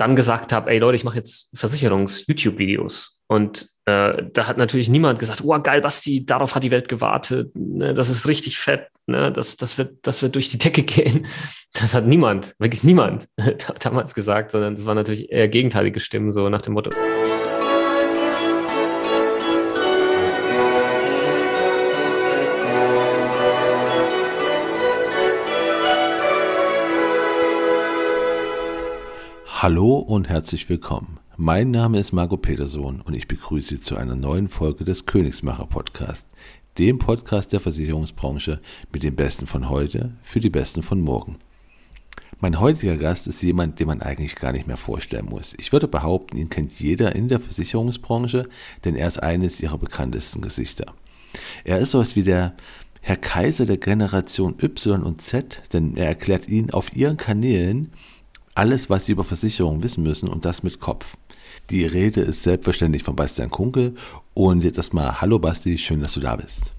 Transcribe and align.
dann 0.00 0.16
gesagt 0.16 0.52
habe, 0.52 0.70
ey 0.70 0.78
Leute, 0.78 0.96
ich 0.96 1.04
mache 1.04 1.16
jetzt 1.16 1.56
Versicherungs-YouTube-Videos. 1.56 3.22
Und 3.26 3.68
äh, 3.84 4.24
da 4.32 4.48
hat 4.48 4.56
natürlich 4.56 4.88
niemand 4.88 5.18
gesagt, 5.18 5.42
oh 5.44 5.58
geil, 5.60 5.80
Basti, 5.82 6.24
darauf 6.24 6.54
hat 6.54 6.64
die 6.64 6.70
Welt 6.70 6.88
gewartet, 6.88 7.54
ne, 7.54 7.94
das 7.94 8.08
ist 8.08 8.26
richtig 8.26 8.58
fett, 8.58 8.88
ne, 9.06 9.30
das, 9.30 9.56
das, 9.56 9.78
wird, 9.78 9.98
das 10.02 10.22
wird 10.22 10.34
durch 10.34 10.48
die 10.48 10.58
Decke 10.58 10.82
gehen. 10.84 11.26
Das 11.72 11.94
hat 11.94 12.06
niemand, 12.06 12.54
wirklich 12.58 12.82
niemand 12.82 13.28
damals 13.80 14.14
gesagt, 14.14 14.50
sondern 14.50 14.74
es 14.74 14.84
waren 14.84 14.96
natürlich 14.96 15.30
eher 15.30 15.48
gegenteilige 15.48 16.00
Stimmen, 16.00 16.32
so 16.32 16.48
nach 16.48 16.62
dem 16.62 16.72
Motto. 16.72 16.90
Hallo 29.62 29.98
und 29.98 30.30
herzlich 30.30 30.70
willkommen. 30.70 31.18
Mein 31.36 31.70
Name 31.70 32.00
ist 32.00 32.12
Margot 32.12 32.40
Petersohn 32.40 33.02
und 33.02 33.14
ich 33.14 33.28
begrüße 33.28 33.68
Sie 33.68 33.80
zu 33.82 33.94
einer 33.94 34.16
neuen 34.16 34.48
Folge 34.48 34.86
des 34.86 35.04
Königsmacher 35.04 35.66
Podcast, 35.66 36.26
dem 36.78 36.98
Podcast 36.98 37.52
der 37.52 37.60
Versicherungsbranche 37.60 38.62
mit 38.90 39.02
den 39.02 39.14
Besten 39.14 39.46
von 39.46 39.68
heute 39.68 40.14
für 40.22 40.40
die 40.40 40.48
Besten 40.48 40.82
von 40.82 41.02
morgen. 41.02 41.36
Mein 42.38 42.58
heutiger 42.58 42.96
Gast 42.96 43.26
ist 43.26 43.42
jemand, 43.42 43.78
den 43.78 43.88
man 43.88 44.00
eigentlich 44.00 44.34
gar 44.34 44.52
nicht 44.52 44.66
mehr 44.66 44.78
vorstellen 44.78 45.26
muss. 45.26 45.52
Ich 45.58 45.72
würde 45.72 45.88
behaupten, 45.88 46.38
ihn 46.38 46.48
kennt 46.48 46.80
jeder 46.80 47.14
in 47.14 47.28
der 47.28 47.38
Versicherungsbranche, 47.38 48.48
denn 48.86 48.96
er 48.96 49.08
ist 49.08 49.22
eines 49.22 49.60
ihrer 49.60 49.76
bekanntesten 49.76 50.40
Gesichter. 50.40 50.86
Er 51.64 51.80
ist 51.80 51.90
sowas 51.90 52.16
wie 52.16 52.22
der 52.22 52.54
Herr 53.02 53.18
Kaiser 53.18 53.66
der 53.66 53.76
Generation 53.76 54.56
Y 54.58 55.02
und 55.02 55.20
Z, 55.20 55.62
denn 55.74 55.98
er 55.98 56.06
erklärt 56.06 56.48
Ihnen 56.48 56.70
auf 56.70 56.96
Ihren 56.96 57.18
Kanälen, 57.18 57.92
alles, 58.60 58.90
was 58.90 59.06
Sie 59.06 59.12
über 59.12 59.24
Versicherungen 59.24 59.82
wissen 59.82 60.04
müssen 60.04 60.28
und 60.28 60.44
das 60.44 60.62
mit 60.62 60.80
Kopf. 60.80 61.16
Die 61.70 61.86
Rede 61.86 62.20
ist 62.20 62.42
selbstverständlich 62.42 63.02
von 63.02 63.16
Bastian 63.16 63.50
Kunkel 63.50 63.94
und 64.34 64.62
jetzt 64.62 64.76
erstmal 64.76 65.22
Hallo 65.22 65.38
Basti, 65.38 65.78
schön, 65.78 66.02
dass 66.02 66.12
du 66.12 66.20
da 66.20 66.36
bist. 66.36 66.74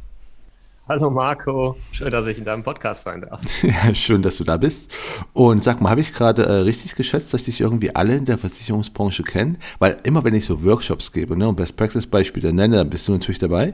Hallo 0.87 1.09
Marco, 1.09 1.77
schön, 1.91 2.11
dass 2.11 2.27
ich 2.27 2.37
in 2.37 2.43
deinem 2.43 2.61
Podcast 2.61 3.01
sein 3.01 3.21
darf. 3.21 3.41
Ja, 3.63 3.95
schön, 3.95 4.21
dass 4.21 4.37
du 4.37 4.43
da 4.43 4.57
bist. 4.57 4.91
Und 5.33 5.63
sag 5.63 5.81
mal, 5.81 5.89
habe 5.89 6.01
ich 6.01 6.13
gerade 6.13 6.43
äh, 6.43 6.51
richtig 6.57 6.93
geschätzt, 6.93 7.33
dass 7.33 7.45
dich 7.45 7.59
irgendwie 7.59 7.95
alle 7.95 8.15
in 8.15 8.25
der 8.25 8.37
Versicherungsbranche 8.37 9.23
kennen? 9.23 9.57
Weil 9.79 9.97
immer 10.03 10.23
wenn 10.23 10.35
ich 10.35 10.45
so 10.45 10.63
Workshops 10.63 11.11
gebe 11.11 11.35
ne, 11.35 11.49
und 11.49 11.55
Best 11.55 11.77
Practice 11.77 12.05
Beispiele 12.05 12.53
nenne, 12.53 12.75
dann 12.75 12.91
bist 12.91 13.07
du 13.07 13.11
natürlich 13.13 13.39
dabei. 13.39 13.73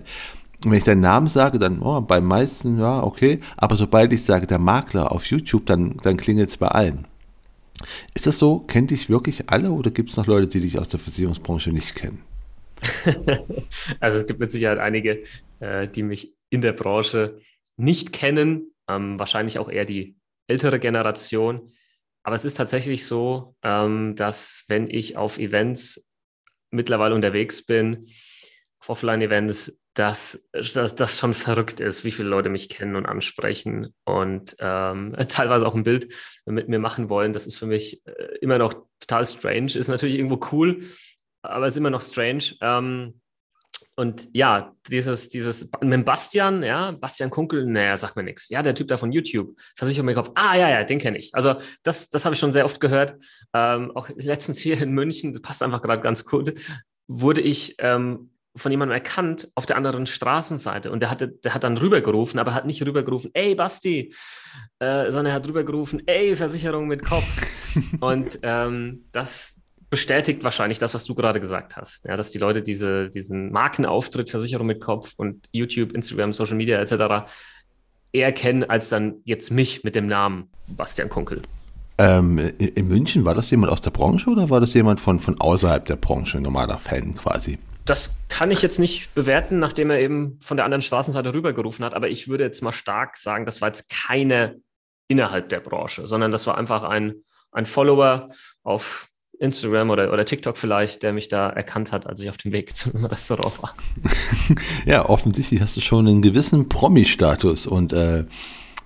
Und 0.64 0.72
wenn 0.72 0.78
ich 0.78 0.86
deinen 0.86 1.02
Namen 1.02 1.28
sage, 1.28 1.60
dann 1.60 1.82
oh, 1.82 2.00
beim 2.00 2.24
meisten, 2.24 2.80
ja, 2.80 3.04
okay. 3.04 3.42
Aber 3.58 3.76
sobald 3.76 4.14
ich 4.14 4.24
sage, 4.24 4.48
der 4.48 4.60
Makler 4.60 5.12
auf 5.12 5.26
YouTube, 5.26 5.66
dann, 5.66 5.98
dann 6.04 6.16
klingelt 6.16 6.52
es 6.52 6.58
bei 6.58 6.70
allen. 6.70 7.06
Ist 8.14 8.28
das 8.28 8.40
so? 8.40 8.60
Kennt 8.60 8.92
dich 8.92 9.10
wirklich 9.10 9.50
alle 9.50 9.72
oder 9.72 9.92
gibt 9.92 10.10
es 10.10 10.18
noch 10.18 10.28
Leute, 10.28 10.48
die 10.48 10.62
dich 10.62 10.80
aus 10.80 10.90
der 10.90 11.00
Versicherungsbranche 11.00 11.72
nicht 11.72 11.96
kennen? 11.96 12.24
also 14.00 14.18
es 14.20 14.26
gibt 14.26 14.40
mit 14.40 14.52
Sicherheit 14.52 14.80
einige, 14.80 15.24
äh, 15.60 15.88
die 15.88 16.04
mich 16.04 16.34
in 16.50 16.62
der 16.62 16.74
Branche 16.74 17.40
nicht 17.76 18.14
kennen, 18.14 18.72
ähm, 18.88 19.20
wahrscheinlich 19.20 19.60
auch 19.60 19.70
eher 19.70 19.86
die 19.86 20.16
ältere 20.48 20.80
Generation. 20.80 21.72
Aber 22.24 22.36
es 22.36 22.46
ist 22.46 22.56
tatsächlich 22.56 23.06
so, 23.06 23.56
ähm, 23.64 24.16
dass 24.16 24.66
wenn 24.68 24.90
ich 24.90 25.18
auf 25.18 25.38
Events 25.38 26.10
mittlerweile 26.72 27.16
unterwegs 27.16 27.66
bin, 27.66 28.08
Offline-Events, 28.88 29.80
dass, 29.98 30.48
dass 30.52 30.94
das 30.94 31.18
schon 31.18 31.34
verrückt 31.34 31.80
ist, 31.80 32.04
wie 32.04 32.12
viele 32.12 32.30
Leute 32.30 32.50
mich 32.50 32.70
kennen 32.70 32.96
und 32.96 33.08
ansprechen 33.08 33.96
und 34.06 34.56
ähm, 34.60 35.16
teilweise 35.28 35.66
auch 35.66 35.74
ein 35.74 35.84
Bild 35.84 36.14
mit 36.46 36.70
mir 36.70 36.78
machen 36.78 37.10
wollen. 37.10 37.34
Das 37.34 37.48
ist 37.48 37.58
für 37.58 37.66
mich 37.66 38.06
äh, 38.06 38.38
immer 38.42 38.60
noch 38.60 38.76
total 39.00 39.26
strange. 39.26 39.76
Ist 39.76 39.88
natürlich 39.88 40.18
irgendwo 40.18 40.40
cool, 40.52 40.84
aber 41.42 41.66
ist 41.66 41.78
immer 41.78 41.90
noch 41.90 42.02
strange. 42.02 42.44
Ähm, 42.62 43.22
und 43.96 44.30
ja, 44.34 44.76
dieses, 44.88 45.30
dieses 45.30 45.72
mit 45.82 46.06
Bastian, 46.06 46.62
ja, 46.62 46.92
Bastian 46.92 47.32
Kunkel, 47.32 47.66
naja, 47.66 47.98
sagt 47.98 48.16
mir 48.16 48.22
nichts. 48.22 48.50
Ja, 48.50 48.62
der 48.62 48.76
Typ 48.76 48.90
da 48.90 48.98
von 48.98 49.12
YouTube, 49.12 49.60
Versicherung 49.76 50.10
im 50.10 50.16
Kopf. 50.16 50.30
Ah, 50.36 50.56
ja, 50.56 50.70
ja, 50.70 50.84
den 50.84 51.00
kenne 51.00 51.18
ich. 51.18 51.34
Also, 51.34 51.56
das, 51.82 52.12
das 52.12 52.24
habe 52.24 52.36
ich 52.36 52.40
schon 52.40 52.54
sehr 52.54 52.66
oft 52.66 52.80
gehört. 52.80 53.16
Ähm, 53.54 53.92
auch 53.96 54.10
letztens 54.16 54.60
hier 54.60 54.80
in 54.80 54.92
München, 54.92 55.34
das 55.34 55.42
passt 55.42 55.64
einfach 55.64 55.82
gerade 55.82 56.04
ganz 56.04 56.24
gut, 56.24 56.54
wurde 57.08 57.42
ich 57.42 57.76
ähm, 57.80 58.30
von 58.58 58.72
jemandem 58.72 58.96
erkannt 58.96 59.50
auf 59.56 59.66
der 59.66 59.78
anderen 59.78 60.06
Straßenseite 60.06 60.92
und 60.92 61.00
der, 61.00 61.10
hatte, 61.10 61.30
der 61.30 61.54
hat 61.54 61.64
dann 61.64 61.78
rübergerufen, 61.78 62.40
aber 62.40 62.54
hat 62.54 62.66
nicht 62.66 62.86
rübergerufen, 62.86 63.32
ey 63.34 63.56
Basti, 63.56 64.14
äh, 64.80 65.06
sondern 65.06 65.28
er 65.28 65.34
hat 65.34 65.48
rübergerufen, 65.48 66.04
ey 66.08 66.36
Versicherung 66.36 66.88
mit 66.88 67.06
Kopf. 67.06 67.28
und 68.00 68.40
ähm, 68.44 69.00
das 69.12 69.62
bestätigt 69.90 70.44
wahrscheinlich 70.44 70.80
das, 70.80 70.94
was 70.94 71.06
du 71.06 71.16
gerade 71.16 71.40
gesagt 71.40 71.78
hast, 71.78 72.06
ja, 72.06 72.18
dass 72.18 72.32
die 72.32 72.40
Leute 72.40 72.62
diese, 72.62 73.10
diesen 73.10 73.52
Markenauftritt 73.52 74.30
Versicherung 74.30 74.68
mit 74.68 74.82
Kopf 74.82 75.14
und 75.18 75.48
YouTube, 75.52 75.94
Instagram, 75.94 76.34
Social 76.34 76.58
Media 76.58 76.80
etc. 76.80 77.32
eher 78.12 78.32
kennen 78.34 78.64
als 78.66 78.90
dann 78.90 79.16
jetzt 79.24 79.52
mich 79.52 79.84
mit 79.84 79.96
dem 79.96 80.08
Namen 80.08 80.50
Bastian 80.68 81.10
Kunkel. 81.10 81.42
Ähm, 82.00 82.38
in 82.38 82.88
München 82.88 83.26
war 83.26 83.34
das 83.34 83.50
jemand 83.50 83.72
aus 83.72 83.82
der 83.82 83.90
Branche 83.90 84.30
oder 84.30 84.50
war 84.50 84.60
das 84.60 84.74
jemand 84.74 85.00
von, 85.00 85.20
von 85.20 85.40
außerhalb 85.40 85.86
der 85.86 85.96
Branche, 85.96 86.40
normaler 86.40 86.78
Fan 86.78 87.16
quasi? 87.16 87.58
Das 87.90 88.18
kann 88.30 88.52
ich 88.52 88.62
jetzt 88.62 88.80
nicht 88.80 89.14
bewerten, 89.16 89.60
nachdem 89.60 89.90
er 89.90 90.00
eben 90.00 90.40
von 90.42 90.58
der 90.58 90.66
anderen 90.66 90.82
Straßenseite 90.82 91.34
rübergerufen 91.34 91.84
hat, 91.84 91.94
aber 91.94 92.10
ich 92.10 92.28
würde 92.28 92.44
jetzt 92.44 92.62
mal 92.62 92.72
stark 92.72 93.18
sagen, 93.18 93.46
das 93.46 93.62
war 93.62 93.70
jetzt 93.70 93.90
keine 93.90 94.58
innerhalb 95.08 95.50
der 95.50 95.60
Branche, 95.60 96.08
sondern 96.08 96.32
das 96.32 96.48
war 96.48 96.58
einfach 96.58 96.84
ein, 96.84 97.16
ein 97.52 97.66
Follower 97.66 98.30
auf 98.64 99.10
Instagram 99.40 99.90
oder, 99.92 100.12
oder 100.12 100.26
TikTok 100.26 100.58
vielleicht, 100.58 101.04
der 101.04 101.14
mich 101.14 101.30
da 101.30 101.50
erkannt 101.50 101.92
hat, 101.92 102.08
als 102.08 102.20
ich 102.20 102.30
auf 102.30 102.38
dem 102.38 102.52
Weg 102.52 102.76
zum 102.76 103.06
Restaurant 103.06 103.62
war. 103.62 103.76
ja, 104.86 105.08
offensichtlich 105.08 105.62
hast 105.62 105.78
du 105.78 105.82
schon 105.82 106.08
einen 106.08 106.22
gewissen 106.22 106.70
Promi-Status 106.70 107.68
und 107.68 107.94
äh, 107.94 108.26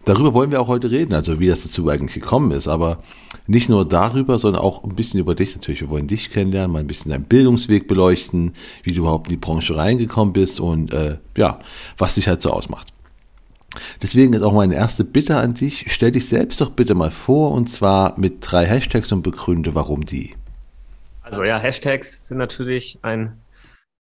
Darüber 0.06 0.34
wollen 0.34 0.52
wir 0.52 0.60
auch 0.62 0.68
heute 0.68 0.90
reden, 0.90 1.14
also 1.14 1.40
wie 1.40 1.48
das 1.48 1.64
dazu 1.64 1.88
eigentlich 1.88 2.16
gekommen 2.16 2.52
ist. 2.52 2.68
Aber 2.68 3.04
nicht 3.48 3.70
nur 3.70 3.88
darüber, 3.88 4.40
sondern 4.40 4.62
auch 4.62 4.84
ein 4.84 4.96
bisschen 4.96 5.20
über 5.20 5.36
dich 5.36 5.56
natürlich. 5.56 5.82
Wir 5.82 5.90
wollen 5.90 6.08
dich 6.08 6.30
kennenlernen, 6.30 6.72
mal 6.72 6.80
ein 6.80 6.88
bisschen 6.88 7.12
deinen 7.12 7.26
Bildungsweg 7.26 7.88
beleuchten, 7.88 8.54
wie 8.84 8.94
du 8.94 9.02
überhaupt 9.02 9.28
in 9.28 9.32
die 9.32 9.46
Branche 9.46 9.76
reingekommen 9.76 10.34
bist 10.34 10.60
und 10.60 10.94
äh, 10.94 11.18
ja, 11.38 11.60
was 11.98 12.16
dich 12.16 12.28
halt 12.28 12.42
so 12.42 12.52
ausmacht. 12.52 12.90
Deswegen 14.02 14.34
ist 14.34 14.42
auch 14.42 14.54
meine 14.54 14.76
erste 14.76 15.04
Bitte 15.04 15.38
an 15.38 15.54
dich, 15.54 15.86
stell 15.90 16.12
dich 16.12 16.28
selbst 16.28 16.60
doch 16.60 16.72
bitte 16.72 16.94
mal 16.94 17.12
vor 17.12 17.52
und 17.52 17.68
zwar 17.68 18.20
mit 18.20 18.38
drei 18.42 18.66
Hashtags 18.66 19.12
und 19.12 19.22
begründe, 19.22 19.76
warum 19.76 20.06
die. 20.06 20.36
Also 21.22 21.44
ja, 21.44 21.58
Hashtags 21.58 22.28
sind 22.28 22.38
natürlich 22.38 23.00
ein 23.02 23.42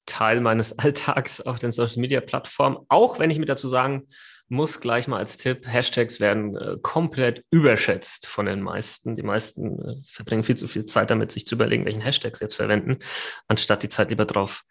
Teil 0.07 0.41
meines 0.41 0.79
Alltags 0.79 1.41
auf 1.41 1.59
den 1.59 1.73
Social 1.73 2.01
Media 2.01 2.21
Plattformen, 2.21 2.79
auch 2.89 3.19
wenn 3.19 3.31
ich 3.31 3.39
mir 3.39 3.47
dazu 3.47 3.69
sagen 3.69 4.07
muss 4.55 4.81
gleich 4.81 5.09
mal 5.09 5.19
als 5.19 5.37
Tipp, 5.37 5.67
Hashtags 5.67 6.21
werden 6.21 6.57
äh, 6.57 6.77
komplett 6.81 7.45
überschätzt 7.51 8.27
von 8.27 8.47
den 8.47 8.63
meisten. 8.63 9.15
Die 9.15 9.23
meisten 9.23 9.79
äh, 9.81 10.03
verbringen 10.07 10.45
viel 10.45 10.57
zu 10.57 10.69
viel 10.69 10.87
Zeit 10.87 11.11
damit, 11.11 11.33
sich 11.33 11.47
zu 11.47 11.57
überlegen, 11.57 11.85
welchen 11.85 12.01
Hashtags 12.01 12.41
jetzt 12.41 12.55
verwenden, 12.55 12.97
anstatt 13.49 13.83
die 13.83 13.89
Zeit 13.89 14.11
lieber 14.11 14.25
drauf 14.25 14.65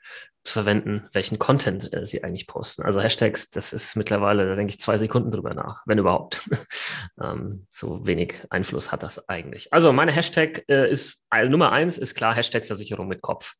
zu 0.43 0.53
verwenden, 0.53 1.07
welchen 1.13 1.39
Content 1.39 1.93
äh, 1.93 2.05
sie 2.05 2.23
eigentlich 2.23 2.47
posten. 2.47 2.83
Also 2.83 3.01
Hashtags, 3.01 3.49
das 3.49 3.73
ist 3.73 3.95
mittlerweile, 3.95 4.47
da 4.47 4.55
denke 4.55 4.71
ich 4.71 4.79
zwei 4.79 4.97
Sekunden 4.97 5.31
drüber 5.31 5.53
nach, 5.53 5.83
wenn 5.85 5.97
überhaupt. 5.97 6.49
ähm, 7.21 7.67
so 7.69 8.05
wenig 8.05 8.45
Einfluss 8.49 8.91
hat 8.91 9.03
das 9.03 9.29
eigentlich. 9.29 9.71
Also 9.71 9.93
meine 9.93 10.11
Hashtag 10.11 10.63
äh, 10.67 10.89
ist, 10.89 11.19
äh, 11.31 11.47
Nummer 11.47 11.71
eins 11.71 11.97
ist 11.97 12.15
klar, 12.15 12.35
Hashtag 12.35 12.65
Versicherung 12.65 13.07
mit 13.07 13.21
Kopf. 13.21 13.53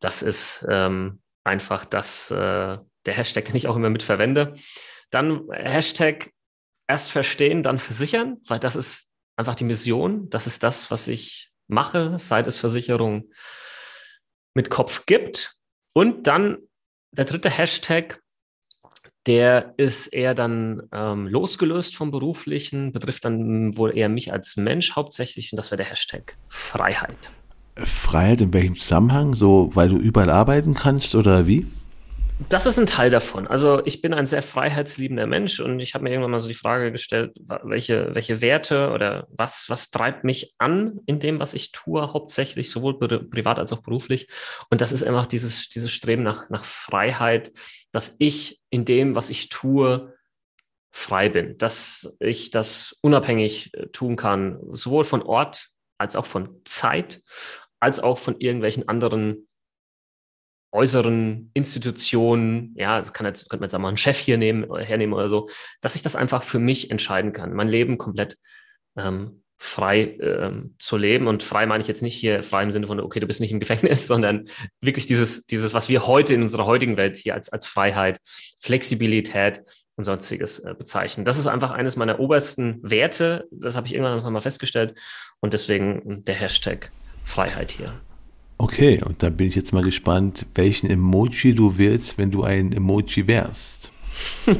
Das 0.00 0.22
ist 0.22 0.66
ähm, 0.70 1.20
einfach 1.44 1.84
das, 1.84 2.30
äh, 2.30 2.34
der 3.06 3.14
Hashtag, 3.14 3.46
den 3.46 3.56
ich 3.56 3.68
auch 3.68 3.76
immer 3.76 3.90
mit 3.90 4.02
verwende. 4.02 4.54
Dann 5.16 5.48
Hashtag 5.50 6.30
erst 6.86 7.10
verstehen, 7.10 7.62
dann 7.62 7.78
versichern, 7.78 8.36
weil 8.48 8.58
das 8.58 8.76
ist 8.76 9.10
einfach 9.36 9.54
die 9.54 9.64
Mission. 9.64 10.28
Das 10.28 10.46
ist 10.46 10.62
das, 10.62 10.90
was 10.90 11.08
ich 11.08 11.52
mache, 11.68 12.18
seit 12.18 12.46
es 12.46 12.58
Versicherung 12.58 13.30
mit 14.52 14.68
Kopf 14.68 15.06
gibt. 15.06 15.54
Und 15.94 16.26
dann 16.26 16.58
der 17.12 17.24
dritte 17.24 17.48
Hashtag, 17.48 18.20
der 19.26 19.72
ist 19.78 20.08
eher 20.08 20.34
dann 20.34 20.82
ähm, 20.92 21.26
losgelöst 21.28 21.96
vom 21.96 22.10
Beruflichen, 22.10 22.92
betrifft 22.92 23.24
dann 23.24 23.74
wohl 23.78 23.96
eher 23.96 24.10
mich 24.10 24.34
als 24.34 24.58
Mensch 24.58 24.96
hauptsächlich 24.96 25.50
und 25.50 25.56
das 25.56 25.70
wäre 25.70 25.78
der 25.78 25.86
Hashtag 25.86 26.34
Freiheit. 26.50 27.30
Freiheit 27.76 28.42
in 28.42 28.52
welchem 28.52 28.76
Zusammenhang? 28.76 29.34
So, 29.34 29.70
weil 29.72 29.88
du 29.88 29.96
überall 29.96 30.28
arbeiten 30.28 30.74
kannst 30.74 31.14
oder 31.14 31.46
wie? 31.46 31.66
Das 32.50 32.66
ist 32.66 32.78
ein 32.78 32.86
Teil 32.86 33.10
davon. 33.10 33.46
Also 33.46 33.84
ich 33.86 34.02
bin 34.02 34.12
ein 34.12 34.26
sehr 34.26 34.42
freiheitsliebender 34.42 35.26
Mensch 35.26 35.58
und 35.58 35.80
ich 35.80 35.94
habe 35.94 36.04
mir 36.04 36.10
irgendwann 36.10 36.32
mal 36.32 36.38
so 36.38 36.48
die 36.48 36.54
Frage 36.54 36.92
gestellt, 36.92 37.32
welche, 37.62 38.14
welche 38.14 38.42
Werte 38.42 38.90
oder 38.90 39.26
was, 39.30 39.70
was 39.70 39.90
treibt 39.90 40.22
mich 40.22 40.52
an 40.58 41.00
in 41.06 41.18
dem, 41.18 41.40
was 41.40 41.54
ich 41.54 41.72
tue, 41.72 42.12
hauptsächlich, 42.12 42.70
sowohl 42.70 42.98
privat 42.98 43.58
als 43.58 43.72
auch 43.72 43.82
beruflich. 43.82 44.28
Und 44.68 44.82
das 44.82 44.92
ist 44.92 45.02
einfach 45.02 45.26
dieses, 45.26 45.70
dieses 45.70 45.90
Streben 45.90 46.22
nach, 46.22 46.50
nach 46.50 46.64
Freiheit, 46.64 47.52
dass 47.90 48.16
ich 48.18 48.60
in 48.68 48.84
dem, 48.84 49.14
was 49.14 49.30
ich 49.30 49.48
tue, 49.48 50.12
frei 50.96 51.28
bin, 51.28 51.58
dass 51.58 52.14
ich 52.20 52.50
das 52.50 52.98
unabhängig 53.02 53.74
äh, 53.74 53.86
tun 53.88 54.16
kann, 54.16 54.58
sowohl 54.72 55.04
von 55.04 55.22
Ort 55.22 55.68
als 55.98 56.16
auch 56.16 56.26
von 56.26 56.60
Zeit, 56.64 57.22
als 57.80 58.00
auch 58.00 58.18
von 58.18 58.40
irgendwelchen 58.40 58.88
anderen 58.88 59.46
äußeren 60.76 61.50
Institutionen, 61.54 62.74
ja, 62.76 62.98
das 62.98 63.12
kann 63.12 63.26
jetzt, 63.26 63.48
könnte 63.48 63.60
man 63.60 63.68
jetzt 63.68 63.74
auch 63.74 63.80
mal 63.80 63.88
einen 63.88 63.96
Chef 63.96 64.18
hier 64.18 64.38
nehmen, 64.38 64.72
hernehmen 64.76 65.14
oder 65.14 65.28
so, 65.28 65.48
dass 65.80 65.96
ich 65.96 66.02
das 66.02 66.16
einfach 66.16 66.42
für 66.42 66.58
mich 66.58 66.90
entscheiden 66.90 67.32
kann, 67.32 67.54
mein 67.54 67.68
Leben 67.68 67.98
komplett 67.98 68.36
ähm, 68.96 69.42
frei 69.58 70.16
ähm, 70.20 70.74
zu 70.78 70.96
leben. 70.96 71.26
Und 71.26 71.42
frei 71.42 71.66
meine 71.66 71.80
ich 71.80 71.88
jetzt 71.88 72.02
nicht 72.02 72.14
hier 72.14 72.42
frei 72.42 72.62
im 72.62 72.70
Sinne 72.70 72.86
von, 72.86 73.00
okay, 73.00 73.20
du 73.20 73.26
bist 73.26 73.40
nicht 73.40 73.52
im 73.52 73.60
Gefängnis, 73.60 74.06
sondern 74.06 74.44
wirklich 74.80 75.06
dieses, 75.06 75.46
dieses, 75.46 75.74
was 75.74 75.88
wir 75.88 76.06
heute 76.06 76.34
in 76.34 76.42
unserer 76.42 76.66
heutigen 76.66 76.96
Welt 76.96 77.16
hier 77.16 77.34
als, 77.34 77.48
als 77.48 77.66
Freiheit, 77.66 78.20
Flexibilität 78.58 79.62
und 79.96 80.04
sonstiges 80.04 80.58
äh, 80.60 80.74
bezeichnen. 80.78 81.24
Das 81.24 81.38
ist 81.38 81.46
einfach 81.46 81.70
eines 81.70 81.96
meiner 81.96 82.20
obersten 82.20 82.78
Werte. 82.82 83.48
Das 83.50 83.76
habe 83.76 83.86
ich 83.86 83.94
irgendwann 83.94 84.32
mal 84.32 84.40
festgestellt. 84.40 84.94
Und 85.40 85.54
deswegen 85.54 86.24
der 86.24 86.34
Hashtag 86.34 86.90
Freiheit 87.24 87.72
hier. 87.72 87.92
Okay, 88.58 89.02
und 89.04 89.22
da 89.22 89.28
bin 89.28 89.48
ich 89.48 89.54
jetzt 89.54 89.72
mal 89.72 89.82
gespannt, 89.82 90.46
welchen 90.54 90.88
Emoji 90.88 91.54
du 91.54 91.76
willst, 91.76 92.16
wenn 92.16 92.30
du 92.30 92.42
ein 92.42 92.72
Emoji 92.72 93.26
wärst. 93.26 93.92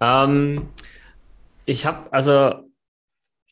ähm, 0.00 0.68
ich 1.64 1.86
habe, 1.86 2.12
also 2.12 2.66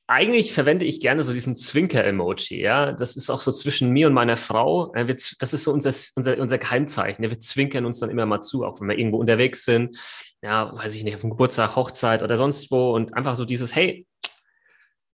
eigentlich 0.06 0.52
verwende 0.52 0.84
ich 0.84 1.00
gerne 1.00 1.22
so 1.22 1.32
diesen 1.32 1.56
Zwinker-Emoji, 1.56 2.60
ja. 2.60 2.92
Das 2.92 3.16
ist 3.16 3.30
auch 3.30 3.40
so 3.40 3.52
zwischen 3.52 3.90
mir 3.90 4.06
und 4.06 4.14
meiner 4.14 4.36
Frau. 4.36 4.92
Das 4.94 5.52
ist 5.52 5.64
so 5.64 5.72
unser, 5.72 5.92
unser, 6.16 6.38
unser 6.38 6.58
Geheimzeichen. 6.58 7.22
Wir 7.22 7.40
zwinkern 7.40 7.84
uns 7.84 8.00
dann 8.00 8.10
immer 8.10 8.25
mal 8.25 8.40
zu, 8.40 8.64
auch 8.64 8.80
wenn 8.80 8.88
wir 8.88 8.98
irgendwo 8.98 9.19
unterwegs 9.19 9.64
sind. 9.64 9.98
Ja, 10.42 10.75
weiß 10.75 10.94
ich 10.96 11.04
nicht, 11.04 11.14
auf 11.14 11.20
dem 11.22 11.30
Geburtstag, 11.30 11.76
Hochzeit 11.76 12.22
oder 12.22 12.38
sonst 12.38 12.70
wo. 12.70 12.94
Und 12.94 13.14
einfach 13.14 13.36
so 13.36 13.44
dieses, 13.44 13.75
hey, 13.75 14.06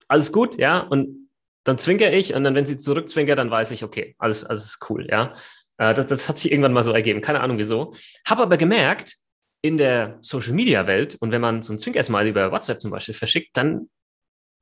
alles 0.09 0.31
gut, 0.31 0.59
ja. 0.59 0.81
Und 0.81 1.22
dann 1.65 1.79
zwinker 1.79 2.13
ich 2.13 2.35
und 2.35 2.45
dann, 2.45 2.55
wenn 2.55 2.67
sie 2.67 2.77
zurückzwinkert, 2.77 3.39
dann 3.39 3.51
weiß 3.51 3.71
ich, 3.71 3.85
okay, 3.85 4.15
alles, 4.19 4.45
alles 4.45 4.65
ist 4.65 4.91
cool, 4.91 5.07
ja. 5.09 5.33
Äh, 5.79 5.95
das, 5.95 6.07
das 6.07 6.29
hat 6.29 6.39
sich 6.39 6.51
irgendwann 6.53 6.73
mal 6.73 6.85
so 6.85 6.93
ergeben, 6.93 7.21
keine 7.21 7.41
Ahnung 7.41 7.59
wieso. 7.59 7.95
Habe 8.27 8.43
aber 8.43 8.57
gemerkt, 8.57 9.17
in 9.63 9.77
der 9.77 10.19
Social 10.23 10.53
Media 10.53 10.87
Welt 10.87 11.17
und 11.21 11.31
wenn 11.31 11.41
man 11.41 11.63
so 11.63 11.73
ein 11.73 11.79
Zwinker-Smiley 11.79 12.31
über 12.31 12.51
WhatsApp 12.51 12.81
zum 12.81 12.91
Beispiel 12.91 13.15
verschickt, 13.15 13.57
dann 13.57 13.89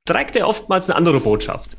trägt 0.05 0.35
er 0.35 0.47
oftmals 0.47 0.89
eine 0.89 0.97
andere 0.97 1.19
Botschaft. 1.19 1.77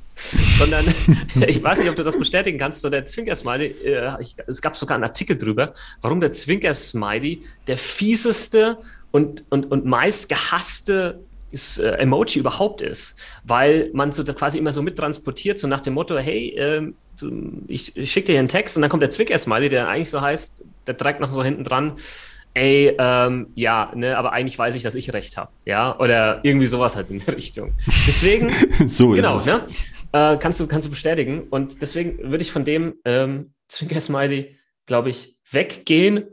Sondern, 0.59 0.87
ich 1.47 1.63
weiß 1.63 1.79
nicht, 1.79 1.89
ob 1.89 1.97
du 1.97 2.03
das 2.03 2.19
bestätigen 2.19 2.59
kannst, 2.59 2.83
so 2.83 2.91
der 2.91 3.07
Zwinker-Smiley, 3.07 3.67
äh, 3.85 4.17
es 4.47 4.61
gab 4.61 4.77
sogar 4.77 4.97
einen 4.97 5.05
Artikel 5.05 5.39
drüber, 5.39 5.73
warum 6.01 6.21
der 6.21 6.33
Zwinker-Smiley 6.33 7.43
der 7.69 7.79
fieseste 7.79 8.79
und, 9.13 9.45
und, 9.51 9.71
und 9.71 9.85
meist 9.85 10.29
gehasste 10.29 11.21
ist, 11.53 11.79
äh, 11.79 11.93
Emoji 11.93 12.41
überhaupt 12.41 12.83
ist, 12.83 13.19
weil 13.45 13.91
man 13.93 14.13
so 14.13 14.25
quasi 14.25 14.59
immer 14.59 14.73
so 14.73 14.83
mittransportiert, 14.83 15.59
so 15.59 15.69
nach 15.69 15.81
dem 15.81 15.95
Motto, 15.95 16.17
hey, 16.19 16.49
äh, 16.57 16.93
ich, 17.69 17.97
ich 17.97 18.11
schicke 18.11 18.27
dir 18.27 18.33
hier 18.33 18.39
einen 18.41 18.49
Text 18.49 18.77
und 18.77 18.83
dann 18.83 18.91
kommt 18.91 19.03
der 19.03 19.11
Zwicker-Smiley, 19.11 19.69
der 19.69 19.89
eigentlich 19.89 20.11
so 20.11 20.21
heißt, 20.21 20.65
der 20.87 20.97
trägt 20.97 21.21
noch 21.21 21.31
so 21.31 21.45
hinten 21.45 21.65
dran, 21.65 21.93
ey, 22.55 22.95
ähm, 22.99 23.49
ja, 23.55 23.93
ne, 23.95 24.17
aber 24.17 24.33
eigentlich 24.33 24.59
weiß 24.59 24.75
ich, 24.75 24.83
dass 24.83 24.95
ich 24.95 25.13
recht 25.13 25.37
habe, 25.37 25.51
ja, 25.65 25.99
oder 25.99 26.41
irgendwie 26.43 26.67
sowas 26.67 26.97
halt 26.97 27.11
in 27.11 27.25
der 27.25 27.37
Richtung. 27.37 27.75
Deswegen, 28.07 28.51
so 28.89 29.11
genau, 29.11 29.39
ne, 29.41 29.67
äh, 30.13 30.37
kannst 30.37 30.61
du 30.61 30.67
kannst 30.67 30.87
du 30.87 30.91
bestätigen 30.91 31.45
und 31.51 31.81
deswegen 31.83 32.31
würde 32.31 32.43
ich 32.43 32.53
von 32.53 32.65
dem 32.65 32.95
ähm, 33.05 33.53
Zwinker-Smiley, 33.69 34.57
glaube 34.87 35.11
ich, 35.11 35.37
weggehen 35.51 36.25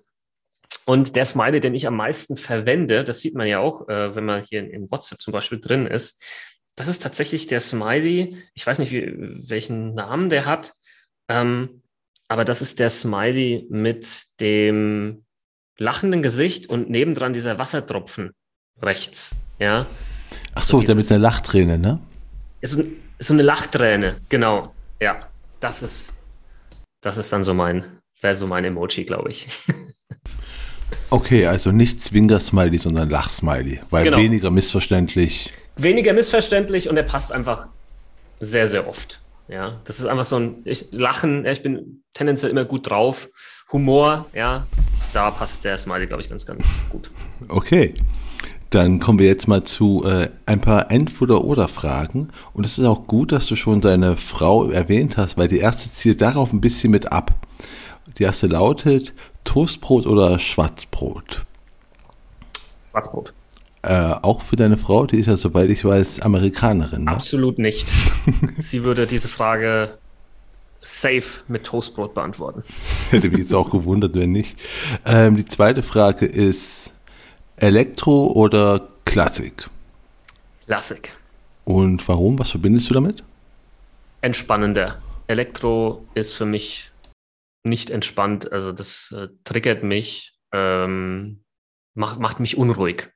und 0.89 1.15
der 1.15 1.25
Smiley, 1.25 1.59
den 1.59 1.75
ich 1.75 1.85
am 1.85 1.95
meisten 1.95 2.35
verwende, 2.35 3.03
das 3.03 3.19
sieht 3.19 3.35
man 3.35 3.45
ja 3.45 3.59
auch, 3.59 3.87
äh, 3.89 4.15
wenn 4.15 4.25
man 4.25 4.41
hier 4.41 4.61
in, 4.61 4.71
in, 4.71 4.89
WhatsApp 4.89 5.21
zum 5.21 5.33
Beispiel 5.33 5.59
drin 5.59 5.85
ist, 5.85 6.25
das 6.75 6.87
ist 6.87 7.03
tatsächlich 7.03 7.45
der 7.45 7.59
Smiley, 7.59 8.37
ich 8.55 8.65
weiß 8.65 8.79
nicht, 8.79 8.91
wie, 8.91 9.13
welchen 9.47 9.93
Namen 9.93 10.31
der 10.31 10.47
hat, 10.47 10.73
ähm, 11.27 11.83
aber 12.27 12.43
das 12.43 12.63
ist 12.63 12.79
der 12.79 12.89
Smiley 12.89 13.67
mit 13.69 14.23
dem 14.39 15.25
lachenden 15.77 16.23
Gesicht 16.23 16.67
und 16.71 16.89
nebendran 16.89 17.33
dieser 17.33 17.59
Wassertropfen 17.59 18.31
rechts. 18.81 19.35
Ja. 19.59 19.85
Ach 20.55 20.63
so, 20.63 20.79
so 20.79 20.85
der 20.87 20.95
mit 20.95 21.11
der 21.11 21.19
Lachträne, 21.19 21.77
ne? 21.77 21.99
Ist 22.61 22.83
so 23.19 23.33
eine 23.35 23.43
Lachträne, 23.43 24.21
genau. 24.27 24.73
Ja, 24.99 25.29
das 25.59 25.83
ist, 25.83 26.15
das 27.01 27.17
ist 27.17 27.31
dann 27.31 27.43
so 27.43 27.53
mein, 27.53 27.99
wäre 28.21 28.35
so 28.35 28.47
mein 28.47 28.65
Emoji, 28.65 29.03
glaube 29.03 29.29
ich. 29.29 29.49
Okay, 31.09 31.45
also 31.45 31.71
nicht 31.71 32.03
Zwinger-Smiley, 32.03 32.77
sondern 32.77 33.09
Lach-Smiley, 33.09 33.81
weil 33.89 34.05
genau. 34.05 34.17
weniger 34.17 34.51
missverständlich. 34.51 35.51
Weniger 35.75 36.13
missverständlich 36.13 36.89
und 36.89 36.97
er 36.97 37.03
passt 37.03 37.31
einfach 37.31 37.67
sehr, 38.39 38.67
sehr 38.67 38.87
oft. 38.87 39.21
Ja, 39.47 39.79
das 39.85 39.99
ist 39.99 40.05
einfach 40.05 40.25
so 40.25 40.37
ein 40.37 40.57
ich, 40.65 40.91
Lachen. 40.91 41.43
Ja, 41.43 41.51
ich 41.51 41.63
bin 41.63 42.03
tendenziell 42.13 42.51
immer 42.51 42.65
gut 42.65 42.89
drauf. 42.89 43.29
Humor, 43.71 44.27
ja, 44.33 44.67
da 45.13 45.31
passt 45.31 45.65
der 45.65 45.77
Smiley, 45.77 46.05
glaube 46.05 46.21
ich, 46.21 46.29
ganz, 46.29 46.45
ganz 46.45 46.63
gut. 46.89 47.09
Okay. 47.47 47.95
Dann 48.69 48.99
kommen 48.99 49.17
wir 49.17 49.25
jetzt 49.25 49.47
mal 49.47 49.63
zu 49.63 50.03
äh, 50.05 50.29
ein 50.45 50.61
paar 50.61 50.91
Entweder-Oder-Fragen. 50.91 52.29
Und 52.53 52.65
es 52.67 52.77
ist 52.77 52.85
auch 52.85 53.07
gut, 53.07 53.31
dass 53.31 53.47
du 53.47 53.55
schon 53.55 53.81
deine 53.81 54.15
Frau 54.15 54.69
erwähnt 54.69 55.17
hast, 55.17 55.39
weil 55.39 55.47
die 55.47 55.57
erste 55.57 55.91
zielt 55.91 56.21
darauf 56.21 56.53
ein 56.53 56.61
bisschen 56.61 56.91
mit 56.91 57.11
ab. 57.11 57.33
Die 58.19 58.23
erste 58.23 58.45
lautet 58.45 59.15
Toastbrot 59.49 60.05
oder 60.05 60.37
Schwarzbrot? 60.37 61.43
Schwarzbrot. 62.91 63.33
Äh, 63.81 64.13
auch 64.21 64.43
für 64.43 64.57
deine 64.57 64.77
Frau, 64.77 65.07
die 65.07 65.17
ist 65.17 65.25
ja, 65.25 65.37
soweit 65.37 65.71
ich 65.71 65.83
weiß, 65.83 66.21
Amerikanerin. 66.21 67.05
Ne? 67.05 67.11
Absolut 67.11 67.57
nicht. 67.57 67.91
Sie 68.59 68.83
würde 68.83 69.07
diese 69.07 69.27
Frage 69.27 69.97
safe 70.83 71.41
mit 71.47 71.63
Toastbrot 71.63 72.13
beantworten. 72.13 72.61
Hätte 73.09 73.31
mich 73.31 73.39
jetzt 73.39 73.53
auch 73.55 73.71
gewundert, 73.71 74.13
wenn 74.13 74.31
nicht. 74.31 74.55
Ähm, 75.07 75.35
die 75.35 75.45
zweite 75.45 75.81
Frage 75.81 76.27
ist 76.27 76.93
Elektro 77.57 78.27
oder 78.27 78.87
Klassik? 79.05 79.67
Klassik. 80.67 81.17
Und 81.63 82.07
warum? 82.07 82.37
Was 82.37 82.51
verbindest 82.51 82.87
du 82.91 82.93
damit? 82.93 83.23
Entspannender. 84.21 85.01
Elektro 85.25 86.05
ist 86.13 86.33
für 86.33 86.45
mich 86.45 86.88
nicht 87.63 87.89
entspannt. 87.89 88.51
Also 88.51 88.71
das 88.71 89.13
äh, 89.15 89.27
triggert 89.43 89.83
mich, 89.83 90.37
ähm, 90.53 91.43
macht, 91.93 92.19
macht 92.19 92.39
mich 92.39 92.57
unruhig. 92.57 93.09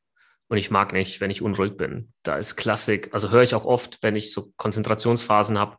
Und 0.50 0.58
ich 0.58 0.70
mag 0.70 0.94
nicht, 0.94 1.22
wenn 1.22 1.32
ich 1.32 1.42
unruhig 1.42 1.78
bin. 1.78 2.14
Da 2.22 2.38
ist 2.38 2.56
Klassik, 2.58 3.10
also 3.14 3.32
höre 3.32 3.42
ich 3.42 3.56
auch 3.56 3.66
oft, 3.66 4.04
wenn 4.04 4.16
ich 4.16 4.32
so 4.32 4.52
Konzentrationsphasen 4.58 5.58
habe, 5.58 5.78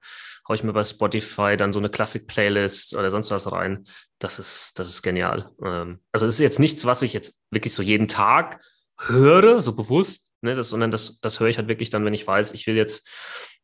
haue 0.49 0.57
ich 0.57 0.65
mir 0.65 0.73
bei 0.73 0.85
Spotify 0.85 1.57
dann 1.57 1.73
so 1.73 1.79
eine 1.79 1.91
Klassik-Playlist 1.91 2.95
oder 2.97 3.11
sonst 3.11 3.31
was 3.31 3.51
rein. 3.53 3.85
Das 4.19 4.39
ist, 4.39 4.73
das 4.79 4.89
ist 4.89 5.03
genial. 5.03 5.47
Ähm, 5.65 6.01
also 6.13 6.27
das 6.27 6.35
ist 6.35 6.41
jetzt 6.41 6.61
nichts, 6.61 6.85
was 6.87 7.03
ich 7.03 7.13
jetzt 7.13 7.41
wirklich 7.51 7.73
so 7.73 7.83
jeden 7.83 8.09
Tag 8.09 8.61
höre, 8.99 9.63
so 9.63 9.75
bewusst, 9.75 10.31
ne, 10.41 10.55
das, 10.55 10.69
sondern 10.69 10.91
das, 10.91 11.19
das 11.21 11.41
höre 11.41 11.49
ich 11.49 11.59
halt 11.59 11.69
wirklich 11.69 11.91
dann, 11.91 12.05
wenn 12.05 12.15
ich 12.15 12.27
weiß, 12.27 12.53
ich 12.53 12.67
will 12.67 12.77
jetzt 12.77 13.09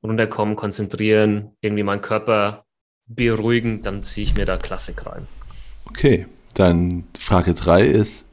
runterkommen, 0.03 0.57
konzentrieren, 0.57 1.57
irgendwie 1.61 1.83
meinen 1.83 2.01
Körper 2.01 2.65
beruhigen, 3.15 3.83
dann 3.83 4.03
ziehe 4.03 4.25
ich 4.25 4.37
mir 4.37 4.47
da 4.47 4.57
Klassik 4.57 5.05
rein. 5.07 5.27
Okay, 5.87 6.27
dann 6.55 7.05
Frage 7.19 7.55
3 7.55 7.87
ist, 7.87 8.25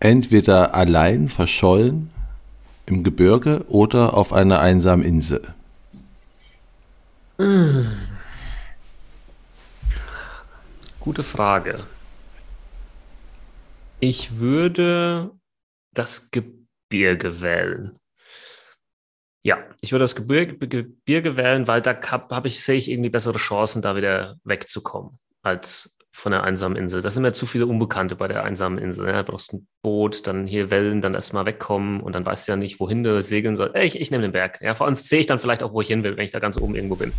entweder 0.00 0.74
allein 0.74 1.28
verschollen 1.28 2.10
im 2.84 3.02
Gebirge 3.02 3.64
oder 3.68 4.14
auf 4.14 4.32
einer 4.32 4.60
einsamen 4.60 5.04
Insel? 5.04 5.42
Mmh. 7.38 7.86
Gute 11.00 11.22
Frage. 11.22 11.84
Ich 14.00 14.38
würde 14.38 15.30
das 15.94 16.30
Gebirge 16.30 17.40
wählen. 17.40 17.98
Ja, 19.46 19.58
ich 19.80 19.92
würde 19.92 20.02
das 20.02 20.16
Gebirge, 20.16 20.56
Gebirge 20.58 21.36
wählen, 21.36 21.68
weil 21.68 21.80
da 21.80 21.96
habe 22.32 22.48
ich, 22.48 22.64
sehe 22.64 22.74
ich 22.74 22.90
irgendwie 22.90 23.10
bessere 23.10 23.38
Chancen, 23.38 23.80
da 23.80 23.94
wieder 23.94 24.38
wegzukommen, 24.42 25.20
als 25.42 25.94
von 26.10 26.32
der 26.32 26.42
einsamen 26.42 26.76
Insel. 26.76 27.00
Das 27.00 27.14
sind 27.14 27.22
mir 27.22 27.32
zu 27.32 27.46
viele 27.46 27.68
Unbekannte 27.68 28.16
bei 28.16 28.26
der 28.26 28.42
einsamen 28.42 28.76
Insel. 28.76 29.06
Ja, 29.06 29.22
du 29.22 29.30
brauchst 29.30 29.52
ein 29.52 29.68
Boot, 29.82 30.26
dann 30.26 30.48
hier 30.48 30.72
Wellen, 30.72 31.00
dann 31.00 31.14
erstmal 31.14 31.46
wegkommen 31.46 32.00
und 32.00 32.16
dann 32.16 32.26
weißt 32.26 32.48
du 32.48 32.52
ja 32.52 32.56
nicht, 32.56 32.80
wohin 32.80 33.04
du 33.04 33.22
segeln 33.22 33.56
sollst. 33.56 33.76
Ich, 33.76 34.00
ich 34.00 34.10
nehme 34.10 34.22
den 34.22 34.32
Berg. 34.32 34.60
Ja, 34.62 34.74
vor 34.74 34.86
allem 34.86 34.96
sehe 34.96 35.20
ich 35.20 35.26
dann 35.26 35.38
vielleicht 35.38 35.62
auch, 35.62 35.72
wo 35.72 35.80
ich 35.80 35.86
hin 35.86 36.02
will, 36.02 36.16
wenn 36.16 36.24
ich 36.24 36.32
da 36.32 36.40
ganz 36.40 36.60
oben 36.60 36.74
irgendwo 36.74 36.96
bin. 36.96 37.12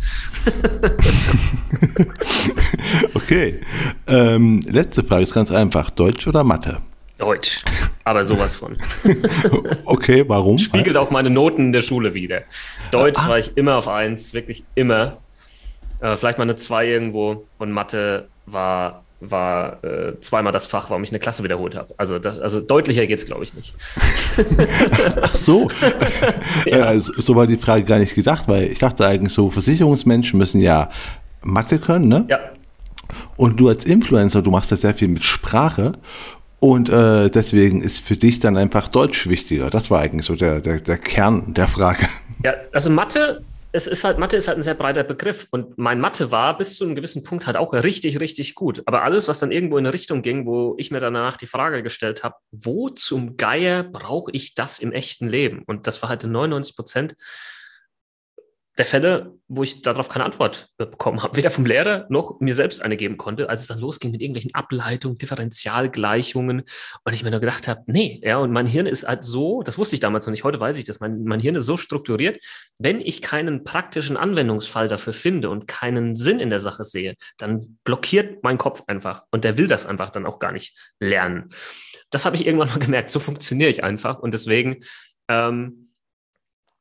okay. 3.14 3.58
Ähm, 4.06 4.60
letzte 4.66 5.02
Frage 5.02 5.22
ist 5.22 5.32
ganz 5.32 5.50
einfach. 5.50 5.88
Deutsch 5.88 6.26
oder 6.26 6.44
Mathe? 6.44 6.82
Deutsch, 7.18 7.64
aber 8.04 8.22
sowas 8.24 8.54
von. 8.54 8.76
okay, 9.84 10.24
warum? 10.26 10.58
Spiegelt 10.58 10.96
auch 10.96 11.10
meine 11.10 11.30
Noten 11.30 11.66
in 11.66 11.72
der 11.72 11.82
Schule 11.82 12.14
wieder. 12.14 12.42
Deutsch 12.90 13.20
ah. 13.20 13.28
war 13.28 13.38
ich 13.38 13.56
immer 13.56 13.76
auf 13.76 13.88
eins, 13.88 14.32
wirklich 14.32 14.64
immer. 14.74 15.18
Äh, 16.00 16.16
vielleicht 16.16 16.38
mal 16.38 16.44
eine 16.44 16.56
2 16.56 16.86
irgendwo 16.86 17.44
und 17.58 17.72
Mathe 17.72 18.28
war 18.46 19.02
war 19.20 19.82
äh, 19.82 20.20
zweimal 20.20 20.52
das 20.52 20.66
Fach, 20.66 20.90
warum 20.90 21.02
ich 21.02 21.10
eine 21.10 21.18
Klasse 21.18 21.42
wiederholt 21.42 21.74
habe. 21.74 21.92
Also, 21.96 22.18
das, 22.18 22.38
also 22.38 22.60
deutlicher 22.60 23.06
geht 23.06 23.18
es, 23.18 23.26
glaube 23.26 23.42
ich, 23.42 23.52
nicht. 23.52 23.74
Ach 25.22 25.34
so. 25.34 25.68
ja. 26.66 26.92
äh, 26.92 27.00
so 27.00 27.34
war 27.34 27.46
die 27.46 27.56
Frage 27.56 27.84
gar 27.84 27.98
nicht 27.98 28.14
gedacht, 28.14 28.46
weil 28.46 28.64
ich 28.64 28.78
dachte 28.78 29.04
eigentlich 29.04 29.32
so, 29.32 29.50
Versicherungsmenschen 29.50 30.38
müssen 30.38 30.60
ja 30.60 30.90
Mathe 31.42 31.78
können, 31.78 32.06
ne? 32.06 32.26
Ja. 32.28 32.38
Und 33.36 33.58
du 33.58 33.68
als 33.68 33.84
Influencer, 33.84 34.42
du 34.42 34.50
machst 34.50 34.70
ja 34.70 34.76
sehr 34.76 34.94
viel 34.94 35.08
mit 35.08 35.24
Sprache 35.24 35.92
und 36.60 36.88
äh, 36.88 37.30
deswegen 37.30 37.82
ist 37.82 38.00
für 38.00 38.16
dich 38.16 38.40
dann 38.40 38.56
einfach 38.56 38.88
Deutsch 38.88 39.28
wichtiger. 39.28 39.70
Das 39.70 39.90
war 39.90 40.00
eigentlich 40.00 40.26
so 40.26 40.34
der, 40.34 40.60
der, 40.60 40.80
der 40.80 40.98
Kern 40.98 41.54
der 41.54 41.68
Frage. 41.68 42.08
Ja, 42.44 42.54
also 42.72 42.90
Mathe 42.90 43.42
es 43.70 43.86
ist 43.86 44.04
halt, 44.04 44.18
Mathe 44.18 44.36
ist 44.36 44.48
halt 44.48 44.58
ein 44.58 44.62
sehr 44.62 44.74
breiter 44.74 45.04
Begriff 45.04 45.46
und 45.50 45.76
mein 45.76 46.00
Mathe 46.00 46.30
war 46.30 46.56
bis 46.56 46.76
zu 46.76 46.84
einem 46.84 46.94
gewissen 46.94 47.22
Punkt 47.22 47.46
halt 47.46 47.56
auch 47.56 47.74
richtig, 47.74 48.18
richtig 48.18 48.54
gut. 48.54 48.82
Aber 48.86 49.02
alles, 49.02 49.28
was 49.28 49.40
dann 49.40 49.52
irgendwo 49.52 49.76
in 49.76 49.84
eine 49.84 49.92
Richtung 49.92 50.22
ging, 50.22 50.46
wo 50.46 50.74
ich 50.78 50.90
mir 50.90 51.00
danach 51.00 51.36
die 51.36 51.46
Frage 51.46 51.82
gestellt 51.82 52.24
habe, 52.24 52.36
wo 52.50 52.88
zum 52.88 53.36
Geier 53.36 53.82
brauche 53.82 54.30
ich 54.32 54.54
das 54.54 54.78
im 54.78 54.92
echten 54.92 55.28
Leben? 55.28 55.62
Und 55.66 55.86
das 55.86 56.00
war 56.02 56.08
halt 56.08 56.24
in 56.24 56.32
99 56.32 56.76
Prozent 56.76 57.16
der 58.78 58.86
Fälle, 58.86 59.34
wo 59.48 59.64
ich 59.64 59.82
darauf 59.82 60.08
keine 60.08 60.24
Antwort 60.24 60.70
bekommen 60.78 61.24
habe, 61.24 61.36
weder 61.36 61.50
vom 61.50 61.66
Lehrer 61.66 62.06
noch 62.10 62.38
mir 62.38 62.54
selbst 62.54 62.80
eine 62.80 62.96
geben 62.96 63.16
konnte, 63.16 63.48
als 63.48 63.62
es 63.62 63.66
dann 63.66 63.80
losging 63.80 64.12
mit 64.12 64.22
irgendwelchen 64.22 64.54
Ableitungen, 64.54 65.18
Differentialgleichungen. 65.18 66.62
Und 67.04 67.12
ich 67.12 67.24
mir 67.24 67.32
nur 67.32 67.40
gedacht 67.40 67.66
habe, 67.66 67.82
nee, 67.86 68.20
ja, 68.24 68.38
und 68.38 68.52
mein 68.52 68.68
Hirn 68.68 68.86
ist 68.86 69.06
halt 69.06 69.24
so, 69.24 69.62
das 69.64 69.78
wusste 69.78 69.96
ich 69.96 70.00
damals 70.00 70.26
noch 70.26 70.30
nicht, 70.30 70.44
heute 70.44 70.60
weiß 70.60 70.78
ich 70.78 70.84
das, 70.84 71.00
mein, 71.00 71.24
mein 71.24 71.40
Hirn 71.40 71.56
ist 71.56 71.66
so 71.66 71.76
strukturiert, 71.76 72.38
wenn 72.78 73.00
ich 73.00 73.20
keinen 73.20 73.64
praktischen 73.64 74.16
Anwendungsfall 74.16 74.86
dafür 74.86 75.12
finde 75.12 75.50
und 75.50 75.66
keinen 75.66 76.14
Sinn 76.14 76.38
in 76.38 76.50
der 76.50 76.60
Sache 76.60 76.84
sehe, 76.84 77.16
dann 77.36 77.78
blockiert 77.82 78.44
mein 78.44 78.58
Kopf 78.58 78.84
einfach 78.86 79.24
und 79.32 79.42
der 79.42 79.58
will 79.58 79.66
das 79.66 79.86
einfach 79.86 80.10
dann 80.10 80.24
auch 80.24 80.38
gar 80.38 80.52
nicht 80.52 80.76
lernen. 81.00 81.48
Das 82.10 82.24
habe 82.24 82.36
ich 82.36 82.46
irgendwann 82.46 82.68
mal 82.68 82.78
gemerkt, 82.84 83.10
so 83.10 83.18
funktioniere 83.18 83.70
ich 83.70 83.82
einfach. 83.82 84.20
Und 84.20 84.32
deswegen 84.34 84.84
ähm, 85.28 85.87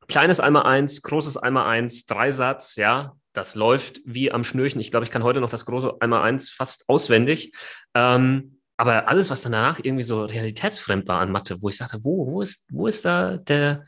Kleines 0.08 0.40
einmal 0.40 0.64
eins, 0.64 1.02
großes 1.02 1.38
einmal 1.38 1.68
eins, 1.68 2.06
Dreisatz, 2.06 2.76
ja, 2.76 3.14
das 3.34 3.56
läuft 3.56 4.00
wie 4.06 4.32
am 4.32 4.44
Schnürchen. 4.44 4.82
Ich 4.82 4.90
glaube, 4.90 5.04
ich 5.04 5.12
kann 5.12 5.24
heute 5.24 5.42
noch 5.42 5.50
das 5.50 5.66
große 5.66 5.98
einmal 6.00 6.24
eins 6.24 6.50
fast 6.50 6.90
auswendig. 6.90 7.54
Ähm, 7.94 8.58
aber 8.78 9.08
alles, 9.08 9.30
was 9.30 9.42
dann 9.42 9.52
danach 9.52 9.80
irgendwie 9.82 10.04
so 10.04 10.24
realitätsfremd 10.24 11.08
war 11.08 11.20
an 11.20 11.32
Mathe, 11.32 11.62
wo 11.62 11.70
ich 11.70 11.78
sagte, 11.78 12.00
wo, 12.04 12.28
wo 12.28 12.42
ist, 12.42 12.66
wo 12.72 12.88
ist 12.88 13.06
da 13.06 13.38
der, 13.38 13.86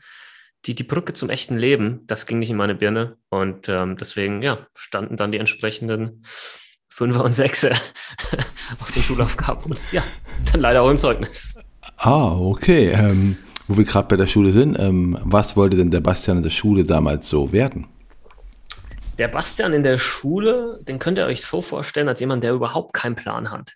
die, 0.66 0.74
die 0.74 0.84
Brücke 0.84 1.14
zum 1.14 1.30
echten 1.30 1.56
Leben, 1.56 2.06
das 2.06 2.26
ging 2.26 2.38
nicht 2.38 2.50
in 2.50 2.56
meine 2.56 2.74
Birne. 2.74 3.16
Und 3.28 3.68
ähm, 3.68 3.96
deswegen, 3.96 4.42
ja, 4.42 4.66
standen 4.74 5.16
dann 5.16 5.32
die 5.32 5.38
entsprechenden 5.38 6.24
Fünfer 6.88 7.24
und 7.24 7.34
Sechser 7.34 7.70
auf 8.80 8.90
den 8.90 9.02
Schulaufgaben 9.02 9.70
und 9.70 9.92
ja, 9.92 10.02
dann 10.52 10.60
leider 10.60 10.82
auch 10.82 10.90
im 10.90 10.98
Zeugnis. 10.98 11.56
Ah, 11.96 12.32
okay. 12.32 12.90
Ähm, 12.90 13.36
wo 13.70 13.76
wir 13.76 13.84
gerade 13.84 14.08
bei 14.08 14.16
der 14.16 14.26
Schule 14.26 14.50
sind, 14.50 14.76
ähm, 14.80 15.16
was 15.22 15.56
wollte 15.56 15.76
denn 15.76 15.92
der 15.92 16.00
Bastian 16.00 16.38
in 16.38 16.42
der 16.42 16.50
Schule 16.50 16.84
damals 16.84 17.28
so 17.28 17.52
werden? 17.52 17.86
Der 19.16 19.28
Bastian 19.28 19.72
in 19.72 19.84
der 19.84 19.96
Schule, 19.96 20.80
den 20.82 20.98
könnt 20.98 21.18
ihr 21.18 21.26
euch 21.26 21.42
so 21.42 21.60
vorstellen, 21.60 22.08
als 22.08 22.18
jemand, 22.18 22.42
der 22.42 22.52
überhaupt 22.52 22.94
keinen 22.94 23.14
Plan 23.14 23.52
hat. 23.52 23.74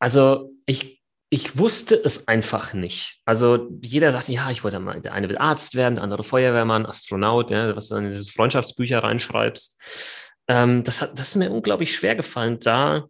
Also 0.00 0.50
ich, 0.66 1.00
ich 1.30 1.56
wusste 1.58 1.94
es 1.94 2.26
einfach 2.26 2.72
nicht. 2.72 3.20
Also 3.24 3.68
jeder 3.82 4.10
sagt, 4.10 4.28
ja, 4.28 4.50
ich 4.50 4.64
wollte 4.64 4.80
mal, 4.80 5.00
der 5.00 5.12
eine 5.12 5.28
will 5.28 5.38
Arzt 5.38 5.76
werden, 5.76 5.94
der 5.94 6.02
andere 6.02 6.24
Feuerwehrmann, 6.24 6.84
Astronaut, 6.84 7.52
ja, 7.52 7.76
was 7.76 7.88
du 7.88 7.94
dann 7.94 8.06
in 8.06 8.10
diese 8.10 8.32
Freundschaftsbücher 8.32 9.04
reinschreibst. 9.04 9.80
Ähm, 10.48 10.82
das, 10.82 11.02
hat, 11.02 11.16
das 11.16 11.28
ist 11.28 11.36
mir 11.36 11.52
unglaublich 11.52 11.94
schwer 11.94 12.16
gefallen, 12.16 12.58
da 12.58 13.04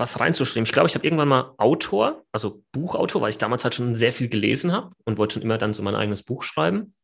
was 0.00 0.18
reinzuschreiben. 0.18 0.64
Ich 0.64 0.72
glaube, 0.72 0.88
ich 0.88 0.94
habe 0.94 1.06
irgendwann 1.06 1.28
mal 1.28 1.54
Autor, 1.58 2.24
also 2.32 2.64
Buchautor, 2.72 3.22
weil 3.22 3.30
ich 3.30 3.38
damals 3.38 3.64
halt 3.64 3.74
schon 3.74 3.94
sehr 3.94 4.12
viel 4.12 4.28
gelesen 4.28 4.72
habe 4.72 4.92
und 5.04 5.18
wollte 5.18 5.34
schon 5.34 5.42
immer 5.42 5.58
dann 5.58 5.74
so 5.74 5.82
mein 5.82 5.94
eigenes 5.94 6.22
Buch 6.22 6.42
schreiben. 6.42 6.94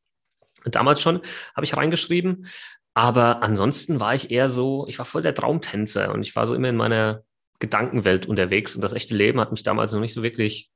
Damals 0.64 1.00
schon 1.00 1.20
habe 1.54 1.64
ich 1.64 1.76
reingeschrieben. 1.76 2.46
Aber 2.94 3.42
ansonsten 3.42 4.00
war 4.00 4.14
ich 4.14 4.30
eher 4.30 4.48
so, 4.48 4.86
ich 4.88 4.98
war 4.98 5.04
voll 5.04 5.22
der 5.22 5.34
Traumtänzer 5.34 6.12
und 6.12 6.22
ich 6.22 6.34
war 6.34 6.46
so 6.46 6.54
immer 6.54 6.70
in 6.70 6.76
meiner 6.76 7.22
Gedankenwelt 7.58 8.26
unterwegs 8.26 8.74
und 8.74 8.82
das 8.82 8.94
echte 8.94 9.14
Leben 9.14 9.40
hat 9.40 9.50
mich 9.52 9.62
damals 9.62 9.92
noch 9.92 10.00
nicht 10.00 10.14
so 10.14 10.22
wirklich 10.22 10.70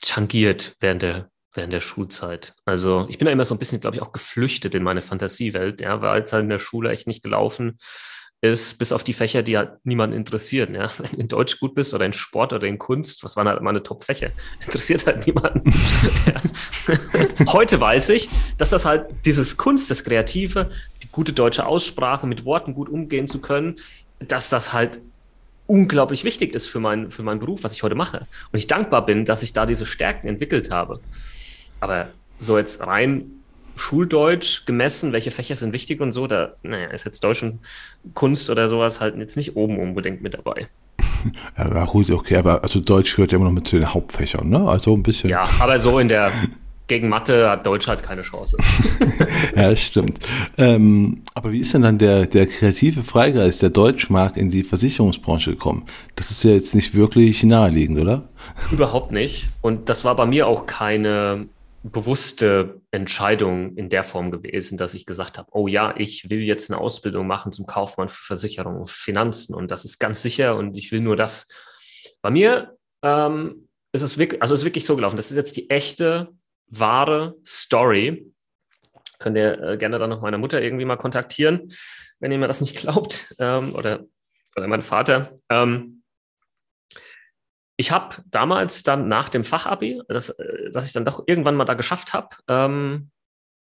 tangiert 0.00 0.76
während 0.80 1.02
der, 1.02 1.30
während 1.54 1.72
der 1.72 1.80
Schulzeit. 1.80 2.54
Also 2.66 3.06
ich 3.08 3.18
bin 3.18 3.26
da 3.26 3.32
immer 3.32 3.44
so 3.44 3.54
ein 3.54 3.58
bisschen, 3.58 3.80
glaube 3.80 3.96
ich, 3.96 4.02
auch 4.02 4.12
geflüchtet 4.12 4.74
in 4.74 4.82
meine 4.82 5.02
Fantasiewelt, 5.02 5.80
ja, 5.80 6.00
weil 6.02 6.22
es 6.22 6.32
halt 6.32 6.44
in 6.44 6.50
der 6.50 6.58
Schule 6.58 6.90
echt 6.90 7.06
nicht 7.06 7.22
gelaufen 7.22 7.78
ist, 8.40 8.78
bis 8.78 8.92
auf 8.92 9.02
die 9.02 9.12
Fächer, 9.12 9.42
die 9.42 9.56
halt 9.56 9.84
niemanden 9.84 10.16
interessieren. 10.16 10.74
Ja? 10.74 10.90
Wenn 10.98 11.10
du 11.10 11.16
in 11.18 11.28
Deutsch 11.28 11.58
gut 11.58 11.74
bist 11.74 11.94
oder 11.94 12.06
in 12.06 12.12
Sport 12.12 12.52
oder 12.52 12.66
in 12.66 12.78
Kunst, 12.78 13.24
was 13.24 13.36
waren 13.36 13.48
halt 13.48 13.60
meine 13.62 13.82
Top-Fächer? 13.82 14.30
Interessiert 14.64 15.06
halt 15.06 15.26
niemanden. 15.26 15.72
Heute 17.52 17.80
weiß 17.80 18.10
ich, 18.10 18.28
dass 18.56 18.70
das 18.70 18.84
halt 18.84 19.06
dieses 19.24 19.56
Kunst, 19.56 19.90
das 19.90 20.04
Kreative, 20.04 20.70
die 21.02 21.08
gute 21.10 21.32
deutsche 21.32 21.66
Aussprache, 21.66 22.26
mit 22.26 22.44
Worten 22.44 22.74
gut 22.74 22.88
umgehen 22.88 23.26
zu 23.26 23.40
können, 23.40 23.76
dass 24.20 24.50
das 24.50 24.72
halt 24.72 25.00
unglaublich 25.66 26.24
wichtig 26.24 26.54
ist 26.54 26.66
für, 26.66 26.80
mein, 26.80 27.10
für 27.10 27.22
meinen 27.22 27.40
Beruf, 27.40 27.62
was 27.62 27.74
ich 27.74 27.82
heute 27.82 27.94
mache. 27.94 28.26
Und 28.52 28.58
ich 28.58 28.66
dankbar 28.66 29.04
bin, 29.04 29.24
dass 29.24 29.42
ich 29.42 29.52
da 29.52 29.66
diese 29.66 29.84
Stärken 29.84 30.28
entwickelt 30.28 30.70
habe. 30.70 31.00
Aber 31.80 32.08
so 32.40 32.56
jetzt 32.56 32.80
rein 32.86 33.37
Schuldeutsch 33.78 34.66
gemessen, 34.66 35.12
welche 35.12 35.30
Fächer 35.30 35.56
sind 35.56 35.72
wichtig 35.72 36.00
und 36.00 36.12
so, 36.12 36.26
da 36.26 36.54
naja, 36.62 36.88
ist 36.88 37.04
jetzt 37.04 37.22
Deutsch 37.24 37.42
und 37.42 37.60
Kunst 38.14 38.50
oder 38.50 38.68
sowas 38.68 39.00
halt 39.00 39.16
jetzt 39.16 39.36
nicht 39.36 39.56
oben 39.56 39.78
unbedingt 39.78 40.22
mit 40.22 40.34
dabei. 40.34 40.68
Ja, 41.58 41.84
gut, 41.84 42.12
okay, 42.12 42.36
aber 42.36 42.62
also 42.62 42.78
Deutsch 42.78 43.16
gehört 43.16 43.32
ja 43.32 43.38
immer 43.38 43.46
noch 43.46 43.52
mit 43.52 43.66
zu 43.66 43.76
den 43.76 43.92
Hauptfächern, 43.92 44.48
ne? 44.48 44.68
Also 44.68 44.94
ein 44.94 45.02
bisschen. 45.02 45.30
Ja, 45.30 45.48
aber 45.58 45.80
so 45.80 45.98
in 45.98 46.06
der 46.06 46.30
gegen 46.86 47.08
Mathe 47.08 47.50
hat 47.50 47.66
Deutsch 47.66 47.86
halt 47.86 48.02
keine 48.02 48.22
Chance. 48.22 48.56
ja, 49.56 49.74
stimmt. 49.76 50.18
Ähm, 50.56 51.22
aber 51.34 51.52
wie 51.52 51.60
ist 51.60 51.74
denn 51.74 51.82
dann 51.82 51.98
der, 51.98 52.26
der 52.26 52.46
kreative 52.46 53.02
Freigeist, 53.02 53.62
der 53.62 53.70
Deutschmarkt 53.70 54.36
in 54.36 54.50
die 54.50 54.64
Versicherungsbranche 54.64 55.50
gekommen? 55.50 55.84
Das 56.16 56.30
ist 56.30 56.44
ja 56.44 56.52
jetzt 56.52 56.74
nicht 56.74 56.94
wirklich 56.94 57.42
naheliegend, 57.42 57.98
oder? 58.00 58.28
Überhaupt 58.72 59.12
nicht. 59.12 59.50
Und 59.60 59.88
das 59.88 60.04
war 60.04 60.16
bei 60.16 60.24
mir 60.24 60.46
auch 60.46 60.66
keine 60.66 61.48
bewusste 61.82 62.80
Entscheidung 62.90 63.76
in 63.76 63.88
der 63.88 64.02
Form 64.02 64.30
gewesen, 64.30 64.76
dass 64.76 64.94
ich 64.94 65.06
gesagt 65.06 65.38
habe, 65.38 65.48
oh 65.52 65.68
ja, 65.68 65.94
ich 65.96 66.28
will 66.28 66.40
jetzt 66.40 66.70
eine 66.70 66.80
Ausbildung 66.80 67.26
machen 67.26 67.52
zum 67.52 67.66
Kaufmann 67.66 68.08
für 68.08 68.24
Versicherung 68.24 68.76
und 68.76 68.90
Finanzen 68.90 69.54
und 69.54 69.70
das 69.70 69.84
ist 69.84 69.98
ganz 69.98 70.22
sicher 70.22 70.56
und 70.56 70.76
ich 70.76 70.90
will 70.90 71.00
nur 71.00 71.16
das. 71.16 71.48
Bei 72.20 72.30
mir 72.30 72.76
ähm, 73.02 73.68
ist 73.92 74.02
es 74.02 74.18
wirklich, 74.18 74.42
also 74.42 74.54
ist 74.54 74.64
wirklich 74.64 74.84
so 74.84 74.96
gelaufen. 74.96 75.16
Das 75.16 75.30
ist 75.30 75.36
jetzt 75.36 75.56
die 75.56 75.70
echte, 75.70 76.28
wahre 76.66 77.36
Story. 77.46 78.32
Könnt 79.18 79.36
ihr 79.36 79.60
äh, 79.60 79.76
gerne 79.76 79.98
dann 79.98 80.10
noch 80.10 80.20
meine 80.20 80.38
Mutter 80.38 80.60
irgendwie 80.60 80.84
mal 80.84 80.96
kontaktieren, 80.96 81.72
wenn 82.20 82.32
ihr 82.32 82.38
mir 82.38 82.48
das 82.48 82.60
nicht 82.60 82.76
glaubt 82.76 83.34
ähm, 83.38 83.74
oder, 83.74 84.04
oder 84.56 84.66
mein 84.66 84.82
Vater. 84.82 85.32
Ähm, 85.48 85.97
ich 87.78 87.92
habe 87.92 88.16
damals 88.26 88.82
dann 88.82 89.08
nach 89.08 89.28
dem 89.28 89.44
Fachabi, 89.44 90.02
das, 90.08 90.30
äh, 90.30 90.70
dass 90.70 90.86
ich 90.86 90.92
dann 90.92 91.04
doch 91.04 91.22
irgendwann 91.26 91.54
mal 91.54 91.64
da 91.64 91.74
geschafft 91.74 92.12
habe, 92.12 92.36
ähm, 92.48 93.10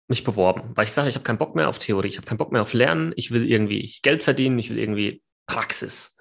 mich 0.08 0.24
beworben, 0.24 0.72
weil 0.76 0.84
ich 0.84 0.90
gesagt 0.90 1.06
habe, 1.06 1.10
ich 1.10 1.16
habe 1.16 1.24
keinen 1.24 1.38
Bock 1.38 1.56
mehr 1.56 1.70
auf 1.70 1.78
Theorie, 1.78 2.10
ich 2.10 2.18
habe 2.18 2.28
keinen 2.28 2.40
Bock 2.40 2.52
mehr 2.52 2.64
auf 2.64 2.74
Lernen, 2.74 3.14
ich 3.16 3.32
will 3.32 3.50
irgendwie 3.50 3.96
Geld 4.02 4.24
verdienen, 4.24 4.60
ich 4.60 4.70
will 4.70 4.80
irgendwie 4.80 5.24
Praxis. 5.46 6.18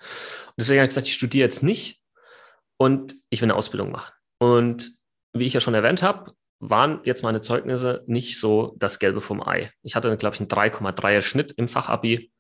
Und 0.49 0.55
deswegen 0.59 0.79
habe 0.79 0.85
ich 0.85 0.91
gesagt, 0.91 1.07
ich 1.07 1.15
studiere 1.15 1.47
jetzt 1.47 1.63
nicht 1.63 2.01
und 2.77 3.17
ich 3.31 3.41
will 3.41 3.47
eine 3.47 3.57
Ausbildung 3.57 3.91
machen. 3.91 4.13
Und 4.39 4.93
wie 5.33 5.47
ich 5.47 5.55
ja 5.55 5.61
schon 5.61 5.75
erwähnt 5.75 6.03
habe, 6.03 6.33
waren 6.61 7.01
jetzt 7.05 7.23
meine 7.23 7.41
Zeugnisse 7.41 8.05
nicht 8.07 8.39
so 8.39 8.77
das 8.79 8.99
Gelbe 8.99 9.23
vom 9.23 9.43
Ei. 9.43 9.71
Ich 9.83 9.97
hatte, 9.97 10.15
glaube 10.19 10.35
ich, 10.35 10.41
einen 10.41 10.51
3,3er 10.51 11.23
Schnitt 11.23 11.53
im 11.53 11.67
Fachabi 11.67 12.31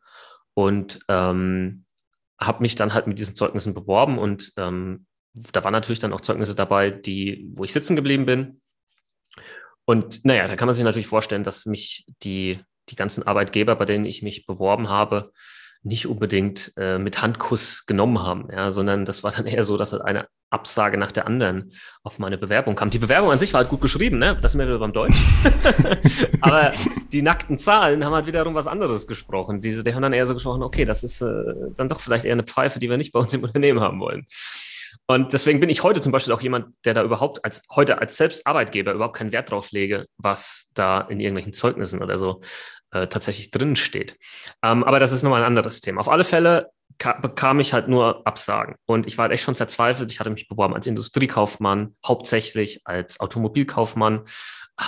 und 0.52 1.00
ähm, 1.08 1.86
habe 2.38 2.60
mich 2.60 2.74
dann 2.74 2.92
halt 2.92 3.06
mit 3.06 3.18
diesen 3.18 3.34
Zeugnissen 3.34 3.72
beworben 3.72 4.18
und 4.18 4.52
ähm, 4.58 5.06
da 5.34 5.64
waren 5.64 5.72
natürlich 5.72 5.98
dann 5.98 6.12
auch 6.12 6.20
Zeugnisse 6.20 6.54
dabei, 6.54 6.90
die, 6.90 7.50
wo 7.54 7.64
ich 7.64 7.72
sitzen 7.72 7.96
geblieben 7.96 8.26
bin. 8.26 8.60
Und 9.84 10.24
naja, 10.24 10.46
da 10.46 10.56
kann 10.56 10.66
man 10.66 10.74
sich 10.74 10.84
natürlich 10.84 11.06
vorstellen, 11.06 11.44
dass 11.44 11.66
mich 11.66 12.06
die, 12.22 12.58
die 12.88 12.96
ganzen 12.96 13.26
Arbeitgeber, 13.26 13.76
bei 13.76 13.84
denen 13.84 14.04
ich 14.04 14.22
mich 14.22 14.46
beworben 14.46 14.88
habe, 14.88 15.32
nicht 15.82 16.06
unbedingt 16.06 16.72
äh, 16.76 16.98
mit 16.98 17.22
Handkuss 17.22 17.86
genommen 17.86 18.22
haben, 18.22 18.48
ja, 18.52 18.70
sondern 18.70 19.06
das 19.06 19.24
war 19.24 19.30
dann 19.30 19.46
eher 19.46 19.64
so, 19.64 19.78
dass 19.78 19.92
halt 19.92 20.02
eine 20.02 20.26
Absage 20.50 20.98
nach 20.98 21.12
der 21.12 21.26
anderen 21.26 21.72
auf 22.02 22.18
meine 22.18 22.36
Bewerbung 22.36 22.74
kam. 22.74 22.90
Die 22.90 22.98
Bewerbung 22.98 23.30
an 23.30 23.38
sich 23.38 23.52
war 23.54 23.60
halt 23.60 23.70
gut 23.70 23.80
geschrieben, 23.80 24.18
ne? 24.18 24.36
Das 24.42 24.52
sind 24.52 24.58
wir 24.58 24.66
wieder 24.66 24.78
beim 24.78 24.92
Deutsch. 24.92 25.16
Aber 26.40 26.72
die 27.12 27.22
nackten 27.22 27.56
Zahlen 27.56 28.04
haben 28.04 28.12
halt 28.12 28.26
wiederum 28.26 28.54
was 28.54 28.66
anderes 28.66 29.06
gesprochen. 29.06 29.60
Diese, 29.60 29.82
die 29.82 29.94
haben 29.94 30.02
dann 30.02 30.12
eher 30.12 30.26
so 30.26 30.34
gesprochen, 30.34 30.62
okay, 30.62 30.84
das 30.84 31.02
ist 31.02 31.22
äh, 31.22 31.32
dann 31.76 31.88
doch 31.88 32.00
vielleicht 32.00 32.24
eher 32.26 32.32
eine 32.32 32.42
Pfeife, 32.42 32.78
die 32.78 32.90
wir 32.90 32.98
nicht 32.98 33.12
bei 33.12 33.20
uns 33.20 33.32
im 33.32 33.44
Unternehmen 33.44 33.80
haben 33.80 34.00
wollen. 34.00 34.26
Und 35.06 35.32
deswegen 35.32 35.60
bin 35.60 35.68
ich 35.68 35.82
heute 35.82 36.00
zum 36.00 36.12
Beispiel 36.12 36.32
auch 36.32 36.40
jemand, 36.40 36.74
der 36.84 36.94
da 36.94 37.02
überhaupt 37.02 37.44
als 37.44 37.62
heute 37.74 37.98
als 37.98 38.16
Selbstarbeitgeber 38.16 38.92
überhaupt 38.92 39.16
keinen 39.16 39.32
Wert 39.32 39.50
drauf 39.50 39.70
lege, 39.70 40.06
was 40.18 40.70
da 40.74 41.00
in 41.02 41.20
irgendwelchen 41.20 41.52
Zeugnissen 41.52 42.02
oder 42.02 42.18
so 42.18 42.40
äh, 42.92 43.06
tatsächlich 43.06 43.50
drin 43.50 43.76
steht. 43.76 44.16
Ähm, 44.62 44.84
aber 44.84 44.98
das 44.98 45.12
ist 45.12 45.22
nochmal 45.22 45.42
ein 45.42 45.46
anderes 45.46 45.80
Thema. 45.80 46.00
Auf 46.00 46.08
alle 46.08 46.24
Fälle 46.24 46.70
bekam 47.22 47.60
ich 47.60 47.72
halt 47.72 47.88
nur 47.88 48.26
Absagen. 48.26 48.76
Und 48.86 49.06
ich 49.06 49.16
war 49.16 49.24
halt 49.24 49.32
echt 49.32 49.44
schon 49.44 49.54
verzweifelt. 49.54 50.12
Ich 50.12 50.20
hatte 50.20 50.30
mich 50.30 50.48
beworben 50.48 50.74
als 50.74 50.86
Industriekaufmann, 50.86 51.96
hauptsächlich 52.06 52.82
als 52.84 53.20
Automobilkaufmann. 53.20 54.22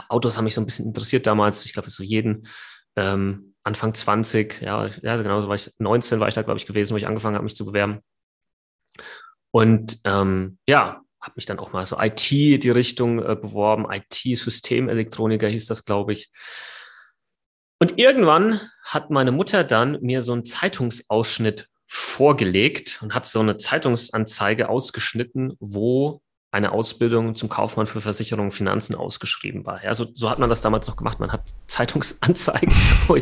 Autos 0.09 0.37
haben 0.37 0.44
mich 0.44 0.54
so 0.54 0.61
ein 0.61 0.66
bisschen 0.66 0.87
interessiert 0.87 1.26
damals. 1.26 1.64
Ich 1.64 1.73
glaube, 1.73 1.90
so 1.90 2.02
jeden 2.02 2.47
ähm, 2.97 3.54
Anfang 3.64 3.94
20, 3.94 4.61
ja, 4.61 4.87
ja, 4.87 5.16
genau, 5.16 5.40
so 5.40 5.49
war 5.49 5.54
ich 5.54 5.71
19 5.78 6.18
war 6.18 6.28
ich 6.28 6.35
da, 6.35 6.42
glaube 6.42 6.59
ich, 6.59 6.66
gewesen, 6.66 6.92
wo 6.92 6.97
ich 6.97 7.06
angefangen 7.06 7.37
habe, 7.37 7.44
mich 7.44 7.56
zu 7.56 7.64
bewerben. 7.64 8.00
Und 9.52 10.00
ähm, 10.04 10.59
ja, 10.66 11.02
habe 11.21 11.35
mich 11.37 11.47
dann 11.47 11.61
auch 11.61 11.73
mal 11.73 11.87
so 11.87 11.99
IT 12.00 12.30
die 12.30 12.71
Richtung 12.71 13.21
äh, 13.21 13.37
beworben, 13.37 13.87
IT-Systemelektroniker 13.88 15.47
hieß 15.47 15.66
das, 15.66 15.85
glaube 15.85 16.12
ich. 16.12 16.30
Und 17.78 17.99
irgendwann 17.99 18.61
hat 18.85 19.11
meine 19.11 19.32
Mutter 19.32 19.64
dann 19.64 19.99
mir 20.02 20.23
so 20.23 20.32
einen 20.32 20.44
Zeitungsausschnitt 20.44 21.68
vorgelegt 21.87 23.00
und 23.02 23.14
hat 23.14 23.26
so 23.26 23.40
eine 23.40 23.56
Zeitungsanzeige 23.56 24.68
ausgeschnitten, 24.68 25.56
wo 25.61 26.23
eine 26.50 26.73
Ausbildung 26.73 27.35
zum 27.35 27.49
Kaufmann 27.49 27.87
für 27.87 28.00
Versicherungen 28.00 28.50
und 28.50 28.56
Finanzen 28.56 28.94
ausgeschrieben 28.94 29.64
war. 29.64 29.82
Ja, 29.82 29.94
so, 29.94 30.06
so 30.14 30.28
hat 30.28 30.38
man 30.38 30.50
das 30.50 30.61
damals 30.61 30.87
noch 30.87 30.97
gemacht. 30.97 31.18
Man 31.18 31.32
hat 31.32 31.54
Zeitungsanzeigen, 31.66 32.75
wo, 33.09 33.18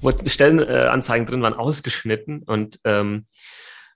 wo 0.00 0.10
Stellenanzeigen 0.10 1.26
drin 1.26 1.42
waren, 1.42 1.54
ausgeschnitten. 1.54 2.44
Und 2.44 2.78
ähm, 2.84 3.26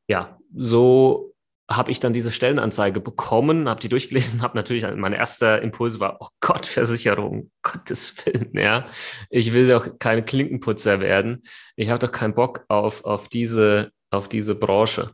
ja, 0.08 0.38
so 0.54 1.32
habe 1.70 1.90
ich 1.90 2.00
dann 2.00 2.12
diese 2.12 2.30
Stellenanzeige 2.30 3.00
bekommen, 3.00 3.68
habe 3.68 3.80
die 3.80 3.88
durchgelesen, 3.88 4.42
habe 4.42 4.56
natürlich, 4.56 4.84
mein 4.96 5.12
erster 5.12 5.62
Impuls 5.62 6.00
war, 6.00 6.18
oh 6.20 6.28
Gott, 6.40 6.66
Versicherung, 6.66 7.50
Gottes 7.62 8.14
Willen, 8.24 8.50
ja. 8.56 8.86
Ich 9.30 9.52
will 9.52 9.68
doch 9.68 9.98
keine 9.98 10.24
Klinkenputzer 10.24 11.00
werden. 11.00 11.42
Ich 11.76 11.88
habe 11.88 11.98
doch 11.98 12.12
keinen 12.12 12.34
Bock 12.34 12.64
auf, 12.68 13.04
auf, 13.04 13.28
diese, 13.28 13.90
auf 14.10 14.28
diese 14.28 14.54
Branche. 14.54 15.12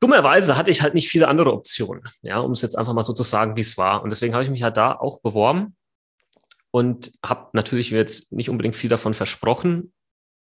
Dummerweise 0.00 0.56
hatte 0.56 0.70
ich 0.70 0.82
halt 0.82 0.94
nicht 0.94 1.08
viele 1.08 1.26
andere 1.26 1.52
Optionen, 1.52 2.04
ja, 2.22 2.38
um 2.38 2.52
es 2.52 2.62
jetzt 2.62 2.78
einfach 2.78 2.92
mal 2.92 3.02
so 3.02 3.12
zu 3.12 3.24
sagen, 3.24 3.56
wie 3.56 3.62
es 3.62 3.76
war. 3.76 4.02
Und 4.02 4.10
deswegen 4.10 4.32
habe 4.32 4.44
ich 4.44 4.50
mich 4.50 4.62
halt 4.62 4.76
da 4.76 4.92
auch 4.92 5.20
beworben 5.20 5.76
und 6.70 7.10
habe 7.24 7.50
natürlich 7.52 7.90
jetzt 7.90 8.32
nicht 8.32 8.48
unbedingt 8.48 8.76
viel 8.76 8.90
davon 8.90 9.14
versprochen, 9.14 9.92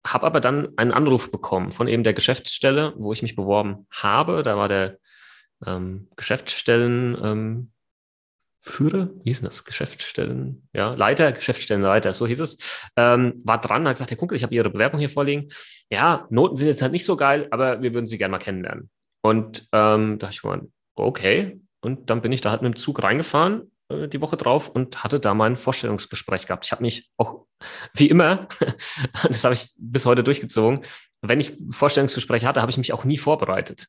habe 0.05 0.27
aber 0.27 0.41
dann 0.41 0.77
einen 0.77 0.93
Anruf 0.93 1.31
bekommen 1.31 1.71
von 1.73 1.89
eben 1.89 2.05
der 2.05 2.15
Geschäftsstelle, 2.15 2.95
wo 2.97 3.13
ich 3.13 3.23
mich 3.23 3.37
beworben 3.37 3.87
habe. 3.91 4.43
Da 4.43 4.57
war 4.57 4.69
der 4.69 4.99
ähm, 5.65 6.09
Geschäftsstellen 6.17 7.17
ähm, 7.23 7.73
wie 8.65 9.09
hieß 9.25 9.43
das? 9.43 9.65
Geschäftsstellen, 9.65 10.69
ja, 10.73 10.95
Leiter, 10.95 11.33
Geschäftsstellenleiter, 11.33 12.13
so 12.13 12.27
hieß 12.27 12.41
es, 12.41 12.89
ähm, 12.97 13.43
war 13.45 13.61
dran, 13.61 13.87
hat 13.87 13.95
gesagt, 13.95 14.11
Herr 14.11 14.17
Kunkel, 14.19 14.37
ich 14.37 14.45
habe 14.45 14.55
Ihre 14.55 14.71
Bewerbung 14.71 15.01
hier 15.01 15.09
vorliegen. 15.09 15.49
Ja, 15.91 16.27
Noten 16.31 16.57
sind 16.57 16.69
jetzt 16.69 16.81
halt 16.81 16.93
nicht 16.93 17.05
so 17.05 17.17
geil, 17.17 17.49
aber 17.51 17.83
wir 17.83 17.93
würden 17.93 18.07
Sie 18.07 18.19
gerne 18.19 18.31
mal 18.31 18.39
kennenlernen. 18.39 18.89
Und 19.21 19.69
ähm, 19.73 20.19
da 20.19 20.27
dachte 20.27 20.35
ich 20.35 20.45
mal, 20.45 20.69
okay. 20.95 21.61
Und 21.81 22.09
dann 22.11 22.23
bin 22.23 22.31
ich 22.31 22.41
da 22.41 22.51
halt 22.51 22.63
mit 22.63 22.75
dem 22.75 22.77
Zug 22.77 23.03
reingefahren 23.03 23.72
äh, 23.93 24.09
die 24.09 24.21
Woche 24.21 24.37
drauf 24.37 24.69
und 24.69 25.03
hatte 25.03 25.21
da 25.21 25.35
mein 25.35 25.57
Vorstellungsgespräch 25.57 26.47
gehabt. 26.47 26.65
Ich 26.65 26.73
habe 26.73 26.83
mich 26.83 27.11
auch, 27.17 27.47
wie 27.95 28.09
immer, 28.09 28.49
das 29.29 29.45
habe 29.45 29.55
ich 29.55 29.71
bis 29.79 30.07
heute 30.07 30.25
durchgezogen, 30.25 30.83
wenn 31.21 31.41
ich 31.41 31.57
Vorstellungsgespräche 31.71 32.47
hatte, 32.47 32.61
habe 32.61 32.71
ich 32.71 32.79
mich 32.79 32.93
auch 32.93 33.05
nie 33.05 33.19
vorbereitet, 33.19 33.87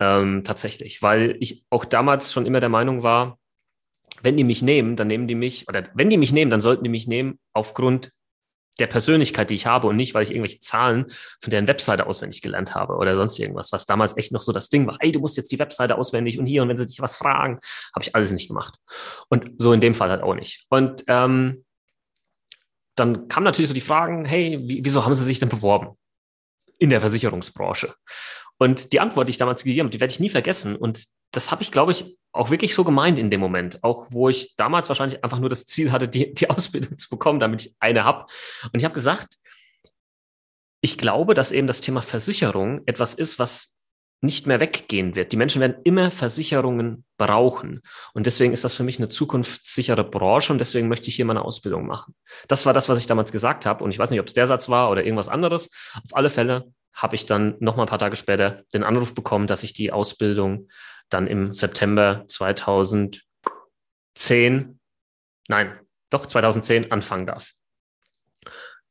ähm, 0.00 0.44
tatsächlich, 0.44 1.02
weil 1.02 1.36
ich 1.40 1.64
auch 1.70 1.84
damals 1.84 2.32
schon 2.32 2.46
immer 2.46 2.60
der 2.60 2.68
Meinung 2.68 3.02
war, 3.02 3.38
wenn 4.22 4.36
die 4.36 4.44
mich 4.44 4.62
nehmen, 4.62 4.96
dann 4.96 5.08
nehmen 5.08 5.26
die 5.28 5.34
mich, 5.34 5.68
oder 5.68 5.84
wenn 5.94 6.10
die 6.10 6.16
mich 6.16 6.32
nehmen, 6.32 6.50
dann 6.50 6.60
sollten 6.60 6.84
die 6.84 6.90
mich 6.90 7.06
nehmen 7.06 7.38
aufgrund 7.52 8.12
der 8.78 8.86
Persönlichkeit, 8.86 9.50
die 9.50 9.54
ich 9.54 9.66
habe 9.66 9.86
und 9.86 9.96
nicht, 9.96 10.14
weil 10.14 10.22
ich 10.22 10.30
irgendwelche 10.30 10.58
Zahlen 10.58 11.06
von 11.40 11.50
deren 11.50 11.68
Webseite 11.68 12.06
auswendig 12.06 12.42
gelernt 12.42 12.74
habe 12.74 12.94
oder 12.94 13.16
sonst 13.16 13.38
irgendwas, 13.38 13.72
was 13.72 13.86
damals 13.86 14.16
echt 14.16 14.32
noch 14.32 14.42
so 14.42 14.52
das 14.52 14.68
Ding 14.68 14.86
war, 14.86 14.96
ey, 15.00 15.12
du 15.12 15.20
musst 15.20 15.36
jetzt 15.36 15.52
die 15.52 15.58
Webseite 15.58 15.96
auswendig 15.96 16.38
und 16.38 16.46
hier 16.46 16.62
und 16.62 16.68
wenn 16.68 16.76
sie 16.76 16.86
dich 16.86 17.00
was 17.00 17.16
fragen, 17.16 17.58
habe 17.94 18.04
ich 18.04 18.14
alles 18.14 18.32
nicht 18.32 18.48
gemacht. 18.48 18.76
Und 19.28 19.50
so 19.58 19.72
in 19.72 19.80
dem 19.80 19.94
Fall 19.94 20.10
halt 20.10 20.22
auch 20.22 20.34
nicht. 20.34 20.66
Und 20.70 21.04
ähm, 21.06 21.64
dann 22.96 23.28
kam 23.28 23.44
natürlich 23.44 23.68
so 23.68 23.74
die 23.74 23.80
Fragen, 23.80 24.24
hey, 24.24 24.58
wieso 24.62 25.04
haben 25.04 25.14
sie 25.14 25.24
sich 25.24 25.38
denn 25.38 25.48
beworben 25.48 25.94
in 26.78 26.90
der 26.90 27.00
Versicherungsbranche? 27.00 27.94
Und 28.58 28.92
die 28.92 29.00
Antwort, 29.00 29.28
die 29.28 29.32
ich 29.32 29.38
damals 29.38 29.64
gegeben 29.64 29.86
habe, 29.86 29.90
die 29.90 30.00
werde 30.00 30.12
ich 30.12 30.20
nie 30.20 30.28
vergessen. 30.28 30.76
Und 30.76 31.04
das 31.32 31.50
habe 31.50 31.62
ich, 31.62 31.72
glaube 31.72 31.92
ich, 31.92 32.16
auch 32.32 32.50
wirklich 32.50 32.74
so 32.74 32.84
gemeint 32.84 33.18
in 33.18 33.30
dem 33.30 33.40
Moment. 33.40 33.82
Auch 33.82 34.06
wo 34.10 34.28
ich 34.28 34.54
damals 34.56 34.88
wahrscheinlich 34.88 35.22
einfach 35.24 35.38
nur 35.38 35.48
das 35.48 35.66
Ziel 35.66 35.92
hatte, 35.92 36.08
die, 36.08 36.32
die 36.34 36.50
Ausbildung 36.50 36.98
zu 36.98 37.08
bekommen, 37.08 37.40
damit 37.40 37.62
ich 37.62 37.74
eine 37.80 38.04
habe. 38.04 38.26
Und 38.72 38.78
ich 38.78 38.84
habe 38.84 38.94
gesagt, 38.94 39.36
ich 40.80 40.98
glaube, 40.98 41.34
dass 41.34 41.52
eben 41.52 41.66
das 41.66 41.80
Thema 41.80 42.02
Versicherung 42.02 42.82
etwas 42.86 43.14
ist, 43.14 43.38
was 43.38 43.78
nicht 44.20 44.46
mehr 44.46 44.58
weggehen 44.58 45.14
wird. 45.14 45.32
Die 45.32 45.36
Menschen 45.36 45.60
werden 45.60 45.76
immer 45.84 46.10
Versicherungen 46.10 47.04
brauchen. 47.18 47.82
Und 48.14 48.26
deswegen 48.26 48.52
ist 48.52 48.64
das 48.64 48.74
für 48.74 48.82
mich 48.82 48.98
eine 48.98 49.08
zukunftssichere 49.08 50.04
Branche 50.04 50.52
und 50.52 50.58
deswegen 50.58 50.88
möchte 50.88 51.08
ich 51.08 51.16
hier 51.16 51.26
meine 51.26 51.44
Ausbildung 51.44 51.86
machen. 51.86 52.14
Das 52.48 52.64
war 52.66 52.72
das, 52.72 52.88
was 52.88 52.98
ich 52.98 53.06
damals 53.06 53.32
gesagt 53.32 53.66
habe. 53.66 53.84
Und 53.84 53.90
ich 53.90 53.98
weiß 53.98 54.10
nicht, 54.10 54.20
ob 54.20 54.26
es 54.26 54.34
der 54.34 54.46
Satz 54.46 54.68
war 54.68 54.90
oder 54.90 55.04
irgendwas 55.04 55.28
anderes. 55.28 55.70
Auf 55.94 56.14
alle 56.14 56.30
Fälle 56.30 56.72
habe 56.94 57.16
ich 57.16 57.26
dann 57.26 57.56
noch 57.58 57.76
mal 57.76 57.82
ein 57.84 57.88
paar 57.88 57.98
Tage 57.98 58.16
später 58.16 58.62
den 58.72 58.84
Anruf 58.84 59.14
bekommen, 59.14 59.46
dass 59.46 59.62
ich 59.62 59.74
die 59.74 59.92
Ausbildung 59.92 60.68
dann 61.10 61.26
im 61.26 61.52
September 61.52 62.24
2010, 62.28 63.20
nein, 65.48 65.78
doch 66.10 66.26
2010 66.26 66.92
anfangen 66.92 67.26
darf. 67.26 67.52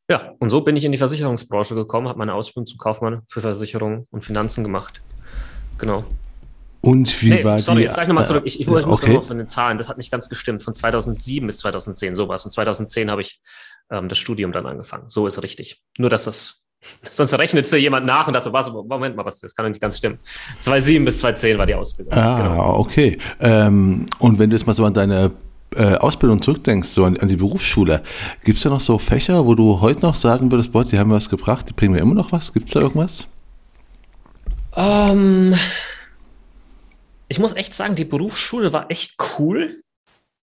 Ja, 0.10 0.34
und 0.40 0.50
so 0.50 0.62
bin 0.62 0.76
ich 0.76 0.84
in 0.84 0.92
die 0.92 0.98
Versicherungsbranche 0.98 1.76
gekommen, 1.76 2.10
habe 2.10 2.20
meine 2.20 2.34
Ausbildung 2.34 2.66
zum 2.66 2.78
Kaufmann 2.78 3.22
für 3.28 3.40
Versicherungen 3.42 4.06
und 4.12 4.22
Finanzen 4.22 4.64
gemacht. 4.64 5.02
Genau. 5.78 6.04
Und 6.82 7.22
wie 7.22 7.30
nee, 7.30 7.44
war 7.46 7.58
sorry, 7.60 7.78
die? 7.78 7.84
jetzt 7.86 7.96
sag 7.96 8.10
nochmal 8.10 8.28
zurück. 8.28 8.44
Ich, 8.46 8.60
ich 8.60 8.68
muss 8.68 8.84
okay. 8.84 9.08
nochmal 9.08 9.24
von 9.24 9.38
den 9.38 9.48
Zahlen. 9.48 9.78
Das 9.78 9.88
hat 9.88 9.98
nicht 9.98 10.12
ganz 10.12 10.28
gestimmt. 10.28 10.64
Von 10.64 10.74
2007 10.74 11.48
bis 11.48 11.60
2010 11.60 12.16
sowas. 12.16 12.44
Und 12.44 12.52
2010 12.52 13.10
habe 13.10 13.22
ich 13.22 13.40
ähm, 13.90 14.10
das 14.10 14.18
Studium 14.18 14.52
dann 14.52 14.66
angefangen. 14.66 15.10
So 15.10 15.26
ist 15.26 15.42
richtig. 15.42 15.82
Nur, 15.98 16.10
dass 16.10 16.26
das 16.26 16.63
Sonst 17.12 17.34
rechnet 17.34 17.68
sie 17.68 17.78
jemand 17.78 18.06
nach 18.06 18.28
und 18.28 18.34
dachte 18.34 18.50
so, 18.50 18.54
was, 18.54 18.72
Moment 18.72 19.16
mal, 19.16 19.26
was, 19.26 19.40
das 19.40 19.56
kann 19.56 19.66
doch 19.66 19.70
nicht 19.70 19.82
ganz 19.82 19.98
stimmen. 19.98 20.20
2007 20.60 21.06
bis 21.06 21.20
2010 21.20 21.58
war 21.58 21.66
die 21.66 21.76
Ausbildung. 21.76 22.14
Ah, 22.14 22.38
genau. 22.38 22.78
okay. 22.80 23.18
Ähm, 23.40 24.06
und 24.20 24.40
wenn 24.40 24.50
du 24.50 24.56
jetzt 24.56 24.66
mal 24.66 24.74
so 24.74 24.86
an 24.86 24.94
deine 24.94 25.32
äh, 25.76 25.96
Ausbildung 25.96 26.42
zurückdenkst, 26.42 26.90
so 26.90 27.06
an, 27.06 27.18
an 27.18 27.28
die 27.28 27.36
Berufsschule, 27.36 28.04
gibt 28.44 28.58
es 28.58 28.64
da 28.64 28.70
noch 28.70 28.82
so 28.82 28.98
Fächer, 28.98 29.46
wo 29.46 29.56
du 29.56 29.82
heute 29.82 30.02
noch 30.02 30.16
sagen 30.16 30.52
würdest, 30.52 30.72
boah, 30.72 30.86
die 30.86 30.98
haben 31.00 31.10
mir 31.10 31.16
was 31.16 31.30
gebracht, 31.30 31.70
die 31.70 31.74
bringen 31.74 31.94
mir 31.94 32.00
immer 32.00 32.16
noch 32.16 32.32
was? 32.32 32.54
Gibt 32.54 32.68
es 32.68 32.74
da 32.74 32.82
irgendwas? 32.82 33.28
Um, 34.76 34.84
ähm, 34.84 35.56
ich 37.28 37.40
muss 37.40 37.56
echt 37.56 37.74
sagen, 37.74 37.96
die 37.96 38.06
Berufsschule 38.06 38.74
war 38.74 38.90
echt 38.92 39.16
cool, 39.38 39.82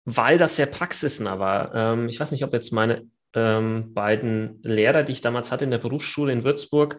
weil 0.05 0.37
das 0.37 0.55
sehr 0.55 0.65
praxisnah 0.65 1.39
war. 1.39 1.73
Ähm, 1.73 2.09
ich 2.09 2.19
weiß 2.19 2.31
nicht, 2.31 2.43
ob 2.43 2.53
jetzt 2.53 2.71
meine 2.71 3.03
ähm, 3.35 3.93
beiden 3.93 4.59
Lehrer, 4.63 5.03
die 5.03 5.13
ich 5.13 5.21
damals 5.21 5.51
hatte 5.51 5.65
in 5.65 5.71
der 5.71 5.77
Berufsschule 5.77 6.33
in 6.33 6.43
Würzburg, 6.43 6.97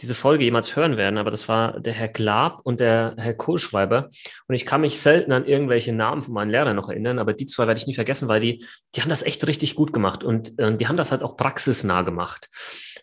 diese 0.00 0.14
Folge 0.14 0.44
jemals 0.44 0.76
hören 0.76 0.96
werden, 0.96 1.18
aber 1.18 1.30
das 1.30 1.48
war 1.48 1.78
der 1.78 1.92
Herr 1.92 2.08
Glab 2.08 2.60
und 2.64 2.80
der 2.80 3.14
Herr 3.18 3.34
Kohlschreiber. 3.34 4.08
Und 4.48 4.54
ich 4.54 4.64
kann 4.64 4.80
mich 4.80 4.98
selten 4.98 5.32
an 5.32 5.44
irgendwelche 5.44 5.92
Namen 5.92 6.22
von 6.22 6.32
meinen 6.32 6.50
Lehrern 6.50 6.76
noch 6.76 6.88
erinnern, 6.88 7.18
aber 7.18 7.34
die 7.34 7.46
zwei 7.46 7.66
werde 7.66 7.78
ich 7.78 7.86
nie 7.86 7.94
vergessen, 7.94 8.28
weil 8.28 8.40
die, 8.40 8.64
die 8.94 9.02
haben 9.02 9.10
das 9.10 9.22
echt 9.22 9.46
richtig 9.46 9.74
gut 9.74 9.92
gemacht 9.92 10.24
und 10.24 10.58
äh, 10.58 10.74
die 10.74 10.88
haben 10.88 10.96
das 10.96 11.10
halt 11.10 11.22
auch 11.22 11.36
praxisnah 11.36 12.02
gemacht. 12.02 12.48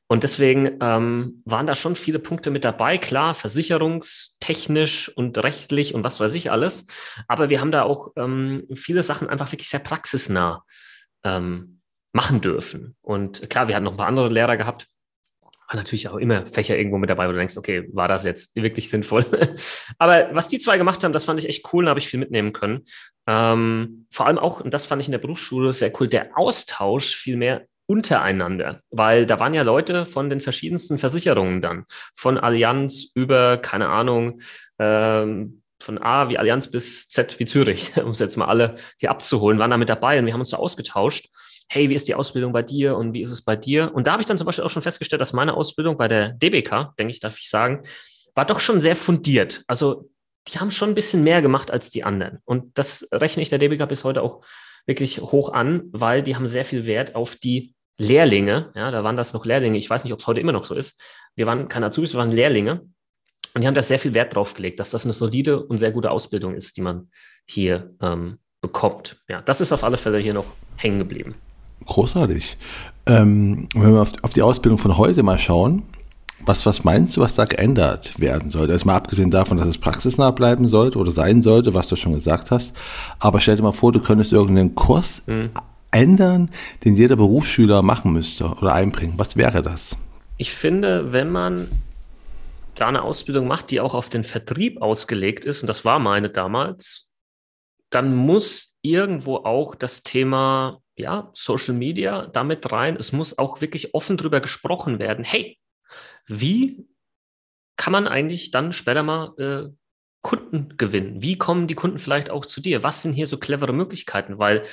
Und 0.08 0.24
deswegen 0.24 0.78
ähm, 0.82 1.44
waren 1.46 1.68
da 1.68 1.76
schon 1.76 1.96
viele 1.96 2.20
Punkte 2.20 2.50
mit 2.50 2.64
dabei, 2.64 2.98
klar, 2.98 3.36
versicherungstechnisch 3.36 5.10
und 5.16 5.38
rechtlich 5.44 5.94
und 5.94 6.04
was 6.04 6.20
weiß 6.20 6.34
ich 6.34 6.50
alles. 6.50 6.88
Aber 7.28 7.50
wir 7.50 7.60
haben 7.60 7.72
da 7.72 7.84
auch 7.84 8.14
ähm, 8.16 8.64
viele 8.74 9.04
Sachen 9.04 9.30
einfach 9.30 9.52
wirklich 9.52 9.70
sehr 9.70 9.82
praxisnah 9.82 10.64
ähm, 11.24 11.77
machen 12.12 12.42
dürfen. 12.42 12.96
Und 13.02 13.50
klar, 13.50 13.68
wir 13.68 13.76
hatten 13.76 13.86
noch 13.86 13.94
ein 13.94 13.98
paar 13.98 14.08
andere 14.08 14.30
Lehrer 14.30 14.58
gehabt, 14.58 14.88
war 15.68 15.76
natürlich 15.76 16.08
auch 16.08 16.16
immer 16.16 16.46
Fächer 16.46 16.78
irgendwo 16.78 16.98
mit 16.98 17.10
dabei, 17.10 17.28
wo 17.28 17.34
du 17.34 17.38
denkst, 17.38 17.58
okay, 17.58 17.90
war 17.92 18.08
das 18.08 18.24
jetzt 18.24 18.56
wirklich 18.56 18.90
sinnvoll? 18.90 19.26
Aber 19.98 20.30
was 20.34 20.48
die 20.48 20.60
zwei 20.60 20.78
gemacht 20.78 21.04
haben, 21.04 21.12
das 21.12 21.26
fand 21.26 21.40
ich 21.40 21.50
echt 21.50 21.74
cool, 21.74 21.86
da 21.86 21.90
habe 21.90 22.00
ich 22.00 22.08
viel 22.08 22.20
mitnehmen 22.20 22.54
können. 22.54 22.84
Ähm, 23.28 24.08
vor 24.10 24.28
allem 24.28 24.38
auch, 24.38 24.62
und 24.62 24.74
das 24.74 24.86
fand 24.86 25.02
ich 25.02 25.10
in 25.10 25.12
der 25.12 25.20
Berufsschule 25.20 25.74
sehr 25.74 25.92
cool, 26.00 26.08
der 26.08 26.38
Austausch 26.38 27.16
viel 27.16 27.36
mehr 27.36 27.66
untereinander, 27.86 28.82
weil 28.90 29.26
da 29.26 29.40
waren 29.40 29.54
ja 29.54 29.64
Leute 29.64 30.06
von 30.06 30.30
den 30.30 30.42
verschiedensten 30.42 30.98
Versicherungen 30.98 31.62
dann, 31.62 31.86
von 32.14 32.38
Allianz 32.38 33.12
über, 33.14 33.58
keine 33.58 33.90
Ahnung, 33.90 34.42
ähm, 34.80 35.64
von 35.80 35.98
A 35.98 36.30
wie 36.30 36.38
Allianz 36.38 36.72
bis 36.72 37.10
Z 37.10 37.40
wie 37.40 37.46
Zürich, 37.46 37.92
um 38.04 38.12
es 38.12 38.20
jetzt 38.20 38.38
mal 38.38 38.46
alle 38.46 38.76
hier 39.00 39.12
abzuholen, 39.12 39.60
waren 39.60 39.72
da 39.72 39.78
mit 39.78 39.90
dabei 39.90 40.18
und 40.20 40.26
wir 40.26 40.34
haben 40.34 40.40
uns 40.40 40.50
da 40.50 40.58
ausgetauscht 40.58 41.30
hey, 41.70 41.90
wie 41.90 41.96
ist 41.96 42.08
die 42.08 42.16
Ausbildung 42.16 42.54
bei 42.54 42.64
dir 42.64 42.96
und 42.96 43.14
wie 43.14 43.22
ist 43.22 43.32
es 43.32 43.42
bei 43.42 43.56
dir? 43.56 43.94
Und 43.94 44.08
da 44.08 44.14
habe 44.14 44.22
ich 44.22 44.26
dann 44.26 44.38
zum 44.38 44.46
Beispiel 44.46 44.64
auch 44.64 44.70
schon 44.70 44.82
festgestellt, 44.82 45.22
dass 45.22 45.34
meine 45.34 45.56
Ausbildung 45.56 45.98
bei 45.98 46.08
der 46.08 46.34
DBK, 46.34 46.94
denke 46.98 47.12
ich, 47.12 47.20
darf 47.20 47.38
ich 47.40 47.50
sagen, 47.50 47.84
war 48.36 48.46
doch 48.46 48.60
schon 48.60 48.80
sehr 48.80 48.96
fundiert. 48.96 49.64
Also 49.68 50.10
die 50.48 50.60
haben 50.60 50.72
schon 50.72 50.90
ein 50.90 50.96
bisschen 50.96 51.24
mehr 51.24 51.42
gemacht 51.42 51.72
als 51.72 51.90
die 51.90 52.04
anderen. 52.04 52.40
Und 52.46 52.78
das 52.78 53.08
rechne 53.12 53.44
ich 53.44 53.50
der 53.50 53.60
DBK 53.60 53.88
bis 53.88 54.04
heute 54.04 54.22
auch 54.22 54.44
wirklich 54.86 55.20
hoch 55.20 55.52
an, 55.52 55.84
weil 55.92 56.24
die 56.24 56.36
haben 56.36 56.48
sehr 56.48 56.64
viel 56.64 56.86
Wert 56.86 57.16
auf 57.16 57.36
die 57.36 57.76
Lehrlinge, 58.00 58.72
ja, 58.76 58.92
da 58.92 59.04
waren 59.04 59.18
das 59.18 59.34
noch 59.34 59.46
Lehrlinge, 59.46 59.78
ich 59.78 59.90
weiß 59.90 60.04
nicht, 60.04 60.14
ob 60.14 60.20
es 60.20 60.28
heute 60.28 60.40
immer 60.40 60.52
noch 60.52 60.66
so 60.66 60.76
ist. 60.76 61.02
Wir 61.36 61.48
waren 61.48 61.68
keine 61.68 61.88
Azubis, 61.88 62.14
wir 62.14 62.20
waren 62.20 62.32
Lehrlinge. 62.32 62.88
Und 63.54 63.62
die 63.62 63.68
haben 63.68 63.74
da 63.74 63.82
sehr 63.82 63.98
viel 63.98 64.14
Wert 64.14 64.36
drauf 64.36 64.54
gelegt, 64.54 64.80
dass 64.80 64.92
das 64.92 65.04
eine 65.04 65.14
solide 65.14 65.66
und 65.66 65.80
sehr 65.80 65.92
gute 65.92 66.12
Ausbildung 66.12 66.54
ist, 66.54 66.78
die 66.78 66.82
man 66.82 67.10
hier 67.48 67.96
ähm, 68.02 68.38
bekommt. 68.62 69.20
Ja, 69.28 69.42
das 69.42 69.62
ist 69.62 69.72
auf 69.72 69.84
alle 69.84 69.98
Fälle 69.98 70.20
hier 70.20 70.36
noch 70.36 70.46
hängen 70.76 71.00
geblieben. 71.00 71.36
Großartig. 71.86 72.58
Ähm, 73.06 73.70
wenn 73.74 73.94
wir 73.94 74.02
auf, 74.02 74.12
auf 74.22 74.34
die 74.34 74.42
Ausbildung 74.42 74.80
von 74.80 74.98
heute 74.98 75.24
mal 75.24 75.40
schauen, 75.40 75.84
was, 76.46 76.66
was 76.66 76.84
meinst 76.84 77.18
du, 77.18 77.22
was 77.22 77.36
da 77.36 77.46
geändert 77.46 78.20
werden 78.20 78.52
sollte? 78.52 78.74
Erstmal 78.74 78.96
abgesehen 78.96 79.32
davon, 79.32 79.58
dass 79.58 79.68
es 79.68 79.78
praxisnah 79.78 80.32
bleiben 80.32 80.68
sollte 80.68 81.00
oder 81.00 81.12
sein 81.12 81.42
sollte, 81.42 81.74
was 81.74 81.88
du 81.88 81.96
schon 81.96 82.14
gesagt 82.14 82.52
hast. 82.52 82.74
Aber 83.20 83.40
stell 83.40 83.56
dir 83.56 83.64
mal 83.64 83.72
vor, 83.72 83.92
du 83.92 84.00
könntest 84.00 84.34
irgendeinen 84.34 84.76
Kurs 84.76 85.24
mhm. 85.26 85.50
ändern, 85.92 86.50
den 86.86 86.96
jeder 86.96 87.16
Berufsschüler 87.16 87.82
machen 87.82 88.14
müsste 88.14 88.46
oder 88.46 88.74
einbringen. 88.74 89.16
Was 89.18 89.36
wäre 89.36 89.62
das? 89.62 89.98
Ich 90.38 90.54
finde, 90.54 91.12
wenn 91.12 91.32
man 91.32 91.68
da 92.76 92.88
eine 92.88 93.02
Ausbildung 93.02 93.48
macht, 93.48 93.72
die 93.72 93.80
auch 93.80 93.96
auf 93.96 94.10
den 94.10 94.24
Vertrieb 94.24 94.82
ausgelegt 94.82 95.46
ist, 95.46 95.62
und 95.62 95.68
das 95.68 95.84
war 95.84 95.98
meine 95.98 96.30
damals, 96.30 97.10
dann 97.90 98.16
muss 98.16 98.76
irgendwo 98.92 99.38
auch 99.38 99.76
das 99.76 100.04
Thema 100.04 100.82
ja, 100.96 101.30
Social 101.34 101.76
Media 101.76 102.28
damit 102.28 102.72
rein. 102.72 102.96
Es 102.96 103.12
muss 103.12 103.38
auch 103.38 103.62
wirklich 103.62 103.94
offen 103.94 104.18
drüber 104.18 104.42
gesprochen 104.42 105.00
werden. 105.00 105.24
Hey, 105.24 105.58
wie 106.26 106.88
kann 107.78 107.94
man 107.94 108.08
eigentlich 108.08 108.52
dann 108.52 108.74
später 108.74 109.04
mal 109.04 109.34
äh, 109.38 109.74
Kunden 110.22 110.76
gewinnen? 110.78 111.22
Wie 111.22 111.38
kommen 111.38 111.68
die 111.68 111.76
Kunden 111.76 112.00
vielleicht 112.00 112.30
auch 112.30 112.46
zu 112.46 112.60
dir? 112.60 112.84
Was 112.84 113.02
sind 113.02 113.14
hier 113.14 113.28
so 113.28 113.38
clevere 113.38 113.74
Möglichkeiten? 113.74 114.40
Weil 114.40 114.66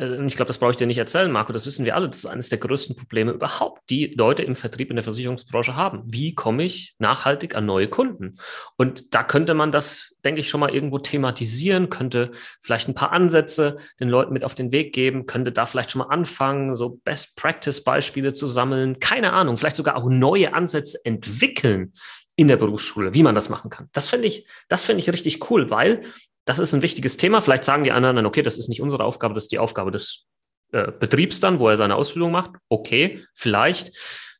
ich 0.00 0.36
glaube, 0.36 0.46
das 0.46 0.58
brauche 0.58 0.70
ich 0.70 0.76
dir 0.76 0.86
nicht 0.86 0.98
erzählen, 0.98 1.30
Marco, 1.30 1.52
das 1.52 1.66
wissen 1.66 1.84
wir 1.84 1.96
alle. 1.96 2.08
Das 2.08 2.18
ist 2.18 2.26
eines 2.26 2.48
der 2.48 2.58
größten 2.58 2.94
Probleme 2.94 3.32
überhaupt, 3.32 3.90
die 3.90 4.06
Leute 4.16 4.44
im 4.44 4.54
Vertrieb 4.54 4.90
in 4.90 4.96
der 4.96 5.02
Versicherungsbranche 5.02 5.74
haben. 5.74 6.02
Wie 6.06 6.36
komme 6.36 6.62
ich 6.62 6.94
nachhaltig 6.98 7.56
an 7.56 7.66
neue 7.66 7.88
Kunden? 7.88 8.36
Und 8.76 9.12
da 9.16 9.24
könnte 9.24 9.54
man 9.54 9.72
das, 9.72 10.14
denke 10.24 10.40
ich, 10.40 10.48
schon 10.48 10.60
mal 10.60 10.72
irgendwo 10.72 11.00
thematisieren, 11.00 11.88
könnte 11.88 12.30
vielleicht 12.60 12.86
ein 12.86 12.94
paar 12.94 13.10
Ansätze 13.10 13.78
den 13.98 14.08
Leuten 14.08 14.32
mit 14.32 14.44
auf 14.44 14.54
den 14.54 14.70
Weg 14.70 14.92
geben, 14.92 15.26
könnte 15.26 15.50
da 15.50 15.66
vielleicht 15.66 15.90
schon 15.90 15.98
mal 15.98 16.14
anfangen, 16.14 16.76
so 16.76 17.00
Best-Practice-Beispiele 17.04 18.32
zu 18.32 18.46
sammeln. 18.46 19.00
Keine 19.00 19.32
Ahnung, 19.32 19.56
vielleicht 19.56 19.76
sogar 19.76 19.96
auch 19.96 20.08
neue 20.08 20.54
Ansätze 20.54 21.04
entwickeln 21.04 21.92
in 22.36 22.46
der 22.46 22.56
Berufsschule, 22.56 23.14
wie 23.14 23.24
man 23.24 23.34
das 23.34 23.48
machen 23.48 23.68
kann. 23.68 23.88
Das 23.92 24.08
finde 24.08 24.28
ich, 24.28 24.46
das 24.68 24.84
finde 24.84 25.00
ich 25.00 25.10
richtig 25.10 25.50
cool, 25.50 25.70
weil 25.70 26.02
das 26.48 26.58
ist 26.58 26.72
ein 26.72 26.80
wichtiges 26.80 27.18
Thema. 27.18 27.42
Vielleicht 27.42 27.64
sagen 27.64 27.84
die 27.84 27.92
anderen 27.92 28.16
dann, 28.16 28.26
okay, 28.26 28.40
das 28.40 28.56
ist 28.56 28.70
nicht 28.70 28.80
unsere 28.80 29.04
Aufgabe, 29.04 29.34
das 29.34 29.44
ist 29.44 29.52
die 29.52 29.58
Aufgabe 29.58 29.90
des 29.90 30.26
äh, 30.72 30.90
Betriebs 30.90 31.40
dann, 31.40 31.58
wo 31.58 31.68
er 31.68 31.76
seine 31.76 31.94
Ausbildung 31.94 32.32
macht. 32.32 32.52
Okay, 32.70 33.22
vielleicht. 33.34 33.94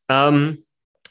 Ähm, 0.09 0.57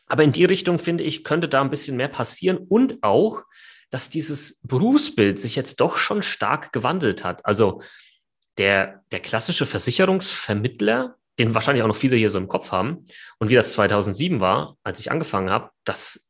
aber 0.07 0.25
in 0.25 0.33
die 0.33 0.45
Richtung, 0.45 0.81
finde 0.81 1.05
ich, 1.05 1.23
könnte 1.23 1.49
da 1.49 1.61
ein 1.61 1.71
bisschen 1.71 1.97
mehr 1.97 2.09
passieren 2.09 2.59
und 2.59 3.01
auch, 3.03 3.45
dass 3.91 4.11
dieses 4.11 4.61
Berufsbild 4.65 5.39
sich 5.39 5.55
jetzt 5.55 5.81
doch 5.81 5.99
schon 5.99 6.23
stark 6.23 6.73
gewandelt 6.73 7.23
hat. 7.23 7.47
Also 7.47 7.81
der, 8.59 9.05
der 9.13 9.21
klassische 9.21 9.67
Versicherungsvermittler, 9.67 11.15
den 11.39 11.55
wahrscheinlich 11.55 11.85
auch 11.85 11.89
noch 11.89 11.95
viele 11.95 12.17
hier 12.17 12.31
so 12.31 12.39
im 12.39 12.49
Kopf 12.49 12.73
haben, 12.73 13.07
und 13.39 13.51
wie 13.51 13.55
das 13.55 13.73
2007 13.75 14.41
war, 14.41 14.77
als 14.83 14.99
ich 14.99 15.13
angefangen 15.13 15.51
habe, 15.51 15.71
das 15.85 16.29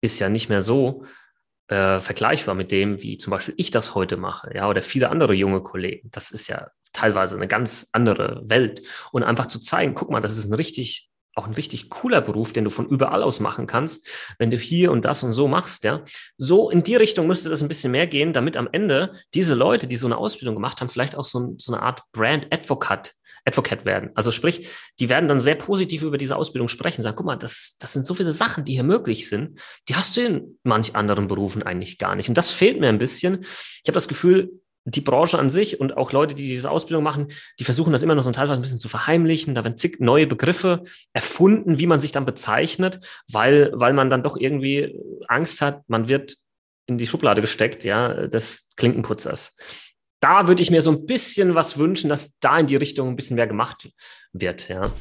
ist 0.00 0.18
ja 0.18 0.28
nicht 0.28 0.48
mehr 0.48 0.62
so, 0.62 1.04
äh, 1.70 2.00
vergleichbar 2.00 2.56
mit 2.56 2.72
dem, 2.72 3.00
wie 3.00 3.16
zum 3.16 3.30
Beispiel 3.30 3.54
ich 3.56 3.70
das 3.70 3.94
heute 3.94 4.16
mache, 4.16 4.50
ja, 4.54 4.68
oder 4.68 4.82
viele 4.82 5.08
andere 5.08 5.34
junge 5.34 5.62
Kollegen. 5.62 6.08
Das 6.10 6.32
ist 6.32 6.48
ja 6.48 6.68
teilweise 6.92 7.36
eine 7.36 7.46
ganz 7.46 7.88
andere 7.92 8.42
Welt. 8.44 8.82
Und 9.12 9.22
einfach 9.22 9.46
zu 9.46 9.60
zeigen, 9.60 9.94
guck 9.94 10.10
mal, 10.10 10.20
das 10.20 10.36
ist 10.36 10.50
ein 10.50 10.54
richtig, 10.54 11.08
auch 11.36 11.46
ein 11.46 11.54
richtig 11.54 11.88
cooler 11.88 12.22
Beruf, 12.22 12.52
den 12.52 12.64
du 12.64 12.70
von 12.70 12.88
überall 12.88 13.22
aus 13.22 13.38
machen 13.38 13.68
kannst, 13.68 14.08
wenn 14.38 14.50
du 14.50 14.56
hier 14.56 14.90
und 14.90 15.04
das 15.04 15.22
und 15.22 15.32
so 15.32 15.46
machst, 15.46 15.84
ja. 15.84 16.04
So 16.36 16.70
in 16.70 16.82
die 16.82 16.96
Richtung 16.96 17.28
müsste 17.28 17.48
das 17.48 17.62
ein 17.62 17.68
bisschen 17.68 17.92
mehr 17.92 18.08
gehen, 18.08 18.32
damit 18.32 18.56
am 18.56 18.68
Ende 18.72 19.12
diese 19.32 19.54
Leute, 19.54 19.86
die 19.86 19.96
so 19.96 20.08
eine 20.08 20.16
Ausbildung 20.16 20.56
gemacht 20.56 20.80
haben, 20.80 20.88
vielleicht 20.88 21.16
auch 21.16 21.24
so, 21.24 21.54
so 21.56 21.72
eine 21.72 21.82
Art 21.82 22.02
Brand 22.10 22.52
Advocate 22.52 23.14
Advocate 23.50 23.84
werden. 23.84 24.10
Also 24.14 24.30
sprich, 24.30 24.68
die 24.98 25.08
werden 25.08 25.28
dann 25.28 25.40
sehr 25.40 25.56
positiv 25.56 26.02
über 26.02 26.18
diese 26.18 26.36
Ausbildung 26.36 26.68
sprechen, 26.68 27.02
sagen, 27.02 27.16
guck 27.16 27.26
mal, 27.26 27.36
das, 27.36 27.76
das 27.78 27.92
sind 27.92 28.06
so 28.06 28.14
viele 28.14 28.32
Sachen, 28.32 28.64
die 28.64 28.72
hier 28.72 28.84
möglich 28.84 29.28
sind, 29.28 29.60
die 29.88 29.94
hast 29.94 30.16
du 30.16 30.22
in 30.22 30.58
manch 30.62 30.96
anderen 30.96 31.28
Berufen 31.28 31.62
eigentlich 31.62 31.98
gar 31.98 32.16
nicht. 32.16 32.28
Und 32.28 32.38
das 32.38 32.50
fehlt 32.50 32.80
mir 32.80 32.88
ein 32.88 32.98
bisschen. 32.98 33.40
Ich 33.42 33.88
habe 33.88 33.94
das 33.94 34.08
Gefühl, 34.08 34.50
die 34.84 35.00
Branche 35.02 35.38
an 35.38 35.50
sich 35.50 35.78
und 35.78 35.96
auch 35.96 36.12
Leute, 36.12 36.34
die 36.34 36.48
diese 36.48 36.70
Ausbildung 36.70 37.04
machen, 37.04 37.28
die 37.58 37.64
versuchen 37.64 37.92
das 37.92 38.02
immer 38.02 38.14
noch 38.14 38.22
so 38.22 38.30
teilweise 38.30 38.58
ein 38.58 38.62
bisschen 38.62 38.78
zu 38.78 38.88
verheimlichen. 38.88 39.54
Da 39.54 39.64
werden 39.64 39.76
zig 39.76 40.00
neue 40.00 40.26
Begriffe 40.26 40.82
erfunden, 41.12 41.78
wie 41.78 41.86
man 41.86 42.00
sich 42.00 42.12
dann 42.12 42.24
bezeichnet, 42.24 43.00
weil, 43.30 43.72
weil 43.74 43.92
man 43.92 44.08
dann 44.10 44.22
doch 44.22 44.36
irgendwie 44.36 44.96
Angst 45.28 45.60
hat, 45.60 45.82
man 45.88 46.08
wird 46.08 46.36
in 46.86 46.98
die 46.98 47.06
Schublade 47.06 47.40
gesteckt, 47.40 47.84
ja, 47.84 48.26
des 48.26 48.70
Klinkenputzers 48.76 49.56
da 50.20 50.46
würde 50.46 50.62
ich 50.62 50.70
mir 50.70 50.82
so 50.82 50.90
ein 50.90 51.06
bisschen 51.06 51.54
was 51.54 51.78
wünschen, 51.78 52.08
dass 52.08 52.38
da 52.38 52.58
in 52.58 52.66
die 52.66 52.76
Richtung 52.76 53.08
ein 53.08 53.16
bisschen 53.16 53.36
mehr 53.36 53.46
gemacht 53.46 53.90
wird, 54.32 54.68
ja. 54.68 54.92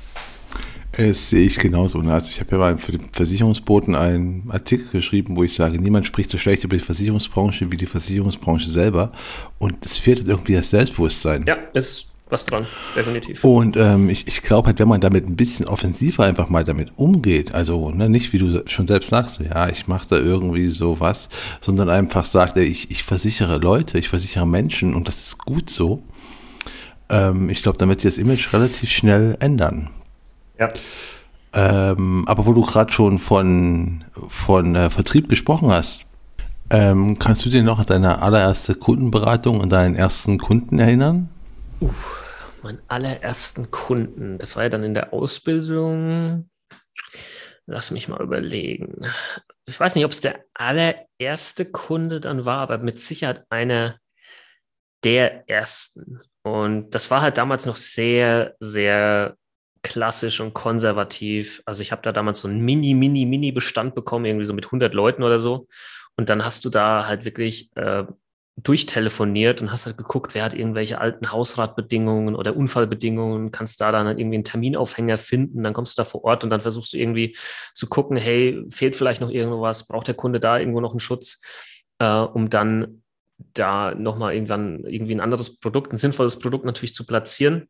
Das 0.94 1.30
sehe 1.30 1.46
ich 1.46 1.60
genauso. 1.60 2.00
Also 2.00 2.32
ich 2.32 2.40
habe 2.40 2.52
ja 2.54 2.58
mal 2.58 2.78
für 2.80 2.92
den 2.92 3.10
Versicherungsboten 3.10 3.96
einen 3.96 4.50
Artikel 4.50 4.88
geschrieben, 4.92 5.36
wo 5.36 5.44
ich 5.44 5.54
sage, 5.54 5.80
niemand 5.80 6.08
spricht 6.08 6.32
so 6.32 6.38
schlecht 6.38 6.64
über 6.64 6.76
die 6.76 6.84
Versicherungsbranche 6.84 7.72
wie 7.72 7.78
die 7.78 7.86
Versicherungsbranche 7.86 8.70
selber. 8.70 9.12
Und 9.60 9.86
es 9.86 10.00
fehlt 10.00 10.28
irgendwie 10.28 10.54
das 10.54 10.72
Selbstbewusstsein. 10.72 11.46
Ja, 11.48 11.58
ist 11.74 12.09
was 12.30 12.46
dran, 12.46 12.68
definitiv. 12.96 13.44
Und 13.44 13.76
ähm, 13.76 14.10
ich, 14.10 14.28
ich 14.28 14.44
glaube 14.44 14.68
halt, 14.68 14.80
wenn 14.80 14.88
man 14.88 15.02
damit 15.02 15.28
ein 15.28 15.36
bisschen 15.36 15.68
offensiver 15.68 16.26
einfach 16.26 16.48
mal 16.50 16.64
damit 16.64 16.92
umgeht, 16.96 17.54
also 17.56 17.90
ne, 17.90 18.08
nicht 18.08 18.34
wie 18.34 18.40
du 18.40 18.64
schon 18.68 18.88
selbst 18.88 19.10
sagst, 19.10 19.36
so, 19.36 19.44
ja, 19.44 19.68
ich 19.70 19.88
mache 19.88 20.08
da 20.10 20.18
irgendwie 20.18 20.68
sowas, 20.68 21.28
sondern 21.60 21.90
einfach 21.90 22.26
sagt, 22.26 22.58
ey, 22.58 22.66
ich, 22.66 22.92
ich 22.92 23.04
versichere 23.04 23.58
Leute, 23.58 23.98
ich 23.98 24.10
versichere 24.10 24.48
Menschen 24.48 24.94
und 24.94 25.08
das 25.08 25.20
ist 25.20 25.38
gut 25.40 25.70
so. 25.70 26.04
Ähm, 27.10 27.50
ich 27.50 27.64
glaube, 27.64 27.80
damit 27.80 28.02
sich 28.02 28.14
das 28.14 28.24
Image 28.24 28.54
relativ 28.54 28.92
schnell 28.92 29.36
ändern. 29.40 29.90
Ja. 30.60 30.70
Ähm, 31.54 32.26
aber 32.28 32.46
wo 32.46 32.54
du 32.54 32.62
gerade 32.62 32.94
schon 32.94 33.18
von, 33.18 34.04
von 34.30 34.76
äh, 34.76 34.92
Vertrieb 34.92 35.30
gesprochen 35.30 35.72
hast, 35.72 36.06
ähm, 36.70 37.18
kannst 37.18 37.44
du 37.44 37.50
dir 37.50 37.64
noch 37.64 37.80
an 37.80 37.88
deine 37.88 38.22
allererste 38.22 38.76
Kundenberatung 38.76 39.60
und 39.60 39.72
deinen 39.72 39.96
ersten 39.96 40.38
Kunden 40.38 40.78
erinnern? 40.78 41.30
Uff, 41.80 42.60
meinen 42.64 42.82
allerersten 42.88 43.72
Kunden. 43.72 44.38
Das 44.38 44.56
war 44.56 44.64
ja 44.64 44.70
dann 44.70 44.84
in 44.84 44.94
der 44.94 45.14
Ausbildung. 45.14 46.50
Lass 47.66 47.92
mich 47.92 48.08
mal 48.08 48.22
überlegen. 48.22 49.06
Ich 49.66 49.80
weiß 49.80 49.96
nicht, 49.96 50.06
ob 50.06 50.12
es 50.12 50.22
der 50.22 50.44
allererste 50.56 51.66
Kunde 51.66 52.20
dann 52.20 52.46
war, 52.46 52.60
aber 52.60 52.80
mit 52.80 53.00
Sicherheit 53.00 53.46
einer 53.50 54.00
der 55.04 55.48
ersten. 55.48 56.22
Und 56.42 56.96
das 56.96 57.12
war 57.12 57.22
halt 57.22 57.38
damals 57.38 57.66
noch 57.66 57.76
sehr, 57.76 58.56
sehr 58.60 59.36
klassisch 59.82 60.40
und 60.42 60.54
konservativ. 60.54 61.62
Also 61.66 61.82
ich 61.82 61.92
habe 61.92 62.02
da 62.02 62.12
damals 62.12 62.42
so 62.42 62.48
einen 62.48 62.62
Mini, 62.62 62.94
Mini, 62.94 63.26
Mini-Bestand 63.26 63.96
bekommen, 63.96 64.26
irgendwie 64.26 64.46
so 64.46 64.54
mit 64.54 64.66
100 64.66 64.94
Leuten 64.94 65.24
oder 65.24 65.40
so. 65.40 65.68
Und 66.18 66.30
dann 66.30 66.44
hast 66.44 66.66
du 66.66 66.70
da 66.70 67.06
halt 67.06 67.24
wirklich 67.24 67.70
äh, 67.76 68.04
durchtelefoniert 68.64 69.62
und 69.62 69.72
hast 69.72 69.86
halt 69.86 69.98
geguckt, 69.98 70.36
wer 70.36 70.44
hat 70.44 70.54
irgendwelche 70.54 71.00
alten 71.00 71.32
Hausratbedingungen 71.32 72.36
oder 72.36 72.56
Unfallbedingungen, 72.56 73.52
kannst 73.52 73.80
da 73.80 73.92
dann 73.92 74.08
irgendwie 74.18 74.36
einen 74.36 74.44
Terminaufhänger 74.44 75.18
finden, 75.18 75.64
dann 75.64 75.74
kommst 75.74 75.98
du 75.98 76.02
da 76.02 76.06
vor 76.06 76.24
Ort 76.24 76.44
und 76.44 76.50
dann 76.50 76.62
versuchst 76.62 76.94
du 76.94 76.98
irgendwie 76.98 77.38
zu 77.74 77.88
gucken, 77.88 78.18
hey, 78.18 78.64
fehlt 78.70 78.96
vielleicht 78.96 79.22
noch 79.22 79.30
irgendwas, 79.30 79.88
braucht 79.88 80.08
der 80.08 80.16
Kunde 80.16 80.40
da 80.40 80.60
irgendwo 80.60 80.82
noch 80.82 80.92
einen 80.92 81.00
Schutz, 81.00 81.42
äh, 82.00 82.06
um 82.08 82.50
dann 82.50 83.04
da 83.54 83.96
nochmal 83.96 84.34
irgendwann 84.34 84.84
irgendwie 84.86 85.16
ein 85.16 85.22
anderes 85.22 85.60
Produkt, 85.60 85.94
ein 85.94 85.98
sinnvolles 85.98 86.40
Produkt 86.40 86.66
natürlich 86.66 86.94
zu 86.94 87.06
platzieren. 87.06 87.70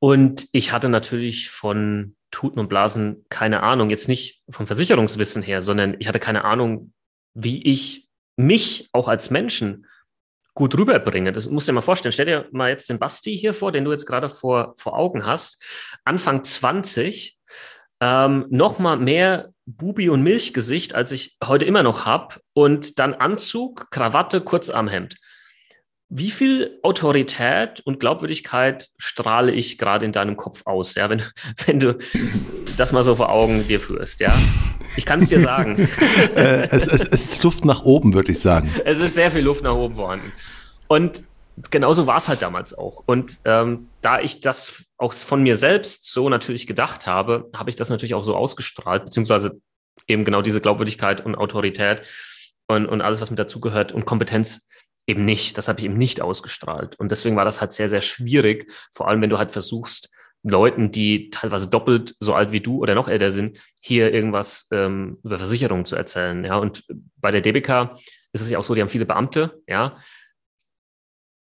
Und 0.00 0.48
ich 0.52 0.72
hatte 0.72 0.88
natürlich 0.88 1.50
von 1.50 2.16
Tuten 2.30 2.58
und 2.58 2.68
Blasen 2.68 3.24
keine 3.28 3.62
Ahnung, 3.62 3.90
jetzt 3.90 4.08
nicht 4.08 4.42
vom 4.48 4.66
Versicherungswissen 4.66 5.42
her, 5.42 5.62
sondern 5.62 5.96
ich 6.00 6.08
hatte 6.08 6.18
keine 6.18 6.44
Ahnung, 6.44 6.92
wie 7.34 7.62
ich 7.62 8.05
mich 8.36 8.88
auch 8.92 9.08
als 9.08 9.30
Menschen 9.30 9.86
gut 10.54 10.76
rüberbringe. 10.76 11.32
Das 11.32 11.48
musst 11.48 11.68
du 11.68 11.72
dir 11.72 11.76
mal 11.76 11.82
vorstellen. 11.82 12.12
Stell 12.12 12.26
dir 12.26 12.48
mal 12.50 12.70
jetzt 12.70 12.88
den 12.88 12.98
Basti 12.98 13.36
hier 13.36 13.54
vor, 13.54 13.72
den 13.72 13.84
du 13.84 13.92
jetzt 13.92 14.06
gerade 14.06 14.28
vor, 14.28 14.74
vor 14.78 14.98
Augen 14.98 15.26
hast. 15.26 15.62
Anfang 16.04 16.42
20, 16.42 17.38
ähm, 18.00 18.46
noch 18.48 18.78
mal 18.78 18.96
mehr 18.96 19.50
Bubi- 19.66 20.08
und 20.08 20.22
Milchgesicht, 20.22 20.94
als 20.94 21.12
ich 21.12 21.36
heute 21.44 21.64
immer 21.64 21.82
noch 21.82 22.06
habe. 22.06 22.36
Und 22.54 22.98
dann 22.98 23.14
Anzug, 23.14 23.90
Krawatte, 23.90 24.40
Kurzarmhemd. 24.40 25.16
Wie 26.08 26.30
viel 26.30 26.78
Autorität 26.82 27.80
und 27.84 27.98
Glaubwürdigkeit 27.98 28.88
strahle 28.96 29.52
ich 29.52 29.76
gerade 29.76 30.06
in 30.06 30.12
deinem 30.12 30.36
Kopf 30.36 30.62
aus, 30.64 30.94
ja, 30.94 31.10
wenn, 31.10 31.22
wenn 31.66 31.80
du 31.80 31.98
das 32.76 32.92
mal 32.92 33.02
so 33.02 33.16
vor 33.16 33.30
Augen 33.30 33.66
dir 33.66 33.80
führst, 33.80 34.20
ja? 34.20 34.32
Ich 34.96 35.04
kann 35.04 35.20
es 35.20 35.28
dir 35.28 35.40
sagen. 35.40 35.76
äh, 36.36 36.66
es, 36.70 36.86
es, 36.86 37.08
es 37.08 37.32
ist 37.32 37.42
Luft 37.42 37.64
nach 37.64 37.82
oben, 37.82 38.14
würde 38.14 38.32
ich 38.32 38.40
sagen. 38.40 38.70
Es 38.84 39.00
ist 39.00 39.14
sehr 39.14 39.30
viel 39.30 39.42
Luft 39.42 39.62
nach 39.62 39.74
oben 39.74 39.96
vorhanden. 39.96 40.32
Und 40.88 41.24
genauso 41.70 42.06
war 42.06 42.18
es 42.18 42.28
halt 42.28 42.42
damals 42.42 42.76
auch. 42.76 43.02
Und 43.06 43.40
ähm, 43.44 43.88
da 44.00 44.20
ich 44.20 44.40
das 44.40 44.84
auch 44.98 45.12
von 45.12 45.42
mir 45.42 45.56
selbst 45.56 46.10
so 46.10 46.28
natürlich 46.28 46.66
gedacht 46.66 47.06
habe, 47.06 47.50
habe 47.54 47.70
ich 47.70 47.76
das 47.76 47.90
natürlich 47.90 48.14
auch 48.14 48.24
so 48.24 48.36
ausgestrahlt, 48.36 49.04
beziehungsweise 49.04 49.60
eben 50.06 50.24
genau 50.24 50.42
diese 50.42 50.60
Glaubwürdigkeit 50.60 51.24
und 51.24 51.34
Autorität 51.34 52.02
und, 52.66 52.86
und 52.86 53.00
alles, 53.00 53.20
was 53.20 53.30
mit 53.30 53.38
dazugehört 53.38 53.92
und 53.92 54.04
Kompetenz 54.04 54.68
eben 55.06 55.24
nicht. 55.24 55.56
Das 55.56 55.68
habe 55.68 55.78
ich 55.78 55.84
eben 55.84 55.96
nicht 55.96 56.20
ausgestrahlt. 56.20 56.98
Und 56.98 57.10
deswegen 57.10 57.36
war 57.36 57.44
das 57.44 57.60
halt 57.60 57.72
sehr, 57.72 57.88
sehr 57.88 58.00
schwierig, 58.00 58.70
vor 58.92 59.08
allem 59.08 59.22
wenn 59.22 59.30
du 59.30 59.38
halt 59.38 59.52
versuchst, 59.52 60.10
Leuten, 60.46 60.90
die 60.90 61.30
teilweise 61.30 61.68
doppelt 61.68 62.14
so 62.20 62.34
alt 62.34 62.52
wie 62.52 62.60
du 62.60 62.78
oder 62.78 62.94
noch 62.94 63.08
älter 63.08 63.30
sind, 63.30 63.58
hier 63.80 64.12
irgendwas 64.12 64.68
ähm, 64.70 65.18
über 65.24 65.38
Versicherungen 65.38 65.84
zu 65.84 65.96
erzählen. 65.96 66.44
Ja, 66.44 66.56
und 66.56 66.84
bei 67.16 67.30
der 67.30 67.40
DBK 67.40 67.98
ist 68.32 68.42
es 68.42 68.50
ja 68.50 68.58
auch 68.58 68.64
so, 68.64 68.74
die 68.74 68.80
haben 68.80 68.88
viele 68.88 69.06
Beamte, 69.06 69.60
ja. 69.66 69.96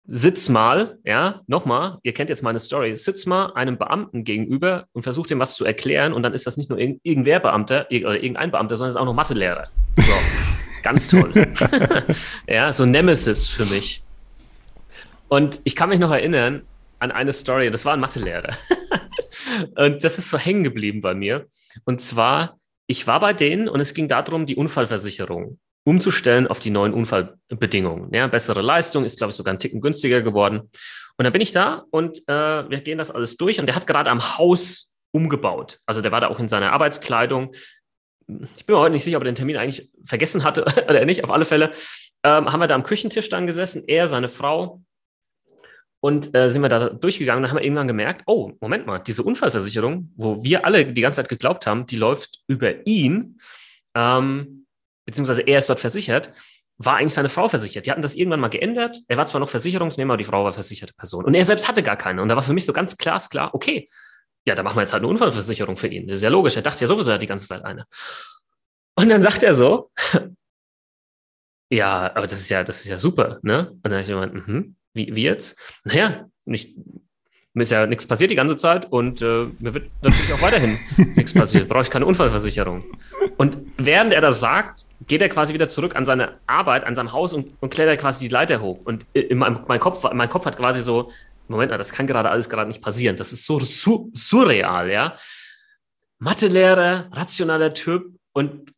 Sitz 0.05 0.49
mal, 0.49 0.99
ja, 1.05 1.41
nochmal, 1.47 1.97
ihr 2.03 2.13
kennt 2.13 2.29
jetzt 2.29 2.43
meine 2.43 2.59
Story, 2.59 2.97
sitz 2.97 3.25
mal 3.25 3.53
einem 3.53 3.77
Beamten 3.77 4.25
gegenüber 4.25 4.85
und 4.91 5.03
versucht 5.03 5.31
ihm 5.31 5.39
was 5.39 5.55
zu 5.55 5.63
erklären 5.63 6.11
und 6.11 6.23
dann 6.23 6.33
ist 6.33 6.45
das 6.45 6.57
nicht 6.57 6.69
nur 6.69 6.77
irg 6.77 6.99
irgendwer 7.03 7.39
Beamter 7.39 7.87
oder 7.89 8.21
irgendein 8.21 8.51
Beamter, 8.51 8.75
sondern 8.75 8.89
es 8.89 8.95
ist 8.95 9.01
auch 9.01 9.05
noch 9.05 9.13
Mathelehrer. 9.13 9.69
So, 9.97 10.13
ganz 10.83 11.07
toll. 11.07 11.31
ja, 12.47 12.73
so 12.73 12.85
Nemesis 12.85 13.49
für 13.49 13.65
mich. 13.65 14.03
Und 15.29 15.61
ich 15.63 15.75
kann 15.75 15.89
mich 15.89 15.99
noch 15.99 16.11
erinnern 16.11 16.63
an 17.03 17.11
eine 17.11 17.33
Story, 17.33 17.69
das 17.69 17.85
war 17.85 17.93
ein 17.93 17.99
Mathelehrer. 17.99 18.55
und 19.75 20.03
das 20.03 20.17
ist 20.17 20.29
so 20.29 20.37
hängen 20.37 20.63
geblieben 20.63 21.01
bei 21.01 21.13
mir. 21.13 21.47
Und 21.83 21.99
zwar, 22.01 22.57
ich 22.87 23.05
war 23.07 23.19
bei 23.19 23.33
denen 23.33 23.67
und 23.67 23.79
es 23.79 23.93
ging 23.93 24.07
darum, 24.07 24.45
die 24.45 24.55
Unfallversicherung 24.55 25.59
umzustellen 25.85 26.47
auf 26.47 26.59
die 26.59 26.69
neuen 26.69 26.93
Unfallbedingungen. 26.93 28.13
Ja, 28.13 28.27
bessere 28.27 28.61
Leistung 28.61 29.03
ist, 29.03 29.17
glaube 29.17 29.31
ich, 29.31 29.35
sogar 29.35 29.53
ein 29.53 29.59
Ticken 29.59 29.81
günstiger 29.81 30.21
geworden. 30.21 30.69
Und 31.17 31.25
dann 31.25 31.33
bin 31.33 31.41
ich 31.41 31.51
da 31.51 31.83
und 31.91 32.19
äh, 32.27 32.69
wir 32.69 32.79
gehen 32.79 32.97
das 32.97 33.11
alles 33.11 33.35
durch 33.35 33.59
und 33.59 33.67
der 33.67 33.75
hat 33.75 33.85
gerade 33.85 34.09
am 34.09 34.37
Haus 34.37 34.93
umgebaut. 35.11 35.79
Also 35.85 36.01
der 36.01 36.13
war 36.13 36.21
da 36.21 36.29
auch 36.29 36.39
in 36.39 36.47
seiner 36.47 36.71
Arbeitskleidung. 36.71 37.51
Ich 38.57 38.65
bin 38.65 38.75
mir 38.75 38.79
heute 38.81 38.93
nicht 38.93 39.03
sicher, 39.03 39.17
ob 39.17 39.23
er 39.23 39.31
den 39.31 39.35
Termin 39.35 39.57
eigentlich 39.57 39.91
vergessen 40.05 40.45
hatte 40.45 40.63
oder 40.89 41.03
nicht. 41.03 41.25
Auf 41.25 41.31
alle 41.31 41.45
Fälle 41.45 41.73
ähm, 42.23 42.51
haben 42.51 42.61
wir 42.61 42.67
da 42.67 42.75
am 42.75 42.83
Küchentisch 42.83 43.27
dann 43.27 43.45
gesessen, 43.45 43.83
er, 43.87 44.07
seine 44.07 44.29
Frau. 44.29 44.81
Und 46.03 46.35
äh, 46.35 46.49
sind 46.49 46.61
wir 46.61 46.67
da 46.67 46.89
durchgegangen 46.89 47.45
und 47.45 47.49
haben 47.49 47.55
wir 47.55 47.63
irgendwann 47.63 47.87
gemerkt, 47.87 48.23
oh, 48.25 48.51
Moment 48.59 48.85
mal, 48.85 48.99
diese 48.99 49.23
Unfallversicherung, 49.23 50.11
wo 50.17 50.43
wir 50.43 50.65
alle 50.65 50.85
die 50.85 50.99
ganze 50.99 51.21
Zeit 51.21 51.29
geglaubt 51.29 51.65
haben, 51.65 51.87
die 51.87 51.95
läuft 51.95 52.41
über 52.45 52.85
ihn. 52.85 53.39
Ähm, 53.95 54.65
beziehungsweise 55.05 55.43
er 55.43 55.59
ist 55.59 55.69
dort 55.69 55.79
versichert, 55.79 56.33
war 56.77 56.97
eigentlich 56.97 57.13
seine 57.13 57.29
Frau 57.29 57.47
versichert. 57.47 57.85
Die 57.85 57.91
hatten 57.91 58.01
das 58.01 58.15
irgendwann 58.15 58.41
mal 58.41 58.49
geändert. 58.49 58.99
Er 59.07 59.15
war 59.15 59.27
zwar 59.27 59.39
noch 59.39 59.47
Versicherungsnehmer, 59.47 60.15
aber 60.15 60.17
die 60.17 60.25
Frau 60.25 60.43
war 60.43 60.51
versicherte 60.51 60.93
Person. 60.93 61.23
Und 61.23 61.35
er 61.35 61.45
selbst 61.45 61.69
hatte 61.69 61.81
gar 61.81 61.95
keine. 61.95 62.21
Und 62.21 62.27
da 62.27 62.35
war 62.35 62.43
für 62.43 62.51
mich 62.51 62.65
so 62.65 62.73
ganz 62.73 62.97
glasklar, 62.97 63.53
okay, 63.53 63.87
ja, 64.45 64.55
da 64.55 64.63
machen 64.63 64.75
wir 64.75 64.81
jetzt 64.81 64.91
halt 64.91 65.03
eine 65.03 65.09
Unfallversicherung 65.09 65.77
für 65.77 65.87
ihn. 65.87 66.05
Das 66.05 66.17
ist 66.17 66.23
ja 66.23 66.29
logisch. 66.29 66.57
Er 66.57 66.63
dachte 66.63 66.81
ja 66.81 66.87
sowieso, 66.87 67.11
er 67.11 67.13
hat 67.13 67.21
die 67.21 67.27
ganze 67.27 67.47
Zeit 67.47 67.63
eine. 67.63 67.85
Und 68.95 69.07
dann 69.07 69.21
sagt 69.21 69.41
er 69.41 69.53
so, 69.53 69.89
ja, 71.71 72.13
aber 72.13 72.27
das 72.27 72.41
ist 72.41 72.49
ja, 72.49 72.65
das 72.65 72.81
ist 72.81 72.87
ja 72.87 72.99
super, 72.99 73.39
ne? 73.41 73.69
Und 73.71 73.85
dann 73.85 73.93
habe 73.93 74.01
ich 74.01 74.07
gemeint, 74.09 74.33
mhm, 74.33 74.75
wie, 74.93 75.15
wie 75.15 75.23
jetzt? 75.23 75.57
Naja, 75.83 76.25
nicht, 76.45 76.75
mir 77.53 77.63
ist 77.63 77.71
ja 77.71 77.85
nichts 77.85 78.05
passiert 78.05 78.31
die 78.31 78.35
ganze 78.35 78.57
Zeit 78.57 78.91
und 78.91 79.21
äh, 79.21 79.45
mir 79.59 79.73
wird 79.73 79.91
natürlich 80.01 80.33
auch 80.33 80.41
weiterhin 80.41 80.77
nichts 81.15 81.33
passieren. 81.33 81.67
Brauche 81.67 81.83
ich 81.83 81.89
keine 81.89 82.05
Unfallversicherung. 82.05 82.83
Und 83.37 83.57
während 83.77 84.13
er 84.13 84.21
das 84.21 84.39
sagt, 84.39 84.85
geht 85.07 85.21
er 85.21 85.29
quasi 85.29 85.53
wieder 85.53 85.69
zurück 85.69 85.95
an 85.95 86.05
seine 86.05 86.39
Arbeit, 86.47 86.83
an 86.83 86.95
seinem 86.95 87.11
Haus 87.11 87.33
und, 87.33 87.51
und 87.59 87.73
klettert 87.73 87.99
quasi 87.99 88.27
die 88.27 88.33
Leiter 88.33 88.61
hoch. 88.61 88.81
Und 88.85 89.05
in 89.13 89.37
meinem, 89.37 89.59
mein, 89.67 89.79
Kopf, 89.79 90.03
mein 90.13 90.29
Kopf 90.29 90.45
hat 90.45 90.57
quasi 90.57 90.81
so, 90.81 91.11
Moment 91.47 91.71
mal, 91.71 91.77
das 91.77 91.91
kann 91.91 92.07
gerade 92.07 92.29
alles 92.29 92.49
gerade 92.49 92.67
nicht 92.67 92.81
passieren. 92.81 93.17
Das 93.17 93.33
ist 93.33 93.45
so 93.45 93.59
su 93.59 94.09
surreal, 94.13 94.89
ja. 94.89 95.15
Mathelehrer, 96.19 97.09
rationaler 97.11 97.73
Typ 97.73 98.15
und 98.31 98.73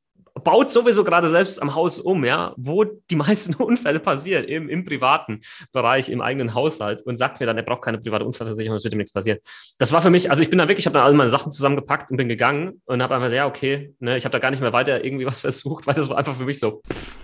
baut 0.45 0.69
sowieso 0.69 1.03
gerade 1.03 1.29
selbst 1.29 1.62
am 1.62 1.75
Haus 1.75 1.99
um, 1.99 2.23
ja, 2.23 2.53
wo 2.55 2.86
die 2.86 3.15
meisten 3.17 3.55
Unfälle 3.55 3.99
passieren, 3.99 4.45
im, 4.45 4.69
im 4.69 4.86
privaten 4.86 5.41
Bereich, 5.73 6.08
im 6.08 6.21
eigenen 6.21 6.53
Haushalt 6.53 7.01
und 7.01 7.17
sagt 7.17 7.41
mir 7.41 7.45
dann, 7.45 7.58
er 7.58 7.63
braucht 7.63 7.81
keine 7.81 7.97
private 7.97 8.23
Unfallversicherung, 8.23 8.77
es 8.77 8.86
wird 8.86 8.93
ihm 8.93 8.99
nichts 8.99 9.12
passieren. 9.12 9.39
Das 9.79 9.91
war 9.91 10.01
für 10.01 10.10
mich, 10.10 10.29
also 10.31 10.41
ich 10.41 10.49
bin 10.49 10.60
da 10.60 10.69
wirklich, 10.69 10.84
ich 10.84 10.86
habe 10.86 10.93
dann 10.93 11.05
alle 11.05 11.15
meine 11.15 11.29
Sachen 11.29 11.51
zusammengepackt 11.51 12.12
und 12.12 12.17
bin 12.17 12.29
gegangen 12.29 12.81
und 12.86 13.01
habe 13.01 13.15
einfach 13.15 13.25
gesagt, 13.25 13.38
ja, 13.38 13.47
okay, 13.47 13.93
ne, 13.99 14.15
ich 14.15 14.23
habe 14.23 14.31
da 14.31 14.39
gar 14.39 14.51
nicht 14.51 14.62
mehr 14.62 14.71
weiter 14.71 15.03
irgendwie 15.03 15.25
was 15.25 15.41
versucht, 15.41 15.86
weil 15.88 15.95
das 15.95 16.08
war 16.10 16.17
einfach 16.17 16.36
für 16.36 16.45
mich 16.45 16.60
so, 16.60 16.81
pff, 16.88 17.17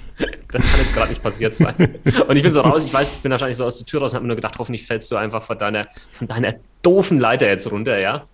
das 0.51 0.61
kann 0.63 0.79
jetzt 0.81 0.93
gerade 0.93 1.09
nicht 1.09 1.23
passiert 1.23 1.55
sein. 1.55 1.99
Und 2.27 2.35
ich 2.35 2.43
bin 2.43 2.53
so 2.53 2.61
raus, 2.61 2.83
ich 2.85 2.93
weiß, 2.93 3.13
ich 3.13 3.19
bin 3.19 3.31
wahrscheinlich 3.31 3.57
so 3.57 3.65
aus 3.65 3.77
der 3.77 3.85
Tür 3.85 4.01
raus 4.01 4.11
und 4.11 4.15
habe 4.15 4.23
mir 4.23 4.27
nur 4.27 4.35
gedacht, 4.35 4.55
hoffentlich 4.59 4.85
fällst 4.85 5.09
du 5.09 5.15
einfach 5.15 5.41
von 5.41 5.57
deiner, 5.57 5.83
von 6.11 6.27
deiner 6.27 6.55
doofen 6.83 7.19
Leiter 7.19 7.47
jetzt 7.47 7.71
runter, 7.71 7.97
ja. 7.97 8.27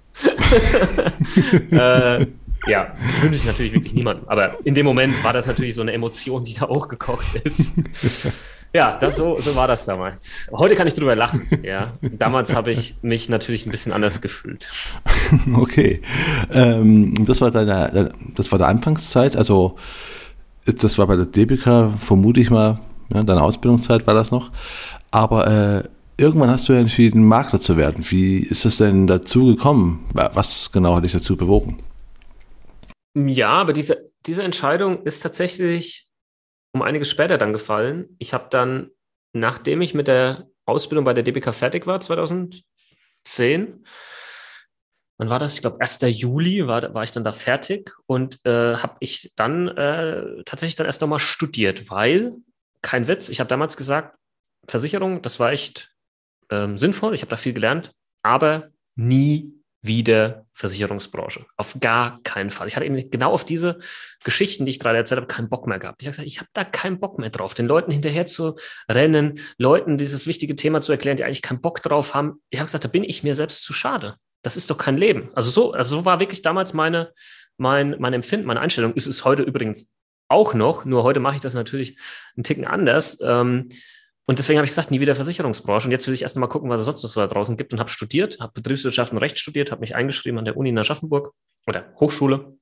äh, 1.72 2.26
ja, 2.68 2.90
wünsche 3.22 3.36
ich 3.36 3.46
natürlich 3.46 3.74
wirklich 3.74 3.94
niemandem. 3.94 4.28
Aber 4.28 4.58
in 4.64 4.76
dem 4.76 4.86
Moment 4.86 5.24
war 5.24 5.34
das 5.34 5.48
natürlich 5.48 5.76
so 5.76 5.82
eine 5.82 5.94
Emotion, 5.94 6.44
die 6.44 6.54
da 6.54 6.68
hochgekocht 6.68 7.36
ist. 7.44 7.74
Ja, 8.74 8.98
das, 9.00 9.16
so, 9.16 9.40
so 9.40 9.56
war 9.56 9.68
das 9.68 9.86
damals. 9.86 10.50
Heute 10.52 10.76
kann 10.76 10.88
ich 10.88 10.94
drüber 10.94 11.16
lachen. 11.16 11.48
Ja, 11.64 11.88
damals 12.02 12.54
habe 12.54 12.72
ich 12.72 12.96
mich 13.02 13.30
natürlich 13.30 13.66
ein 13.66 13.72
bisschen 13.72 13.94
anders 13.94 14.22
gefühlt. 14.22 14.68
Okay, 15.56 16.02
ähm, 16.54 17.26
das 17.26 17.42
war 17.42 17.52
deine, 17.52 18.12
das 18.36 18.52
war 18.52 18.60
der 18.60 18.68
Anfangszeit. 18.68 19.36
Also 19.36 19.76
das 20.66 20.98
war 20.98 21.08
bei 21.08 21.16
der 21.16 21.26
DBK, 21.26 22.00
vermute 22.00 22.40
ich 22.40 22.50
mal, 22.50 22.80
ja, 23.14 23.24
deine 23.24 23.42
Ausbildungszeit 23.42 24.08
war 24.08 24.14
das 24.14 24.32
noch. 24.32 24.52
Aber 25.12 25.48
äh, 25.48 25.84
irgendwann 26.18 26.50
hast 26.50 26.70
du 26.70 26.74
ja 26.74 26.80
entschieden, 26.80 27.26
Makler 27.26 27.60
zu 27.60 27.78
werden. 27.78 28.06
Wie 28.10 28.40
ist 28.40 28.66
das 28.66 28.78
denn 28.78 29.08
dazu 29.08 29.46
gekommen? 29.46 30.06
Was 30.14 30.72
genau 30.72 30.96
hat 30.96 31.04
dich 31.04 31.14
dazu 31.14 31.36
bewogen? 31.36 31.78
Ja, 33.16 33.50
aber 33.50 33.74
diese, 33.74 34.12
diese 34.26 34.44
Entscheidung 34.44 35.04
ist 35.04 35.22
tatsächlich 35.22 36.08
um 36.74 36.82
einiges 36.82 37.10
später 37.10 37.38
dann 37.38 37.54
gefallen. 37.54 38.16
Ich 38.20 38.34
habe 38.34 38.48
dann, 38.50 38.92
nachdem 39.34 39.82
ich 39.82 39.94
mit 39.94 40.08
der 40.08 40.48
Ausbildung 40.66 41.06
bei 41.06 41.14
der 41.14 41.24
DBK 41.24 41.54
fertig 41.54 41.88
war, 41.88 42.02
2010, 42.02 42.64
wann 45.18 45.30
war 45.30 45.40
das? 45.40 45.56
Ich 45.56 45.62
glaube, 45.62 45.82
1. 45.82 46.00
Juli 46.02 46.68
war, 46.68 46.94
war 46.94 47.04
ich 47.04 47.12
dann 47.12 47.24
da 47.24 47.32
fertig 47.32 47.92
und 48.06 48.46
äh, 48.46 48.76
habe 48.76 48.98
ich 49.00 49.32
dann 49.36 49.70
äh, 49.70 50.44
tatsächlich 50.46 50.76
dann 50.76 50.86
erst 50.86 51.02
nochmal 51.02 51.20
studiert, 51.20 51.90
weil, 51.90 52.34
kein 52.82 53.08
Witz, 53.08 53.30
ich 53.30 53.40
habe 53.40 53.48
damals 53.48 53.78
gesagt, 53.78 54.18
Versicherung, 54.68 55.22
das 55.22 55.40
war 55.40 55.52
echt 55.52 55.92
ähm, 56.50 56.78
sinnvoll, 56.78 57.16
ich 57.16 57.22
habe 57.22 57.30
da 57.30 57.38
viel 57.38 57.54
gelernt, 57.54 57.92
aber 58.22 58.70
nie 58.96 59.57
wieder 59.82 60.46
Versicherungsbranche. 60.54 61.46
Auf 61.56 61.78
gar 61.80 62.20
keinen 62.24 62.50
Fall. 62.50 62.68
Ich 62.68 62.76
hatte 62.76 62.86
eben 62.86 63.10
genau 63.10 63.32
auf 63.32 63.46
diese 63.46 63.80
Geschichten, 64.24 64.66
die 64.66 64.72
ich 64.72 64.80
gerade 64.80 64.98
erzählt 64.98 65.18
habe, 65.18 65.28
keinen 65.28 65.50
Bock 65.50 65.68
mehr 65.68 65.80
gehabt. 65.80 66.02
Ich 66.02 66.08
habe 66.08 66.12
gesagt, 66.12 66.28
ich 66.28 66.40
habe 66.40 66.50
da 66.54 66.64
keinen 66.64 67.00
Bock 67.00 67.20
mehr 67.20 67.30
drauf, 67.30 67.54
den 67.54 67.68
Leuten 67.68 67.92
hinterher 67.92 68.26
zu 68.26 68.56
rennen, 68.90 69.40
Leuten 69.58 69.98
dieses 69.98 70.28
wichtige 70.28 70.56
Thema 70.56 70.82
zu 70.82 70.92
erklären, 70.92 71.18
die 71.18 71.24
eigentlich 71.24 71.42
keinen 71.42 71.62
Bock 71.62 71.82
drauf 71.82 72.16
haben. 72.16 72.42
Ich 72.50 72.60
habe 72.60 72.66
gesagt, 72.66 72.84
da 72.84 72.90
bin 72.90 73.04
ich 73.04 73.24
mir 73.24 73.36
selbst 73.36 73.64
zu 73.64 73.74
schade. 73.74 74.16
Das 74.42 74.58
ist 74.58 74.70
doch 74.70 74.78
kein 74.78 74.98
Leben. 74.98 75.30
Also 75.34 75.50
so, 75.50 75.74
also 75.74 75.98
so 75.98 76.06
war 76.06 76.20
wirklich 76.20 76.42
damals 76.42 76.74
meine, 76.74 77.14
mein, 77.58 77.96
mein 78.00 78.14
Empfinden, 78.14 78.48
meine 78.48 78.60
Einstellung. 78.60 78.94
Ist 78.94 79.08
es 79.08 79.26
heute 79.26 79.44
übrigens 79.44 79.94
auch 80.28 80.54
noch, 80.54 80.86
nur 80.86 81.04
heute 81.04 81.20
mache 81.20 81.36
ich 81.36 81.42
das 81.42 81.54
natürlich 81.54 81.98
einen 82.36 82.44
Ticken 82.44 82.66
anders. 82.66 83.20
Ähm, 83.22 83.70
und 84.28 84.40
deswegen 84.40 84.60
habe 84.60 84.66
ich 84.66 84.72
gesagt, 84.72 84.92
nie 84.92 85.00
wieder 85.00 85.16
Versicherungsbranche. 85.16 85.88
Und 85.88 85.92
jetzt 85.92 86.06
will 86.06 86.14
ich 86.14 86.22
erst 86.22 86.36
mal 86.36 86.48
gucken, 86.48 86.70
was 86.70 86.82
es 86.82 86.86
sonst 86.86 87.02
noch 87.02 87.10
so 87.10 87.22
da 87.22 87.28
draußen 87.28 87.56
gibt 87.56 87.72
und 87.72 87.80
habe 87.80 87.90
studiert, 87.90 88.40
habe 88.42 88.52
Betriebswirtschaft 88.54 89.14
und 89.14 89.20
Recht 89.20 89.40
studiert, 89.40 89.72
habe 89.72 89.80
mich 89.80 89.96
eingeschrieben 89.96 90.38
an 90.38 90.44
der 90.44 90.58
Uni 90.58 90.70
in 90.70 90.78
Aschaffenburg 90.78 91.34
oder 91.66 91.94
Hochschule 91.98 92.58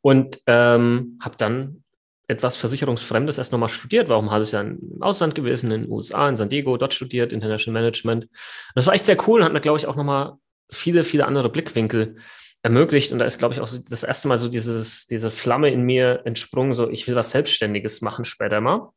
und 0.00 0.40
ähm, 0.46 1.18
habe 1.22 1.36
dann 1.36 1.84
etwas 2.28 2.56
Versicherungsfremdes 2.56 3.36
erst 3.36 3.52
nochmal 3.52 3.68
studiert, 3.68 4.08
war 4.08 4.16
auch 4.16 4.22
ein 4.22 4.30
halbes 4.30 4.52
Jahr 4.52 4.62
im 4.62 4.98
Ausland 5.00 5.34
gewesen, 5.34 5.70
in 5.70 5.82
den 5.82 5.90
USA, 5.90 6.28
in 6.28 6.38
San 6.38 6.48
Diego, 6.48 6.78
dort 6.78 6.94
studiert, 6.94 7.32
International 7.32 7.82
Management. 7.82 8.24
Und 8.24 8.30
das 8.74 8.86
war 8.86 8.94
echt 8.94 9.04
sehr 9.04 9.18
cool 9.28 9.40
und 9.40 9.44
hat 9.44 9.52
mir, 9.52 9.60
glaube 9.60 9.78
ich, 9.78 9.86
auch 9.86 9.96
nochmal 9.96 10.34
viele, 10.70 11.04
viele 11.04 11.26
andere 11.26 11.50
Blickwinkel 11.50 12.16
ermöglicht. 12.62 13.12
Und 13.12 13.18
da 13.18 13.26
ist, 13.26 13.38
glaube 13.38 13.52
ich, 13.54 13.60
auch 13.60 13.68
so 13.68 13.78
das 13.78 14.02
erste 14.02 14.28
Mal 14.28 14.38
so 14.38 14.48
dieses, 14.48 15.06
diese 15.06 15.30
Flamme 15.30 15.70
in 15.70 15.82
mir 15.82 16.22
entsprungen, 16.24 16.72
so 16.72 16.88
ich 16.88 17.06
will 17.06 17.16
was 17.16 17.30
Selbstständiges 17.30 18.00
machen 18.00 18.24
später 18.24 18.62
mal. 18.62 18.90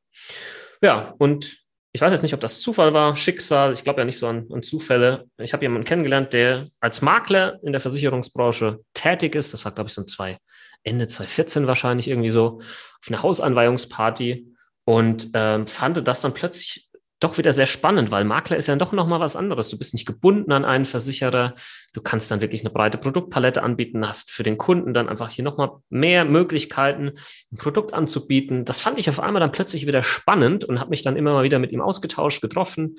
Ja, 0.81 1.13
und 1.17 1.57
ich 1.93 2.01
weiß 2.01 2.11
jetzt 2.11 2.21
nicht, 2.21 2.33
ob 2.33 2.39
das 2.39 2.61
Zufall 2.61 2.93
war, 2.93 3.15
Schicksal, 3.15 3.73
ich 3.73 3.83
glaube 3.83 4.01
ja 4.01 4.05
nicht 4.05 4.17
so 4.17 4.27
an, 4.27 4.47
an 4.51 4.63
Zufälle. 4.63 5.25
Ich 5.37 5.53
habe 5.53 5.63
jemanden 5.63 5.85
kennengelernt, 5.85 6.31
der 6.33 6.67
als 6.79 7.01
Makler 7.01 7.59
in 7.63 7.73
der 7.73 7.81
Versicherungsbranche 7.81 8.79
tätig 8.93 9.35
ist. 9.35 9.53
Das 9.53 9.65
war, 9.65 9.73
glaube 9.73 9.89
ich, 9.89 9.93
so 9.93 10.01
ein 10.01 10.07
zwei, 10.07 10.37
Ende 10.83 11.07
2014 11.07 11.67
wahrscheinlich 11.67 12.07
irgendwie 12.07 12.29
so, 12.29 12.59
auf 12.59 13.07
einer 13.07 13.21
Hausanweihungsparty 13.21 14.47
und 14.85 15.29
ähm, 15.33 15.67
fand 15.67 16.07
das 16.07 16.21
dann 16.21 16.33
plötzlich 16.33 16.89
doch 17.21 17.37
wieder 17.37 17.53
sehr 17.53 17.67
spannend, 17.67 18.09
weil 18.09 18.25
Makler 18.25 18.57
ist 18.57 18.67
ja 18.67 18.75
doch 18.75 18.91
nochmal 18.91 19.19
was 19.19 19.35
anderes. 19.35 19.69
Du 19.69 19.77
bist 19.77 19.93
nicht 19.93 20.07
gebunden 20.07 20.51
an 20.51 20.65
einen 20.65 20.85
Versicherer. 20.85 21.53
Du 21.93 22.01
kannst 22.01 22.31
dann 22.31 22.41
wirklich 22.41 22.61
eine 22.61 22.71
breite 22.71 22.97
Produktpalette 22.97 23.61
anbieten, 23.61 24.07
hast 24.07 24.31
für 24.31 24.41
den 24.41 24.57
Kunden 24.57 24.93
dann 24.93 25.07
einfach 25.07 25.29
hier 25.29 25.45
nochmal 25.45 25.69
mehr 25.89 26.25
Möglichkeiten, 26.25 27.11
ein 27.51 27.57
Produkt 27.57 27.93
anzubieten. 27.93 28.65
Das 28.65 28.81
fand 28.81 28.97
ich 28.97 29.07
auf 29.07 29.19
einmal 29.19 29.39
dann 29.39 29.51
plötzlich 29.51 29.85
wieder 29.85 30.01
spannend 30.01 30.65
und 30.65 30.79
habe 30.79 30.89
mich 30.89 31.03
dann 31.03 31.15
immer 31.15 31.33
mal 31.33 31.43
wieder 31.43 31.59
mit 31.59 31.71
ihm 31.71 31.81
ausgetauscht, 31.81 32.41
getroffen. 32.41 32.95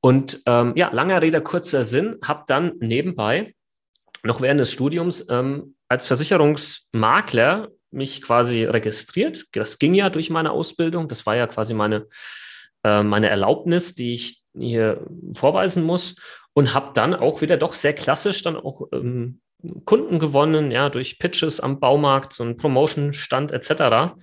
Und 0.00 0.42
ähm, 0.46 0.72
ja, 0.76 0.90
langer 0.92 1.20
Rede, 1.20 1.40
kurzer 1.40 1.82
Sinn, 1.82 2.18
habe 2.22 2.44
dann 2.46 2.74
nebenbei 2.78 3.54
noch 4.22 4.40
während 4.40 4.60
des 4.60 4.70
Studiums 4.70 5.26
ähm, 5.28 5.74
als 5.88 6.06
Versicherungsmakler 6.06 7.68
mich 7.90 8.22
quasi 8.22 8.64
registriert. 8.64 9.46
Das 9.52 9.80
ging 9.80 9.94
ja 9.94 10.08
durch 10.08 10.30
meine 10.30 10.52
Ausbildung. 10.52 11.08
Das 11.08 11.26
war 11.26 11.34
ja 11.34 11.48
quasi 11.48 11.74
meine 11.74 12.06
äh, 12.86 13.02
meine 13.02 13.28
Erlaubnis, 13.28 13.96
die 13.96 14.14
ich 14.14 14.42
hier 14.56 15.04
vorweisen 15.34 15.82
muss 15.82 16.14
und 16.54 16.72
habe 16.72 16.92
dann 16.94 17.14
auch 17.14 17.40
wieder 17.40 17.56
doch 17.56 17.74
sehr 17.74 17.92
klassisch 17.92 18.42
dann 18.42 18.56
auch 18.56 18.82
ähm, 18.92 19.40
Kunden 19.84 20.20
gewonnen, 20.20 20.70
ja, 20.70 20.88
durch 20.88 21.18
Pitches 21.18 21.58
am 21.58 21.80
Baumarkt, 21.80 22.32
so 22.32 22.44
ein 22.44 22.56
Promotion-Stand 22.56 23.50
etc. 23.50 24.14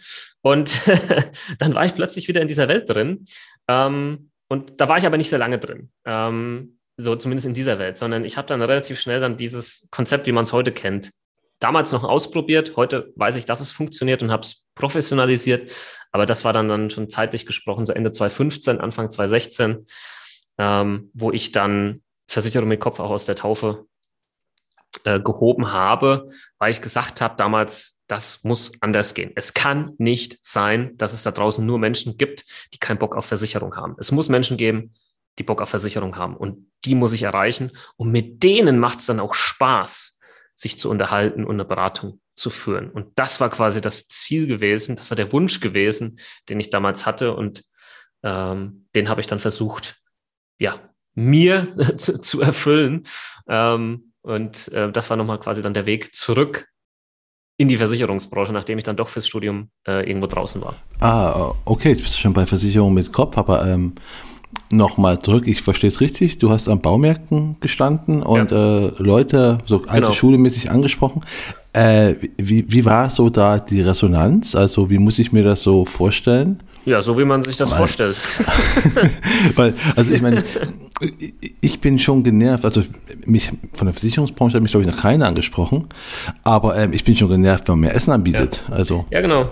Und 0.41 0.75
dann 1.59 1.75
war 1.75 1.85
ich 1.85 1.95
plötzlich 1.95 2.27
wieder 2.29 2.41
in 2.41 2.47
dieser 2.47 2.69
Welt 2.69 2.89
drin. 2.89 3.25
Ähm, 3.67 4.27
und 4.47 4.79
da 4.79 4.87
war 4.87 4.97
ich 4.97 5.05
aber 5.05 5.17
nicht 5.17 5.29
sehr 5.29 5.39
lange 5.39 5.59
drin. 5.59 5.89
Ähm, 6.05 6.77
so 6.95 7.15
zumindest 7.15 7.47
in 7.47 7.53
dieser 7.53 7.79
Welt, 7.79 7.97
sondern 7.97 8.23
ich 8.23 8.37
habe 8.37 8.47
dann 8.47 8.61
relativ 8.61 8.99
schnell 8.99 9.19
dann 9.19 9.35
dieses 9.35 9.87
Konzept, 9.91 10.27
wie 10.27 10.31
man 10.31 10.43
es 10.43 10.53
heute 10.53 10.71
kennt, 10.71 11.11
damals 11.63 11.91
noch 11.91 12.03
ausprobiert. 12.03 12.75
Heute 12.75 13.13
weiß 13.15 13.37
ich, 13.37 13.45
dass 13.45 13.61
es 13.61 13.71
funktioniert 13.71 14.21
und 14.21 14.31
habe 14.31 14.43
es 14.43 14.65
professionalisiert. 14.75 15.71
Aber 16.11 16.25
das 16.25 16.43
war 16.43 16.51
dann, 16.51 16.67
dann 16.67 16.89
schon 16.89 17.09
zeitlich 17.09 17.45
gesprochen, 17.45 17.85
so 17.85 17.93
Ende 17.93 18.11
2015, 18.11 18.81
Anfang 18.81 19.09
2016, 19.09 19.85
ähm, 20.57 21.09
wo 21.13 21.31
ich 21.31 21.53
dann 21.53 22.03
Versicherung 22.27 22.67
mit 22.67 22.81
Kopf 22.81 22.99
auch 22.99 23.09
aus 23.09 23.25
der 23.25 23.35
Taufe 23.35 23.85
äh, 25.05 25.19
gehoben 25.19 25.71
habe, 25.71 26.27
weil 26.59 26.71
ich 26.71 26.81
gesagt 26.81 27.21
habe 27.21 27.35
damals, 27.37 28.01
das 28.07 28.43
muss 28.43 28.73
anders 28.81 29.13
gehen. 29.13 29.31
Es 29.35 29.53
kann 29.53 29.93
nicht 29.97 30.37
sein, 30.41 30.97
dass 30.97 31.13
es 31.13 31.23
da 31.23 31.31
draußen 31.31 31.65
nur 31.65 31.79
Menschen 31.79 32.17
gibt, 32.17 32.45
die 32.73 32.77
keinen 32.77 32.99
Bock 32.99 33.15
auf 33.15 33.25
Versicherung 33.25 33.75
haben. 33.75 33.95
Es 33.97 34.11
muss 34.11 34.27
Menschen 34.27 34.57
geben, 34.57 34.93
die 35.39 35.43
Bock 35.43 35.61
auf 35.61 35.69
Versicherung 35.69 36.17
haben. 36.17 36.35
Und 36.35 36.69
die 36.83 36.95
muss 36.95 37.13
ich 37.13 37.23
erreichen. 37.23 37.71
Und 37.95 38.11
mit 38.11 38.43
denen 38.43 38.79
macht 38.79 38.99
es 38.99 39.05
dann 39.05 39.21
auch 39.21 39.33
Spaß, 39.33 40.19
sich 40.55 40.77
zu 40.77 40.89
unterhalten 40.89 41.45
und 41.45 41.55
eine 41.55 41.65
Beratung 41.65 42.19
zu 42.35 42.49
führen. 42.49 42.89
Und 42.89 43.07
das 43.15 43.39
war 43.39 43.49
quasi 43.49 43.81
das 43.81 44.07
Ziel 44.07 44.47
gewesen, 44.47 44.95
das 44.95 45.11
war 45.11 45.15
der 45.15 45.31
Wunsch 45.31 45.59
gewesen, 45.59 46.19
den 46.49 46.59
ich 46.59 46.69
damals 46.69 47.05
hatte. 47.05 47.35
Und 47.35 47.63
ähm, 48.23 48.87
den 48.95 49.09
habe 49.09 49.21
ich 49.21 49.27
dann 49.27 49.39
versucht, 49.39 50.01
ja, 50.59 50.79
mir 51.15 51.75
zu, 51.97 52.19
zu 52.19 52.41
erfüllen. 52.41 53.03
Ähm, 53.47 54.13
und 54.21 54.69
äh, 54.69 54.91
das 54.91 55.09
war 55.09 55.17
nochmal 55.17 55.39
quasi 55.39 55.61
dann 55.61 55.73
der 55.73 55.85
Weg 55.85 56.15
zurück 56.15 56.67
in 57.57 57.67
die 57.67 57.77
Versicherungsbranche, 57.77 58.51
nachdem 58.51 58.77
ich 58.77 58.83
dann 58.83 58.95
doch 58.95 59.09
fürs 59.09 59.27
Studium 59.27 59.69
äh, 59.87 60.07
irgendwo 60.07 60.27
draußen 60.27 60.61
war. 60.63 60.75
Ah, 60.99 61.53
okay, 61.65 61.89
jetzt 61.89 62.01
bist 62.01 62.15
du 62.15 62.19
schon 62.19 62.33
bei 62.33 62.45
Versicherung 62.45 62.93
mit 62.93 63.11
Kopf, 63.11 63.37
aber 63.37 63.67
ähm, 63.67 63.93
nochmal 64.69 65.19
zurück, 65.19 65.47
ich 65.47 65.61
verstehe 65.61 65.89
es 65.89 66.01
richtig, 66.01 66.37
du 66.37 66.49
hast 66.49 66.69
an 66.69 66.81
Baumärkten 66.81 67.57
gestanden 67.59 68.23
und 68.23 68.51
ja. 68.51 68.87
äh, 68.87 68.91
Leute 68.97 69.59
so 69.65 69.83
alte 69.87 70.01
genau. 70.01 70.11
Schule 70.11 70.37
mäßig 70.37 70.71
angesprochen. 70.71 71.21
Äh, 71.73 72.15
wie, 72.37 72.65
wie 72.71 72.85
war 72.85 73.09
so 73.09 73.29
da 73.29 73.57
die 73.57 73.81
Resonanz? 73.81 74.55
Also 74.55 74.89
wie 74.89 74.99
muss 74.99 75.17
ich 75.19 75.31
mir 75.31 75.43
das 75.43 75.63
so 75.63 75.85
vorstellen? 75.85 76.59
Ja, 76.85 77.01
so 77.01 77.17
wie 77.17 77.23
man 77.23 77.43
sich 77.43 77.55
das 77.57 77.71
weil, 77.71 77.77
vorstellt. 77.77 78.17
weil, 79.55 79.73
also 79.95 80.11
ich 80.11 80.21
meine, 80.21 80.43
ich 81.61 81.79
bin 81.79 81.97
schon 81.97 82.23
genervt, 82.23 82.65
also 82.65 82.83
mich 83.25 83.51
von 83.73 83.87
der 83.87 83.93
Versicherungsbranche 83.93 84.55
hat 84.55 84.63
mich, 84.63 84.71
glaube 84.71 84.85
ich, 84.85 84.91
noch 84.91 85.01
keiner 85.01 85.27
angesprochen, 85.27 85.87
aber 86.43 86.75
ähm, 86.75 86.91
ich 86.91 87.05
bin 87.05 87.15
schon 87.15 87.29
genervt, 87.29 87.67
wenn 87.67 87.75
man 87.75 87.81
mehr 87.81 87.95
Essen 87.95 88.11
anbietet. 88.11 88.63
Ja, 88.67 88.75
also. 88.75 89.05
ja 89.11 89.21
genau. 89.21 89.49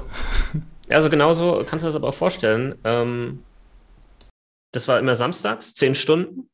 Also 0.90 1.10
genauso 1.10 1.64
kannst 1.66 1.84
du 1.84 1.88
das 1.88 1.96
aber 1.96 2.10
auch 2.10 2.14
vorstellen. 2.14 2.76
Ähm, 2.84 3.40
das 4.72 4.88
war 4.88 5.00
immer 5.00 5.16
samstags, 5.16 5.74
zehn 5.74 5.96
Stunden. 5.96 6.50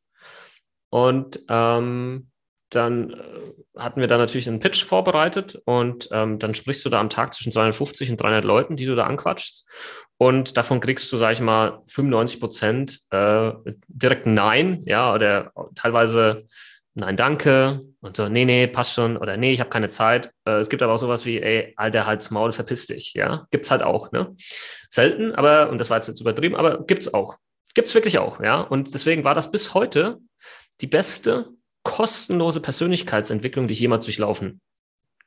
Und 0.90 1.42
ähm, 1.50 2.30
dann 2.70 3.12
äh, 3.12 3.54
hatten 3.78 4.02
wir 4.02 4.08
da 4.08 4.18
natürlich 4.18 4.48
einen 4.48 4.60
Pitch 4.60 4.84
vorbereitet 4.84 5.62
und 5.66 6.10
ähm, 6.12 6.40
dann 6.40 6.56
sprichst 6.56 6.84
du 6.86 6.90
da 6.90 7.00
am 7.00 7.10
Tag 7.10 7.34
zwischen 7.34 7.52
250 7.52 8.12
und 8.12 8.22
300 8.22 8.44
Leuten, 8.44 8.76
die 8.76 8.86
du 8.86 8.96
da 8.96 9.06
anquatschst. 9.06 9.68
Und 10.18 10.58
davon 10.58 10.80
kriegst 10.80 11.12
du, 11.12 11.18
sag 11.18 11.34
ich 11.34 11.42
mal, 11.42 11.82
95 11.88 12.40
Prozent 12.40 13.00
äh, 13.12 13.52
direkt 13.88 14.26
Nein, 14.26 14.82
ja, 14.86 15.14
oder 15.14 15.52
teilweise 15.76 16.48
Nein, 17.00 17.16
danke. 17.16 17.82
Und 18.02 18.18
so, 18.18 18.28
nee, 18.28 18.44
nee, 18.44 18.66
passt 18.66 18.96
schon. 18.96 19.18
Oder 19.18 19.38
nee, 19.38 19.54
ich 19.54 19.60
habe 19.60 19.70
keine 19.70 19.90
Zeit. 19.90 20.32
Äh, 20.46 20.58
es 20.58 20.68
gibt 20.68 20.82
aber 20.82 20.94
auch 20.94 20.98
sowas 20.98 21.28
wie, 21.28 21.40
ey, 21.40 21.74
alter 21.78 22.08
Hals, 22.08 22.32
Maul, 22.32 22.52
verpiss 22.52 22.88
dich. 22.88 23.14
Ja, 23.14 23.46
gibt's 23.52 23.70
halt 23.70 23.84
auch, 23.84 24.12
ne? 24.12 24.36
Selten, 24.90 25.36
aber, 25.36 25.70
und 25.70 25.78
das 25.78 25.92
war 25.92 25.98
jetzt, 25.98 26.08
jetzt 26.08 26.22
übertrieben, 26.22 26.56
aber 26.56 26.84
gibt's 26.88 27.14
auch. 27.14 27.38
Gibt's 27.78 27.94
wirklich 27.94 28.18
auch, 28.18 28.42
ja. 28.42 28.62
Und 28.62 28.96
deswegen 28.96 29.24
war 29.24 29.36
das 29.36 29.52
bis 29.52 29.76
heute 29.76 30.18
die 30.82 30.88
beste 30.88 31.50
kostenlose 31.84 32.60
Persönlichkeitsentwicklung, 32.60 33.68
die 33.68 33.74
ich 33.74 33.80
jemals 33.80 34.06
durchlaufen 34.06 34.62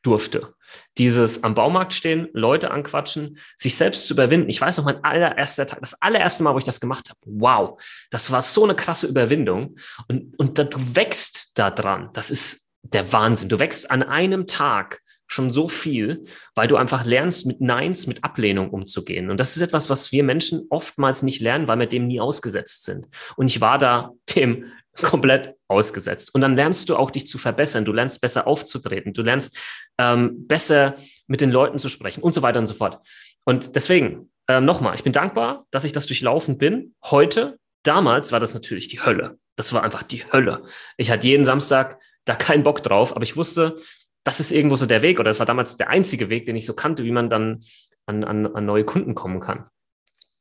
durfte. 0.02 0.56
Dieses 0.98 1.44
am 1.44 1.54
Baumarkt 1.54 1.92
stehen, 1.92 2.28
Leute 2.32 2.72
anquatschen, 2.72 3.38
sich 3.54 3.76
selbst 3.76 4.08
zu 4.08 4.14
überwinden. 4.14 4.48
Ich 4.48 4.60
weiß 4.60 4.78
noch, 4.78 4.84
mein 4.84 5.04
allererster 5.04 5.64
Tag, 5.64 5.80
das 5.80 6.02
allererste 6.02 6.42
Mal, 6.42 6.52
wo 6.52 6.58
ich 6.58 6.64
das 6.64 6.80
gemacht 6.80 7.08
habe. 7.10 7.20
Wow, 7.24 7.80
das 8.10 8.32
war 8.32 8.42
so 8.42 8.64
eine 8.64 8.74
krasse 8.74 9.06
Überwindung. 9.06 9.76
Und, 10.08 10.36
und 10.36 10.58
da, 10.58 10.64
du 10.64 10.96
wächst 10.96 11.52
da 11.54 11.70
dran. 11.70 12.10
Das 12.14 12.32
ist 12.32 12.68
der 12.82 13.12
Wahnsinn. 13.12 13.48
Du 13.48 13.60
wächst 13.60 13.88
an 13.92 14.02
einem 14.02 14.48
Tag 14.48 15.02
schon 15.30 15.50
so 15.50 15.68
viel, 15.68 16.24
weil 16.56 16.66
du 16.66 16.76
einfach 16.76 17.06
lernst, 17.06 17.46
mit 17.46 17.60
Neins, 17.60 18.08
mit 18.08 18.24
Ablehnung 18.24 18.70
umzugehen. 18.70 19.30
Und 19.30 19.38
das 19.38 19.54
ist 19.54 19.62
etwas, 19.62 19.88
was 19.88 20.10
wir 20.10 20.24
Menschen 20.24 20.66
oftmals 20.70 21.22
nicht 21.22 21.40
lernen, 21.40 21.68
weil 21.68 21.78
wir 21.78 21.86
dem 21.86 22.08
nie 22.08 22.20
ausgesetzt 22.20 22.82
sind. 22.82 23.06
Und 23.36 23.46
ich 23.46 23.60
war 23.60 23.78
da 23.78 24.10
dem 24.34 24.64
komplett 25.02 25.54
ausgesetzt. 25.68 26.34
Und 26.34 26.40
dann 26.40 26.56
lernst 26.56 26.88
du 26.88 26.96
auch, 26.96 27.12
dich 27.12 27.28
zu 27.28 27.38
verbessern. 27.38 27.84
Du 27.84 27.92
lernst 27.92 28.20
besser 28.20 28.48
aufzutreten. 28.48 29.12
Du 29.12 29.22
lernst 29.22 29.56
ähm, 29.98 30.48
besser 30.48 30.96
mit 31.28 31.40
den 31.40 31.52
Leuten 31.52 31.78
zu 31.78 31.88
sprechen 31.88 32.22
und 32.22 32.34
so 32.34 32.42
weiter 32.42 32.58
und 32.58 32.66
so 32.66 32.74
fort. 32.74 32.98
Und 33.44 33.76
deswegen, 33.76 34.32
ähm, 34.48 34.64
nochmal, 34.64 34.96
ich 34.96 35.04
bin 35.04 35.12
dankbar, 35.12 35.64
dass 35.70 35.84
ich 35.84 35.92
das 35.92 36.06
durchlaufen 36.06 36.58
bin. 36.58 36.96
Heute, 37.04 37.58
damals 37.84 38.32
war 38.32 38.40
das 38.40 38.52
natürlich 38.52 38.88
die 38.88 39.00
Hölle. 39.00 39.38
Das 39.54 39.72
war 39.72 39.84
einfach 39.84 40.02
die 40.02 40.24
Hölle. 40.32 40.64
Ich 40.96 41.12
hatte 41.12 41.28
jeden 41.28 41.44
Samstag 41.44 42.00
da 42.24 42.34
keinen 42.34 42.64
Bock 42.64 42.82
drauf, 42.82 43.14
aber 43.14 43.22
ich 43.22 43.36
wusste, 43.36 43.76
das 44.24 44.40
ist 44.40 44.52
irgendwo 44.52 44.76
so 44.76 44.86
der 44.86 45.02
Weg 45.02 45.18
oder 45.18 45.30
das 45.30 45.38
war 45.38 45.46
damals 45.46 45.76
der 45.76 45.88
einzige 45.88 46.28
Weg, 46.28 46.46
den 46.46 46.56
ich 46.56 46.66
so 46.66 46.74
kannte, 46.74 47.04
wie 47.04 47.12
man 47.12 47.30
dann 47.30 47.60
an, 48.06 48.24
an, 48.24 48.46
an 48.46 48.66
neue 48.66 48.84
Kunden 48.84 49.14
kommen 49.14 49.40
kann. 49.40 49.64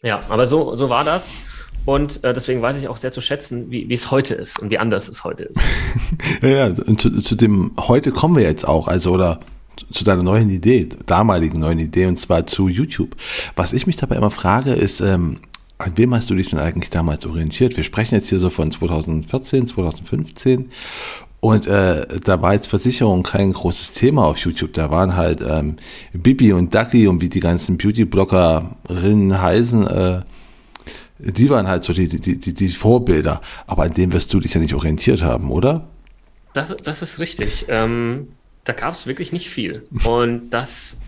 Ja, 0.02 0.22
aber 0.30 0.48
so, 0.48 0.76
so 0.76 0.90
war 0.90 1.04
das. 1.04 1.32
Und 1.86 2.24
äh, 2.24 2.34
deswegen 2.34 2.62
weiß 2.62 2.78
ich 2.78 2.88
auch 2.88 2.98
sehr 2.98 3.12
zu 3.12 3.22
schätzen, 3.22 3.72
wie, 3.72 3.92
es 3.94 4.12
heute 4.12 4.36
ist 4.36 4.60
und 4.60 4.70
wie 4.70 4.78
anders 4.78 5.08
es 5.08 5.24
heute 5.24 5.44
ist. 5.44 5.60
ja, 6.42 6.50
ja 6.50 6.76
zu, 6.76 7.20
zu 7.20 7.36
dem 7.36 7.72
heute 7.78 8.12
kommen 8.12 8.36
wir 8.36 8.44
jetzt 8.44 8.68
auch, 8.68 8.88
also 8.88 9.12
oder 9.12 9.40
zu 9.92 10.04
deiner 10.04 10.24
neuen 10.24 10.50
Idee, 10.50 10.90
damaligen 11.06 11.60
neuen 11.60 11.80
Idee, 11.80 12.06
und 12.06 12.20
zwar 12.20 12.46
zu 12.46 12.68
YouTube. 12.68 13.16
Was 13.56 13.74
ich 13.74 13.88
mich 13.88 13.96
dabei 13.96 14.18
immer 14.18 14.32
frage, 14.32 14.74
ist, 14.74 15.00
ähm, 15.00 15.38
an 15.78 15.94
wem 15.96 16.14
hast 16.14 16.30
du 16.30 16.36
dich 16.36 16.50
denn 16.50 16.60
eigentlich 16.60 16.90
damals 16.90 17.26
orientiert? 17.26 17.78
Wir 17.78 17.86
sprechen 17.86 18.16
jetzt 18.16 18.28
hier 18.28 18.40
so 18.40 18.50
von 18.50 18.70
2014, 18.70 19.68
2015 19.68 20.72
und 21.42 21.68
äh, 21.68 22.06
da 22.24 22.42
war 22.42 22.54
jetzt 22.54 22.68
Versicherung 22.68 23.24
kein 23.24 23.54
großes 23.54 23.94
Thema 23.94 24.26
auf 24.26 24.38
YouTube. 24.38 24.74
Da 24.74 24.92
waren 24.92 25.16
halt 25.16 25.42
ähm, 25.42 25.78
Bibi 26.12 26.52
und 26.52 26.76
Ducky 26.76 27.08
und 27.08 27.22
wie 27.22 27.30
die 27.30 27.40
ganzen 27.40 27.78
Beauty-Bloggerinnen 27.78 29.42
heißen, 29.42 29.88
äh, 29.88 30.22
die 31.20 31.50
waren 31.50 31.68
halt 31.68 31.84
so 31.84 31.94
die, 31.94 32.08
die, 32.10 32.40
die, 32.40 32.54
die 32.54 32.70
Vorbilder. 32.70 33.42
Aber 33.68 33.84
an 33.84 33.94
dem 33.94 34.12
wirst 34.14 34.34
du 34.34 34.40
dich 34.40 34.54
ja 34.54 34.60
nicht 34.60 34.74
orientiert 34.74 35.22
haben, 35.22 35.52
oder? 35.52 35.88
Das, 36.54 36.76
das 36.76 37.02
ist 37.02 37.20
richtig. 37.20 37.66
Ähm, 37.70 38.30
da 38.64 38.74
gab 38.74 38.94
es 38.94 39.08
wirklich 39.08 39.32
nicht 39.32 39.50
viel. 39.50 39.88
Und 40.06 40.50
das 40.52 41.00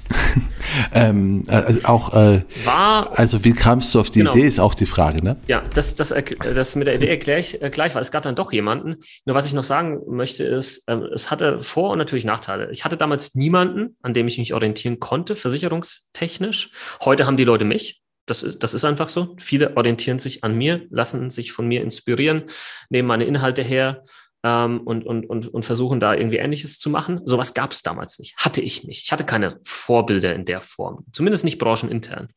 ähm, 0.93 1.43
äh, 1.47 1.75
auch 1.83 2.13
äh, 2.13 2.43
war. 2.63 3.17
Also, 3.17 3.43
wie 3.43 3.53
kamst 3.53 3.93
du 3.93 3.99
auf 3.99 4.09
die 4.09 4.19
genau. 4.19 4.33
Idee, 4.33 4.47
ist 4.47 4.59
auch 4.59 4.73
die 4.73 4.85
Frage, 4.85 5.23
ne? 5.23 5.37
Ja, 5.47 5.63
das, 5.73 5.95
das, 5.95 6.13
das 6.39 6.75
mit 6.75 6.87
der 6.87 6.95
Idee 6.95 7.09
erkläre 7.09 7.39
ich 7.39 7.61
äh, 7.61 7.69
gleich, 7.69 7.95
weil 7.95 8.01
es 8.01 8.11
gab 8.11 8.23
dann 8.23 8.35
doch 8.35 8.51
jemanden. 8.51 8.97
Nur 9.25 9.35
was 9.35 9.45
ich 9.45 9.53
noch 9.53 9.63
sagen 9.63 9.99
möchte, 10.07 10.43
ist, 10.43 10.87
äh, 10.87 10.95
es 11.13 11.31
hatte 11.31 11.59
Vor- 11.59 11.91
und 11.91 11.97
natürlich 11.97 12.25
Nachteile. 12.25 12.71
Ich 12.71 12.85
hatte 12.85 12.97
damals 12.97 13.35
niemanden, 13.35 13.95
an 14.01 14.13
dem 14.13 14.27
ich 14.27 14.37
mich 14.37 14.53
orientieren 14.53 14.99
konnte, 14.99 15.35
versicherungstechnisch. 15.35 16.71
Heute 17.03 17.25
haben 17.25 17.37
die 17.37 17.43
Leute 17.43 17.65
mich. 17.65 18.01
Das 18.25 18.43
ist, 18.43 18.63
das 18.63 18.73
ist 18.73 18.85
einfach 18.85 19.09
so. 19.09 19.35
Viele 19.39 19.75
orientieren 19.77 20.19
sich 20.19 20.43
an 20.43 20.55
mir, 20.55 20.85
lassen 20.89 21.29
sich 21.29 21.51
von 21.51 21.67
mir 21.67 21.81
inspirieren, 21.81 22.43
nehmen 22.89 23.07
meine 23.07 23.25
Inhalte 23.25 23.63
her 23.63 24.03
ähm, 24.43 24.81
und, 24.81 25.05
und, 25.05 25.29
und, 25.29 25.47
und 25.47 25.65
versuchen 25.65 25.99
da 25.99 26.13
irgendwie 26.13 26.37
Ähnliches 26.37 26.79
zu 26.79 26.89
machen. 26.89 27.21
Sowas 27.25 27.53
gab 27.53 27.71
es 27.71 27.83
damals 27.83 28.19
nicht. 28.19 28.35
Hatte 28.37 28.61
ich 28.61 28.83
nicht. 28.83 29.05
Ich 29.05 29.11
hatte 29.11 29.25
keine 29.25 29.59
Vorbilder 29.63 30.33
in 30.33 30.45
der 30.45 30.61
Form, 30.61 31.05
zumindest 31.11 31.45
nicht 31.45 31.57
branchenintern. 31.57 32.29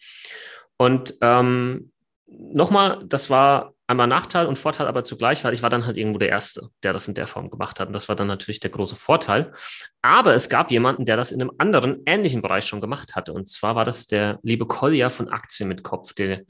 Und 0.76 1.14
ähm, 1.20 1.92
nochmal, 2.26 3.04
das 3.06 3.30
war 3.30 3.74
einmal 3.86 4.06
Nachteil 4.06 4.46
und 4.46 4.58
Vorteil 4.58 4.86
aber 4.86 5.04
zugleich, 5.04 5.44
weil 5.44 5.52
ich 5.52 5.62
war 5.62 5.70
dann 5.70 5.86
halt 5.86 5.96
irgendwo 5.96 6.18
der 6.18 6.30
Erste, 6.30 6.70
der 6.82 6.92
das 6.92 7.06
in 7.06 7.14
der 7.14 7.26
Form 7.26 7.50
gemacht 7.50 7.80
hat. 7.80 7.88
Und 7.88 7.92
das 7.92 8.08
war 8.08 8.16
dann 8.16 8.26
natürlich 8.26 8.60
der 8.60 8.70
große 8.70 8.96
Vorteil. 8.96 9.52
Aber 10.00 10.34
es 10.34 10.48
gab 10.48 10.70
jemanden, 10.70 11.04
der 11.04 11.16
das 11.16 11.32
in 11.32 11.40
einem 11.40 11.52
anderen, 11.58 12.02
ähnlichen 12.06 12.40
Bereich 12.40 12.64
schon 12.64 12.80
gemacht 12.80 13.14
hatte. 13.14 13.32
Und 13.32 13.50
zwar 13.50 13.76
war 13.76 13.84
das 13.84 14.06
der 14.06 14.38
liebe 14.42 14.66
Kolja 14.66 15.10
von 15.10 15.28
Aktien 15.28 15.68
mit 15.68 15.82
Kopf, 15.82 16.14
den, 16.14 16.46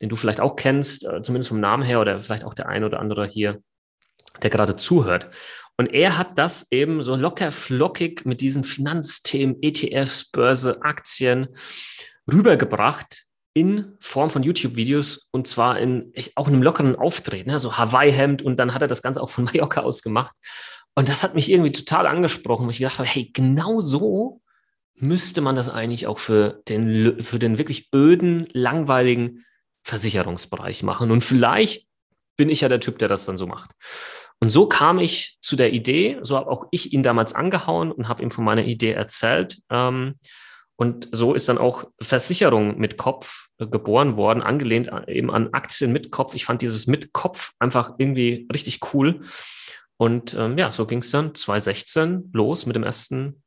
den 0.00 0.08
du 0.08 0.16
vielleicht 0.16 0.40
auch 0.40 0.56
kennst, 0.56 1.04
äh, 1.06 1.22
zumindest 1.22 1.50
vom 1.50 1.60
Namen 1.60 1.82
her 1.82 2.00
oder 2.00 2.18
vielleicht 2.20 2.44
auch 2.44 2.54
der 2.54 2.68
ein 2.68 2.84
oder 2.84 3.00
andere 3.00 3.26
hier, 3.26 3.62
der 4.42 4.50
gerade 4.50 4.76
zuhört. 4.76 5.30
Und 5.76 5.94
er 5.94 6.18
hat 6.18 6.38
das 6.38 6.66
eben 6.72 7.02
so 7.02 7.14
locker 7.14 7.50
flockig 7.50 8.24
mit 8.24 8.40
diesen 8.40 8.64
Finanzthemen, 8.64 9.56
ETFs, 9.62 10.30
Börse, 10.30 10.82
Aktien 10.82 11.48
rübergebracht 12.30 13.24
in 13.54 13.96
Form 14.00 14.30
von 14.30 14.42
YouTube-Videos 14.42 15.28
und 15.30 15.46
zwar 15.46 15.78
in 15.78 16.12
auch 16.34 16.48
einem 16.48 16.62
lockeren 16.62 16.96
Auftreten, 16.96 17.50
ne? 17.50 17.58
so 17.58 17.78
Hawaii-Hemd 17.78 18.42
und 18.42 18.56
dann 18.58 18.74
hat 18.74 18.82
er 18.82 18.88
das 18.88 19.02
Ganze 19.02 19.22
auch 19.22 19.30
von 19.30 19.44
Mallorca 19.52 19.82
aus 19.82 20.02
gemacht. 20.02 20.34
Und 20.94 21.08
das 21.08 21.22
hat 21.22 21.34
mich 21.34 21.50
irgendwie 21.50 21.72
total 21.72 22.06
angesprochen, 22.06 22.64
weil 22.64 22.72
ich 22.72 22.78
gedacht 22.78 22.98
habe, 22.98 23.08
hey, 23.08 23.30
genau 23.32 23.80
so 23.80 24.40
müsste 24.94 25.40
man 25.40 25.54
das 25.54 25.68
eigentlich 25.68 26.08
auch 26.08 26.18
für 26.18 26.60
den, 26.68 27.22
für 27.22 27.38
den 27.38 27.56
wirklich 27.56 27.88
öden, 27.94 28.48
langweiligen 28.52 29.44
Versicherungsbereich 29.82 30.82
machen. 30.82 31.12
Und 31.12 31.22
vielleicht 31.22 31.86
bin 32.36 32.48
ich 32.48 32.62
ja 32.62 32.68
der 32.68 32.80
Typ, 32.80 32.98
der 32.98 33.08
das 33.08 33.24
dann 33.26 33.36
so 33.36 33.46
macht. 33.46 33.70
Und 34.40 34.50
so 34.50 34.66
kam 34.66 34.98
ich 34.98 35.38
zu 35.40 35.56
der 35.56 35.72
Idee, 35.72 36.18
so 36.22 36.36
habe 36.36 36.50
auch 36.50 36.66
ich 36.70 36.92
ihn 36.92 37.02
damals 37.02 37.34
angehauen 37.34 37.90
und 37.90 38.08
habe 38.08 38.22
ihm 38.22 38.30
von 38.30 38.44
meiner 38.44 38.64
Idee 38.64 38.92
erzählt. 38.92 39.60
Ähm, 39.68 40.18
und 40.76 41.08
so 41.10 41.34
ist 41.34 41.48
dann 41.48 41.58
auch 41.58 41.84
Versicherung 42.00 42.78
mit 42.78 42.96
Kopf 42.96 43.48
äh, 43.58 43.66
geboren 43.66 44.16
worden, 44.16 44.42
angelehnt 44.42 44.90
eben 45.08 45.30
an 45.30 45.52
Aktien 45.52 45.92
mit 45.92 46.12
Kopf. 46.12 46.34
Ich 46.34 46.44
fand 46.44 46.62
dieses 46.62 46.86
mit 46.86 47.12
Kopf 47.12 47.52
einfach 47.58 47.94
irgendwie 47.98 48.46
richtig 48.52 48.80
cool. 48.94 49.22
Und 49.96 50.34
ähm, 50.34 50.56
ja, 50.56 50.70
so 50.70 50.86
ging 50.86 51.00
es 51.00 51.10
dann 51.10 51.34
2016 51.34 52.30
los 52.32 52.66
mit 52.66 52.76
dem 52.76 52.84
ersten 52.84 53.42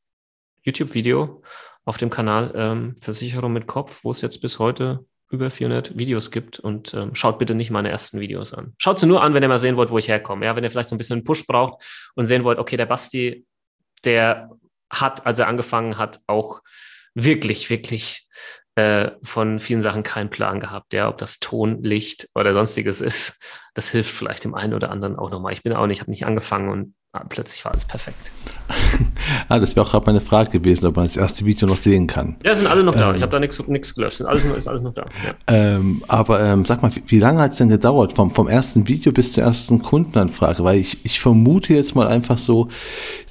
YouTube-Video 0.64 1.42
auf 1.86 1.98
dem 1.98 2.10
Kanal 2.10 2.52
ähm, 2.54 2.98
Versicherung 3.00 3.54
mit 3.54 3.66
Kopf, 3.66 4.04
wo 4.04 4.12
es 4.12 4.20
jetzt 4.20 4.42
bis 4.42 4.60
heute 4.60 5.06
über 5.32 5.50
400 5.50 5.98
Videos 5.98 6.32
gibt. 6.32 6.60
Und 6.60 6.94
ähm, 6.94 7.16
schaut 7.16 7.40
bitte 7.40 7.56
nicht 7.56 7.72
meine 7.72 7.90
ersten 7.90 8.20
Videos 8.20 8.54
an. 8.54 8.74
Schaut 8.78 9.00
sie 9.00 9.08
nur 9.08 9.24
an, 9.24 9.34
wenn 9.34 9.44
ihr 9.44 9.50
mal 9.50 9.58
sehen 9.58 9.78
wollt, 9.78 9.90
wo 9.90 9.98
ich 9.98 10.08
herkomme. 10.08 10.46
Ja, 10.46 10.56
wenn 10.56 10.64
ihr 10.64 10.70
vielleicht 10.70 10.90
so 10.90 10.96
ein 10.96 10.98
bisschen 10.98 11.16
einen 11.16 11.24
Push 11.24 11.48
braucht 11.48 11.84
und 12.16 12.28
sehen 12.28 12.44
wollt, 12.44 12.60
okay, 12.60 12.78
der 12.78 12.86
Basti, 12.86 13.46
der 14.04 14.50
hat, 14.90 15.26
als 15.26 15.40
er 15.40 15.48
angefangen 15.48 15.98
hat, 15.98 16.20
auch 16.28 16.62
wirklich, 17.14 17.70
wirklich 17.70 18.28
äh, 18.76 19.12
von 19.24 19.60
vielen 19.60 19.82
Sachen 19.82 20.04
keinen 20.04 20.30
Plan 20.30 20.60
gehabt, 20.60 20.94
ja, 20.94 21.10
ob 21.10 21.18
das 21.18 21.40
Ton, 21.40 21.84
Licht 21.84 22.30
oder 22.36 22.54
sonstiges 22.54 23.02
ist. 23.02 23.42
Das 23.74 23.90
hilft 23.90 24.12
vielleicht 24.12 24.44
dem 24.44 24.56
einen 24.56 24.74
oder 24.74 24.92
anderen 24.92 25.18
auch 25.18 25.30
nochmal. 25.30 25.54
Ich 25.54 25.64
bin 25.64 25.74
auch 25.74 25.88
nicht, 25.88 26.02
habe 26.02 26.12
nicht 26.12 26.26
angefangen 26.26 26.70
und 26.70 26.96
plötzlich 27.28 27.64
war 27.66 27.74
alles 27.74 27.84
perfekt. 27.84 28.32
ah, 29.49 29.59
das 29.59 29.76
wäre 29.76 29.86
auch 29.86 29.91
gerade 29.91 30.05
meine 30.05 30.22
Frage 30.22 30.49
gewesen, 30.49 30.86
ob 30.86 30.95
man 30.95 31.05
das 31.07 31.18
erste 31.18 31.45
Video 31.45 31.68
noch 31.68 31.82
sehen 31.82 32.07
kann. 32.07 32.38
Ja, 32.43 32.55
sind 32.55 32.68
alle 32.68 32.84
noch 32.84 32.95
da. 32.95 33.09
Ähm, 33.09 33.18
ich 33.18 33.22
habe 33.22 33.32
da 33.32 33.39
nichts 33.39 33.95
gelöscht. 33.95 34.18
Sind 34.18 34.28
alles, 34.28 34.45
ist 34.45 34.68
alles 34.68 34.82
noch 34.82 34.93
da. 34.93 35.05
Ja. 35.26 35.36
Ähm, 35.47 36.03
aber 36.07 36.39
ähm, 36.39 36.64
sag 36.64 36.82
mal, 36.82 36.95
wie, 36.95 37.03
wie 37.07 37.20
lange 37.20 37.41
hat 37.41 37.51
es 37.51 37.57
denn 37.57 37.68
gedauert 37.68 38.14
vom, 38.14 38.32
vom 38.32 38.47
ersten 38.47 38.88
Video 38.88 39.12
bis 39.12 39.34
zur 39.34 39.43
ersten 39.43 39.82
Kundenanfrage? 39.82 40.64
Weil 40.64 40.80
ich, 40.80 41.03
ich 41.03 41.20
vermute 41.20 41.74
jetzt 41.74 41.95
mal 41.95 42.07
einfach 42.07 42.38
so, 42.38 42.70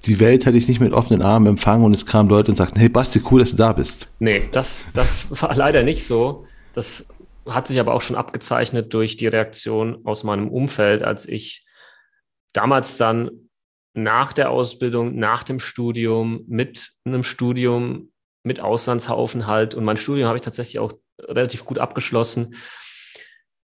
die 0.04 0.20
Welt 0.20 0.44
hätte 0.44 0.58
ich 0.58 0.68
nicht 0.68 0.80
mit 0.80 0.92
offenen 0.92 1.22
Armen 1.22 1.46
empfangen 1.46 1.84
und 1.86 1.94
es 1.94 2.04
kamen 2.04 2.28
Leute 2.28 2.50
und 2.50 2.56
sagten, 2.56 2.78
hey 2.78 2.90
Basti, 2.90 3.22
cool, 3.30 3.40
dass 3.40 3.52
du 3.52 3.56
da 3.56 3.72
bist. 3.72 4.08
Nee, 4.18 4.42
das, 4.52 4.88
das 4.92 5.26
war 5.40 5.54
leider 5.54 5.82
nicht 5.82 6.04
so. 6.04 6.44
Das 6.74 7.06
hat 7.48 7.66
sich 7.66 7.80
aber 7.80 7.94
auch 7.94 8.02
schon 8.02 8.16
abgezeichnet 8.16 8.92
durch 8.92 9.16
die 9.16 9.26
Reaktion 9.26 10.00
aus 10.04 10.22
meinem 10.22 10.48
Umfeld, 10.48 11.02
als 11.02 11.26
ich 11.26 11.64
damals 12.52 12.98
dann 12.98 13.30
nach 13.94 14.32
der 14.32 14.50
Ausbildung, 14.50 15.16
nach 15.16 15.42
dem 15.42 15.58
Studium, 15.58 16.44
mit 16.46 16.92
einem 17.04 17.24
Studium, 17.24 18.12
mit 18.42 18.60
Auslandsaufenthalt 18.60 19.74
und 19.74 19.84
mein 19.84 19.96
Studium 19.96 20.28
habe 20.28 20.38
ich 20.38 20.44
tatsächlich 20.44 20.78
auch 20.78 20.92
relativ 21.20 21.64
gut 21.64 21.78
abgeschlossen, 21.78 22.54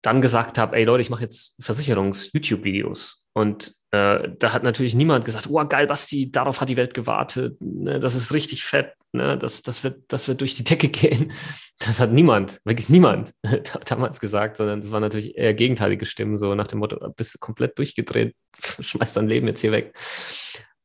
dann 0.03 0.21
gesagt 0.21 0.59
habe, 0.59 0.77
ey 0.77 0.85
Leute, 0.85 1.01
ich 1.01 1.11
mache 1.11 1.23
jetzt 1.23 1.57
Versicherungs-YouTube-Videos. 1.63 3.27
Und 3.33 3.75
äh, 3.93 4.31
da 4.39 4.55
hat 4.55 4.63
natürlich 4.63 4.95
niemand 4.95 5.27
gesagt, 5.27 5.49
oh 5.51 5.65
geil, 5.67 5.87
Basti, 5.87 6.33
darauf 6.33 6.63
hat 6.63 6.71
die 6.71 6.79
Welt 6.79 6.95
gewartet, 6.95 7.61
ne, 7.61 7.99
das 7.99 8.15
ist 8.15 8.33
richtig 8.33 8.65
fett, 8.65 8.95
ne, 9.13 9.37
das, 9.37 9.61
das, 9.61 9.85
wird, 9.85 10.05
das 10.09 10.29
wird 10.29 10.41
durch 10.41 10.55
die 10.55 10.65
Decke 10.65 10.89
gehen. 10.89 11.33
Das 11.79 12.01
hat 12.01 12.11
niemand, 12.11 12.61
wirklich 12.65 12.89
niemand 12.89 13.35
damals 13.85 14.19
gesagt, 14.19 14.57
sondern 14.57 14.81
es 14.81 14.91
waren 14.91 15.03
natürlich 15.03 15.37
eher 15.37 15.53
gegenteilige 15.53 16.07
Stimmen, 16.07 16.39
so 16.39 16.55
nach 16.55 16.69
dem 16.69 16.79
Motto, 16.79 17.07
bist 17.17 17.35
du 17.35 17.39
komplett 17.39 17.79
durchgedreht, 17.79 18.35
schmeiß 18.81 19.13
dein 19.13 19.29
Leben 19.29 19.47
jetzt 19.47 19.61
hier 19.61 19.73
weg. 19.73 19.95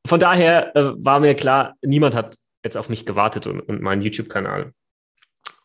Von 0.06 0.20
daher 0.20 0.76
äh, 0.76 0.92
war 0.98 1.22
mir 1.22 1.34
klar, 1.36 1.76
niemand 1.82 2.14
hat 2.14 2.36
jetzt 2.66 2.76
auf 2.76 2.90
mich 2.90 3.06
gewartet 3.06 3.48
und, 3.48 3.62
und 3.62 3.82
meinen 3.82 4.02
YouTube-Kanal. 4.02 4.74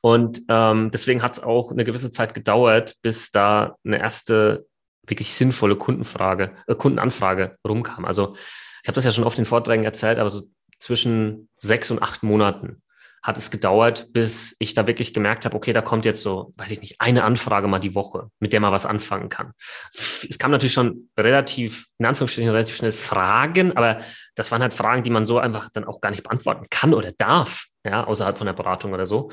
Und 0.00 0.42
ähm, 0.48 0.90
deswegen 0.92 1.22
hat 1.22 1.32
es 1.32 1.42
auch 1.42 1.72
eine 1.72 1.84
gewisse 1.84 2.12
Zeit 2.12 2.34
gedauert, 2.34 2.96
bis 3.02 3.32
da 3.32 3.76
eine 3.84 3.98
erste 3.98 4.66
wirklich 5.06 5.34
sinnvolle 5.34 5.76
Kundenfrage, 5.76 6.52
äh, 6.66 6.74
Kundenanfrage 6.74 7.56
rumkam. 7.66 8.04
Also 8.04 8.34
ich 8.82 8.88
habe 8.88 8.94
das 8.94 9.04
ja 9.04 9.12
schon 9.12 9.24
oft 9.24 9.38
in 9.38 9.44
Vorträgen 9.44 9.84
erzählt, 9.84 10.18
aber 10.18 10.30
so 10.30 10.42
zwischen 10.78 11.48
sechs 11.58 11.90
und 11.90 12.02
acht 12.02 12.22
Monaten 12.22 12.82
hat 13.22 13.38
es 13.38 13.50
gedauert, 13.50 14.08
bis 14.12 14.56
ich 14.58 14.74
da 14.74 14.86
wirklich 14.86 15.14
gemerkt 15.14 15.44
habe, 15.44 15.56
okay, 15.56 15.72
da 15.72 15.80
kommt 15.80 16.04
jetzt 16.04 16.22
so, 16.22 16.52
weiß 16.56 16.72
ich 16.72 16.80
nicht, 16.80 17.00
eine 17.00 17.22
Anfrage 17.22 17.68
mal 17.68 17.78
die 17.78 17.94
Woche, 17.94 18.28
mit 18.40 18.52
der 18.52 18.60
man 18.60 18.72
was 18.72 18.84
anfangen 18.84 19.28
kann. 19.28 19.52
Es 19.92 20.38
kam 20.38 20.50
natürlich 20.50 20.72
schon 20.72 21.08
relativ, 21.16 21.86
in 21.98 22.06
Anführungsstrichen, 22.06 22.50
relativ 22.50 22.76
schnell 22.76 22.92
Fragen, 22.92 23.76
aber 23.76 23.98
das 24.34 24.50
waren 24.50 24.60
halt 24.60 24.74
Fragen, 24.74 25.04
die 25.04 25.10
man 25.10 25.24
so 25.24 25.38
einfach 25.38 25.70
dann 25.72 25.84
auch 25.84 26.00
gar 26.00 26.10
nicht 26.10 26.24
beantworten 26.24 26.66
kann 26.68 26.94
oder 26.94 27.12
darf, 27.12 27.66
ja, 27.84 28.04
außerhalb 28.04 28.36
von 28.36 28.46
der 28.46 28.54
Beratung 28.54 28.92
oder 28.92 29.06
so. 29.06 29.30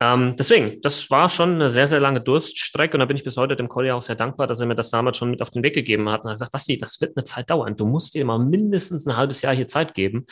Ähm, 0.00 0.34
deswegen, 0.36 0.80
das 0.82 1.08
war 1.10 1.28
schon 1.28 1.54
eine 1.54 1.70
sehr, 1.70 1.86
sehr 1.86 2.00
lange 2.00 2.20
Durststrecke 2.20 2.96
und 2.96 3.00
da 3.00 3.06
bin 3.06 3.16
ich 3.16 3.24
bis 3.24 3.36
heute 3.36 3.54
dem 3.54 3.68
Collier 3.68 3.94
auch 3.94 4.02
sehr 4.02 4.16
dankbar, 4.16 4.48
dass 4.48 4.58
er 4.58 4.66
mir 4.66 4.74
das 4.74 4.90
damals 4.90 5.16
schon 5.16 5.30
mit 5.30 5.42
auf 5.42 5.50
den 5.50 5.62
Weg 5.62 5.74
gegeben 5.74 6.08
hat 6.08 6.22
und 6.22 6.30
hat 6.30 6.34
gesagt, 6.34 6.52
Basti, 6.52 6.76
das 6.76 7.00
wird 7.00 7.16
eine 7.16 7.24
Zeit 7.24 7.50
dauern. 7.50 7.76
Du 7.76 7.86
musst 7.86 8.14
dir 8.14 8.24
mal 8.24 8.38
mindestens 8.38 9.06
ein 9.06 9.16
halbes 9.16 9.42
Jahr 9.42 9.54
hier 9.54 9.68
Zeit 9.68 9.94
geben 9.94 10.26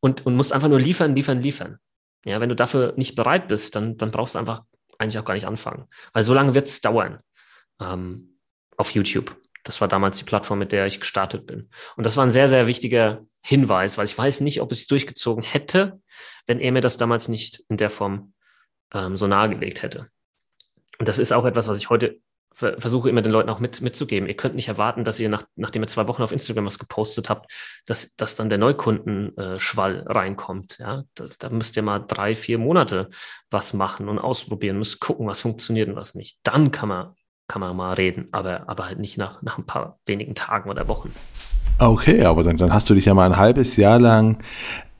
und, 0.00 0.26
und 0.26 0.34
musst 0.34 0.52
einfach 0.52 0.68
nur 0.68 0.80
liefern, 0.80 1.14
liefern, 1.14 1.40
liefern. 1.40 1.78
Ja, 2.24 2.40
wenn 2.40 2.48
du 2.48 2.56
dafür 2.56 2.94
nicht 2.96 3.14
bereit 3.14 3.48
bist, 3.48 3.76
dann, 3.76 3.96
dann 3.96 4.10
brauchst 4.10 4.34
du 4.34 4.38
einfach 4.38 4.64
eigentlich 4.98 5.18
auch 5.18 5.24
gar 5.24 5.34
nicht 5.34 5.46
anfangen. 5.46 5.86
Weil 6.12 6.22
so 6.22 6.34
lange 6.34 6.54
wird 6.54 6.66
es 6.66 6.80
dauern 6.80 7.20
ähm, 7.80 8.38
auf 8.76 8.90
YouTube. 8.92 9.36
Das 9.64 9.80
war 9.80 9.88
damals 9.88 10.18
die 10.18 10.24
Plattform, 10.24 10.58
mit 10.58 10.72
der 10.72 10.86
ich 10.86 11.00
gestartet 11.00 11.46
bin. 11.46 11.68
Und 11.96 12.06
das 12.06 12.16
war 12.16 12.24
ein 12.24 12.30
sehr, 12.30 12.48
sehr 12.48 12.66
wichtiger 12.66 13.22
Hinweis, 13.42 13.98
weil 13.98 14.06
ich 14.06 14.16
weiß 14.16 14.40
nicht, 14.40 14.60
ob 14.60 14.72
ich 14.72 14.80
es 14.80 14.86
durchgezogen 14.86 15.44
hätte, 15.44 16.00
wenn 16.46 16.60
er 16.60 16.72
mir 16.72 16.80
das 16.80 16.96
damals 16.96 17.28
nicht 17.28 17.62
in 17.68 17.76
der 17.76 17.90
Form 17.90 18.32
ähm, 18.94 19.16
so 19.16 19.26
nahegelegt 19.26 19.82
hätte. 19.82 20.08
Und 20.98 21.08
das 21.08 21.18
ist 21.18 21.32
auch 21.32 21.44
etwas, 21.44 21.68
was 21.68 21.78
ich 21.78 21.90
heute 21.90 22.20
versuche 22.58 23.08
immer 23.08 23.22
den 23.22 23.32
Leuten 23.32 23.48
auch 23.50 23.60
mit, 23.60 23.80
mitzugeben. 23.80 24.28
Ihr 24.28 24.36
könnt 24.36 24.56
nicht 24.56 24.68
erwarten, 24.68 25.04
dass 25.04 25.20
ihr, 25.20 25.28
nach, 25.28 25.44
nachdem 25.56 25.82
ihr 25.82 25.88
zwei 25.88 26.08
Wochen 26.08 26.22
auf 26.22 26.32
Instagram 26.32 26.66
was 26.66 26.78
gepostet 26.78 27.30
habt, 27.30 27.52
dass, 27.86 28.16
dass 28.16 28.34
dann 28.34 28.50
der 28.50 28.58
Neukundenschwall 28.58 30.04
äh, 30.06 30.12
reinkommt. 30.12 30.78
Ja? 30.78 31.04
Das, 31.14 31.38
da 31.38 31.50
müsst 31.50 31.76
ihr 31.76 31.82
mal 31.82 32.00
drei, 32.00 32.34
vier 32.34 32.58
Monate 32.58 33.10
was 33.50 33.74
machen 33.74 34.08
und 34.08 34.18
ausprobieren, 34.18 34.78
müsst 34.78 35.00
gucken, 35.00 35.26
was 35.26 35.40
funktioniert 35.40 35.88
und 35.88 35.96
was 35.96 36.14
nicht. 36.14 36.38
Dann 36.42 36.72
kann 36.72 36.88
man, 36.88 37.14
kann 37.46 37.60
man 37.60 37.76
mal 37.76 37.94
reden, 37.94 38.28
aber, 38.32 38.68
aber 38.68 38.86
halt 38.86 38.98
nicht 38.98 39.18
nach, 39.18 39.40
nach 39.42 39.58
ein 39.58 39.66
paar 39.66 39.98
wenigen 40.06 40.34
Tagen 40.34 40.68
oder 40.68 40.88
Wochen. 40.88 41.12
Okay, 41.78 42.24
aber 42.24 42.42
dann, 42.42 42.56
dann 42.56 42.74
hast 42.74 42.90
du 42.90 42.94
dich 42.94 43.04
ja 43.04 43.14
mal 43.14 43.26
ein 43.26 43.36
halbes 43.36 43.76
Jahr 43.76 44.00
lang 44.00 44.42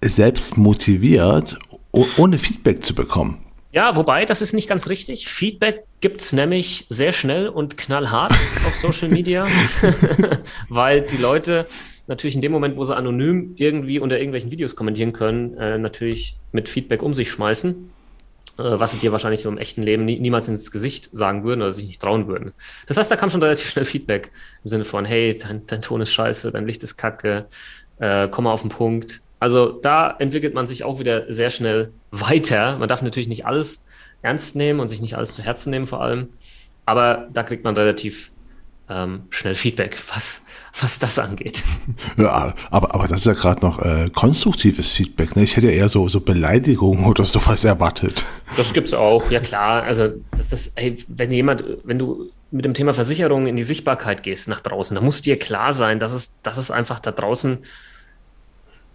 selbst 0.01 0.57
motiviert, 0.57 1.59
ohne 1.91 2.39
Feedback 2.39 2.85
zu 2.85 2.95
bekommen. 2.95 3.41
Ja, 3.71 3.95
wobei, 3.97 4.25
das 4.25 4.41
ist 4.41 4.55
nicht 4.55 4.69
ganz 4.69 4.89
richtig. 4.89 5.29
Feedback 5.29 5.85
gibt 6.01 6.21
es 6.23 6.33
nämlich 6.33 6.87
sehr 6.89 7.13
schnell 7.13 7.49
und 7.49 7.77
knallhart 7.77 8.33
auf 8.33 8.75
Social 8.77 9.09
Media, 9.09 9.47
weil 10.69 11.03
die 11.03 11.19
Leute 11.19 11.67
natürlich 12.07 12.35
in 12.35 12.41
dem 12.41 12.53
Moment, 12.53 12.77
wo 12.77 12.85
sie 12.85 12.97
anonym 12.97 13.53
irgendwie 13.57 14.01
unter 14.01 14.17
irgendwelchen 14.17 14.51
Videos 14.51 14.75
kommentieren 14.75 15.13
können, 15.13 15.57
äh, 15.59 15.79
natürlich 15.79 16.37
mit 16.53 16.69
Feedback 16.69 17.03
um 17.03 17.13
sich 17.13 17.31
schmeißen, 17.31 17.91
äh, 18.59 18.63
was 18.63 18.93
sie 18.93 18.99
dir 18.99 19.13
wahrscheinlich 19.13 19.43
so 19.43 19.51
im 19.51 19.59
echten 19.59 19.83
Leben 19.83 20.07
nie, 20.07 20.19
niemals 20.19 20.49
ins 20.49 20.71
Gesicht 20.73 21.11
sagen 21.13 21.45
würden 21.45 21.61
oder 21.61 21.75
sich 21.75 21.87
nicht 21.87 22.01
trauen 22.01 22.27
würden. 22.27 22.53
Das 22.87 22.97
heißt, 22.97 23.11
da 23.11 23.17
kam 23.17 23.29
schon 23.29 23.43
relativ 23.43 23.69
schnell 23.69 23.85
Feedback 23.85 24.33
im 24.65 24.71
Sinne 24.71 24.85
von, 24.85 25.05
hey, 25.05 25.39
dein, 25.39 25.67
dein 25.67 25.83
Ton 25.83 26.01
ist 26.01 26.13
scheiße, 26.13 26.51
dein 26.51 26.67
Licht 26.67 26.83
ist 26.83 26.97
kacke, 26.97 27.47
äh, 27.99 28.29
komm 28.29 28.45
mal 28.45 28.53
auf 28.53 28.63
den 28.63 28.71
Punkt. 28.71 29.21
Also 29.41 29.71
da 29.71 30.11
entwickelt 30.19 30.55
man 30.55 30.67
sich 30.67 30.85
auch 30.85 30.99
wieder 30.99 31.33
sehr 31.33 31.51
schnell 31.51 31.93
weiter. 32.11 32.77
Man 32.79 32.89
darf 32.89 33.03
natürlich 33.03 33.29
nicht 33.29 33.47
alles 33.47 33.85
ernst 34.23 34.57
nehmen 34.57 34.81
und 34.81 34.89
sich 34.89 35.01
nicht 35.01 35.17
alles 35.17 35.35
zu 35.35 35.43
Herzen 35.43 35.71
nehmen 35.71 35.87
vor 35.87 36.03
allem. 36.03 36.29
Aber 36.87 37.29
da 37.33 37.43
kriegt 37.43 37.65
man 37.65 37.77
relativ 37.77 38.33
ähm, 38.91 39.25
schnell 39.31 39.55
Feedback, 39.55 39.99
was, 40.15 40.45
was 40.81 40.99
das 40.99 41.19
angeht. 41.19 41.63
Ja, 42.17 42.55
aber, 42.71 42.95
aber 42.95 43.07
das 43.07 43.19
ist 43.19 43.27
ja 43.27 43.35
gerade 43.35 43.61
noch 43.61 43.79
äh, 43.81 44.11
konstruktives 44.11 44.93
Feedback. 44.93 45.37
Ne? 45.37 45.45
Ich 45.45 45.57
hätte 45.57 45.69
ja 45.69 45.73
eher 45.73 45.89
so, 45.89 46.09
so 46.09 46.21
Beleidigungen 46.21 47.05
oder 47.05 47.25
sowas 47.25 47.65
erwartet. 47.65 48.25
Das 48.57 48.73
gibt's 48.73 48.95
auch, 48.95 49.31
ja 49.31 49.41
klar. 49.41 49.83
Also 49.85 50.09
das, 50.37 50.49
das, 50.49 50.67
ey, 50.75 50.97
wenn 51.07 51.31
jemand, 51.31 51.65
wenn 51.85 51.99
du 51.99 52.31
mit 52.51 52.65
dem 52.65 52.75
Thema 52.75 52.93
Versicherung 52.95 53.47
in 53.47 53.57
die 53.57 53.65
Sichtbarkeit 53.65 54.23
gehst 54.23 54.49
nach 54.49 54.61
draußen, 54.61 54.95
da 54.95 55.01
muss 55.01 55.23
dir 55.23 55.39
klar 55.39 55.73
sein, 55.73 56.01
dass 56.01 56.13
es, 56.13 56.33
dass 56.43 56.59
es 56.59 56.71
einfach 56.71 56.99
da 56.99 57.13
draußen, 57.13 57.59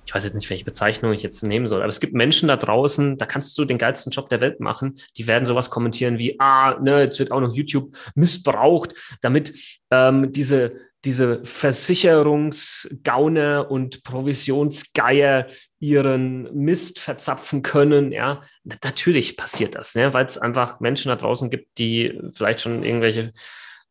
ich 0.06 0.14
weiß 0.14 0.24
jetzt 0.24 0.36
nicht, 0.36 0.50
welche 0.50 0.66
Bezeichnung 0.66 1.14
ich 1.14 1.24
jetzt 1.24 1.44
nehmen 1.44 1.68
soll, 1.68 1.82
aber 1.82 1.90
es 1.90 2.00
gibt 2.00 2.14
Menschen 2.14 2.48
da 2.48 2.58
draußen, 2.58 3.18
da 3.18 3.26
kannst 3.26 3.58
du 3.58 3.66
den 3.66 3.78
geilsten 3.78 4.12
Job 4.12 4.30
der 4.30 4.42
Welt 4.42 4.60
machen, 4.60 4.96
die 5.18 5.28
werden 5.28 5.46
sowas 5.46 5.70
kommentieren 5.70 6.20
wie, 6.20 6.40
ah, 6.40 6.80
ne, 6.80 7.02
jetzt 7.02 7.20
wird 7.20 7.32
auch 7.32 7.42
noch 7.42 7.54
YouTube 7.54 7.96
missbraucht, 8.16 8.94
damit 9.22 9.54
ähm, 9.92 10.32
diese 10.32 10.74
diese 11.06 11.44
Versicherungsgauner 11.44 13.70
und 13.70 14.04
Provisionsgeier 14.04 15.48
ihren 15.80 16.44
Mist 16.56 17.00
verzapfen 17.00 17.62
können, 17.62 18.14
ja, 18.14 18.40
natürlich 18.64 19.36
passiert 19.36 19.76
das, 19.76 19.96
ne? 19.96 20.14
weil 20.14 20.26
es 20.26 20.38
einfach 20.38 20.80
Menschen 20.80 21.10
da 21.10 21.18
draußen 21.18 21.50
gibt, 21.50 21.78
die 21.78 22.22
vielleicht 22.32 22.62
schon 22.62 22.84
irgendwelche, 22.84 23.34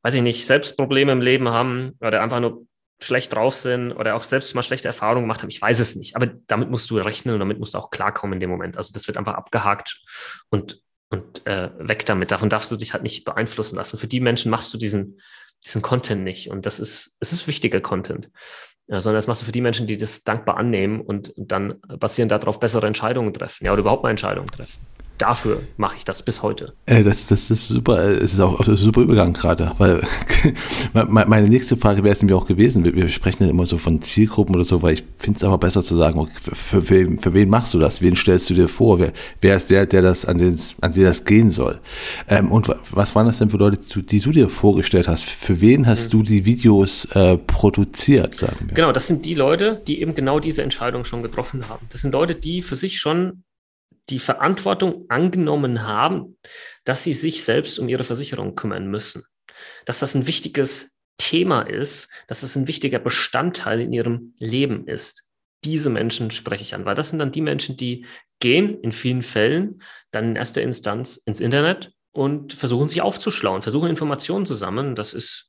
weiß 0.03 0.15
ich 0.15 0.23
nicht, 0.23 0.47
Selbstprobleme 0.47 1.13
im 1.13 1.21
Leben 1.21 1.51
haben 1.51 1.99
oder 2.01 2.23
einfach 2.23 2.41
nur 2.41 2.65
schlecht 3.03 3.35
drauf 3.35 3.55
sind 3.55 3.93
oder 3.93 4.15
auch 4.15 4.23
selbst 4.23 4.55
mal 4.55 4.63
schlechte 4.63 4.89
Erfahrungen 4.89 5.25
gemacht 5.25 5.43
haben. 5.43 5.51
Ich 5.51 5.61
weiß 5.61 5.81
es 5.81 5.97
nicht, 5.97 6.17
aber 6.17 6.27
damit 6.47 6.71
musst 6.71 6.91
du 6.91 6.99
rechnen 6.99 7.35
und 7.35 7.41
damit 7.41 7.59
musst 7.59 7.75
du 7.75 7.79
auch 7.79 7.91
klarkommen 7.91 8.35
in 8.35 8.41
dem 8.41 8.51
Moment. 8.51 8.77
Also 8.77 8.93
das 8.93 9.07
wird 9.07 9.17
einfach 9.17 9.35
abgehakt 9.35 10.03
und, 10.51 10.83
und 11.11 11.47
äh, 11.47 11.71
weg 11.79 12.07
damit. 12.07 12.31
Davon 12.31 12.49
darfst 12.49 12.71
du 12.71 12.77
dich 12.77 12.93
halt 12.93 13.03
nicht 13.03 13.25
beeinflussen 13.25 13.77
lassen. 13.77 13.99
Für 13.99 14.07
die 14.07 14.21
Menschen 14.21 14.51
machst 14.51 14.73
du 14.73 14.79
diesen, 14.79 15.21
diesen 15.65 15.83
Content 15.83 16.23
nicht. 16.25 16.51
Und 16.51 16.67
das 16.67 16.79
ist, 16.79 17.17
es 17.21 17.33
ist 17.33 17.47
wichtiger 17.47 17.81
Content. 17.81 18.31
Ja, 18.89 19.01
sondern 19.01 19.19
das 19.19 19.27
machst 19.27 19.43
du 19.43 19.47
für 19.47 19.53
die 19.53 19.61
Menschen, 19.61 19.87
die 19.87 19.97
das 19.97 20.25
dankbar 20.25 20.57
annehmen 20.57 21.01
und, 21.01 21.33
dann 21.37 21.81
basierend 21.99 22.33
darauf 22.33 22.59
bessere 22.59 22.87
Entscheidungen 22.87 23.33
treffen. 23.33 23.65
Ja, 23.65 23.73
oder 23.73 23.81
überhaupt 23.81 24.03
mal 24.03 24.11
Entscheidungen 24.11 24.49
treffen 24.49 24.81
dafür 25.23 25.63
mache 25.77 25.97
ich 25.97 26.05
das 26.05 26.25
bis 26.25 26.43
heute. 26.43 26.75
Äh, 26.87 27.05
das, 27.05 27.29
das 27.29 27.49
ist 27.51 27.69
super, 27.69 27.99
es 27.99 28.33
ist 28.33 28.41
auch 28.41 28.67
ein 28.67 28.77
super 28.77 29.03
Übergang 29.03 29.33
gerade, 29.33 29.73
weil 29.79 30.03
meine 30.93 31.49
nächste 31.49 31.77
Frage 31.77 32.03
wäre 32.03 32.13
es 32.13 32.21
nämlich 32.21 32.35
auch 32.35 32.47
gewesen, 32.47 32.85
wir, 32.85 32.93
wir, 32.95 33.09
sprechen 33.09 33.45
ja 33.45 33.51
immer 33.51 33.65
so 33.65 33.79
von 33.79 34.03
Zielgruppen 34.03 34.57
oder 34.57 34.65
so, 34.65 34.83
weil 34.83 34.95
ich 34.95 35.05
finde 35.19 35.39
es 35.39 35.45
aber 35.45 35.59
besser 35.59 35.85
zu 35.85 35.97
sagen, 35.97 36.19
okay, 36.19 36.33
für, 36.43 36.55
für, 36.57 36.83
für, 36.83 37.19
für, 37.19 37.35
wen 37.35 37.49
machst 37.49 37.73
du 37.73 37.79
das? 37.79 38.03
Wen 38.03 38.17
stellst 38.17 38.51
du 38.51 38.55
dir 38.55 38.69
vor? 38.69 38.99
Wer, 38.99 39.13
wer 39.41 39.55
ist 39.55 39.71
der, 39.71 39.87
der 39.87 40.03
das 40.03 40.25
an 40.25 40.39
den, 40.39 40.59
an 40.81 40.93
den 40.93 41.05
das 41.05 41.25
gehen 41.25 41.53
soll? 41.53 41.79
Ähm, 42.29 42.51
und 42.51 42.69
was 42.91 43.15
waren 43.15 43.27
das 43.27 43.39
denn 43.39 43.51
für 43.51 43.59
Leute, 43.59 43.79
die 44.03 44.21
du 44.21 44.33
dir 44.33 44.49
vorgestellt 44.49 45.07
hast? 45.07 45.23
Für 45.23 45.61
wen 45.61 45.87
hast 45.87 46.07
mhm. 46.07 46.11
du 46.11 46.23
die 46.25 46.45
Videos 46.45 47.05
äh, 47.15 47.39
produziert, 47.39 48.35
sagen 48.35 48.67
wir? 48.67 48.75
Genau, 48.75 48.91
das 48.91 49.07
sind 49.07 49.25
die 49.25 49.35
Leute, 49.35 49.81
die 49.87 50.01
eben 50.01 50.17
genau 50.17 50.41
diese 50.41 50.65
Entscheidung 50.65 51.05
schon 51.05 51.23
getroffen 51.23 51.69
haben. 51.69 51.87
Das 51.91 52.01
sind 52.01 52.13
Leute, 52.13 52.35
die 52.35 52.61
für 52.61 52.75
sich 52.75 52.99
schon 52.99 53.45
die 54.11 54.19
Verantwortung 54.19 55.07
angenommen 55.09 55.87
haben, 55.87 56.39
dass 56.85 57.05
sie 57.05 57.13
sich 57.13 57.45
selbst 57.45 57.79
um 57.79 57.89
ihre 57.89 58.05
Versicherung 58.05 58.55
kümmern 58.55 58.89
müssen. 58.89 59.25
Dass 59.87 60.01
das 60.01 60.15
ein 60.15 60.27
wichtiges 60.27 60.97
Thema 61.19 61.63
ist, 61.63 62.11
dass 62.27 62.43
es 62.43 62.57
ein 62.57 62.67
wichtiger 62.67 62.99
Bestandteil 62.99 63.81
in 63.81 63.93
ihrem 63.93 64.35
Leben 64.39 64.89
ist. 64.89 65.29
Diese 65.65 65.91
Menschen 65.91 66.31
spreche 66.33 66.63
ich 66.63 66.75
an, 66.75 66.85
weil 66.85 66.97
das 66.97 67.11
sind 67.11 67.21
dann 67.21 67.31
die 67.31 67.41
Menschen, 67.41 67.77
die 67.77 68.07
gehen 68.41 68.81
in 68.81 68.91
vielen 68.91 69.23
Fällen 69.23 69.81
dann 70.11 70.31
in 70.31 70.37
erster 70.37 70.63
Instanz 70.63 71.17
ins 71.25 71.41
Internet 71.41 71.93
und 72.11 72.53
versuchen 72.53 72.89
sich 72.89 73.01
aufzuschlauen, 73.01 73.63
versuchen 73.63 73.89
Informationen 73.89 74.45
zu 74.45 74.55
sammeln. 74.55 74.95
Das 74.95 75.15
ist 75.15 75.49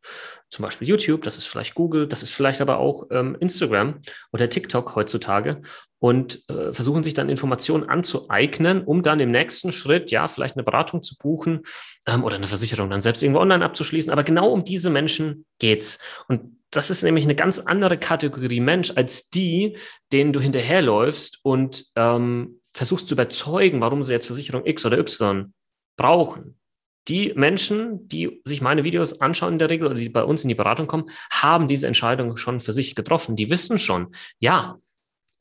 zum 0.49 0.63
Beispiel 0.63 0.87
YouTube, 0.87 1.23
das 1.23 1.37
ist 1.37 1.47
vielleicht 1.47 1.75
Google, 1.75 2.07
das 2.07 2.23
ist 2.23 2.31
vielleicht 2.31 2.61
aber 2.61 2.77
auch 2.77 3.07
ähm, 3.11 3.35
Instagram 3.39 3.99
oder 4.31 4.49
TikTok 4.49 4.95
heutzutage 4.95 5.61
und 6.03 6.43
äh, 6.49 6.73
versuchen 6.73 7.01
sich 7.01 7.13
dann 7.13 7.29
Informationen 7.29 7.85
anzueignen, 7.85 8.83
um 8.83 9.03
dann 9.03 9.21
im 9.21 9.31
nächsten 9.31 9.71
Schritt 9.71 10.11
ja 10.11 10.27
vielleicht 10.27 10.57
eine 10.57 10.65
Beratung 10.65 11.01
zu 11.01 11.17
buchen 11.17 11.61
ähm, 12.05 12.25
oder 12.25 12.35
eine 12.35 12.47
Versicherung 12.47 12.89
dann 12.89 13.01
selbst 13.01 13.23
irgendwo 13.23 13.39
online 13.39 13.63
abzuschließen. 13.63 14.11
Aber 14.11 14.25
genau 14.25 14.49
um 14.49 14.65
diese 14.65 14.89
Menschen 14.89 15.45
geht's. 15.59 15.99
Und 16.27 16.57
das 16.71 16.89
ist 16.89 17.03
nämlich 17.03 17.23
eine 17.23 17.35
ganz 17.35 17.59
andere 17.59 17.97
Kategorie 17.97 18.59
Mensch 18.59 18.91
als 18.97 19.29
die, 19.29 19.77
denen 20.11 20.33
du 20.33 20.41
hinterherläufst 20.41 21.39
und 21.41 21.85
ähm, 21.95 22.59
versuchst 22.73 23.07
zu 23.07 23.15
überzeugen, 23.15 23.79
warum 23.79 24.03
sie 24.03 24.11
jetzt 24.11 24.25
Versicherung 24.25 24.65
X 24.65 24.85
oder 24.85 24.97
Y 24.97 25.53
brauchen. 25.95 26.59
Die 27.07 27.31
Menschen, 27.33 28.09
die 28.09 28.41
sich 28.43 28.59
meine 28.59 28.83
Videos 28.83 29.21
anschauen 29.21 29.53
in 29.53 29.59
der 29.59 29.69
Regel 29.69 29.87
oder 29.87 29.95
die 29.95 30.09
bei 30.09 30.25
uns 30.25 30.43
in 30.43 30.49
die 30.49 30.55
Beratung 30.55 30.87
kommen, 30.87 31.09
haben 31.31 31.69
diese 31.69 31.87
Entscheidung 31.87 32.35
schon 32.35 32.59
für 32.59 32.73
sich 32.73 32.93
getroffen. 32.93 33.37
Die 33.37 33.49
wissen 33.49 33.79
schon, 33.79 34.13
ja, 34.39 34.77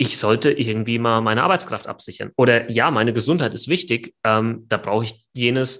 ich 0.02 0.18
sollte 0.18 0.50
irgendwie 0.50 0.98
mal 0.98 1.20
meine 1.20 1.44
Arbeitskraft 1.44 1.86
absichern. 1.86 2.32
Oder 2.36 2.68
ja, 2.72 2.90
meine 2.90 3.12
Gesundheit 3.12 3.54
ist 3.54 3.68
wichtig, 3.68 4.14
ähm, 4.24 4.64
da 4.68 4.76
brauche 4.76 5.04
ich 5.04 5.24
jenes, 5.32 5.78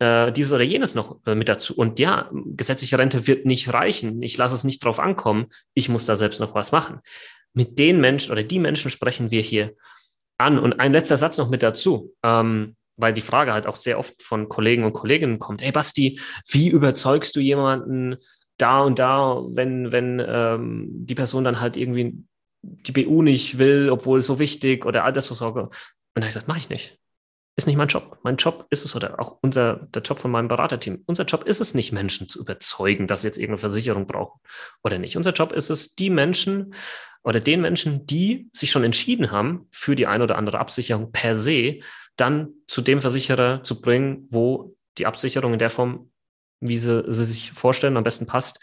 äh, 0.00 0.32
dieses 0.32 0.50
oder 0.50 0.64
jenes 0.64 0.96
noch 0.96 1.24
äh, 1.24 1.36
mit 1.36 1.48
dazu. 1.48 1.76
Und 1.76 2.00
ja, 2.00 2.28
gesetzliche 2.32 2.98
Rente 2.98 3.28
wird 3.28 3.46
nicht 3.46 3.72
reichen. 3.72 4.20
Ich 4.24 4.36
lasse 4.36 4.56
es 4.56 4.64
nicht 4.64 4.84
drauf 4.84 4.98
ankommen. 4.98 5.46
Ich 5.72 5.88
muss 5.88 6.04
da 6.04 6.16
selbst 6.16 6.40
noch 6.40 6.52
was 6.52 6.72
machen. 6.72 6.98
Mit 7.52 7.78
den 7.78 8.00
Menschen 8.00 8.32
oder 8.32 8.42
die 8.42 8.58
Menschen 8.58 8.90
sprechen 8.90 9.30
wir 9.30 9.40
hier 9.40 9.74
an. 10.36 10.58
Und 10.58 10.80
ein 10.80 10.92
letzter 10.92 11.16
Satz 11.16 11.38
noch 11.38 11.48
mit 11.48 11.62
dazu. 11.62 12.12
Ähm, 12.24 12.74
weil 12.96 13.14
die 13.14 13.20
Frage 13.20 13.52
halt 13.52 13.68
auch 13.68 13.76
sehr 13.76 14.00
oft 14.00 14.20
von 14.20 14.48
Kollegen 14.48 14.82
und 14.84 14.92
Kolleginnen 14.92 15.38
kommt, 15.38 15.62
hey 15.62 15.72
Basti, 15.72 16.20
wie 16.48 16.68
überzeugst 16.68 17.34
du 17.34 17.40
jemanden 17.40 18.16
da 18.58 18.82
und 18.82 18.98
da, 18.98 19.40
wenn, 19.48 19.90
wenn 19.90 20.22
ähm, 20.22 20.88
die 20.90 21.14
Person 21.14 21.44
dann 21.44 21.60
halt 21.60 21.78
irgendwie 21.78 22.22
die 22.62 22.92
BU 22.92 23.22
nicht 23.22 23.58
will, 23.58 23.90
obwohl 23.90 24.22
so 24.22 24.38
wichtig 24.38 24.84
oder 24.84 25.04
Altersvorsorge. 25.04 25.62
Und 25.62 25.70
da 26.14 26.22
habe 26.22 26.28
ich 26.28 26.34
gesagt, 26.34 26.48
mache 26.48 26.58
ich 26.58 26.68
nicht. 26.68 26.98
Ist 27.56 27.66
nicht 27.66 27.76
mein 27.76 27.88
Job. 27.88 28.18
Mein 28.22 28.36
Job 28.36 28.66
ist 28.70 28.84
es, 28.84 28.94
oder 28.96 29.20
auch 29.20 29.38
unser, 29.42 29.86
der 29.94 30.02
Job 30.02 30.18
von 30.18 30.30
meinem 30.30 30.48
Beraterteam, 30.48 31.02
unser 31.06 31.24
Job 31.24 31.44
ist 31.44 31.60
es 31.60 31.74
nicht, 31.74 31.92
Menschen 31.92 32.28
zu 32.28 32.40
überzeugen, 32.40 33.06
dass 33.06 33.22
sie 33.22 33.26
jetzt 33.26 33.36
irgendeine 33.36 33.58
Versicherung 33.58 34.06
brauchen 34.06 34.40
oder 34.82 34.98
nicht. 34.98 35.16
Unser 35.16 35.32
Job 35.32 35.52
ist 35.52 35.68
es, 35.68 35.94
die 35.94 36.10
Menschen 36.10 36.74
oder 37.22 37.40
den 37.40 37.60
Menschen, 37.60 38.06
die 38.06 38.48
sich 38.52 38.70
schon 38.70 38.84
entschieden 38.84 39.30
haben 39.30 39.66
für 39.70 39.94
die 39.94 40.06
eine 40.06 40.24
oder 40.24 40.38
andere 40.38 40.58
Absicherung 40.58 41.12
per 41.12 41.34
se, 41.34 41.80
dann 42.16 42.50
zu 42.66 42.80
dem 42.80 43.00
Versicherer 43.00 43.62
zu 43.62 43.80
bringen, 43.80 44.26
wo 44.30 44.74
die 44.98 45.06
Absicherung 45.06 45.52
in 45.52 45.58
der 45.58 45.70
Form, 45.70 46.10
wie 46.60 46.76
sie, 46.76 47.04
sie 47.08 47.24
sich 47.24 47.52
vorstellen, 47.52 47.96
am 47.96 48.04
besten 48.04 48.26
passt, 48.26 48.60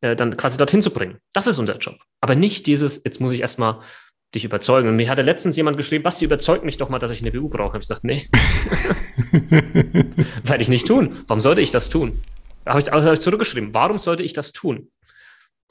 äh, 0.00 0.16
dann 0.16 0.36
quasi 0.36 0.58
dorthin 0.58 0.82
zu 0.82 0.90
bringen. 0.90 1.18
Das 1.32 1.46
ist 1.46 1.58
unser 1.58 1.78
Job. 1.78 1.98
Aber 2.20 2.34
nicht 2.34 2.66
dieses, 2.66 3.02
jetzt 3.04 3.20
muss 3.20 3.32
ich 3.32 3.40
erstmal 3.40 3.80
dich 4.34 4.44
überzeugen. 4.44 4.88
Und 4.88 4.96
mir 4.96 5.08
hatte 5.08 5.22
letztens 5.22 5.56
jemand 5.56 5.76
geschrieben, 5.76 6.04
Basti, 6.04 6.24
überzeugt 6.24 6.64
mich 6.64 6.76
doch 6.76 6.88
mal, 6.88 6.98
dass 6.98 7.10
ich 7.10 7.20
eine 7.20 7.32
BU 7.32 7.48
brauche. 7.48 7.72
Hab 7.72 7.82
ich 7.82 7.88
gesagt, 7.88 8.04
nee. 8.04 8.28
Werde 10.44 10.62
ich 10.62 10.68
nicht 10.68 10.86
tun. 10.86 11.24
Warum 11.26 11.40
sollte 11.40 11.60
ich 11.60 11.70
das 11.70 11.88
tun? 11.88 12.20
Da 12.64 12.72
habe 12.72 12.82
ich, 12.82 12.90
hab 12.90 13.12
ich 13.12 13.20
zurückgeschrieben, 13.20 13.72
warum 13.72 13.98
sollte 13.98 14.22
ich 14.22 14.34
das 14.34 14.52
tun? 14.52 14.90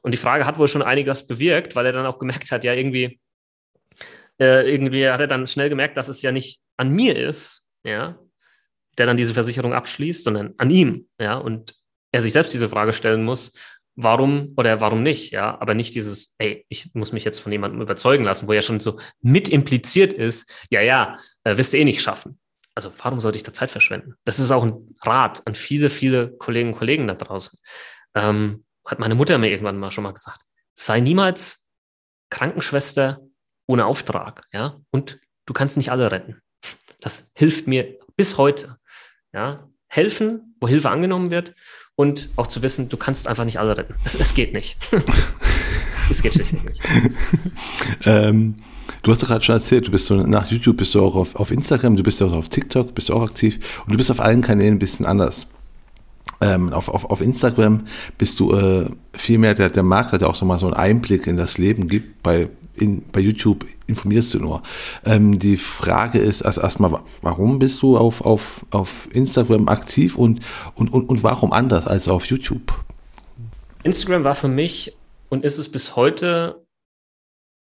Und 0.01 0.11
die 0.11 0.17
Frage 0.17 0.45
hat 0.45 0.57
wohl 0.57 0.67
schon 0.67 0.81
einiges 0.81 1.27
bewirkt, 1.27 1.75
weil 1.75 1.85
er 1.85 1.91
dann 1.91 2.05
auch 2.05 2.17
gemerkt 2.17 2.51
hat, 2.51 2.63
ja, 2.63 2.73
irgendwie, 2.73 3.19
äh, 4.39 4.69
irgendwie 4.71 5.07
hat 5.07 5.21
er 5.21 5.27
dann 5.27 5.45
schnell 5.47 5.69
gemerkt, 5.69 5.97
dass 5.97 6.07
es 6.07 6.21
ja 6.21 6.31
nicht 6.31 6.61
an 6.75 6.91
mir 6.91 7.15
ist, 7.15 7.63
ja, 7.83 8.17
der 8.97 9.05
dann 9.05 9.17
diese 9.17 9.33
Versicherung 9.33 9.73
abschließt, 9.73 10.23
sondern 10.23 10.53
an 10.57 10.69
ihm, 10.69 11.07
ja, 11.19 11.35
und 11.35 11.75
er 12.11 12.21
sich 12.21 12.33
selbst 12.33 12.53
diese 12.53 12.69
Frage 12.69 12.93
stellen 12.93 13.23
muss, 13.23 13.53
warum 13.97 14.53
oder 14.55 14.79
warum 14.79 15.03
nicht, 15.03 15.31
ja, 15.31 15.59
aber 15.59 15.73
nicht 15.73 15.95
dieses, 15.95 16.35
ey, 16.37 16.65
ich 16.69 16.93
muss 16.93 17.11
mich 17.11 17.25
jetzt 17.25 17.39
von 17.39 17.51
jemandem 17.51 17.81
überzeugen 17.81 18.23
lassen, 18.23 18.47
wo 18.47 18.53
ja 18.53 18.61
schon 18.61 18.79
so 18.79 18.99
mit 19.21 19.49
impliziert 19.49 20.13
ist, 20.13 20.49
ja, 20.69 20.81
ja, 20.81 21.17
äh, 21.43 21.57
wirst 21.57 21.73
du 21.73 21.77
eh 21.77 21.83
nicht 21.83 22.01
schaffen. 22.01 22.39
Also 22.75 22.91
warum 22.99 23.19
sollte 23.19 23.37
ich 23.37 23.43
da 23.43 23.53
Zeit 23.53 23.71
verschwenden? 23.71 24.13
Das 24.23 24.37
ist 24.37 24.51
auch 24.51 24.63
ein 24.63 24.95
Rat 25.01 25.41
an 25.47 25.55
viele, 25.55 25.89
viele 25.89 26.29
Kolleginnen 26.37 26.73
und 26.73 26.77
Kollegen 26.77 27.07
da 27.07 27.15
draußen. 27.15 27.59
Ähm, 28.13 28.65
hat 28.85 28.99
meine 28.99 29.15
Mutter 29.15 29.39
mir 29.39 29.49
irgendwann 29.49 29.79
mal 29.79 29.89
schon 29.89 30.03
mal 30.03 30.13
gesagt, 30.13 30.41
sei 30.75 30.99
niemals 30.99 31.67
Krankenschwester 32.29 33.19
ohne 33.65 33.85
Auftrag, 33.87 34.43
ja, 34.53 34.79
und 34.91 35.19
du 35.47 35.53
kannst 35.53 35.75
nicht 35.75 35.91
alle 35.91 36.11
retten. 36.11 36.39
Das 37.01 37.31
hilft 37.33 37.67
mir 37.67 37.97
bis 38.15 38.37
heute, 38.37 38.77
ja, 39.33 39.67
helfen, 39.87 40.55
wo 40.61 40.67
Hilfe 40.67 40.91
angenommen 40.91 41.31
wird 41.31 41.55
und 41.97 42.29
auch 42.35 42.47
zu 42.47 42.61
wissen, 42.61 42.89
du 42.89 42.95
kannst 42.95 43.27
einfach 43.27 43.43
nicht 43.43 43.59
alle 43.59 43.75
retten. 43.75 43.95
Es, 44.05 44.13
es 44.15 44.35
geht 44.35 44.53
nicht. 44.53 44.77
es 46.11 46.21
geht 46.21 46.35
schlichtweg 46.35 46.63
nicht. 46.63 46.81
ähm, 48.05 48.55
du 49.01 49.11
hast 49.11 49.23
doch 49.23 49.27
gerade 49.27 49.43
schon 49.43 49.55
erzählt, 49.55 49.87
du 49.87 49.91
bist 49.91 50.05
so 50.05 50.15
nach 50.15 50.49
YouTube, 50.49 50.77
bist 50.77 50.93
du 50.93 51.03
auch 51.03 51.15
auf, 51.15 51.35
auf 51.35 51.49
Instagram, 51.49 51.95
du 51.95 52.03
bist 52.03 52.21
auch 52.21 52.33
auf 52.33 52.49
TikTok, 52.49 52.93
bist 52.93 53.09
du 53.09 53.15
auch 53.15 53.23
aktiv 53.23 53.59
und 53.85 53.93
du 53.93 53.97
bist 53.97 54.11
auf 54.11 54.19
allen 54.19 54.43
Kanälen 54.43 54.75
ein 54.75 54.79
bisschen 54.79 55.07
anders. 55.07 55.47
Ähm, 56.39 56.71
auf, 56.71 56.87
auf, 56.87 57.05
auf 57.05 57.19
Instagram 57.19 57.87
bist 58.19 58.39
du 58.39 58.53
äh, 58.53 58.85
viel 59.13 59.39
mehr 59.39 59.55
der, 59.55 59.71
der 59.71 59.81
Makler, 59.81 60.19
der 60.19 60.29
auch 60.29 60.35
so 60.35 60.45
mal 60.45 60.59
so 60.59 60.67
einen 60.67 60.75
Einblick 60.75 61.25
in 61.25 61.35
das 61.35 61.57
Leben 61.57 61.87
gibt. 61.87 62.21
Bei, 62.21 62.47
in, 62.79 63.03
bei 63.11 63.19
YouTube 63.19 63.65
informierst 63.87 64.33
du 64.33 64.39
nur. 64.39 64.63
Ähm, 65.05 65.39
die 65.39 65.57
Frage 65.57 66.19
ist 66.19 66.43
also 66.43 66.61
erstmal, 66.61 67.01
warum 67.21 67.59
bist 67.59 67.81
du 67.81 67.97
auf, 67.97 68.21
auf, 68.21 68.65
auf 68.71 69.07
Instagram 69.13 69.67
aktiv 69.67 70.17
und, 70.17 70.41
und, 70.75 70.91
und, 70.91 71.09
und 71.09 71.23
warum 71.23 71.51
anders 71.51 71.87
als 71.87 72.07
auf 72.07 72.25
YouTube? 72.25 72.73
Instagram 73.83 74.23
war 74.23 74.35
für 74.35 74.47
mich 74.47 74.97
und 75.29 75.43
ist 75.43 75.57
es 75.57 75.69
bis 75.69 75.95
heute 75.95 76.65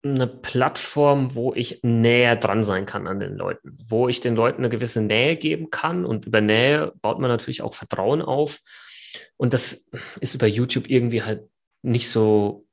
eine 0.04 0.28
Plattform, 0.28 1.36
wo 1.36 1.54
ich 1.54 1.80
näher 1.84 2.36
dran 2.36 2.64
sein 2.64 2.86
kann 2.86 3.08
an 3.08 3.20
den 3.20 3.36
Leuten, 3.36 3.78
wo 3.88 4.08
ich 4.08 4.20
den 4.20 4.36
Leuten 4.36 4.60
eine 4.60 4.70
gewisse 4.70 5.02
Nähe 5.02 5.36
geben 5.36 5.70
kann 5.70 6.06
und 6.06 6.26
über 6.26 6.42
Nähe 6.42 6.94
baut 7.02 7.20
man 7.20 7.30
natürlich 7.30 7.62
auch 7.62 7.76
Vertrauen 7.76 8.22
auf. 8.22 8.60
Und 9.38 9.54
das 9.54 9.88
ist 10.22 10.36
über 10.36 10.48
YouTube 10.48 10.90
irgendwie 10.90 11.24
halt 11.24 11.50
nicht 11.82 12.10
so 12.10 12.67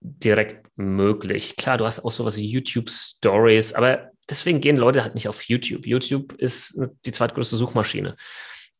direkt 0.00 0.66
möglich. 0.76 1.56
Klar, 1.56 1.78
du 1.78 1.86
hast 1.86 2.00
auch 2.00 2.12
sowas 2.12 2.36
wie 2.36 2.46
YouTube 2.46 2.90
Stories, 2.90 3.74
aber 3.74 4.10
deswegen 4.28 4.60
gehen 4.60 4.76
Leute 4.76 5.02
halt 5.02 5.14
nicht 5.14 5.28
auf 5.28 5.42
YouTube. 5.42 5.86
YouTube 5.86 6.32
ist 6.34 6.78
die 7.04 7.12
zweitgrößte 7.12 7.56
Suchmaschine. 7.56 8.16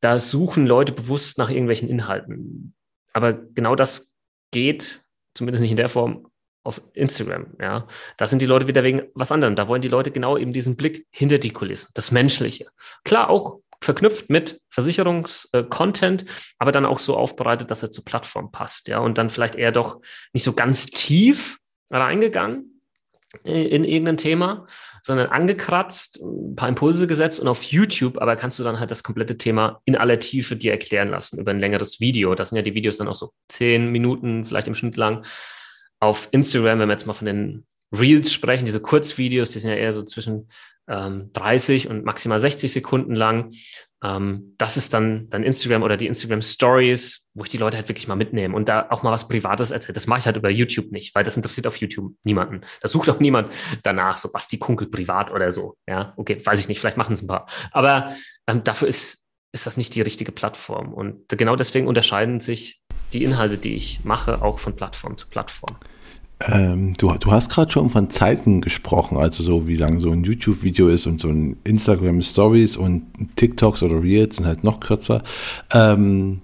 Da 0.00 0.18
suchen 0.18 0.66
Leute 0.66 0.92
bewusst 0.92 1.38
nach 1.38 1.50
irgendwelchen 1.50 1.88
Inhalten. 1.88 2.74
Aber 3.12 3.34
genau 3.34 3.74
das 3.74 4.14
geht, 4.50 5.02
zumindest 5.34 5.60
nicht 5.62 5.72
in 5.72 5.76
der 5.76 5.88
Form, 5.88 6.26
auf 6.62 6.82
Instagram, 6.92 7.46
ja. 7.58 7.88
Da 8.18 8.26
sind 8.26 8.42
die 8.42 8.46
Leute 8.46 8.68
wieder 8.68 8.84
wegen 8.84 9.02
was 9.14 9.32
anderem. 9.32 9.56
Da 9.56 9.66
wollen 9.66 9.80
die 9.80 9.88
Leute 9.88 10.10
genau 10.10 10.36
eben 10.36 10.52
diesen 10.52 10.76
Blick 10.76 11.06
hinter 11.10 11.38
die 11.38 11.52
Kulissen, 11.52 11.90
das 11.94 12.12
Menschliche. 12.12 12.66
Klar, 13.02 13.30
auch 13.30 13.60
verknüpft 13.82 14.30
mit 14.30 14.60
Versicherungskontent, 14.68 16.22
äh, 16.22 16.26
aber 16.58 16.72
dann 16.72 16.86
auch 16.86 16.98
so 16.98 17.16
aufbereitet, 17.16 17.70
dass 17.70 17.82
er 17.82 17.90
zur 17.90 18.04
Plattform 18.04 18.52
passt, 18.52 18.88
ja. 18.88 18.98
Und 18.98 19.18
dann 19.18 19.30
vielleicht 19.30 19.56
eher 19.56 19.72
doch 19.72 20.00
nicht 20.32 20.44
so 20.44 20.52
ganz 20.52 20.86
tief 20.86 21.58
reingegangen 21.90 22.82
in 23.44 23.84
irgendein 23.84 24.16
Thema, 24.16 24.66
sondern 25.02 25.28
angekratzt, 25.28 26.20
ein 26.20 26.56
paar 26.56 26.68
Impulse 26.68 27.06
gesetzt 27.06 27.38
und 27.40 27.48
auf 27.48 27.62
YouTube, 27.62 28.18
aber 28.18 28.36
kannst 28.36 28.58
du 28.58 28.64
dann 28.64 28.80
halt 28.80 28.90
das 28.90 29.02
komplette 29.02 29.38
Thema 29.38 29.80
in 29.84 29.96
aller 29.96 30.18
Tiefe 30.18 30.56
dir 30.56 30.72
erklären 30.72 31.10
lassen 31.10 31.38
über 31.38 31.52
ein 31.52 31.60
längeres 31.60 32.00
Video. 32.00 32.34
Das 32.34 32.50
sind 32.50 32.56
ja 32.56 32.62
die 32.62 32.74
Videos 32.74 32.96
dann 32.96 33.08
auch 33.08 33.14
so 33.14 33.32
zehn 33.48 33.90
Minuten, 33.92 34.44
vielleicht 34.44 34.66
im 34.66 34.74
Schnitt 34.74 34.96
lang 34.96 35.24
auf 36.00 36.28
Instagram, 36.32 36.80
wenn 36.80 36.88
wir 36.88 36.94
jetzt 36.94 37.06
mal 37.06 37.12
von 37.12 37.26
den 37.26 37.66
Reels 37.92 38.32
sprechen, 38.32 38.64
diese 38.64 38.80
Kurzvideos, 38.80 39.52
die 39.52 39.58
sind 39.58 39.70
ja 39.70 39.76
eher 39.76 39.92
so 39.92 40.02
zwischen 40.02 40.48
ähm, 40.90 41.30
30 41.32 41.88
und 41.88 42.04
maximal 42.04 42.40
60 42.40 42.72
Sekunden 42.72 43.14
lang. 43.14 43.52
Ähm, 44.02 44.54
das 44.58 44.76
ist 44.76 44.92
dann, 44.92 45.28
dann 45.30 45.44
Instagram 45.44 45.82
oder 45.82 45.96
die 45.96 46.06
Instagram 46.06 46.42
Stories, 46.42 47.28
wo 47.34 47.44
ich 47.44 47.50
die 47.50 47.58
Leute 47.58 47.76
halt 47.76 47.88
wirklich 47.88 48.08
mal 48.08 48.16
mitnehme 48.16 48.56
und 48.56 48.68
da 48.68 48.86
auch 48.90 49.02
mal 49.02 49.12
was 49.12 49.28
Privates 49.28 49.70
erzähle. 49.70 49.92
Das 49.92 50.06
mache 50.06 50.20
ich 50.20 50.26
halt 50.26 50.36
über 50.36 50.50
YouTube 50.50 50.90
nicht, 50.90 51.14
weil 51.14 51.22
das 51.22 51.36
interessiert 51.36 51.66
auf 51.66 51.76
YouTube 51.76 52.14
niemanden. 52.24 52.62
Da 52.80 52.88
sucht 52.88 53.08
auch 53.08 53.20
niemand 53.20 53.52
danach, 53.82 54.16
so 54.16 54.32
Basti 54.32 54.58
Kunkel 54.58 54.88
privat 54.88 55.30
oder 55.30 55.52
so. 55.52 55.76
Ja, 55.86 56.12
okay, 56.16 56.40
weiß 56.44 56.58
ich 56.60 56.68
nicht, 56.68 56.80
vielleicht 56.80 56.96
machen 56.96 57.12
es 57.12 57.22
ein 57.22 57.28
paar. 57.28 57.46
Aber 57.70 58.14
ähm, 58.46 58.64
dafür 58.64 58.88
ist, 58.88 59.22
ist 59.52 59.66
das 59.66 59.76
nicht 59.76 59.94
die 59.94 60.02
richtige 60.02 60.32
Plattform. 60.32 60.92
Und 60.92 61.28
genau 61.28 61.56
deswegen 61.56 61.86
unterscheiden 61.86 62.40
sich 62.40 62.80
die 63.12 63.24
Inhalte, 63.24 63.58
die 63.58 63.74
ich 63.74 64.04
mache, 64.04 64.42
auch 64.42 64.58
von 64.58 64.76
Plattform 64.76 65.16
zu 65.16 65.28
Plattform. 65.28 65.76
Ähm, 66.48 66.94
du, 66.94 67.12
du 67.18 67.30
hast 67.30 67.50
gerade 67.50 67.70
schon 67.70 67.90
von 67.90 68.08
Zeiten 68.08 68.62
gesprochen, 68.62 69.18
also 69.18 69.42
so 69.42 69.66
wie 69.66 69.76
lang 69.76 70.00
so 70.00 70.10
ein 70.10 70.24
YouTube-Video 70.24 70.88
ist 70.88 71.06
und 71.06 71.20
so 71.20 71.28
ein 71.28 71.56
Instagram 71.64 72.22
Stories 72.22 72.76
und 72.76 73.02
TikToks 73.36 73.82
oder 73.82 74.02
Reels 74.02 74.36
sind 74.36 74.46
halt 74.46 74.64
noch 74.64 74.80
kürzer. 74.80 75.22
Ähm, 75.72 76.40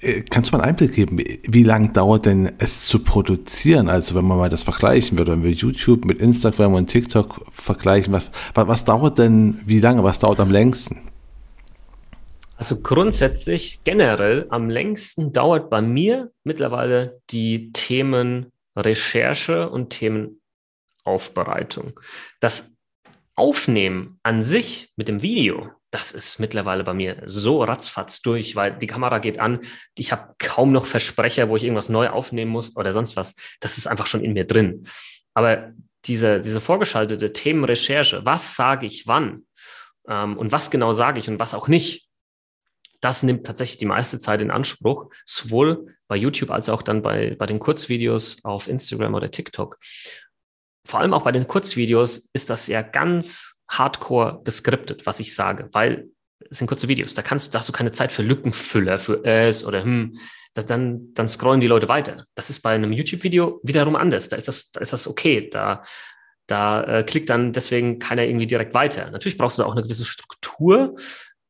äh, 0.00 0.22
kannst 0.22 0.50
du 0.50 0.56
mal 0.56 0.62
einen 0.62 0.70
Einblick 0.70 0.94
geben, 0.94 1.18
wie, 1.18 1.62
lange 1.62 1.90
dauert 1.90 2.24
denn 2.24 2.50
es 2.58 2.84
zu 2.86 3.00
produzieren? 3.00 3.90
Also 3.90 4.14
wenn 4.14 4.24
man 4.24 4.38
mal 4.38 4.48
das 4.48 4.64
vergleichen 4.64 5.18
würde, 5.18 5.32
wenn 5.32 5.42
wir 5.42 5.52
YouTube 5.52 6.06
mit 6.06 6.20
Instagram 6.20 6.72
und 6.72 6.86
TikTok 6.86 7.44
vergleichen, 7.52 8.12
was, 8.12 8.30
was, 8.54 8.68
was 8.68 8.84
dauert 8.86 9.18
denn, 9.18 9.60
wie 9.66 9.80
lange, 9.80 10.02
was 10.02 10.18
dauert 10.18 10.40
am 10.40 10.50
längsten? 10.50 10.98
Also 12.56 12.80
grundsätzlich 12.80 13.82
generell 13.84 14.46
am 14.50 14.70
längsten 14.70 15.32
dauert 15.32 15.68
bei 15.68 15.82
mir 15.82 16.30
mittlerweile 16.44 17.20
die 17.30 17.72
Themenrecherche 18.74 19.68
und 19.68 19.90
Themenaufbereitung. 19.90 21.98
Das 22.40 22.76
Aufnehmen 23.34 24.18
an 24.22 24.42
sich 24.42 24.92
mit 24.96 25.08
dem 25.08 25.22
Video, 25.22 25.70
das 25.90 26.12
ist 26.12 26.38
mittlerweile 26.38 26.84
bei 26.84 26.94
mir 26.94 27.22
so 27.26 27.62
ratzfatz 27.62 28.22
durch, 28.22 28.56
weil 28.56 28.76
die 28.76 28.86
Kamera 28.86 29.18
geht 29.18 29.38
an. 29.38 29.60
Ich 29.96 30.12
habe 30.12 30.34
kaum 30.38 30.72
noch 30.72 30.86
Versprecher, 30.86 31.48
wo 31.48 31.56
ich 31.56 31.64
irgendwas 31.64 31.88
neu 31.88 32.08
aufnehmen 32.08 32.50
muss 32.50 32.76
oder 32.76 32.92
sonst 32.92 33.16
was. 33.16 33.34
Das 33.60 33.78
ist 33.78 33.86
einfach 33.86 34.06
schon 34.06 34.22
in 34.22 34.32
mir 34.32 34.46
drin. 34.46 34.86
Aber 35.34 35.72
diese, 36.04 36.40
diese 36.40 36.60
vorgeschaltete 36.60 37.32
Themenrecherche, 37.32 38.24
was 38.24 38.56
sage 38.56 38.86
ich 38.86 39.06
wann 39.06 39.46
ähm, 40.08 40.36
und 40.36 40.52
was 40.52 40.70
genau 40.70 40.94
sage 40.94 41.18
ich 41.18 41.28
und 41.28 41.38
was 41.38 41.54
auch 41.54 41.68
nicht, 41.68 42.08
das 43.02 43.22
nimmt 43.22 43.44
tatsächlich 43.44 43.78
die 43.78 43.86
meiste 43.86 44.18
Zeit 44.18 44.40
in 44.40 44.50
Anspruch, 44.50 45.10
sowohl 45.26 45.94
bei 46.08 46.16
YouTube 46.16 46.50
als 46.50 46.68
auch 46.68 46.82
dann 46.82 47.02
bei, 47.02 47.34
bei 47.36 47.46
den 47.46 47.58
Kurzvideos 47.58 48.38
auf 48.44 48.68
Instagram 48.68 49.14
oder 49.14 49.30
TikTok. 49.30 49.78
Vor 50.86 51.00
allem 51.00 51.12
auch 51.12 51.24
bei 51.24 51.32
den 51.32 51.46
Kurzvideos 51.46 52.30
ist 52.32 52.48
das 52.48 52.66
ja 52.68 52.82
ganz 52.82 53.56
hardcore 53.68 54.40
geskriptet, 54.44 55.04
was 55.04 55.20
ich 55.20 55.34
sage, 55.34 55.68
weil 55.72 56.08
es 56.50 56.58
sind 56.58 56.66
kurze 56.66 56.88
Videos. 56.88 57.14
Da 57.14 57.22
kannst, 57.22 57.54
da 57.54 57.58
hast 57.58 57.68
du 57.68 57.72
keine 57.72 57.92
Zeit 57.92 58.12
für 58.12 58.22
Lückenfüller, 58.22 58.98
für 58.98 59.24
es 59.24 59.64
oder 59.64 59.82
hm. 59.82 60.18
Dann, 60.54 61.14
dann 61.14 61.28
scrollen 61.28 61.62
die 61.62 61.66
Leute 61.66 61.88
weiter. 61.88 62.26
Das 62.34 62.50
ist 62.50 62.60
bei 62.60 62.74
einem 62.74 62.92
YouTube-Video 62.92 63.58
wiederum 63.62 63.96
anders. 63.96 64.28
Da 64.28 64.36
ist 64.36 64.48
das, 64.48 64.70
da 64.70 64.82
ist 64.82 64.92
das 64.92 65.08
okay. 65.08 65.48
Da, 65.48 65.80
da 66.46 66.84
äh, 66.84 67.04
klickt 67.04 67.30
dann 67.30 67.54
deswegen 67.54 67.98
keiner 67.98 68.24
irgendwie 68.24 68.46
direkt 68.46 68.74
weiter. 68.74 69.10
Natürlich 69.10 69.38
brauchst 69.38 69.58
du 69.58 69.64
auch 69.64 69.72
eine 69.72 69.82
gewisse 69.82 70.04
Struktur, 70.04 70.94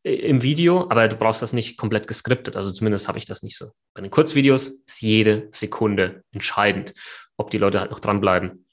im 0.02 0.42
Video, 0.42 0.90
aber 0.90 1.08
du 1.08 1.16
brauchst 1.16 1.42
das 1.42 1.52
nicht 1.52 1.76
komplett 1.78 2.06
geskriptet. 2.06 2.56
Also 2.56 2.72
zumindest 2.72 3.08
habe 3.08 3.18
ich 3.18 3.24
das 3.24 3.42
nicht 3.42 3.56
so. 3.56 3.70
Bei 3.94 4.02
den 4.02 4.10
Kurzvideos 4.10 4.68
ist 4.68 5.00
jede 5.00 5.48
Sekunde 5.52 6.24
entscheidend, 6.32 6.94
ob 7.36 7.50
die 7.50 7.58
Leute 7.58 7.80
halt 7.80 7.90
noch 7.90 8.00
dranbleiben 8.00 8.66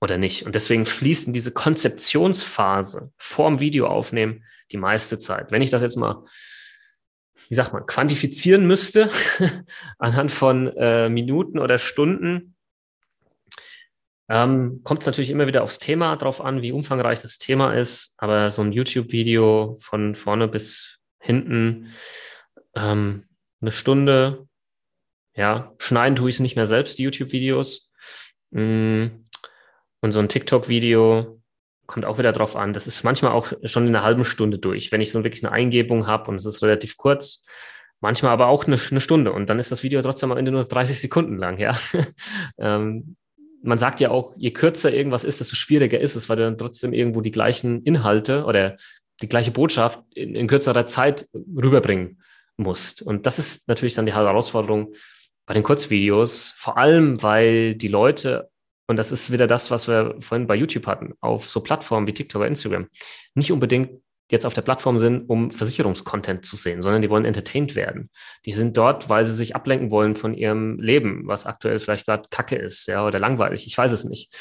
oder 0.00 0.18
nicht. 0.18 0.46
Und 0.46 0.54
deswegen 0.54 0.86
fließt 0.86 1.28
in 1.28 1.32
diese 1.32 1.52
Konzeptionsphase 1.52 3.12
vorm 3.16 3.60
Video 3.60 3.86
aufnehmen 3.86 4.44
die 4.72 4.76
meiste 4.76 5.18
Zeit. 5.18 5.52
Wenn 5.52 5.62
ich 5.62 5.70
das 5.70 5.82
jetzt 5.82 5.96
mal, 5.96 6.24
wie 7.48 7.54
sagt 7.54 7.72
man, 7.72 7.86
quantifizieren 7.86 8.66
müsste 8.66 9.10
anhand 9.98 10.32
von 10.32 10.68
äh, 10.76 11.08
Minuten 11.08 11.58
oder 11.58 11.78
Stunden, 11.78 12.56
ähm, 14.28 14.82
Kommt 14.84 15.00
es 15.00 15.06
natürlich 15.06 15.30
immer 15.30 15.46
wieder 15.46 15.62
aufs 15.62 15.78
Thema 15.78 16.16
drauf 16.16 16.40
an, 16.40 16.62
wie 16.62 16.72
umfangreich 16.72 17.22
das 17.22 17.38
Thema 17.38 17.72
ist, 17.72 18.14
aber 18.18 18.50
so 18.50 18.62
ein 18.62 18.72
YouTube-Video 18.72 19.76
von 19.80 20.14
vorne 20.14 20.48
bis 20.48 20.98
hinten, 21.18 21.92
ähm, 22.74 23.24
eine 23.60 23.72
Stunde, 23.72 24.46
ja, 25.34 25.72
schneiden 25.78 26.16
tue 26.16 26.28
ich 26.28 26.36
es 26.36 26.40
nicht 26.40 26.56
mehr 26.56 26.66
selbst, 26.66 26.98
die 26.98 27.04
YouTube-Videos. 27.04 27.90
Mm, 28.50 29.06
und 30.00 30.12
so 30.12 30.18
ein 30.18 30.28
TikTok-Video 30.28 31.40
kommt 31.86 32.04
auch 32.04 32.18
wieder 32.18 32.32
drauf 32.32 32.54
an. 32.54 32.72
Das 32.72 32.86
ist 32.86 33.02
manchmal 33.04 33.32
auch 33.32 33.52
schon 33.64 33.86
in 33.86 33.96
einer 33.96 34.04
halben 34.04 34.24
Stunde 34.24 34.58
durch, 34.58 34.92
wenn 34.92 35.00
ich 35.00 35.10
so 35.10 35.24
wirklich 35.24 35.44
eine 35.44 35.52
Eingebung 35.52 36.06
habe 36.06 36.30
und 36.30 36.36
es 36.36 36.44
ist 36.44 36.62
relativ 36.62 36.96
kurz. 36.96 37.44
Manchmal 38.00 38.32
aber 38.32 38.46
auch 38.46 38.64
eine, 38.64 38.78
eine, 38.90 39.00
Stunde 39.00 39.32
und 39.32 39.48
dann 39.50 39.58
ist 39.58 39.72
das 39.72 39.82
Video 39.82 40.00
trotzdem 40.02 40.30
am 40.30 40.38
Ende 40.38 40.52
nur 40.52 40.62
30 40.62 41.00
Sekunden 41.00 41.36
lang, 41.36 41.58
ja. 41.58 41.76
ähm, 42.58 43.16
man 43.62 43.78
sagt 43.78 44.00
ja 44.00 44.10
auch, 44.10 44.34
je 44.36 44.50
kürzer 44.50 44.92
irgendwas 44.92 45.24
ist, 45.24 45.40
desto 45.40 45.56
schwieriger 45.56 46.00
ist 46.00 46.14
es, 46.14 46.28
weil 46.28 46.36
du 46.36 46.44
dann 46.44 46.58
trotzdem 46.58 46.92
irgendwo 46.92 47.20
die 47.20 47.30
gleichen 47.30 47.82
Inhalte 47.82 48.44
oder 48.44 48.76
die 49.20 49.28
gleiche 49.28 49.50
Botschaft 49.50 50.00
in, 50.14 50.34
in 50.34 50.46
kürzerer 50.46 50.86
Zeit 50.86 51.28
rüberbringen 51.34 52.22
musst. 52.56 53.02
Und 53.02 53.26
das 53.26 53.38
ist 53.38 53.68
natürlich 53.68 53.94
dann 53.94 54.06
die 54.06 54.14
Herausforderung 54.14 54.92
bei 55.46 55.54
den 55.54 55.62
Kurzvideos, 55.62 56.52
vor 56.56 56.76
allem 56.76 57.22
weil 57.22 57.74
die 57.74 57.88
Leute, 57.88 58.50
und 58.86 58.96
das 58.96 59.12
ist 59.12 59.32
wieder 59.32 59.46
das, 59.46 59.70
was 59.70 59.88
wir 59.88 60.16
vorhin 60.20 60.46
bei 60.46 60.54
YouTube 60.54 60.86
hatten, 60.86 61.14
auf 61.20 61.48
so 61.48 61.60
Plattformen 61.60 62.06
wie 62.06 62.14
TikTok 62.14 62.40
oder 62.40 62.48
Instagram, 62.48 62.88
nicht 63.34 63.50
unbedingt 63.50 63.90
jetzt 64.30 64.44
auf 64.46 64.54
der 64.54 64.62
Plattform 64.62 64.98
sind, 64.98 65.28
um 65.28 65.50
Versicherungskontent 65.50 66.44
zu 66.44 66.56
sehen, 66.56 66.82
sondern 66.82 67.02
die 67.02 67.10
wollen 67.10 67.24
entertained 67.24 67.74
werden. 67.74 68.10
Die 68.44 68.52
sind 68.52 68.76
dort, 68.76 69.08
weil 69.08 69.24
sie 69.24 69.32
sich 69.32 69.56
ablenken 69.56 69.90
wollen 69.90 70.14
von 70.14 70.34
ihrem 70.34 70.78
Leben, 70.78 71.22
was 71.26 71.46
aktuell 71.46 71.78
vielleicht 71.78 72.06
gerade 72.06 72.28
Kacke 72.30 72.56
ist, 72.56 72.86
ja, 72.86 73.06
oder 73.06 73.18
langweilig. 73.18 73.66
Ich 73.66 73.76
weiß 73.76 73.92
es 73.92 74.04
nicht. 74.04 74.34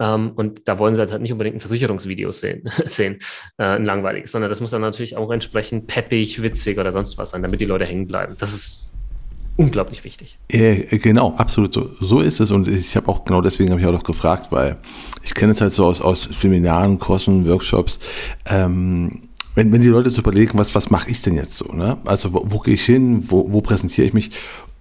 Ähm, 0.00 0.32
und 0.34 0.62
da 0.66 0.78
wollen 0.78 0.94
sie 0.94 1.00
halt 1.00 1.20
nicht 1.20 1.32
unbedingt 1.32 1.56
ein 1.56 1.60
Versicherungsvideo 1.60 2.32
sehen, 2.32 2.68
sehen 2.84 3.18
äh, 3.58 3.64
ein 3.64 3.84
langweiliges, 3.84 4.32
sondern 4.32 4.50
das 4.50 4.60
muss 4.60 4.70
dann 4.70 4.80
natürlich 4.80 5.16
auch 5.16 5.30
entsprechend 5.30 5.86
peppig, 5.86 6.42
witzig 6.42 6.78
oder 6.78 6.90
sonst 6.90 7.16
was 7.18 7.30
sein, 7.30 7.42
damit 7.42 7.60
die 7.60 7.64
Leute 7.64 7.84
hängen 7.84 8.06
bleiben. 8.06 8.34
Das 8.38 8.52
ist 8.52 8.92
unglaublich 9.56 10.02
wichtig. 10.02 10.38
Äh, 10.50 10.98
genau, 10.98 11.34
absolut. 11.36 11.74
So, 11.74 11.90
so 12.00 12.20
ist 12.20 12.40
es. 12.40 12.50
Und 12.50 12.66
ich 12.66 12.96
habe 12.96 13.08
auch 13.08 13.24
genau 13.24 13.40
deswegen 13.40 13.70
habe 13.70 13.80
ich 13.80 13.86
auch 13.86 14.02
gefragt, 14.02 14.50
weil 14.50 14.78
ich 15.22 15.34
kenne 15.34 15.52
es 15.52 15.60
halt 15.60 15.74
so 15.74 15.86
aus, 15.86 16.00
aus 16.00 16.22
Seminaren, 16.22 16.98
Kursen, 16.98 17.46
Workshops. 17.46 18.00
Ähm, 18.46 19.23
wenn, 19.54 19.72
wenn 19.72 19.80
die 19.80 19.88
Leute 19.88 20.10
so 20.10 20.20
überlegen, 20.20 20.58
was, 20.58 20.74
was 20.74 20.90
mache 20.90 21.10
ich 21.10 21.22
denn 21.22 21.34
jetzt 21.34 21.56
so, 21.56 21.72
ne? 21.72 21.98
Also 22.04 22.32
wo, 22.32 22.44
wo 22.48 22.58
gehe 22.58 22.74
ich 22.74 22.84
hin, 22.84 23.24
wo, 23.28 23.52
wo 23.52 23.60
präsentiere 23.60 24.06
ich 24.06 24.14
mich? 24.14 24.30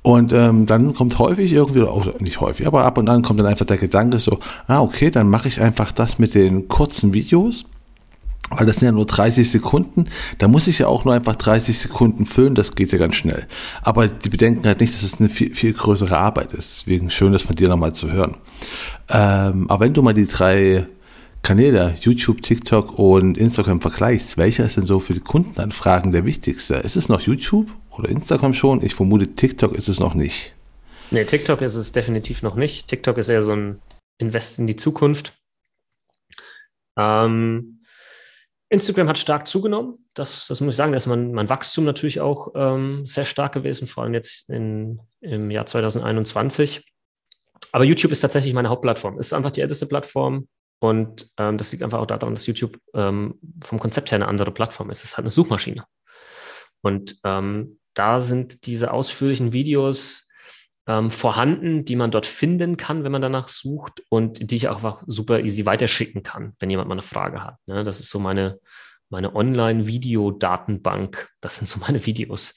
Und 0.02 0.34
ähm, 0.34 0.66
dann 0.66 0.94
kommt 0.94 1.18
häufig 1.18 1.54
irgendwie, 1.54 1.82
auch 1.84 2.20
nicht 2.20 2.42
häufig, 2.42 2.68
aber 2.68 2.84
ab 2.84 2.98
und 2.98 3.08
an 3.08 3.22
kommt 3.22 3.40
dann 3.40 3.48
einfach 3.48 3.66
der 3.66 3.78
Gedanke 3.78 4.20
so, 4.20 4.40
ah, 4.68 4.82
okay, 4.82 5.10
dann 5.10 5.30
mache 5.30 5.48
ich 5.48 5.62
einfach 5.62 5.94
das 5.94 6.20
mit 6.20 6.36
den 6.36 6.68
kurzen 6.68 7.14
Videos, 7.14 7.66
weil 8.50 8.66
das 8.66 8.78
sind 8.78 8.88
ja 8.88 8.92
nur 8.92 9.06
30 9.06 9.50
Sekunden, 9.50 10.08
da 10.40 10.50
muss 10.50 10.68
ich 10.68 10.80
ja 10.80 10.88
auch 10.88 11.06
nur 11.06 11.14
einfach 11.14 11.38
30 11.38 11.80
Sekunden 11.80 12.26
füllen, 12.26 12.54
das 12.54 12.76
geht 12.76 12.92
ja 12.92 12.98
ganz 12.98 13.16
schnell. 13.16 13.48
Aber 13.82 14.10
die 14.10 14.30
bedenken 14.30 14.66
halt 14.66 14.82
nicht, 14.82 14.94
dass 14.94 15.04
es 15.04 15.22
eine 15.22 15.30
viel, 15.30 15.56
viel 15.56 15.72
größere 15.72 16.18
Arbeit 16.18 16.52
ist. 16.52 16.82
Deswegen 16.82 17.10
schön, 17.10 17.32
das 17.32 17.44
von 17.44 17.56
dir 17.56 17.70
nochmal 17.70 17.94
zu 17.94 18.12
hören. 18.12 18.36
Ähm, 19.10 19.70
aber 19.70 19.86
wenn 19.86 19.94
du 19.94 20.02
mal 20.02 20.14
die 20.14 20.28
drei 20.28 20.86
Kanäle, 21.44 21.94
YouTube, 22.00 22.42
TikTok 22.42 22.98
und 22.98 23.38
Instagram 23.38 23.82
vergleichst, 23.82 24.38
welcher 24.38 24.66
ist 24.66 24.78
denn 24.78 24.86
so 24.86 25.02
für 25.02 25.14
die 25.14 25.20
Kundenanfragen 25.20 26.14
der 26.14 26.24
wichtigste? 26.24 26.76
Ist 26.76 26.96
es 26.96 27.10
noch 27.10 27.20
YouTube 27.20 27.70
oder 27.90 28.08
Instagram 28.08 28.54
schon? 28.54 28.82
Ich 28.82 28.96
vermute, 28.96 29.28
TikTok 29.28 29.74
ist 29.76 29.90
es 29.90 30.00
noch 30.00 30.14
nicht. 30.14 30.56
Nee, 31.12 31.26
TikTok 31.26 31.62
ist 31.62 31.76
es 31.76 31.92
definitiv 31.92 32.44
noch 32.44 32.56
nicht. 32.56 32.88
TikTok 32.88 33.18
ist 33.18 33.28
eher 33.28 33.44
so 33.44 33.52
ein 33.52 33.82
Invest 34.20 34.58
in 34.58 34.68
die 34.68 34.78
Zukunft. 34.78 35.34
Ähm, 36.98 37.84
Instagram 38.70 39.10
hat 39.10 39.20
stark 39.20 39.46
zugenommen. 39.46 39.98
Das, 40.14 40.48
das 40.48 40.62
muss 40.62 40.76
ich 40.76 40.78
sagen, 40.78 40.94
da 40.94 40.98
ist 40.98 41.08
mein, 41.08 41.34
mein 41.34 41.50
Wachstum 41.50 41.84
natürlich 41.84 42.22
auch 42.22 42.54
ähm, 42.56 43.06
sehr 43.06 43.26
stark 43.26 43.52
gewesen, 43.52 43.86
vor 43.86 44.04
allem 44.04 44.14
jetzt 44.14 44.50
in, 44.50 45.02
im 45.20 45.52
Jahr 45.52 45.66
2021. 45.66 46.86
Aber 47.74 47.84
YouTube 47.84 48.14
ist 48.14 48.22
tatsächlich 48.22 48.54
meine 48.54 48.70
Hauptplattform. 48.70 49.20
Ist 49.20 49.34
einfach 49.34 49.52
die 49.52 49.62
älteste 49.62 49.88
Plattform 49.88 50.48
und 50.84 51.32
ähm, 51.38 51.58
das 51.58 51.72
liegt 51.72 51.82
einfach 51.82 52.00
auch 52.00 52.06
daran, 52.06 52.36
dass 52.36 52.46
YouTube 52.46 52.78
ähm, 52.94 53.40
vom 53.64 53.80
Konzept 53.80 54.12
her 54.12 54.18
eine 54.18 54.28
andere 54.28 54.52
Plattform 54.52 54.90
ist. 54.90 54.98
Es 54.98 55.12
ist 55.12 55.18
halt 55.18 55.24
eine 55.24 55.32
Suchmaschine. 55.32 55.86
Und 56.82 57.22
ähm, 57.24 57.80
da 57.94 58.20
sind 58.20 58.66
diese 58.66 58.92
ausführlichen 58.92 59.54
Videos 59.54 60.28
ähm, 60.86 61.10
vorhanden, 61.10 61.86
die 61.86 61.96
man 61.96 62.12
dort 62.12 62.28
finden 62.28 62.76
kann, 62.76 63.06
wenn 63.06 63.14
man 63.14 63.22
danach 63.22 63.48
sucht 63.48 64.04
und 64.10 64.52
die 64.52 64.58
ich 64.58 64.68
auch 64.68 64.76
einfach 64.76 65.04
super 65.08 65.40
easy 65.40 65.66
weiterschicken 65.66 66.22
kann, 66.22 66.52
wenn 66.60 66.70
jemand 66.70 66.90
mal 66.90 66.96
eine 66.96 67.02
Frage 67.02 67.42
hat. 67.42 67.56
Ne? 67.66 67.86
Das 67.86 68.02
ist 68.02 68.10
so 68.10 68.20
meine, 68.20 68.60
meine 69.10 69.34
Online-Video-Datenbank. 69.34 71.30
Das 71.40 71.56
sind 71.56 71.70
so 71.70 71.80
meine 71.80 72.06
Videos. 72.06 72.56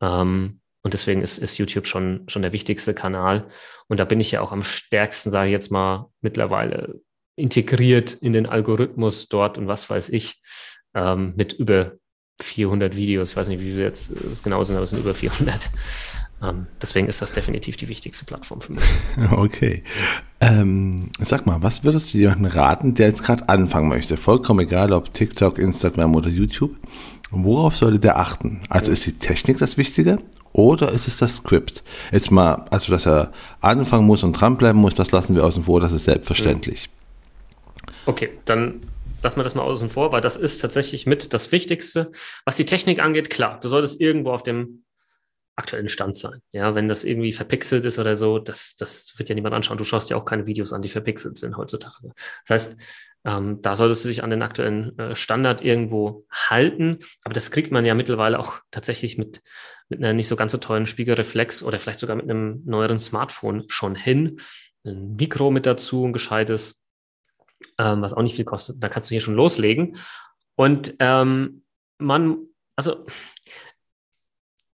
Ähm, 0.00 0.62
und 0.82 0.94
deswegen 0.94 1.22
ist, 1.22 1.38
ist 1.38 1.58
YouTube 1.58 1.86
schon, 1.86 2.24
schon 2.28 2.42
der 2.42 2.52
wichtigste 2.52 2.92
Kanal. 2.92 3.46
Und 3.86 4.00
da 4.00 4.04
bin 4.04 4.18
ich 4.18 4.32
ja 4.32 4.40
auch 4.40 4.50
am 4.50 4.64
stärksten, 4.64 5.30
sage 5.30 5.50
ich 5.50 5.52
jetzt 5.52 5.70
mal, 5.70 6.10
mittlerweile 6.20 7.00
integriert 7.38 8.12
in 8.12 8.32
den 8.32 8.46
Algorithmus 8.46 9.28
dort 9.28 9.58
und 9.58 9.66
was 9.66 9.88
weiß 9.88 10.08
ich, 10.10 10.42
ähm, 10.94 11.34
mit 11.36 11.52
über 11.52 11.92
400 12.40 12.96
Videos. 12.96 13.30
Ich 13.30 13.36
weiß 13.36 13.48
nicht, 13.48 13.60
wie 13.60 13.70
viele 13.70 13.82
jetzt 13.82 14.12
genau 14.44 14.62
sind, 14.64 14.76
aber 14.76 14.84
es 14.84 14.90
sind 14.90 15.00
über 15.00 15.14
400. 15.14 15.70
Ähm, 16.40 16.66
deswegen 16.80 17.08
ist 17.08 17.20
das 17.20 17.32
definitiv 17.32 17.76
die 17.76 17.88
wichtigste 17.88 18.24
Plattform 18.24 18.60
für 18.60 18.72
mich. 18.72 18.84
Okay. 19.32 19.82
Ähm, 20.40 21.10
sag 21.18 21.46
mal, 21.46 21.62
was 21.62 21.82
würdest 21.82 22.14
du 22.14 22.18
jemandem 22.18 22.46
raten, 22.46 22.94
der 22.94 23.08
jetzt 23.08 23.24
gerade 23.24 23.48
anfangen 23.48 23.88
möchte? 23.88 24.16
Vollkommen 24.16 24.60
egal, 24.60 24.92
ob 24.92 25.12
TikTok, 25.12 25.58
Instagram 25.58 26.14
oder 26.14 26.28
YouTube. 26.28 26.76
Worauf 27.30 27.76
sollte 27.76 27.98
der 27.98 28.18
achten? 28.18 28.60
Also 28.68 28.92
ist 28.92 29.04
die 29.06 29.18
Technik 29.18 29.58
das 29.58 29.76
Wichtige 29.76 30.18
oder 30.52 30.92
ist 30.92 31.08
es 31.08 31.18
das 31.18 31.36
Skript? 31.36 31.82
Jetzt 32.12 32.30
mal, 32.30 32.66
also 32.70 32.92
dass 32.92 33.06
er 33.06 33.32
anfangen 33.60 34.06
muss 34.06 34.22
und 34.22 34.32
dranbleiben 34.32 34.80
muss, 34.80 34.94
das 34.94 35.10
lassen 35.10 35.34
wir 35.34 35.44
außen 35.44 35.64
vor, 35.64 35.80
das 35.80 35.92
ist 35.92 36.04
selbstverständlich. 36.04 36.88
Okay, 38.08 38.30
dann 38.46 38.80
lassen 39.22 39.38
wir 39.38 39.44
das 39.44 39.54
mal 39.54 39.64
außen 39.64 39.90
vor, 39.90 40.12
weil 40.12 40.22
das 40.22 40.36
ist 40.36 40.62
tatsächlich 40.62 41.04
mit 41.04 41.34
das 41.34 41.52
Wichtigste. 41.52 42.10
Was 42.46 42.56
die 42.56 42.64
Technik 42.64 43.00
angeht, 43.00 43.28
klar, 43.28 43.60
du 43.60 43.68
solltest 43.68 44.00
irgendwo 44.00 44.30
auf 44.30 44.42
dem 44.42 44.84
aktuellen 45.56 45.90
Stand 45.90 46.16
sein. 46.16 46.40
Ja, 46.52 46.74
wenn 46.74 46.88
das 46.88 47.04
irgendwie 47.04 47.32
verpixelt 47.32 47.84
ist 47.84 47.98
oder 47.98 48.16
so, 48.16 48.38
das, 48.38 48.76
das 48.76 49.12
wird 49.18 49.28
ja 49.28 49.34
niemand 49.34 49.54
anschauen. 49.54 49.76
Du 49.76 49.84
schaust 49.84 50.08
ja 50.08 50.16
auch 50.16 50.24
keine 50.24 50.46
Videos 50.46 50.72
an, 50.72 50.80
die 50.80 50.88
verpixelt 50.88 51.36
sind 51.36 51.58
heutzutage. 51.58 52.14
Das 52.46 52.54
heißt, 52.54 52.80
ähm, 53.26 53.60
da 53.60 53.76
solltest 53.76 54.06
du 54.06 54.08
dich 54.08 54.22
an 54.22 54.30
den 54.30 54.40
aktuellen 54.40 54.98
äh, 54.98 55.14
Standard 55.14 55.60
irgendwo 55.60 56.24
halten. 56.30 57.00
Aber 57.24 57.34
das 57.34 57.50
kriegt 57.50 57.72
man 57.72 57.84
ja 57.84 57.92
mittlerweile 57.92 58.38
auch 58.38 58.60
tatsächlich 58.70 59.18
mit, 59.18 59.42
mit 59.90 59.98
einer 59.98 60.14
nicht 60.14 60.28
so 60.28 60.36
ganz 60.36 60.52
so 60.52 60.58
tollen 60.58 60.86
Spiegelreflex 60.86 61.62
oder 61.62 61.78
vielleicht 61.78 61.98
sogar 61.98 62.16
mit 62.16 62.24
einem 62.24 62.62
neueren 62.64 62.98
Smartphone 62.98 63.64
schon 63.68 63.96
hin. 63.96 64.40
Ein 64.86 65.16
Mikro 65.16 65.50
mit 65.50 65.66
dazu, 65.66 66.06
ein 66.06 66.14
gescheites, 66.14 66.82
ähm, 67.78 68.02
was 68.02 68.14
auch 68.14 68.22
nicht 68.22 68.36
viel 68.36 68.44
kostet. 68.44 68.82
Da 68.82 68.88
kannst 68.88 69.10
du 69.10 69.14
hier 69.14 69.20
schon 69.20 69.34
loslegen. 69.34 69.96
Und 70.56 70.94
ähm, 70.98 71.62
man, 71.98 72.38
also 72.76 73.06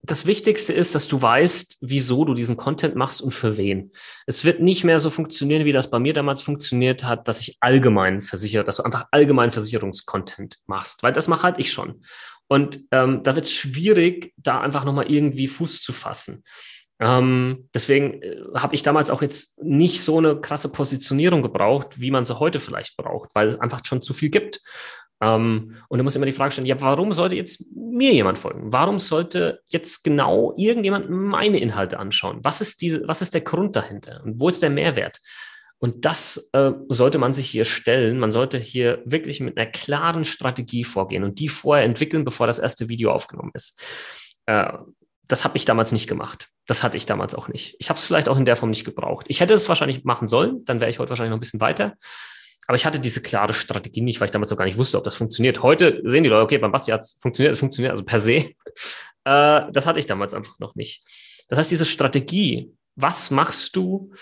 das 0.02 0.26
Wichtigste 0.26 0.72
ist, 0.72 0.94
dass 0.94 1.06
du 1.06 1.20
weißt, 1.20 1.78
wieso 1.80 2.24
du 2.24 2.34
diesen 2.34 2.56
Content 2.56 2.94
machst 2.94 3.20
und 3.20 3.32
für 3.32 3.58
wen. 3.58 3.92
Es 4.26 4.44
wird 4.44 4.60
nicht 4.60 4.84
mehr 4.84 5.00
so 5.00 5.10
funktionieren, 5.10 5.64
wie 5.64 5.72
das 5.72 5.90
bei 5.90 5.98
mir 5.98 6.14
damals 6.14 6.40
funktioniert 6.40 7.04
hat, 7.04 7.28
dass 7.28 7.42
ich 7.42 7.58
allgemein 7.60 8.22
versichere, 8.22 8.64
dass 8.64 8.78
du 8.78 8.84
einfach 8.84 9.06
allgemein 9.10 9.50
Versicherungskontent 9.50 10.58
machst, 10.66 11.02
weil 11.02 11.12
das 11.12 11.28
mache 11.28 11.42
halt 11.42 11.58
ich 11.58 11.72
schon. 11.72 12.02
Und 12.48 12.80
ähm, 12.90 13.22
da 13.22 13.34
wird 13.34 13.44
es 13.44 13.52
schwierig, 13.52 14.32
da 14.38 14.60
einfach 14.60 14.84
nochmal 14.84 15.10
irgendwie 15.10 15.46
Fuß 15.46 15.82
zu 15.82 15.92
fassen. 15.92 16.42
Ähm, 17.00 17.68
deswegen 17.74 18.22
äh, 18.22 18.36
habe 18.54 18.74
ich 18.74 18.82
damals 18.82 19.10
auch 19.10 19.22
jetzt 19.22 19.62
nicht 19.62 20.02
so 20.02 20.18
eine 20.18 20.40
krasse 20.40 20.70
Positionierung 20.70 21.42
gebraucht, 21.42 22.00
wie 22.00 22.10
man 22.10 22.24
sie 22.24 22.38
heute 22.38 22.58
vielleicht 22.58 22.96
braucht, 22.96 23.34
weil 23.34 23.46
es 23.46 23.60
einfach 23.60 23.84
schon 23.84 24.02
zu 24.02 24.12
viel 24.12 24.30
gibt. 24.30 24.60
Ähm, 25.20 25.76
und 25.88 25.98
du 25.98 26.04
musst 26.04 26.16
immer 26.16 26.26
die 26.26 26.32
Frage 26.32 26.52
stellen, 26.52 26.66
ja, 26.66 26.80
warum 26.80 27.12
sollte 27.12 27.36
jetzt 27.36 27.64
mir 27.74 28.12
jemand 28.12 28.38
folgen? 28.38 28.72
Warum 28.72 28.98
sollte 28.98 29.60
jetzt 29.68 30.04
genau 30.04 30.54
irgendjemand 30.56 31.08
meine 31.10 31.58
Inhalte 31.58 31.98
anschauen? 31.98 32.40
Was 32.42 32.60
ist 32.60 32.80
diese, 32.80 33.06
was 33.06 33.22
ist 33.22 33.34
der 33.34 33.40
Grund 33.42 33.76
dahinter? 33.76 34.20
Und 34.24 34.40
wo 34.40 34.48
ist 34.48 34.62
der 34.62 34.70
Mehrwert? 34.70 35.20
Und 35.80 36.04
das 36.04 36.50
äh, 36.52 36.72
sollte 36.88 37.18
man 37.18 37.32
sich 37.32 37.48
hier 37.48 37.64
stellen. 37.64 38.18
Man 38.18 38.32
sollte 38.32 38.58
hier 38.58 39.00
wirklich 39.04 39.38
mit 39.40 39.56
einer 39.56 39.70
klaren 39.70 40.24
Strategie 40.24 40.82
vorgehen 40.82 41.22
und 41.22 41.38
die 41.38 41.48
vorher 41.48 41.84
entwickeln, 41.84 42.24
bevor 42.24 42.48
das 42.48 42.58
erste 42.58 42.88
Video 42.88 43.12
aufgenommen 43.12 43.52
ist. 43.54 43.80
Äh, 44.46 44.72
das 45.28 45.44
habe 45.44 45.56
ich 45.56 45.64
damals 45.64 45.92
nicht 45.92 46.08
gemacht. 46.08 46.48
Das 46.66 46.82
hatte 46.82 46.96
ich 46.96 47.06
damals 47.06 47.34
auch 47.34 47.48
nicht. 47.48 47.76
Ich 47.78 47.90
habe 47.90 47.98
es 47.98 48.04
vielleicht 48.04 48.28
auch 48.28 48.36
in 48.36 48.46
der 48.46 48.56
Form 48.56 48.70
nicht 48.70 48.84
gebraucht. 48.84 49.26
Ich 49.28 49.40
hätte 49.40 49.54
es 49.54 49.68
wahrscheinlich 49.68 50.04
machen 50.04 50.26
sollen, 50.26 50.64
dann 50.64 50.80
wäre 50.80 50.90
ich 50.90 50.98
heute 50.98 51.10
wahrscheinlich 51.10 51.30
noch 51.30 51.36
ein 51.36 51.40
bisschen 51.40 51.60
weiter. 51.60 51.94
Aber 52.66 52.76
ich 52.76 52.84
hatte 52.84 53.00
diese 53.00 53.22
klare 53.22 53.54
Strategie 53.54 54.00
nicht, 54.00 54.20
weil 54.20 54.26
ich 54.26 54.30
damals 54.32 54.50
noch 54.50 54.58
gar 54.58 54.64
nicht 54.64 54.76
wusste, 54.76 54.98
ob 54.98 55.04
das 55.04 55.16
funktioniert. 55.16 55.62
Heute 55.62 56.02
sehen 56.04 56.24
die 56.24 56.28
Leute, 56.28 56.42
okay, 56.42 56.58
beim 56.58 56.72
Basti 56.72 56.90
hat 56.90 57.00
es 57.00 57.18
funktioniert, 57.20 57.54
es 57.54 57.60
funktioniert, 57.60 57.92
also 57.92 58.04
per 58.04 58.20
se. 58.20 58.52
Äh, 59.24 59.72
das 59.72 59.86
hatte 59.86 59.98
ich 59.98 60.06
damals 60.06 60.34
einfach 60.34 60.58
noch 60.58 60.74
nicht. 60.74 61.02
Das 61.48 61.58
heißt, 61.58 61.70
diese 61.70 61.84
Strategie, 61.84 62.72
was 62.94 63.30
machst 63.30 63.76
du, 63.76 64.12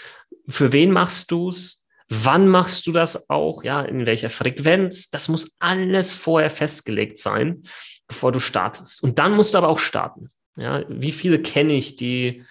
für 0.49 0.73
wen 0.73 0.91
machst 0.91 1.31
du 1.31 1.49
es, 1.49 1.85
wann 2.09 2.49
machst 2.49 2.87
du 2.87 2.93
das 2.93 3.29
auch, 3.29 3.65
ja, 3.65 3.83
in 3.83 4.07
welcher 4.07 4.31
Frequenz, 4.31 5.11
das 5.11 5.29
muss 5.29 5.53
alles 5.59 6.13
vorher 6.13 6.51
festgelegt 6.51 7.19
sein, 7.19 7.63
bevor 8.07 8.33
du 8.33 8.39
startest. 8.39 9.03
Und 9.03 9.19
dann 9.19 9.33
musst 9.33 9.55
du 9.55 9.59
aber 9.59 9.69
auch 9.69 9.79
starten. 9.79 10.31
Ja, 10.57 10.85
wie 10.89 11.13
viele 11.13 11.41
kenne 11.41 11.75
ich, 11.75 11.97
die, 11.97 12.45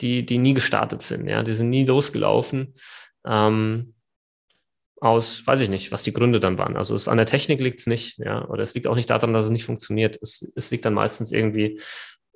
die, 0.00 0.24
die 0.24 0.38
nie 0.38 0.54
gestartet 0.54 1.02
sind, 1.02 1.26
ja, 1.28 1.42
die 1.42 1.54
sind 1.54 1.70
nie 1.70 1.84
losgelaufen. 1.84 2.74
Ähm, 3.26 3.94
aus, 5.00 5.46
weiß 5.46 5.60
ich 5.60 5.68
nicht, 5.68 5.92
was 5.92 6.02
die 6.02 6.12
Gründe 6.12 6.40
dann 6.40 6.58
waren. 6.58 6.76
Also 6.76 6.94
es, 6.94 7.08
an 7.08 7.18
der 7.18 7.26
Technik 7.26 7.60
liegt 7.60 7.80
es 7.80 7.86
nicht, 7.86 8.18
ja, 8.18 8.46
oder 8.48 8.62
es 8.62 8.74
liegt 8.74 8.86
auch 8.86 8.96
nicht 8.96 9.10
daran, 9.10 9.32
dass 9.32 9.44
es 9.44 9.50
nicht 9.50 9.64
funktioniert. 9.64 10.18
Es, 10.20 10.42
es 10.56 10.70
liegt 10.70 10.84
dann 10.84 10.94
meistens 10.94 11.30
irgendwie 11.32 11.80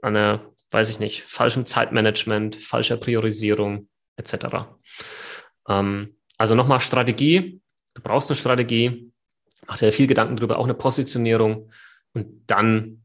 an 0.00 0.14
der, 0.14 0.46
weiß 0.70 0.88
ich 0.88 0.98
nicht, 0.98 1.22
falschem 1.22 1.66
Zeitmanagement, 1.66 2.56
falscher 2.56 2.96
Priorisierung 2.96 3.88
etc. 4.16 4.34
Ähm, 5.68 6.16
also 6.38 6.54
nochmal 6.54 6.80
Strategie. 6.80 7.60
Du 7.94 8.02
brauchst 8.02 8.30
eine 8.30 8.36
Strategie, 8.36 9.12
mach 9.66 9.78
dir 9.78 9.92
viel 9.92 10.06
Gedanken 10.06 10.36
drüber, 10.36 10.58
auch 10.58 10.64
eine 10.64 10.74
Positionierung 10.74 11.70
und 12.14 12.44
dann 12.46 13.01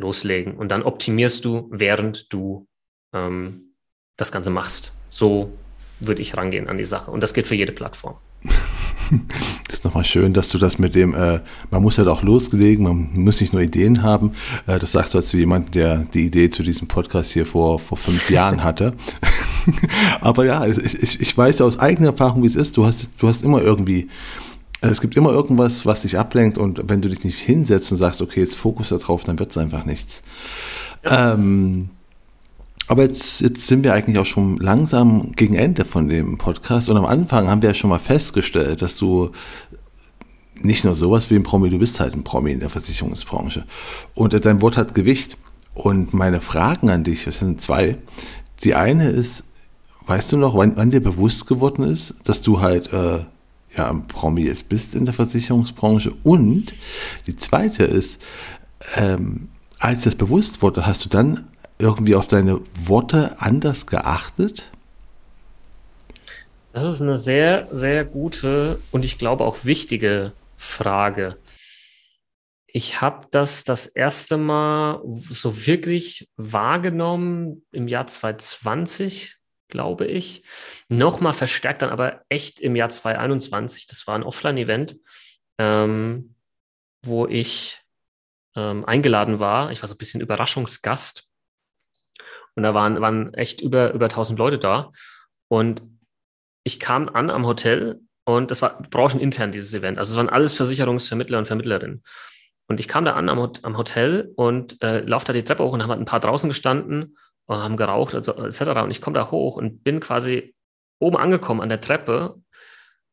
loslegen. 0.00 0.54
Und 0.54 0.70
dann 0.70 0.82
optimierst 0.82 1.44
du, 1.44 1.68
während 1.70 2.32
du 2.32 2.66
ähm, 3.14 3.74
das 4.16 4.32
Ganze 4.32 4.50
machst. 4.50 4.94
So 5.08 5.52
würde 6.00 6.22
ich 6.22 6.36
rangehen 6.36 6.68
an 6.68 6.78
die 6.78 6.84
Sache. 6.84 7.10
Und 7.10 7.20
das 7.20 7.34
geht 7.34 7.46
für 7.46 7.54
jede 7.54 7.72
Plattform. 7.72 8.16
ist 9.68 9.84
nochmal 9.84 10.04
schön, 10.04 10.34
dass 10.34 10.48
du 10.48 10.58
das 10.58 10.78
mit 10.78 10.94
dem, 10.94 11.14
äh, 11.14 11.40
man 11.70 11.82
muss 11.82 11.98
halt 11.98 12.08
auch 12.08 12.22
loslegen, 12.22 12.84
man 12.84 13.10
muss 13.14 13.40
nicht 13.40 13.52
nur 13.52 13.62
Ideen 13.62 14.02
haben. 14.02 14.32
Äh, 14.66 14.78
das 14.78 14.92
sagst 14.92 15.14
du 15.14 15.18
als 15.18 15.32
jemand, 15.32 15.74
der 15.74 15.98
die 16.14 16.26
Idee 16.26 16.50
zu 16.50 16.62
diesem 16.62 16.88
Podcast 16.88 17.32
hier 17.32 17.46
vor, 17.46 17.78
vor 17.78 17.98
fünf 17.98 18.30
Jahren 18.30 18.62
hatte. 18.64 18.94
Aber 20.20 20.44
ja, 20.44 20.66
ich, 20.66 21.20
ich 21.20 21.36
weiß 21.36 21.58
ja 21.58 21.66
aus 21.66 21.78
eigener 21.78 22.10
Erfahrung, 22.10 22.42
wie 22.42 22.48
es 22.48 22.56
ist. 22.56 22.76
Du 22.76 22.86
hast, 22.86 23.08
du 23.18 23.28
hast 23.28 23.42
immer 23.42 23.62
irgendwie, 23.62 24.08
es 24.80 25.00
gibt 25.00 25.16
immer 25.16 25.30
irgendwas, 25.30 25.84
was 25.84 26.02
dich 26.02 26.18
ablenkt 26.18 26.56
und 26.58 26.88
wenn 26.88 27.02
du 27.02 27.08
dich 27.08 27.24
nicht 27.24 27.38
hinsetzt 27.38 27.92
und 27.92 27.98
sagst, 27.98 28.22
okay, 28.22 28.40
jetzt 28.40 28.56
Fokus 28.56 28.88
darauf, 28.88 29.24
dann 29.24 29.38
wird 29.38 29.50
es 29.50 29.58
einfach 29.58 29.84
nichts. 29.84 30.22
Ja. 31.04 31.34
Ähm, 31.34 31.90
aber 32.86 33.04
jetzt, 33.04 33.40
jetzt 33.40 33.66
sind 33.66 33.84
wir 33.84 33.94
eigentlich 33.94 34.18
auch 34.18 34.26
schon 34.26 34.56
langsam 34.56 35.32
gegen 35.32 35.54
Ende 35.54 35.84
von 35.84 36.08
dem 36.08 36.38
Podcast 36.38 36.88
und 36.88 36.96
am 36.96 37.04
Anfang 37.04 37.48
haben 37.48 37.62
wir 37.62 37.70
ja 37.70 37.74
schon 37.74 37.90
mal 37.90 38.00
festgestellt, 38.00 38.82
dass 38.82 38.96
du 38.96 39.30
nicht 40.62 40.84
nur 40.84 40.94
sowas 40.94 41.30
wie 41.30 41.36
ein 41.36 41.42
Promi, 41.42 41.70
du 41.70 41.78
bist 41.78 42.00
halt 42.00 42.14
ein 42.14 42.24
Promi 42.24 42.52
in 42.52 42.60
der 42.60 42.70
Versicherungsbranche. 42.70 43.64
Und 44.14 44.44
dein 44.44 44.60
Wort 44.60 44.76
hat 44.76 44.94
Gewicht. 44.94 45.36
Und 45.74 46.12
meine 46.12 46.40
Fragen 46.40 46.90
an 46.90 47.04
dich, 47.04 47.24
das 47.24 47.38
sind 47.38 47.60
zwei. 47.60 47.96
Die 48.64 48.74
eine 48.74 49.08
ist, 49.08 49.44
weißt 50.06 50.32
du 50.32 50.36
noch, 50.36 50.56
wann, 50.56 50.76
wann 50.76 50.90
dir 50.90 51.00
bewusst 51.00 51.46
geworden 51.46 51.84
ist, 51.84 52.14
dass 52.24 52.42
du 52.42 52.60
halt 52.60 52.92
äh, 52.92 53.20
ja 53.76 53.92
Promi 54.08 54.42
jetzt 54.42 54.68
bist 54.68 54.94
in 54.94 55.04
der 55.04 55.14
Versicherungsbranche? 55.14 56.12
Und 56.22 56.74
die 57.26 57.36
zweite 57.36 57.84
ist, 57.84 58.20
ähm, 58.96 59.48
als 59.78 60.02
das 60.02 60.16
bewusst 60.16 60.62
wurde, 60.62 60.86
hast 60.86 61.04
du 61.04 61.08
dann 61.08 61.48
irgendwie 61.78 62.14
auf 62.14 62.28
deine 62.28 62.60
Worte 62.84 63.36
anders 63.38 63.86
geachtet? 63.86 64.70
Das 66.72 66.84
ist 66.84 67.02
eine 67.02 67.18
sehr, 67.18 67.68
sehr 67.72 68.04
gute 68.04 68.80
und 68.92 69.04
ich 69.04 69.18
glaube 69.18 69.44
auch 69.44 69.64
wichtige 69.64 70.32
Frage. 70.56 71.36
Ich 72.66 73.00
habe 73.00 73.26
das 73.32 73.64
das 73.64 73.88
erste 73.88 74.36
Mal 74.36 75.02
so 75.04 75.66
wirklich 75.66 76.28
wahrgenommen 76.36 77.64
im 77.72 77.88
Jahr 77.88 78.06
2020, 78.06 79.39
glaube 79.70 80.06
ich. 80.06 80.44
Nochmal 80.88 81.32
verstärkt 81.32 81.82
dann 81.82 81.90
aber 81.90 82.22
echt 82.28 82.60
im 82.60 82.76
Jahr 82.76 82.88
2021. 82.88 83.86
Das 83.86 84.06
war 84.06 84.14
ein 84.14 84.22
Offline-Event, 84.22 84.96
ähm, 85.58 86.34
wo 87.02 87.26
ich 87.26 87.80
ähm, 88.56 88.84
eingeladen 88.84 89.40
war. 89.40 89.70
Ich 89.70 89.82
war 89.82 89.88
so 89.88 89.94
ein 89.94 89.98
bisschen 89.98 90.20
Überraschungsgast. 90.20 91.28
Und 92.56 92.62
da 92.62 92.74
waren, 92.74 93.00
waren 93.00 93.32
echt 93.34 93.60
über, 93.60 93.92
über 93.92 94.06
1000 94.06 94.38
Leute 94.38 94.58
da. 94.58 94.90
Und 95.48 95.82
ich 96.64 96.80
kam 96.80 97.08
an 97.08 97.30
am 97.30 97.46
Hotel 97.46 98.00
und 98.24 98.50
das 98.50 98.62
war 98.62 98.82
branchenintern, 98.82 99.52
dieses 99.52 99.72
Event. 99.74 99.98
Also 99.98 100.12
es 100.12 100.16
waren 100.16 100.28
alles 100.28 100.54
Versicherungsvermittler 100.56 101.38
und 101.38 101.46
Vermittlerinnen. 101.46 102.02
Und 102.68 102.78
ich 102.78 102.86
kam 102.86 103.04
da 103.04 103.14
an 103.14 103.28
am, 103.28 103.52
am 103.62 103.76
Hotel 103.76 104.32
und 104.36 104.80
äh, 104.82 105.00
laufe 105.00 105.26
da 105.26 105.32
die 105.32 105.42
Treppe 105.42 105.64
hoch 105.64 105.72
und 105.72 105.82
haben 105.82 105.90
halt 105.90 106.00
ein 106.00 106.06
paar 106.06 106.20
draußen 106.20 106.48
gestanden 106.48 107.16
haben 107.58 107.76
geraucht 107.76 108.14
und 108.14 108.24
so, 108.24 108.32
etc. 108.32 108.60
Und 108.82 108.90
ich 108.90 109.00
komme 109.00 109.14
da 109.14 109.30
hoch 109.30 109.56
und 109.56 109.82
bin 109.82 110.00
quasi 110.00 110.54
oben 110.98 111.16
angekommen 111.16 111.60
an 111.60 111.68
der 111.68 111.80
Treppe. 111.80 112.40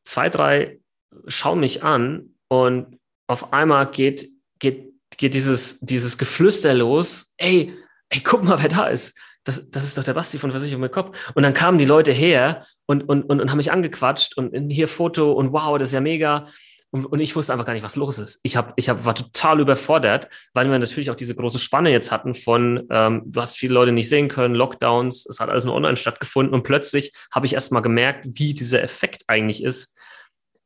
Zwei, 0.04 0.30
drei 0.30 0.80
schauen 1.28 1.60
mich 1.60 1.84
an 1.84 2.36
und 2.48 3.00
auf 3.28 3.54
einmal 3.54 3.90
geht, 3.92 4.30
geht, 4.60 4.94
geht 5.18 5.34
dieses, 5.34 5.80
dieses 5.80 6.18
Geflüster 6.18 6.74
los. 6.74 7.34
Ey, 7.38 7.74
ey, 8.10 8.22
guck 8.24 8.44
mal, 8.44 8.62
wer 8.62 8.70
da 8.70 8.88
ist 8.88 9.18
das, 9.48 9.70
das 9.70 9.86
ist 9.86 9.98
doch 9.98 10.04
der 10.04 10.14
Basti 10.14 10.38
von 10.38 10.52
Versicherung 10.52 10.82
mit 10.82 10.92
Kopf. 10.92 11.32
Und 11.34 11.44
dann 11.44 11.54
kamen 11.54 11.78
die 11.78 11.86
Leute 11.86 12.12
her 12.12 12.66
und, 12.86 13.08
und, 13.08 13.24
und, 13.24 13.42
und 13.42 13.50
haben 13.50 13.58
mich 13.58 13.72
angequatscht 13.72 14.38
und 14.38 14.70
hier 14.70 14.88
Foto 14.88 15.32
und 15.32 15.54
wow, 15.54 15.78
das 15.78 15.90
ist 15.90 15.94
ja 15.94 16.02
mega. 16.02 16.48
Und, 16.92 17.06
und 17.06 17.20
ich 17.20 17.36
wusste 17.36 17.52
einfach 17.52 17.66
gar 17.66 17.74
nicht, 17.74 17.84
was 17.84 17.96
los 17.96 18.18
ist. 18.18 18.40
Ich, 18.44 18.56
hab, 18.56 18.74
ich 18.78 18.90
hab, 18.90 19.04
war 19.06 19.14
total 19.14 19.60
überfordert, 19.60 20.30
weil 20.54 20.70
wir 20.70 20.80
natürlich 20.80 21.12
auch 21.12 21.16
diese 21.16 21.36
große 21.36 21.60
Spanne 21.60 21.92
jetzt 21.92 22.12
hatten 22.12 22.34
von, 22.34 22.88
ähm, 22.90 23.24
du 23.26 23.42
hast 23.42 23.58
viele 23.58 23.74
Leute 23.74 23.92
nicht 23.92 24.10
sehen 24.10 24.30
können, 24.30 24.56
Lockdowns, 24.56 25.26
es 25.26 25.40
hat 25.40 25.50
alles 25.50 25.66
nur 25.66 25.76
online 25.76 25.98
stattgefunden 25.98 26.54
und 26.54 26.64
plötzlich 26.64 27.12
habe 27.34 27.46
ich 27.46 27.54
erst 27.54 27.72
mal 27.72 27.82
gemerkt, 27.82 28.26
wie 28.30 28.54
dieser 28.54 28.82
Effekt 28.82 29.24
eigentlich 29.28 29.64
ist, 29.64 29.98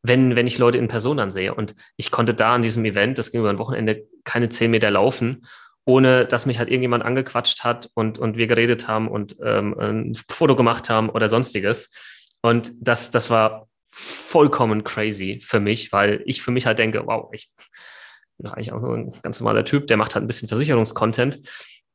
wenn, 0.03 0.35
wenn 0.35 0.47
ich 0.47 0.57
Leute 0.57 0.77
in 0.77 0.87
Person 0.87 1.19
ansehe. 1.19 1.55
Und 1.55 1.75
ich 1.97 2.11
konnte 2.11 2.33
da 2.33 2.55
an 2.55 2.61
diesem 2.61 2.85
Event, 2.85 3.17
das 3.17 3.31
ging 3.31 3.41
über 3.41 3.49
ein 3.49 3.59
Wochenende, 3.59 4.07
keine 4.23 4.49
zehn 4.49 4.71
Meter 4.71 4.91
laufen 4.91 5.45
ohne 5.85 6.25
dass 6.25 6.45
mich 6.45 6.59
halt 6.59 6.69
irgendjemand 6.69 7.03
angequatscht 7.03 7.63
hat 7.63 7.89
und, 7.95 8.19
und 8.19 8.37
wir 8.37 8.47
geredet 8.47 8.87
haben 8.87 9.07
und 9.07 9.35
ähm, 9.43 9.75
ein 9.79 10.15
Foto 10.29 10.55
gemacht 10.55 10.89
haben 10.89 11.09
oder 11.09 11.27
sonstiges. 11.27 11.91
Und 12.41 12.71
das, 12.79 13.11
das 13.11 13.29
war 13.29 13.67
vollkommen 13.91 14.83
crazy 14.83 15.39
für 15.41 15.59
mich, 15.59 15.91
weil 15.91 16.21
ich 16.25 16.41
für 16.41 16.51
mich 16.51 16.65
halt 16.65 16.79
denke, 16.79 17.03
wow, 17.05 17.29
ich 17.33 17.49
bin 18.37 18.51
eigentlich 18.51 18.71
auch 18.71 18.81
nur 18.81 18.95
ein 18.95 19.13
ganz 19.21 19.39
normaler 19.39 19.65
Typ, 19.65 19.87
der 19.87 19.97
macht 19.97 20.15
halt 20.15 20.23
ein 20.23 20.27
bisschen 20.27 20.47
Versicherungskontent 20.47 21.41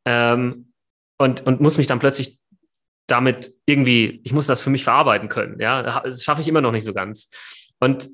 ähm, 0.04 0.72
und, 1.18 1.46
und 1.46 1.60
muss 1.60 1.78
mich 1.78 1.86
dann 1.86 1.98
plötzlich 1.98 2.38
damit 3.06 3.52
irgendwie, 3.66 4.20
ich 4.24 4.32
muss 4.32 4.46
das 4.46 4.60
für 4.60 4.70
mich 4.70 4.84
verarbeiten 4.84 5.28
können. 5.28 5.60
Ja, 5.60 6.00
das 6.02 6.24
schaffe 6.24 6.40
ich 6.40 6.48
immer 6.48 6.60
noch 6.60 6.72
nicht 6.72 6.84
so 6.84 6.92
ganz. 6.92 7.30
Und 7.78 8.08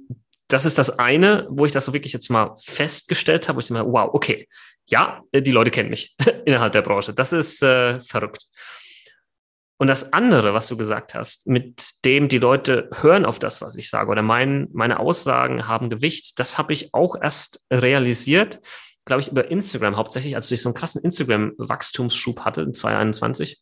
das 0.49 0.67
ist 0.67 0.77
das 0.77 0.99
eine, 0.99 1.47
wo 1.51 1.65
ich 1.65 1.73
das 1.73 1.87
so 1.87 1.95
wirklich 1.95 2.13
jetzt 2.13 2.31
mal 2.31 2.55
festgestellt 2.63 3.49
habe, 3.49 3.57
wo 3.57 3.61
ich 3.61 3.67
so 3.67 3.75
mal, 3.75 3.87
wow, 3.87 4.11
okay, 4.13 4.49
ja, 4.89 5.23
die 5.35 5.51
Leute 5.51 5.71
kennen 5.71 5.89
mich 5.89 6.15
innerhalb 6.45 6.73
der 6.73 6.83
Branche. 6.83 7.15
Das 7.15 7.33
ist 7.33 7.63
äh, 7.63 8.01
verrückt. 8.01 8.47
Und 9.83 9.89
das 9.89 10.13
andere, 10.13 10.55
was 10.55 10.69
du 10.69 10.77
gesagt 10.77 11.13
hast, 11.13 11.49
mit 11.49 12.05
dem 12.05 12.29
die 12.29 12.39
Leute 12.39 12.89
hören 13.01 13.25
auf 13.25 13.41
das, 13.41 13.61
was 13.61 13.75
ich 13.75 13.91
sage 13.91 14.13
oder 14.13 14.23
mein, 14.23 14.69
meine 14.73 15.01
Aussagen 15.01 15.67
haben 15.67 15.91
Gewicht, 15.91 16.39
das 16.39 16.57
habe 16.57 16.73
ich 16.73 16.95
auch 16.95 17.17
erst 17.21 17.65
realisiert, 17.69 18.61
glaube 19.05 19.23
ich, 19.23 19.33
über 19.33 19.51
Instagram 19.51 19.97
hauptsächlich, 19.97 20.37
als 20.37 20.49
ich 20.53 20.63
so 20.63 20.69
einen 20.69 20.77
krassen 20.77 21.03
Instagram-Wachstumsschub 21.03 22.45
hatte 22.45 22.61
in 22.61 22.75
2021, 22.75 23.61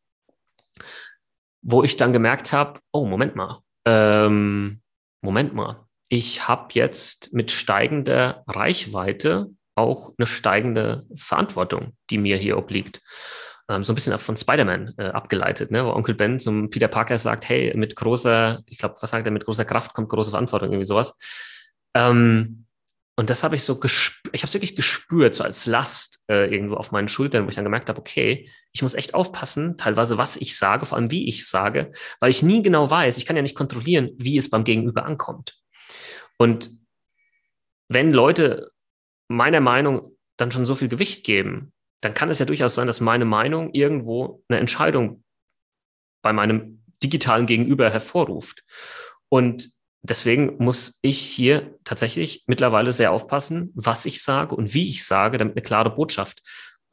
wo 1.62 1.82
ich 1.84 1.96
dann 1.96 2.12
gemerkt 2.12 2.52
habe, 2.52 2.80
oh, 2.92 3.06
Moment 3.06 3.34
mal, 3.34 3.62
ähm, 3.86 4.82
Moment 5.22 5.54
mal, 5.54 5.86
ich 6.10 6.46
habe 6.46 6.68
jetzt 6.74 7.32
mit 7.32 7.50
steigender 7.50 8.44
Reichweite 8.46 9.46
auch 9.74 10.12
eine 10.18 10.26
steigende 10.26 11.06
Verantwortung, 11.14 11.96
die 12.10 12.18
mir 12.18 12.36
hier 12.36 12.58
obliegt. 12.58 13.00
Ähm, 13.70 13.84
so 13.84 13.92
ein 13.92 13.94
bisschen 13.94 14.18
von 14.18 14.36
Spider-Man 14.36 14.94
äh, 14.98 15.04
abgeleitet, 15.04 15.70
ne? 15.70 15.86
wo 15.86 15.90
Onkel 15.90 16.16
Ben 16.16 16.40
zum 16.40 16.70
Peter 16.70 16.88
Parker 16.88 17.16
sagt, 17.18 17.48
hey, 17.48 17.72
mit 17.76 17.94
großer, 17.94 18.64
ich 18.66 18.78
glaube, 18.78 18.96
was 19.00 19.10
sagt 19.10 19.26
er, 19.26 19.32
mit 19.32 19.44
großer 19.44 19.64
Kraft 19.64 19.94
kommt 19.94 20.08
große 20.08 20.30
Verantwortung, 20.30 20.70
irgendwie 20.70 20.86
sowas. 20.86 21.16
Ähm, 21.94 22.66
und 23.14 23.30
das 23.30 23.44
habe 23.44 23.54
ich 23.54 23.62
so 23.62 23.78
gespürt, 23.78 24.34
ich 24.34 24.42
habe 24.42 24.48
es 24.48 24.54
wirklich 24.54 24.74
gespürt, 24.74 25.36
so 25.36 25.44
als 25.44 25.66
Last 25.66 26.24
äh, 26.28 26.52
irgendwo 26.52 26.74
auf 26.76 26.90
meinen 26.90 27.06
Schultern, 27.06 27.44
wo 27.44 27.48
ich 27.48 27.54
dann 27.54 27.64
gemerkt 27.64 27.88
habe, 27.88 28.00
okay, 28.00 28.48
ich 28.72 28.82
muss 28.82 28.94
echt 28.94 29.14
aufpassen, 29.14 29.76
teilweise, 29.78 30.18
was 30.18 30.36
ich 30.36 30.56
sage, 30.56 30.86
vor 30.86 30.98
allem 30.98 31.12
wie 31.12 31.28
ich 31.28 31.46
sage, 31.46 31.92
weil 32.18 32.30
ich 32.30 32.42
nie 32.42 32.62
genau 32.62 32.90
weiß, 32.90 33.18
ich 33.18 33.26
kann 33.26 33.36
ja 33.36 33.42
nicht 33.42 33.54
kontrollieren, 33.54 34.10
wie 34.16 34.36
es 34.36 34.50
beim 34.50 34.64
Gegenüber 34.64 35.04
ankommt. 35.04 35.60
Und 36.38 36.70
wenn 37.88 38.12
Leute 38.12 38.72
meiner 39.28 39.60
Meinung 39.60 40.16
dann 40.36 40.50
schon 40.50 40.66
so 40.66 40.74
viel 40.74 40.88
Gewicht 40.88 41.24
geben, 41.24 41.72
dann 42.00 42.14
kann 42.14 42.28
es 42.28 42.38
ja 42.38 42.46
durchaus 42.46 42.74
sein, 42.74 42.86
dass 42.86 43.00
meine 43.00 43.24
Meinung 43.24 43.72
irgendwo 43.72 44.42
eine 44.48 44.58
Entscheidung 44.58 45.22
bei 46.22 46.32
meinem 46.32 46.82
digitalen 47.02 47.46
Gegenüber 47.46 47.90
hervorruft. 47.90 48.64
Und 49.28 49.70
deswegen 50.02 50.56
muss 50.58 50.98
ich 51.02 51.20
hier 51.20 51.78
tatsächlich 51.84 52.44
mittlerweile 52.46 52.92
sehr 52.92 53.12
aufpassen, 53.12 53.70
was 53.74 54.04
ich 54.06 54.22
sage 54.22 54.54
und 54.54 54.74
wie 54.74 54.88
ich 54.88 55.04
sage, 55.04 55.38
damit 55.38 55.54
eine 55.56 55.62
klare 55.62 55.90
Botschaft 55.90 56.42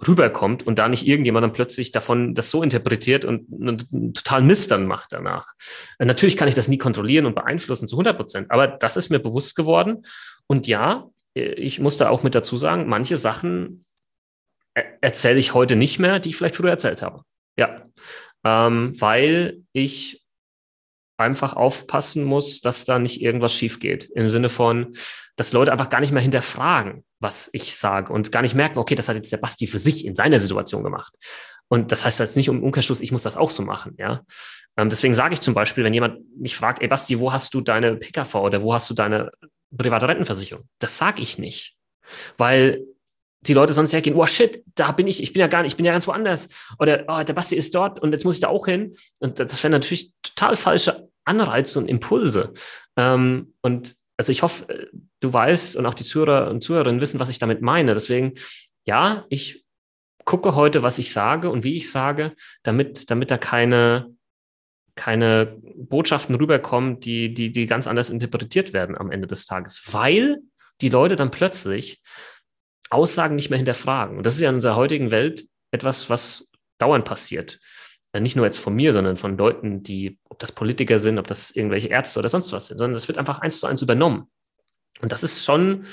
rüberkommt 0.05 0.65
und 0.67 0.77
da 0.77 0.87
nicht 0.89 1.07
irgendjemand 1.07 1.43
dann 1.43 1.53
plötzlich 1.53 1.91
davon 1.91 2.35
das 2.35 2.51
so 2.51 2.61
interpretiert 2.61 3.25
und 3.25 3.51
einen 3.51 4.13
total 4.13 4.43
Mist 4.43 4.69
dann 4.69 4.85
macht 4.85 5.11
danach. 5.11 5.53
Natürlich 5.97 6.37
kann 6.37 6.47
ich 6.47 6.55
das 6.55 6.67
nie 6.67 6.77
kontrollieren 6.77 7.25
und 7.25 7.33
beeinflussen 7.33 7.87
zu 7.87 7.95
100 7.95 8.15
Prozent, 8.15 8.51
aber 8.51 8.67
das 8.67 8.95
ist 8.95 9.09
mir 9.09 9.19
bewusst 9.19 9.55
geworden. 9.55 10.03
Und 10.45 10.67
ja, 10.67 11.09
ich 11.33 11.79
muss 11.79 11.97
da 11.97 12.09
auch 12.09 12.21
mit 12.21 12.35
dazu 12.35 12.57
sagen, 12.57 12.87
manche 12.87 13.17
Sachen 13.17 13.83
erzähle 15.01 15.39
ich 15.39 15.53
heute 15.53 15.75
nicht 15.75 15.99
mehr, 15.99 16.19
die 16.19 16.29
ich 16.29 16.37
vielleicht 16.37 16.55
früher 16.55 16.71
erzählt 16.71 17.01
habe. 17.01 17.21
Ja, 17.57 17.85
ähm, 18.43 18.93
weil 18.99 19.63
ich 19.73 20.23
einfach 21.17 21.53
aufpassen 21.55 22.23
muss, 22.23 22.61
dass 22.61 22.85
da 22.85 22.99
nicht 22.99 23.21
irgendwas 23.21 23.53
schief 23.53 23.79
geht. 23.79 24.05
Im 24.15 24.29
Sinne 24.29 24.49
von, 24.49 24.93
dass 25.35 25.51
Leute 25.51 25.71
einfach 25.71 25.89
gar 25.89 25.99
nicht 25.99 26.11
mehr 26.11 26.21
hinterfragen, 26.21 27.03
was 27.19 27.49
ich 27.53 27.75
sage 27.75 28.13
und 28.13 28.31
gar 28.31 28.43
nicht 28.43 28.53
merken, 28.53 28.77
okay, 28.77 28.95
das 28.95 29.09
hat 29.09 29.15
jetzt 29.15 29.31
der 29.31 29.37
Basti 29.37 29.65
für 29.65 29.79
sich 29.79 30.05
in 30.05 30.15
seiner 30.15 30.39
Situation 30.39 30.83
gemacht. 30.83 31.13
Und 31.69 31.91
das 31.91 32.05
heißt 32.05 32.19
jetzt 32.19 32.37
nicht 32.37 32.49
um 32.49 32.63
Umkehrschluss, 32.63 33.01
ich 33.01 33.11
muss 33.11 33.23
das 33.23 33.35
auch 33.35 33.49
so 33.49 33.63
machen, 33.63 33.95
ja. 33.97 34.21
Ähm, 34.77 34.89
deswegen 34.89 35.15
sage 35.15 35.33
ich 35.33 35.41
zum 35.41 35.55
Beispiel, 35.55 35.83
wenn 35.83 35.93
jemand 35.93 36.19
mich 36.37 36.55
fragt, 36.55 36.81
ey 36.81 36.87
Basti, 36.87 37.19
wo 37.19 37.33
hast 37.33 37.53
du 37.53 37.61
deine 37.61 37.95
PKV 37.95 38.35
oder 38.35 38.61
wo 38.61 38.73
hast 38.73 38.89
du 38.89 38.93
deine 38.93 39.31
private 39.75 40.07
Rentenversicherung? 40.07 40.69
Das 40.79 40.97
sage 40.97 41.23
ich 41.23 41.39
nicht, 41.39 41.75
weil 42.37 42.85
die 43.47 43.53
Leute 43.53 43.73
sonst 43.73 43.93
hergehen, 43.93 44.15
oh 44.15 44.25
shit, 44.25 44.63
da 44.75 44.91
bin 44.91 45.07
ich, 45.07 45.23
ich 45.23 45.33
bin 45.33 45.39
ja 45.39 45.47
gar 45.47 45.61
nicht, 45.61 45.73
ich 45.73 45.77
bin 45.77 45.85
ja 45.85 45.91
ganz 45.91 46.07
woanders. 46.07 46.49
Oder 46.79 47.05
oh, 47.07 47.23
der 47.23 47.33
Basti 47.33 47.55
ist 47.55 47.73
dort 47.73 47.99
und 47.99 48.11
jetzt 48.11 48.25
muss 48.25 48.35
ich 48.35 48.41
da 48.41 48.49
auch 48.49 48.65
hin. 48.65 48.93
Und 49.19 49.39
das 49.39 49.63
wären 49.63 49.71
natürlich 49.71 50.13
total 50.21 50.55
falsche 50.55 51.09
Anreize 51.25 51.79
und 51.79 51.87
Impulse. 51.87 52.53
Ähm, 52.95 53.53
und 53.61 53.95
also 54.17 54.31
ich 54.31 54.41
hoffe, 54.41 54.69
äh, 54.69 54.87
du 55.19 55.31
weißt 55.31 55.75
und 55.75 55.85
auch 55.85 55.93
die 55.93 56.03
Zuhörer 56.03 56.49
und 56.49 56.63
Zuhörerinnen 56.63 57.01
wissen, 57.01 57.19
was 57.19 57.29
ich 57.29 57.39
damit 57.39 57.61
meine. 57.61 57.93
Deswegen, 57.93 58.33
ja, 58.85 59.25
ich 59.29 59.65
gucke 60.25 60.55
heute, 60.55 60.83
was 60.83 60.99
ich 60.99 61.13
sage 61.13 61.49
und 61.49 61.63
wie 61.63 61.75
ich 61.75 61.89
sage, 61.89 62.33
damit, 62.63 63.09
damit 63.09 63.31
da 63.31 63.37
keine, 63.37 64.13
keine 64.95 65.57
Botschaften 65.75 66.35
rüberkommen, 66.35 66.99
die, 66.99 67.33
die, 67.33 67.51
die 67.51 67.65
ganz 67.65 67.87
anders 67.87 68.09
interpretiert 68.09 68.73
werden 68.73 68.97
am 68.97 69.11
Ende 69.11 69.27
des 69.27 69.45
Tages, 69.45 69.81
weil 69.91 70.39
die 70.81 70.89
Leute 70.89 71.15
dann 71.15 71.31
plötzlich 71.31 72.01
Aussagen 72.89 73.35
nicht 73.35 73.49
mehr 73.49 73.57
hinterfragen. 73.57 74.17
Und 74.17 74.25
das 74.25 74.35
ist 74.35 74.41
ja 74.41 74.49
in 74.49 74.55
unserer 74.55 74.75
heutigen 74.75 75.11
Welt 75.11 75.47
etwas, 75.71 76.09
was 76.09 76.49
dauernd 76.77 77.05
passiert. 77.05 77.59
Äh, 78.13 78.19
nicht 78.19 78.35
nur 78.35 78.45
jetzt 78.45 78.59
von 78.59 78.75
mir, 78.75 78.93
sondern 78.93 79.17
von 79.17 79.37
Leuten, 79.37 79.83
die, 79.83 80.19
ob 80.29 80.39
das 80.39 80.51
Politiker 80.51 80.99
sind, 80.99 81.19
ob 81.19 81.27
das 81.27 81.51
irgendwelche 81.51 81.87
Ärzte 81.87 82.19
oder 82.19 82.29
sonst 82.29 82.51
was 82.51 82.67
sind, 82.67 82.77
sondern 82.77 82.93
das 82.95 83.07
wird 83.07 83.17
einfach 83.17 83.39
eins 83.39 83.59
zu 83.59 83.67
eins 83.67 83.81
übernommen. 83.81 84.29
Und 85.01 85.11
das 85.11 85.23
ist 85.23 85.43
schon 85.43 85.85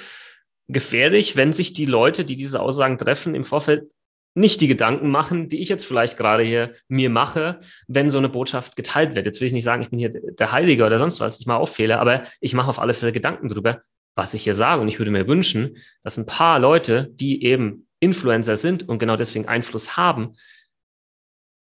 gefährlich, 0.68 1.36
wenn 1.36 1.52
sich 1.52 1.72
die 1.72 1.86
Leute, 1.86 2.24
die 2.24 2.36
diese 2.36 2.60
Aussagen 2.60 2.98
treffen, 2.98 3.34
im 3.34 3.44
Vorfeld 3.44 3.90
nicht 4.36 4.60
die 4.60 4.68
Gedanken 4.68 5.10
machen, 5.10 5.48
die 5.48 5.60
ich 5.60 5.68
jetzt 5.68 5.84
vielleicht 5.84 6.16
gerade 6.16 6.42
hier 6.42 6.72
mir 6.88 7.08
mache, 7.08 7.60
wenn 7.86 8.10
so 8.10 8.18
eine 8.18 8.28
Botschaft 8.28 8.74
geteilt 8.74 9.14
wird. 9.14 9.26
Jetzt 9.26 9.40
will 9.40 9.46
ich 9.46 9.52
nicht 9.52 9.64
sagen, 9.64 9.82
ich 9.82 9.90
bin 9.90 9.98
hier 9.98 10.10
der 10.10 10.50
Heilige 10.50 10.84
oder 10.84 10.98
sonst 10.98 11.20
was, 11.20 11.38
ich 11.38 11.46
mache 11.46 11.60
auch 11.60 11.68
Fehler, 11.68 12.00
aber 12.00 12.24
ich 12.40 12.52
mache 12.54 12.68
auf 12.68 12.80
alle 12.80 12.94
Fälle 12.94 13.12
Gedanken 13.12 13.48
drüber, 13.48 13.82
was 14.14 14.34
ich 14.34 14.44
hier 14.44 14.54
sage. 14.54 14.80
Und 14.80 14.88
ich 14.88 14.98
würde 14.98 15.10
mir 15.10 15.26
wünschen, 15.26 15.76
dass 16.02 16.16
ein 16.16 16.26
paar 16.26 16.58
Leute, 16.58 17.10
die 17.12 17.44
eben 17.44 17.86
Influencer 18.00 18.56
sind 18.56 18.88
und 18.88 18.98
genau 18.98 19.16
deswegen 19.16 19.48
Einfluss 19.48 19.96
haben, 19.96 20.34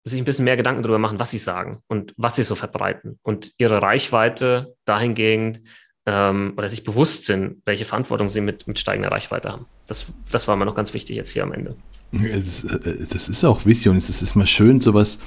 sich 0.04 0.20
ein 0.20 0.24
bisschen 0.24 0.44
mehr 0.44 0.56
Gedanken 0.56 0.82
darüber 0.82 0.98
machen, 0.98 1.18
was 1.18 1.30
sie 1.30 1.38
sagen 1.38 1.82
und 1.86 2.14
was 2.16 2.36
sie 2.36 2.42
so 2.42 2.54
verbreiten 2.54 3.18
und 3.22 3.52
ihre 3.58 3.82
Reichweite 3.82 4.74
dahingehend 4.84 5.60
ähm, 6.06 6.54
oder 6.56 6.68
sich 6.68 6.84
bewusst 6.84 7.26
sind, 7.26 7.60
welche 7.66 7.84
Verantwortung 7.84 8.30
sie 8.30 8.40
mit, 8.40 8.66
mit 8.66 8.78
steigender 8.78 9.10
Reichweite 9.10 9.52
haben. 9.52 9.66
Das, 9.86 10.06
das 10.32 10.48
war 10.48 10.56
mir 10.56 10.64
noch 10.64 10.74
ganz 10.74 10.94
wichtig 10.94 11.16
jetzt 11.16 11.30
hier 11.30 11.42
am 11.42 11.52
Ende. 11.52 11.76
Das, 12.12 12.64
äh, 12.64 13.06
das 13.10 13.28
ist 13.28 13.44
auch 13.44 13.66
wichtig 13.66 13.88
und 13.88 13.98
es 13.98 14.22
ist 14.22 14.34
mal 14.34 14.46
schön, 14.46 14.80
sowas 14.80 15.18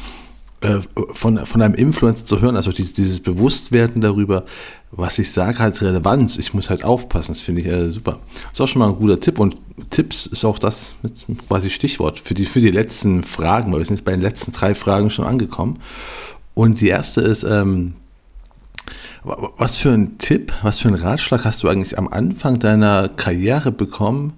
von, 1.13 1.45
von 1.45 1.61
einem 1.61 1.73
Influencer 1.73 2.25
zu 2.25 2.39
hören, 2.39 2.55
also 2.55 2.71
dieses, 2.71 2.93
dieses 2.93 3.19
Bewusstwerden 3.19 4.01
darüber, 4.01 4.45
was 4.91 5.17
ich 5.17 5.31
sage, 5.31 5.59
hat 5.59 5.81
Relevanz. 5.81 6.37
Ich 6.37 6.53
muss 6.53 6.69
halt 6.69 6.83
aufpassen, 6.83 7.33
das 7.33 7.41
finde 7.41 7.61
ich 7.61 7.67
äh, 7.67 7.89
super. 7.89 8.19
Das 8.31 8.53
ist 8.53 8.61
auch 8.61 8.67
schon 8.67 8.79
mal 8.79 8.89
ein 8.89 8.95
guter 8.95 9.19
Tipp 9.19 9.39
und 9.39 9.57
Tipps 9.89 10.27
ist 10.27 10.45
auch 10.45 10.59
das 10.59 10.93
quasi 11.47 11.69
Stichwort 11.69 12.19
für 12.19 12.33
die, 12.33 12.45
für 12.45 12.59
die 12.59 12.71
letzten 12.71 13.23
Fragen, 13.23 13.71
weil 13.71 13.79
wir 13.79 13.85
sind 13.85 13.95
jetzt 13.97 14.05
bei 14.05 14.11
den 14.11 14.21
letzten 14.21 14.51
drei 14.51 14.75
Fragen 14.75 15.09
schon 15.09 15.25
angekommen. 15.25 15.79
Und 16.53 16.81
die 16.81 16.89
erste 16.89 17.21
ist, 17.21 17.43
ähm, 17.43 17.93
was 19.23 19.77
für 19.77 19.91
ein 19.91 20.17
Tipp, 20.17 20.53
was 20.61 20.79
für 20.79 20.89
einen 20.89 20.97
Ratschlag 20.97 21.45
hast 21.45 21.63
du 21.63 21.69
eigentlich 21.69 21.97
am 21.97 22.07
Anfang 22.07 22.59
deiner 22.59 23.07
Karriere 23.09 23.71
bekommen, 23.71 24.33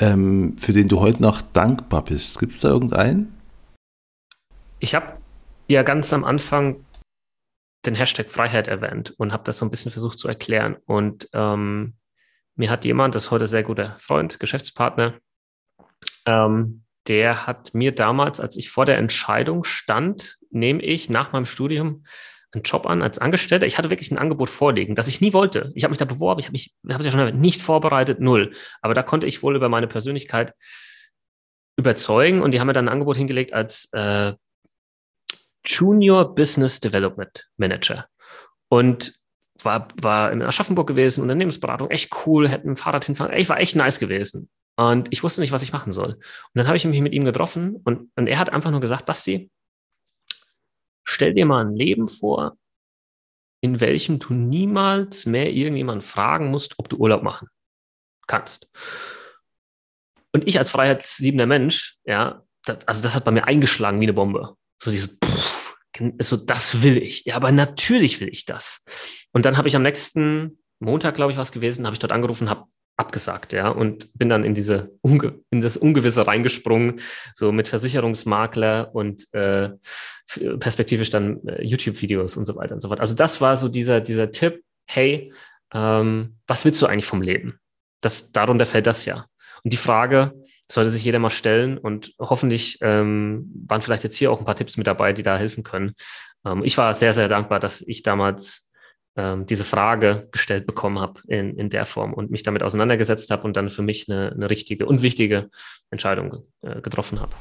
ähm, 0.00 0.56
für 0.58 0.72
den 0.72 0.88
du 0.88 1.00
heute 1.00 1.22
noch 1.22 1.40
dankbar 1.40 2.04
bist? 2.04 2.38
Gibt 2.38 2.52
es 2.52 2.60
da 2.60 2.68
irgendeinen? 2.68 3.32
Ich 4.80 4.94
habe 4.94 5.14
ja 5.74 5.82
ganz 5.82 6.12
am 6.12 6.24
Anfang 6.24 6.84
den 7.84 7.94
Hashtag 7.94 8.30
Freiheit 8.30 8.66
erwähnt 8.66 9.14
und 9.18 9.32
habe 9.32 9.44
das 9.44 9.58
so 9.58 9.66
ein 9.66 9.70
bisschen 9.70 9.90
versucht 9.90 10.18
zu 10.18 10.28
erklären. 10.28 10.76
Und 10.86 11.28
ähm, 11.32 11.94
mir 12.56 12.70
hat 12.70 12.84
jemand, 12.84 13.14
das 13.14 13.24
ist 13.24 13.30
heute 13.30 13.48
sehr 13.48 13.62
guter 13.62 13.96
Freund, 13.98 14.40
Geschäftspartner, 14.40 15.14
ähm, 16.26 16.84
der 17.06 17.46
hat 17.46 17.74
mir 17.74 17.94
damals, 17.94 18.40
als 18.40 18.56
ich 18.56 18.70
vor 18.70 18.86
der 18.86 18.96
Entscheidung 18.96 19.64
stand, 19.64 20.38
nehme 20.50 20.82
ich 20.82 21.10
nach 21.10 21.32
meinem 21.32 21.44
Studium 21.44 22.04
einen 22.52 22.62
Job 22.62 22.86
an 22.86 23.02
als 23.02 23.18
Angestellter. 23.18 23.66
Ich 23.66 23.76
hatte 23.76 23.90
wirklich 23.90 24.10
ein 24.10 24.18
Angebot 24.18 24.48
vorliegen, 24.48 24.94
das 24.94 25.08
ich 25.08 25.20
nie 25.20 25.32
wollte. 25.32 25.72
Ich 25.74 25.84
habe 25.84 25.90
mich 25.90 25.98
da 25.98 26.06
beworben, 26.06 26.40
ich 26.40 26.46
habe 26.46 26.52
mich, 26.52 26.74
habe 26.88 27.00
es 27.00 27.12
ja 27.12 27.12
schon 27.12 27.38
nicht 27.38 27.60
vorbereitet, 27.60 28.20
null. 28.20 28.52
Aber 28.80 28.94
da 28.94 29.02
konnte 29.02 29.26
ich 29.26 29.42
wohl 29.42 29.56
über 29.56 29.68
meine 29.68 29.88
Persönlichkeit 29.88 30.54
überzeugen 31.76 32.40
und 32.40 32.52
die 32.52 32.60
haben 32.60 32.68
mir 32.68 32.72
dann 32.72 32.86
ein 32.88 32.92
Angebot 32.92 33.16
hingelegt 33.16 33.52
als 33.52 33.92
äh, 33.92 34.32
Junior 35.64 36.34
Business 36.34 36.80
Development 36.80 37.48
Manager. 37.56 38.06
Und 38.68 39.14
war, 39.62 39.88
war 40.00 40.32
in 40.32 40.42
Aschaffenburg 40.42 40.86
gewesen, 40.86 41.22
Unternehmensberatung, 41.22 41.90
echt 41.90 42.14
cool, 42.26 42.48
hätte 42.48 42.68
ein 42.68 42.76
Fahrrad 42.76 43.04
hinfahren, 43.04 43.36
ich 43.36 43.48
war 43.48 43.60
echt 43.60 43.76
nice 43.76 43.98
gewesen. 43.98 44.48
Und 44.76 45.12
ich 45.12 45.22
wusste 45.22 45.40
nicht, 45.40 45.52
was 45.52 45.62
ich 45.62 45.72
machen 45.72 45.92
soll. 45.92 46.14
Und 46.14 46.54
dann 46.54 46.66
habe 46.66 46.76
ich 46.76 46.84
mich 46.84 47.00
mit 47.00 47.12
ihm 47.12 47.24
getroffen 47.24 47.76
und, 47.84 48.10
und 48.16 48.26
er 48.26 48.38
hat 48.38 48.50
einfach 48.50 48.72
nur 48.72 48.80
gesagt, 48.80 49.06
Basti, 49.06 49.50
stell 51.04 51.34
dir 51.34 51.46
mal 51.46 51.64
ein 51.64 51.76
Leben 51.76 52.06
vor, 52.06 52.58
in 53.60 53.80
welchem 53.80 54.18
du 54.18 54.34
niemals 54.34 55.26
mehr 55.26 55.52
irgendjemanden 55.52 56.02
fragen 56.02 56.50
musst, 56.50 56.78
ob 56.78 56.88
du 56.88 56.96
Urlaub 56.96 57.22
machen 57.22 57.48
kannst. 58.26 58.70
Und 60.32 60.46
ich 60.48 60.58
als 60.58 60.70
freiheitsliebender 60.70 61.46
Mensch, 61.46 61.98
ja, 62.04 62.42
das, 62.64 62.86
also 62.88 63.02
das 63.02 63.14
hat 63.14 63.24
bei 63.24 63.30
mir 63.30 63.46
eingeschlagen 63.46 64.00
wie 64.00 64.06
eine 64.06 64.12
Bombe. 64.12 64.56
So 64.82 64.90
dieses, 64.90 65.18
pff, 65.24 65.53
so 66.20 66.36
das 66.36 66.82
will 66.82 66.98
ich. 66.98 67.24
Ja, 67.24 67.36
aber 67.36 67.52
natürlich 67.52 68.20
will 68.20 68.28
ich 68.28 68.44
das. 68.44 68.84
Und 69.32 69.44
dann 69.44 69.56
habe 69.56 69.68
ich 69.68 69.76
am 69.76 69.82
nächsten 69.82 70.58
Montag, 70.80 71.14
glaube 71.14 71.32
ich, 71.32 71.38
was 71.38 71.52
gewesen, 71.52 71.86
habe 71.86 71.94
ich 71.94 72.00
dort 72.00 72.12
angerufen, 72.12 72.50
habe 72.50 72.66
abgesagt, 72.96 73.52
ja, 73.52 73.68
und 73.68 74.16
bin 74.16 74.28
dann 74.28 74.44
in 74.44 74.54
diese 74.54 74.92
Unge 75.00 75.40
in 75.50 75.60
das 75.60 75.76
Ungewisse 75.76 76.26
reingesprungen, 76.26 77.00
so 77.34 77.50
mit 77.50 77.66
Versicherungsmakler 77.66 78.94
und 78.94 79.32
äh, 79.34 79.70
perspektivisch 80.60 81.10
dann 81.10 81.44
äh, 81.46 81.64
YouTube-Videos 81.64 82.36
und 82.36 82.46
so 82.46 82.54
weiter 82.54 82.74
und 82.74 82.80
so 82.80 82.88
fort. 82.88 83.00
Also 83.00 83.16
das 83.16 83.40
war 83.40 83.56
so 83.56 83.68
dieser 83.68 84.00
dieser 84.00 84.30
Tipp, 84.30 84.62
hey, 84.86 85.32
ähm, 85.72 86.36
was 86.46 86.64
willst 86.64 86.80
du 86.82 86.86
eigentlich 86.86 87.06
vom 87.06 87.22
Leben? 87.22 87.58
Das 88.00 88.30
darunter 88.30 88.66
fällt 88.66 88.86
das 88.86 89.04
ja. 89.06 89.26
Und 89.64 89.72
die 89.72 89.78
Frage 89.78 90.32
sollte 90.70 90.90
sich 90.90 91.04
jeder 91.04 91.18
mal 91.18 91.30
stellen 91.30 91.78
und 91.78 92.14
hoffentlich 92.18 92.78
ähm, 92.80 93.50
waren 93.66 93.82
vielleicht 93.82 94.04
jetzt 94.04 94.16
hier 94.16 94.32
auch 94.32 94.38
ein 94.38 94.44
paar 94.44 94.56
Tipps 94.56 94.76
mit 94.76 94.86
dabei, 94.86 95.12
die 95.12 95.22
da 95.22 95.36
helfen 95.36 95.64
können. 95.64 95.94
Ähm, 96.44 96.62
ich 96.64 96.76
war 96.78 96.94
sehr 96.94 97.12
sehr 97.12 97.28
dankbar, 97.28 97.60
dass 97.60 97.82
ich 97.82 98.02
damals 98.02 98.70
ähm, 99.16 99.46
diese 99.46 99.64
Frage 99.64 100.28
gestellt 100.32 100.66
bekommen 100.66 100.98
habe 100.98 101.20
in, 101.28 101.56
in 101.56 101.70
der 101.70 101.84
Form 101.84 102.12
und 102.12 102.30
mich 102.30 102.42
damit 102.42 102.62
auseinandergesetzt 102.62 103.30
habe 103.30 103.44
und 103.44 103.56
dann 103.56 103.70
für 103.70 103.82
mich 103.82 104.08
eine, 104.08 104.32
eine 104.32 104.50
richtige 104.50 104.86
und 104.86 105.02
wichtige 105.02 105.50
Entscheidung 105.90 106.44
äh, 106.62 106.80
getroffen 106.80 107.20
habe. 107.20 107.32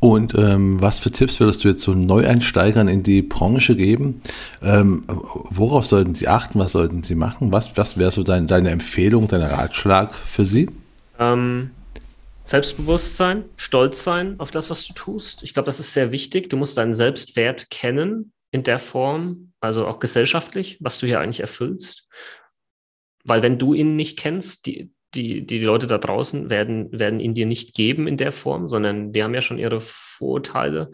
Und 0.00 0.34
ähm, 0.34 0.80
was 0.80 0.98
für 0.98 1.12
Tipps 1.12 1.38
würdest 1.38 1.62
du 1.62 1.68
jetzt 1.68 1.82
so 1.82 1.94
Neueinsteigern 1.94 2.88
in 2.88 3.04
die 3.04 3.22
Branche 3.22 3.76
geben? 3.76 4.20
Ähm, 4.60 5.04
worauf 5.06 5.86
sollten 5.86 6.16
sie 6.16 6.26
achten? 6.26 6.58
Was 6.58 6.72
sollten 6.72 7.04
sie 7.04 7.14
machen? 7.14 7.52
Was, 7.52 7.76
was 7.76 7.96
wäre 7.96 8.10
so 8.10 8.24
dein, 8.24 8.48
deine 8.48 8.70
Empfehlung, 8.70 9.28
dein 9.28 9.42
Ratschlag 9.42 10.12
für 10.12 10.44
sie? 10.44 10.68
Ähm, 11.18 11.70
Selbstbewusstsein, 12.44 13.44
Stolz 13.56 14.02
sein 14.02 14.40
auf 14.40 14.50
das, 14.50 14.68
was 14.68 14.86
du 14.86 14.94
tust. 14.94 15.42
Ich 15.42 15.54
glaube, 15.54 15.66
das 15.66 15.78
ist 15.78 15.94
sehr 15.94 16.10
wichtig. 16.10 16.50
Du 16.50 16.56
musst 16.56 16.76
deinen 16.76 16.94
Selbstwert 16.94 17.70
kennen 17.70 18.32
in 18.50 18.64
der 18.64 18.78
Form, 18.78 19.52
also 19.60 19.86
auch 19.86 20.00
gesellschaftlich, 20.00 20.78
was 20.80 20.98
du 20.98 21.06
hier 21.06 21.20
eigentlich 21.20 21.40
erfüllst. 21.40 22.08
Weil 23.24 23.42
wenn 23.42 23.58
du 23.58 23.74
ihn 23.74 23.94
nicht 23.94 24.18
kennst, 24.18 24.66
die, 24.66 24.92
die, 25.14 25.46
die 25.46 25.60
Leute 25.60 25.86
da 25.86 25.98
draußen 25.98 26.50
werden, 26.50 26.88
werden 26.98 27.20
ihn 27.20 27.34
dir 27.34 27.46
nicht 27.46 27.74
geben 27.74 28.08
in 28.08 28.16
der 28.16 28.32
Form, 28.32 28.68
sondern 28.68 29.12
die 29.12 29.22
haben 29.22 29.34
ja 29.34 29.40
schon 29.40 29.58
ihre 29.58 29.80
Vorurteile, 29.80 30.90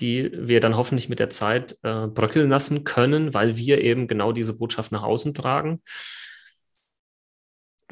die 0.00 0.30
wir 0.32 0.60
dann 0.60 0.76
hoffentlich 0.76 1.08
mit 1.08 1.18
der 1.18 1.30
Zeit 1.30 1.76
äh, 1.82 2.06
bröckeln 2.06 2.48
lassen 2.48 2.84
können, 2.84 3.34
weil 3.34 3.56
wir 3.56 3.80
eben 3.80 4.06
genau 4.06 4.32
diese 4.32 4.54
Botschaft 4.54 4.92
nach 4.92 5.02
außen 5.02 5.34
tragen. 5.34 5.82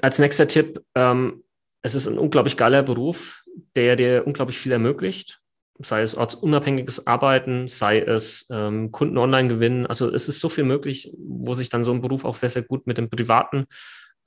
Als 0.01 0.18
nächster 0.18 0.47
Tipp, 0.47 0.83
ähm, 0.95 1.43
es 1.83 1.95
ist 1.95 2.07
ein 2.07 2.18
unglaublich 2.18 2.57
geiler 2.57 2.83
Beruf, 2.83 3.43
der 3.76 3.97
dir 3.97 4.26
unglaublich 4.26 4.59
viel 4.59 4.72
ermöglicht 4.72 5.43
sei 5.87 6.03
es 6.03 6.16
ortsunabhängiges 6.16 7.07
Arbeiten, 7.07 7.68
sei 7.68 8.01
es 8.01 8.47
ähm, 8.51 8.93
Kunden 8.93 9.18
online 9.18 9.49
gewinnen. 9.49 9.87
Also 9.87 10.12
es 10.12 10.28
ist 10.28 10.41
so 10.41 10.49
viel 10.49 10.64
möglich, 10.64 11.12
wo 11.16 11.55
sich 11.55 11.68
dann 11.68 11.85
so 11.85 11.93
ein 11.93 12.03
Beruf 12.03 12.24
auch 12.24 12.37
sehr, 12.37 12.51
sehr 12.51 12.62
gut 12.62 12.87
mit 12.87 12.99
dem 12.99 13.11
Privaten 13.11 13.66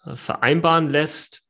äh, 0.05 0.15
vereinbaren 0.15 0.89
lässt, 0.89 1.43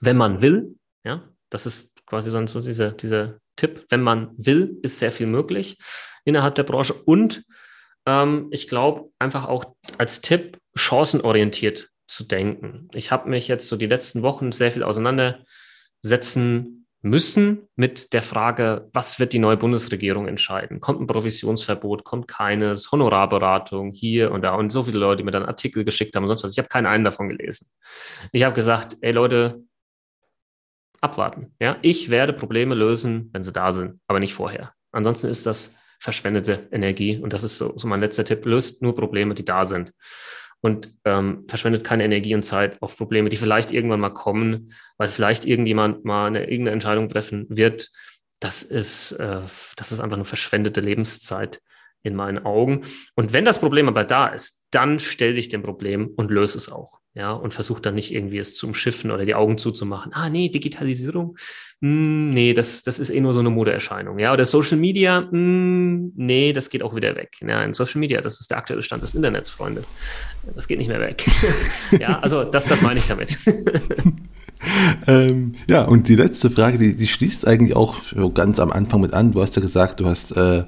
wenn 0.00 0.16
man 0.16 0.42
will. 0.42 0.74
Ja, 1.04 1.28
das 1.50 1.66
ist 1.66 2.04
quasi 2.06 2.30
so, 2.30 2.46
so 2.46 2.60
dieser, 2.60 2.92
dieser 2.92 3.38
Tipp. 3.56 3.86
Wenn 3.90 4.02
man 4.02 4.30
will, 4.36 4.78
ist 4.82 4.98
sehr 4.98 5.12
viel 5.12 5.26
möglich 5.26 5.78
innerhalb 6.24 6.54
der 6.54 6.64
Branche. 6.64 6.94
Und 6.94 7.44
ähm, 8.06 8.48
ich 8.50 8.68
glaube 8.68 9.10
einfach 9.18 9.46
auch 9.46 9.76
als 9.98 10.20
Tipp, 10.20 10.58
chancenorientiert 10.74 11.90
zu 12.06 12.24
denken. 12.24 12.88
Ich 12.94 13.10
habe 13.10 13.28
mich 13.28 13.48
jetzt 13.48 13.68
so 13.68 13.76
die 13.76 13.86
letzten 13.86 14.22
Wochen 14.22 14.52
sehr 14.52 14.70
viel 14.70 14.82
auseinandersetzen 14.82 16.82
müssen 17.02 17.68
mit 17.74 18.12
der 18.12 18.22
Frage, 18.22 18.88
was 18.92 19.18
wird 19.18 19.32
die 19.32 19.40
neue 19.40 19.56
Bundesregierung 19.56 20.28
entscheiden? 20.28 20.78
Kommt 20.78 21.00
ein 21.00 21.08
Provisionsverbot, 21.08 22.04
kommt 22.04 22.28
keines, 22.28 22.92
Honorarberatung 22.92 23.92
hier 23.92 24.30
und 24.30 24.42
da 24.42 24.54
und 24.54 24.70
so 24.70 24.84
viele 24.84 24.98
Leute, 24.98 25.18
die 25.18 25.24
mir 25.24 25.32
dann 25.32 25.44
Artikel 25.44 25.84
geschickt 25.84 26.14
haben 26.14 26.22
und 26.22 26.28
sonst 26.28 26.44
was. 26.44 26.52
Ich 26.52 26.58
habe 26.58 26.68
keinen 26.68 26.86
einen 26.86 27.04
davon 27.04 27.28
gelesen. 27.28 27.66
Ich 28.30 28.44
habe 28.44 28.54
gesagt, 28.54 28.96
ey 29.00 29.10
Leute, 29.10 29.64
abwarten. 31.00 31.56
Ja, 31.60 31.78
ich 31.82 32.10
werde 32.10 32.32
Probleme 32.32 32.76
lösen, 32.76 33.30
wenn 33.32 33.42
sie 33.42 33.52
da 33.52 33.72
sind, 33.72 34.00
aber 34.06 34.20
nicht 34.20 34.34
vorher. 34.34 34.72
Ansonsten 34.92 35.26
ist 35.26 35.44
das 35.44 35.76
verschwendete 35.98 36.68
Energie 36.70 37.18
und 37.18 37.32
das 37.32 37.42
ist 37.42 37.56
so, 37.56 37.76
so 37.76 37.88
mein 37.88 38.00
letzter 38.00 38.24
Tipp. 38.24 38.46
Löst 38.46 38.82
nur 38.82 38.94
Probleme, 38.94 39.34
die 39.34 39.44
da 39.44 39.64
sind 39.64 39.92
und 40.62 40.94
ähm, 41.04 41.44
verschwendet 41.48 41.84
keine 41.84 42.04
Energie 42.04 42.34
und 42.34 42.44
Zeit 42.44 42.80
auf 42.80 42.96
Probleme, 42.96 43.28
die 43.28 43.36
vielleicht 43.36 43.72
irgendwann 43.72 44.00
mal 44.00 44.10
kommen, 44.14 44.72
weil 44.96 45.08
vielleicht 45.08 45.44
irgendjemand 45.44 46.04
mal 46.04 46.28
eine 46.28 46.42
irgendeine 46.42 46.70
Entscheidung 46.70 47.08
treffen 47.08 47.46
wird. 47.48 47.90
Das 48.38 48.62
ist, 48.62 49.12
äh, 49.12 49.42
das 49.76 49.92
ist 49.92 50.00
einfach 50.00 50.16
eine 50.16 50.24
verschwendete 50.24 50.80
Lebenszeit 50.80 51.60
in 52.02 52.14
meinen 52.14 52.44
Augen. 52.44 52.82
Und 53.14 53.32
wenn 53.32 53.44
das 53.44 53.60
Problem 53.60 53.88
aber 53.88 54.04
da 54.04 54.28
ist, 54.28 54.62
dann 54.70 54.98
stell 54.98 55.34
dich 55.34 55.48
dem 55.48 55.62
Problem 55.62 56.10
und 56.16 56.30
löse 56.30 56.58
es 56.58 56.70
auch. 56.70 57.02
Ja, 57.14 57.32
und 57.32 57.52
versuch 57.52 57.78
dann 57.78 57.94
nicht 57.94 58.14
irgendwie 58.14 58.38
es 58.38 58.54
zu 58.54 58.66
umschiffen 58.66 59.10
oder 59.10 59.26
die 59.26 59.34
Augen 59.34 59.58
zuzumachen. 59.58 60.14
Ah, 60.14 60.30
nee, 60.30 60.48
Digitalisierung, 60.48 61.36
hm, 61.82 62.30
nee, 62.30 62.54
das, 62.54 62.84
das 62.84 62.98
ist 62.98 63.10
eh 63.10 63.20
nur 63.20 63.34
so 63.34 63.40
eine 63.40 63.50
Modeerscheinung. 63.50 64.18
Ja, 64.18 64.32
oder 64.32 64.46
Social 64.46 64.78
Media, 64.78 65.28
hm, 65.30 66.12
nee, 66.16 66.54
das 66.54 66.70
geht 66.70 66.82
auch 66.82 66.96
wieder 66.96 67.14
weg. 67.14 67.36
Ja, 67.46 67.62
in 67.64 67.74
Social 67.74 68.00
Media, 68.00 68.22
das 68.22 68.40
ist 68.40 68.50
der 68.50 68.56
aktuelle 68.56 68.80
Stand 68.80 69.02
des 69.02 69.14
Internets, 69.14 69.50
Freunde. 69.50 69.84
Das 70.54 70.66
geht 70.66 70.78
nicht 70.78 70.88
mehr 70.88 71.00
weg. 71.00 71.22
ja, 72.00 72.18
also 72.20 72.44
das, 72.44 72.64
das 72.64 72.80
meine 72.80 72.98
ich 72.98 73.06
damit. 73.06 73.38
ähm, 75.06 75.52
ja, 75.68 75.82
und 75.82 76.08
die 76.08 76.16
letzte 76.16 76.50
Frage, 76.50 76.78
die, 76.78 76.96
die 76.96 77.08
schließt 77.08 77.46
eigentlich 77.46 77.76
auch 77.76 77.96
ganz 78.32 78.58
am 78.58 78.72
Anfang 78.72 79.02
mit 79.02 79.12
an. 79.12 79.32
Du 79.32 79.42
hast 79.42 79.54
ja 79.54 79.60
gesagt, 79.60 80.00
du 80.00 80.06
hast 80.06 80.34
äh, 80.34 80.64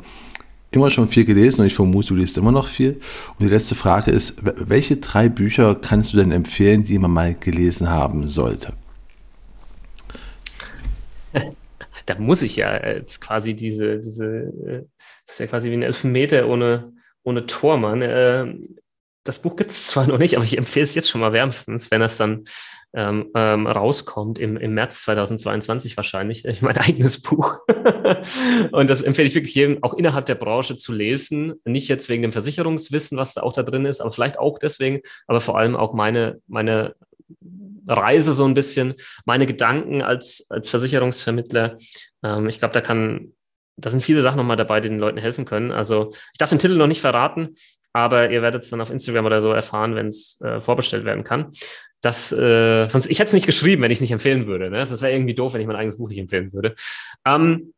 immer 0.74 0.90
schon 0.90 1.06
viel 1.06 1.24
gelesen 1.24 1.60
und 1.60 1.66
ich 1.66 1.74
vermute, 1.74 2.08
du 2.08 2.14
liest 2.16 2.36
immer 2.36 2.52
noch 2.52 2.68
viel. 2.68 3.00
Und 3.38 3.46
die 3.46 3.48
letzte 3.48 3.74
Frage 3.74 4.10
ist, 4.10 4.34
welche 4.40 4.96
drei 4.96 5.28
Bücher 5.28 5.74
kannst 5.74 6.12
du 6.12 6.16
denn 6.16 6.30
empfehlen, 6.30 6.84
die 6.84 6.98
man 6.98 7.10
mal 7.10 7.34
gelesen 7.34 7.88
haben 7.88 8.28
sollte? 8.28 8.72
Da 12.06 12.18
muss 12.18 12.42
ich 12.42 12.56
ja 12.56 12.86
jetzt 12.86 13.22
quasi 13.22 13.54
diese, 13.54 13.98
diese, 13.98 14.52
das 15.26 15.36
ist 15.36 15.40
ja 15.40 15.46
quasi 15.46 15.70
wie 15.70 15.74
ein 15.74 15.82
Elfmeter 15.82 16.48
ohne, 16.48 16.92
ohne 17.22 17.46
Tormann. 17.46 18.02
Ähm, 18.02 18.76
das 19.22 19.38
Buch 19.38 19.56
gibt 19.56 19.70
es 19.70 19.86
zwar 19.86 20.06
noch 20.06 20.18
nicht, 20.18 20.36
aber 20.36 20.44
ich 20.44 20.58
empfehle 20.58 20.84
es 20.84 20.94
jetzt 20.94 21.08
schon 21.08 21.22
mal 21.22 21.32
wärmstens, 21.32 21.90
wenn 21.90 22.02
es 22.02 22.18
dann 22.18 22.44
ähm, 22.94 23.30
ähm, 23.34 23.66
rauskommt, 23.66 24.38
im, 24.38 24.56
im 24.56 24.74
März 24.74 25.02
2022 25.02 25.96
wahrscheinlich, 25.96 26.44
ich 26.44 26.62
mein 26.62 26.78
eigenes 26.78 27.20
Buch. 27.20 27.58
und 28.72 28.88
das 28.88 29.02
empfehle 29.02 29.26
ich 29.26 29.34
wirklich 29.34 29.54
jedem, 29.54 29.82
auch 29.82 29.94
innerhalb 29.94 30.26
der 30.26 30.36
Branche 30.36 30.76
zu 30.76 30.92
lesen. 30.92 31.54
Nicht 31.64 31.88
jetzt 31.88 32.08
wegen 32.08 32.22
dem 32.22 32.32
Versicherungswissen, 32.32 33.18
was 33.18 33.34
da 33.34 33.42
auch 33.42 33.52
da 33.52 33.64
drin 33.64 33.84
ist, 33.84 34.00
aber 34.00 34.12
vielleicht 34.12 34.38
auch 34.38 34.58
deswegen, 34.58 35.00
aber 35.26 35.40
vor 35.40 35.58
allem 35.58 35.74
auch 35.74 35.92
meine, 35.92 36.40
meine 36.46 36.94
Reise 37.86 38.32
so 38.32 38.44
ein 38.44 38.54
bisschen, 38.54 38.94
meine 39.24 39.46
Gedanken 39.46 40.02
als, 40.02 40.46
als 40.48 40.68
Versicherungsvermittler. 40.68 41.76
Ähm, 42.22 42.48
ich 42.48 42.60
glaube, 42.60 42.74
da 42.74 42.80
kann, 42.80 43.32
da 43.76 43.90
sind 43.90 44.02
viele 44.02 44.22
Sachen 44.22 44.36
nochmal 44.36 44.56
dabei, 44.56 44.80
die 44.80 44.88
den 44.88 45.00
Leuten 45.00 45.18
helfen 45.18 45.44
können. 45.44 45.72
Also 45.72 46.12
ich 46.32 46.38
darf 46.38 46.50
den 46.50 46.60
Titel 46.60 46.76
noch 46.76 46.86
nicht 46.86 47.00
verraten, 47.00 47.56
aber 47.92 48.30
ihr 48.30 48.42
werdet 48.42 48.62
es 48.62 48.70
dann 48.70 48.80
auf 48.80 48.90
Instagram 48.90 49.26
oder 49.26 49.42
so 49.42 49.52
erfahren, 49.52 49.94
wenn 49.96 50.08
es 50.08 50.40
äh, 50.42 50.60
vorbestellt 50.60 51.04
werden 51.04 51.24
kann. 51.24 51.52
Das, 52.04 52.32
äh, 52.32 52.86
sonst, 52.90 53.06
ich 53.06 53.18
hätte 53.18 53.28
es 53.28 53.32
nicht 53.32 53.46
geschrieben, 53.46 53.80
wenn 53.80 53.90
ich 53.90 53.96
es 53.96 54.02
nicht 54.02 54.12
empfehlen 54.12 54.46
würde. 54.46 54.68
Ne? 54.68 54.76
Das 54.76 55.00
wäre 55.00 55.14
irgendwie 55.14 55.34
doof, 55.34 55.54
wenn 55.54 55.62
ich 55.62 55.66
mein 55.66 55.76
eigenes 55.76 55.96
Buch 55.96 56.10
nicht 56.10 56.18
empfehlen 56.18 56.52
würde. 56.52 56.74
Ähm, 57.26 57.72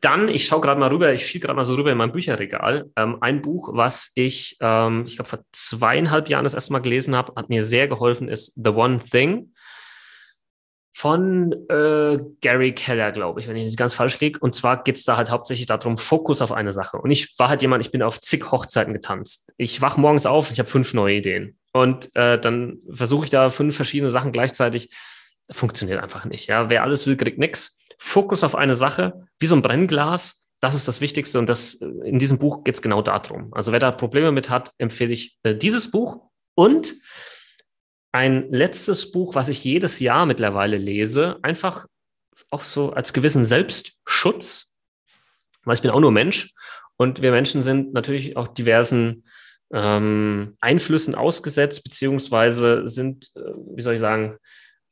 dann, 0.00 0.28
ich 0.28 0.46
schaue 0.46 0.60
gerade 0.60 0.78
mal 0.78 0.90
rüber, 0.90 1.14
ich 1.14 1.26
schiebe 1.26 1.46
gerade 1.46 1.56
mal 1.56 1.64
so 1.64 1.74
rüber 1.74 1.90
in 1.90 1.96
mein 1.96 2.12
Bücherregal. 2.12 2.90
Ähm, 2.94 3.16
ein 3.22 3.40
Buch, 3.40 3.70
was 3.72 4.12
ich, 4.14 4.58
ähm, 4.60 5.04
ich 5.06 5.16
glaube, 5.16 5.30
vor 5.30 5.38
zweieinhalb 5.52 6.28
Jahren 6.28 6.44
das 6.44 6.52
erste 6.52 6.74
Mal 6.74 6.80
gelesen 6.80 7.16
habe, 7.16 7.32
hat 7.36 7.48
mir 7.48 7.62
sehr 7.62 7.88
geholfen, 7.88 8.28
ist 8.28 8.52
The 8.62 8.70
One 8.70 8.98
Thing 8.98 9.54
von 10.92 11.52
äh, 11.70 12.18
Gary 12.42 12.74
Keller, 12.74 13.12
glaube 13.12 13.40
ich, 13.40 13.48
wenn 13.48 13.56
ich 13.56 13.64
nicht 13.64 13.78
ganz 13.78 13.94
falsch 13.94 14.20
liege. 14.20 14.38
Und 14.40 14.54
zwar 14.54 14.82
geht 14.82 14.96
es 14.96 15.04
da 15.04 15.16
halt 15.16 15.30
hauptsächlich 15.30 15.66
darum, 15.66 15.96
Fokus 15.96 16.42
auf 16.42 16.52
eine 16.52 16.72
Sache. 16.72 16.98
Und 16.98 17.10
ich 17.10 17.38
war 17.38 17.48
halt 17.48 17.62
jemand, 17.62 17.84
ich 17.84 17.90
bin 17.90 18.02
auf 18.02 18.20
zig 18.20 18.50
Hochzeiten 18.52 18.92
getanzt. 18.92 19.52
Ich 19.56 19.80
wach 19.80 19.96
morgens 19.96 20.26
auf, 20.26 20.52
ich 20.52 20.58
habe 20.58 20.68
fünf 20.68 20.92
neue 20.92 21.16
Ideen. 21.16 21.57
Und 21.72 22.14
äh, 22.16 22.40
dann 22.40 22.78
versuche 22.92 23.24
ich 23.24 23.30
da 23.30 23.50
fünf 23.50 23.76
verschiedene 23.76 24.10
Sachen 24.10 24.32
gleichzeitig. 24.32 24.94
Funktioniert 25.50 26.02
einfach 26.02 26.24
nicht. 26.24 26.46
Ja, 26.46 26.70
wer 26.70 26.82
alles 26.82 27.06
will, 27.06 27.16
kriegt 27.16 27.38
nichts. 27.38 27.78
Fokus 27.98 28.44
auf 28.44 28.54
eine 28.54 28.74
Sache, 28.74 29.26
wie 29.38 29.46
so 29.46 29.54
ein 29.54 29.62
Brennglas. 29.62 30.48
Das 30.60 30.74
ist 30.74 30.88
das 30.88 31.00
Wichtigste 31.00 31.38
und 31.38 31.48
das 31.48 31.74
in 31.74 32.18
diesem 32.18 32.38
Buch 32.38 32.64
geht 32.64 32.74
es 32.74 32.82
genau 32.82 33.00
darum. 33.00 33.52
Also 33.54 33.70
wer 33.72 33.78
da 33.78 33.92
Probleme 33.92 34.32
mit 34.32 34.50
hat, 34.50 34.72
empfehle 34.78 35.12
ich 35.12 35.38
äh, 35.44 35.54
dieses 35.54 35.90
Buch 35.90 36.30
und 36.54 36.94
ein 38.12 38.50
letztes 38.50 39.12
Buch, 39.12 39.34
was 39.34 39.48
ich 39.48 39.62
jedes 39.62 40.00
Jahr 40.00 40.26
mittlerweile 40.26 40.76
lese, 40.76 41.38
einfach 41.42 41.86
auch 42.50 42.62
so 42.62 42.92
als 42.92 43.12
gewissen 43.12 43.44
Selbstschutz, 43.44 44.72
weil 45.64 45.74
ich 45.74 45.82
bin 45.82 45.90
auch 45.90 46.00
nur 46.00 46.12
Mensch 46.12 46.52
und 46.96 47.22
wir 47.22 47.30
Menschen 47.30 47.62
sind 47.62 47.92
natürlich 47.92 48.36
auch 48.36 48.48
diversen 48.48 49.24
ähm, 49.72 50.56
Einflüssen 50.60 51.14
ausgesetzt, 51.14 51.84
beziehungsweise 51.84 52.88
sind, 52.88 53.30
äh, 53.36 53.40
wie 53.74 53.82
soll 53.82 53.94
ich 53.94 54.00
sagen, 54.00 54.38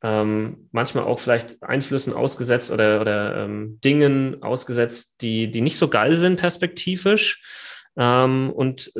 ähm, 0.03 0.69
manchmal 0.71 1.05
auch 1.05 1.19
vielleicht 1.19 1.63
Einflüssen 1.63 2.13
ausgesetzt 2.13 2.71
oder, 2.71 3.01
oder 3.01 3.43
ähm, 3.43 3.79
Dingen 3.83 4.43
ausgesetzt, 4.43 5.21
die, 5.21 5.51
die 5.51 5.61
nicht 5.61 5.77
so 5.77 5.87
geil 5.87 6.15
sind 6.15 6.39
perspektivisch. 6.39 7.41
Ähm, 7.97 8.51
und 8.51 8.91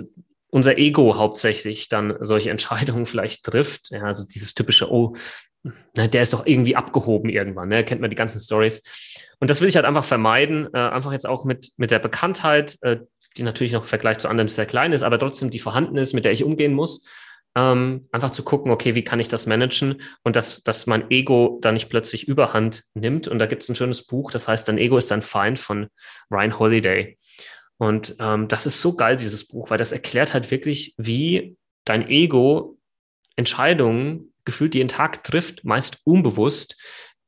unser 0.49 0.77
Ego 0.77 1.17
hauptsächlich 1.17 1.89
dann 1.89 2.17
solche 2.21 2.49
Entscheidungen 2.51 3.05
vielleicht 3.05 3.43
trifft. 3.43 3.91
Ja, 3.91 4.03
also 4.03 4.25
dieses 4.25 4.55
typische, 4.55 4.91
oh, 4.91 5.15
na, 5.93 6.07
der 6.07 6.21
ist 6.21 6.33
doch 6.33 6.45
irgendwie 6.45 6.75
abgehoben 6.75 7.29
irgendwann, 7.29 7.69
ne? 7.69 7.83
kennt 7.83 8.01
man 8.01 8.09
die 8.09 8.15
ganzen 8.15 8.39
Stories. 8.39 8.81
Und 9.39 9.49
das 9.49 9.61
will 9.61 9.69
ich 9.69 9.75
halt 9.75 9.85
einfach 9.85 10.05
vermeiden, 10.05 10.67
äh, 10.73 10.77
einfach 10.77 11.11
jetzt 11.11 11.27
auch 11.27 11.45
mit, 11.45 11.71
mit 11.77 11.91
der 11.91 11.99
Bekanntheit, 11.99 12.77
äh, 12.81 12.97
die 13.37 13.43
natürlich 13.43 13.73
noch 13.73 13.83
im 13.83 13.87
Vergleich 13.87 14.17
zu 14.17 14.27
anderen 14.27 14.47
sehr 14.47 14.65
klein 14.65 14.93
ist, 14.93 15.03
aber 15.03 15.19
trotzdem 15.19 15.49
die 15.49 15.59
vorhanden 15.59 15.97
ist, 15.97 16.13
mit 16.13 16.25
der 16.25 16.31
ich 16.31 16.43
umgehen 16.43 16.73
muss. 16.73 17.05
Ähm, 17.55 18.07
einfach 18.11 18.31
zu 18.31 18.43
gucken, 18.43 18.71
okay, 18.71 18.93
wie 18.93 19.03
kann 19.03 19.19
ich 19.19 19.29
das 19.29 19.47
managen 19.47 20.01
und 20.23 20.35
dass, 20.35 20.61
dass 20.63 20.85
mein 20.85 21.09
Ego 21.09 21.57
da 21.61 21.71
nicht 21.71 21.89
plötzlich 21.89 22.27
überhand 22.27 22.83
nimmt. 22.93 23.27
Und 23.27 23.39
da 23.39 23.45
gibt 23.45 23.63
es 23.63 23.69
ein 23.69 23.75
schönes 23.75 24.05
Buch, 24.05 24.31
das 24.31 24.47
heißt, 24.47 24.67
dein 24.67 24.77
Ego 24.77 24.97
ist 24.97 25.09
dein 25.09 25.21
Feind 25.21 25.57
von 25.57 25.87
Ryan 26.29 26.59
Holiday. 26.59 27.17
Und 27.77 28.15
ähm, 28.19 28.47
das 28.47 28.65
ist 28.65 28.81
so 28.81 28.95
geil, 28.95 29.17
dieses 29.17 29.47
Buch, 29.47 29.69
weil 29.69 29.77
das 29.77 29.91
erklärt 29.91 30.33
halt 30.33 30.51
wirklich, 30.51 30.93
wie 30.97 31.55
dein 31.85 32.07
Ego 32.09 32.77
Entscheidungen 33.35 34.33
gefühlt 34.45 34.75
jeden 34.75 34.87
Tag 34.87 35.23
trifft, 35.23 35.63
meist 35.63 35.99
unbewusst, 36.03 36.77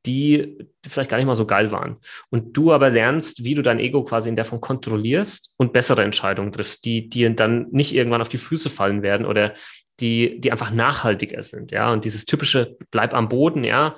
die 0.06 0.58
vielleicht 0.86 1.10
gar 1.10 1.18
nicht 1.18 1.26
mal 1.26 1.34
so 1.34 1.46
geil 1.46 1.72
waren. 1.72 1.98
Und 2.30 2.56
du 2.56 2.72
aber 2.72 2.90
lernst, 2.90 3.44
wie 3.44 3.54
du 3.54 3.62
dein 3.62 3.78
Ego 3.78 4.02
quasi 4.02 4.28
in 4.28 4.36
der 4.36 4.44
Form 4.44 4.60
kontrollierst 4.60 5.52
und 5.56 5.72
bessere 5.72 6.02
Entscheidungen 6.02 6.52
triffst, 6.52 6.84
die 6.84 7.08
dir 7.08 7.34
dann 7.34 7.66
nicht 7.70 7.94
irgendwann 7.94 8.22
auf 8.22 8.28
die 8.28 8.38
Füße 8.38 8.70
fallen 8.70 9.02
werden 9.02 9.26
oder 9.26 9.54
die, 10.00 10.40
die 10.40 10.50
einfach 10.50 10.72
nachhaltiger 10.72 11.42
sind. 11.42 11.72
Ja, 11.72 11.92
und 11.92 12.04
dieses 12.04 12.24
typische 12.24 12.76
Bleib 12.90 13.12
am 13.12 13.28
Boden, 13.28 13.64
ja, 13.64 13.94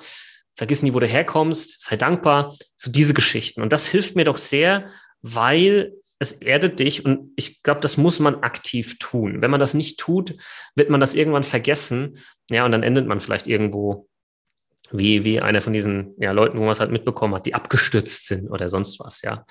vergiss 0.55 0.83
nie, 0.83 0.93
wo 0.93 0.99
du 0.99 1.07
herkommst, 1.07 1.81
sei 1.81 1.95
dankbar, 1.95 2.55
so 2.75 2.91
diese 2.91 3.13
Geschichten. 3.13 3.61
Und 3.61 3.73
das 3.73 3.87
hilft 3.87 4.15
mir 4.15 4.25
doch 4.25 4.37
sehr, 4.37 4.89
weil 5.21 5.93
es 6.19 6.33
erdet 6.33 6.79
dich 6.79 7.05
und 7.05 7.31
ich 7.35 7.63
glaube, 7.63 7.81
das 7.81 7.97
muss 7.97 8.19
man 8.19 8.43
aktiv 8.43 8.97
tun. 8.99 9.41
Wenn 9.41 9.51
man 9.51 9.59
das 9.59 9.73
nicht 9.73 9.99
tut, 9.99 10.35
wird 10.75 10.89
man 10.89 10.99
das 10.99 11.15
irgendwann 11.15 11.43
vergessen. 11.43 12.19
Ja, 12.49 12.65
und 12.65 12.71
dann 12.71 12.83
endet 12.83 13.07
man 13.07 13.19
vielleicht 13.19 13.47
irgendwo 13.47 14.07
wie, 14.93 15.25
wie 15.25 15.41
einer 15.41 15.61
von 15.61 15.73
diesen 15.73 16.13
ja, 16.17 16.31
Leuten, 16.31 16.57
wo 16.57 16.61
man 16.61 16.71
es 16.71 16.79
halt 16.79 16.91
mitbekommen 16.91 17.35
hat, 17.35 17.45
die 17.45 17.55
abgestürzt 17.55 18.27
sind 18.27 18.49
oder 18.49 18.69
sonst 18.69 18.99
was, 18.99 19.21
ja. 19.23 19.45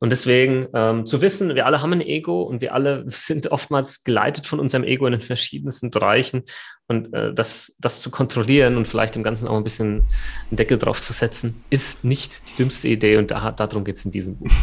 Und 0.00 0.10
deswegen 0.10 0.68
ähm, 0.74 1.06
zu 1.06 1.20
wissen, 1.20 1.54
wir 1.54 1.66
alle 1.66 1.82
haben 1.82 1.92
ein 1.92 2.00
Ego 2.00 2.42
und 2.42 2.60
wir 2.60 2.74
alle 2.74 3.04
sind 3.08 3.50
oftmals 3.50 4.04
geleitet 4.04 4.46
von 4.46 4.60
unserem 4.60 4.84
Ego 4.84 5.06
in 5.06 5.12
den 5.12 5.20
verschiedensten 5.20 5.90
Bereichen 5.90 6.44
und 6.88 7.12
äh, 7.12 7.34
das, 7.34 7.76
das 7.80 8.00
zu 8.00 8.10
kontrollieren 8.10 8.76
und 8.76 8.88
vielleicht 8.88 9.14
dem 9.14 9.22
Ganzen 9.22 9.46
auch 9.46 9.56
ein 9.56 9.64
bisschen 9.64 10.06
einen 10.50 10.56
Deckel 10.56 10.78
drauf 10.78 11.00
zu 11.00 11.12
setzen, 11.12 11.62
ist 11.68 12.02
nicht 12.02 12.50
die 12.50 12.56
dümmste 12.56 12.88
Idee 12.88 13.18
und 13.18 13.30
da, 13.30 13.52
darum 13.52 13.84
geht 13.84 13.96
es 13.96 14.04
in 14.04 14.10
diesem 14.10 14.36
Buch. 14.36 14.48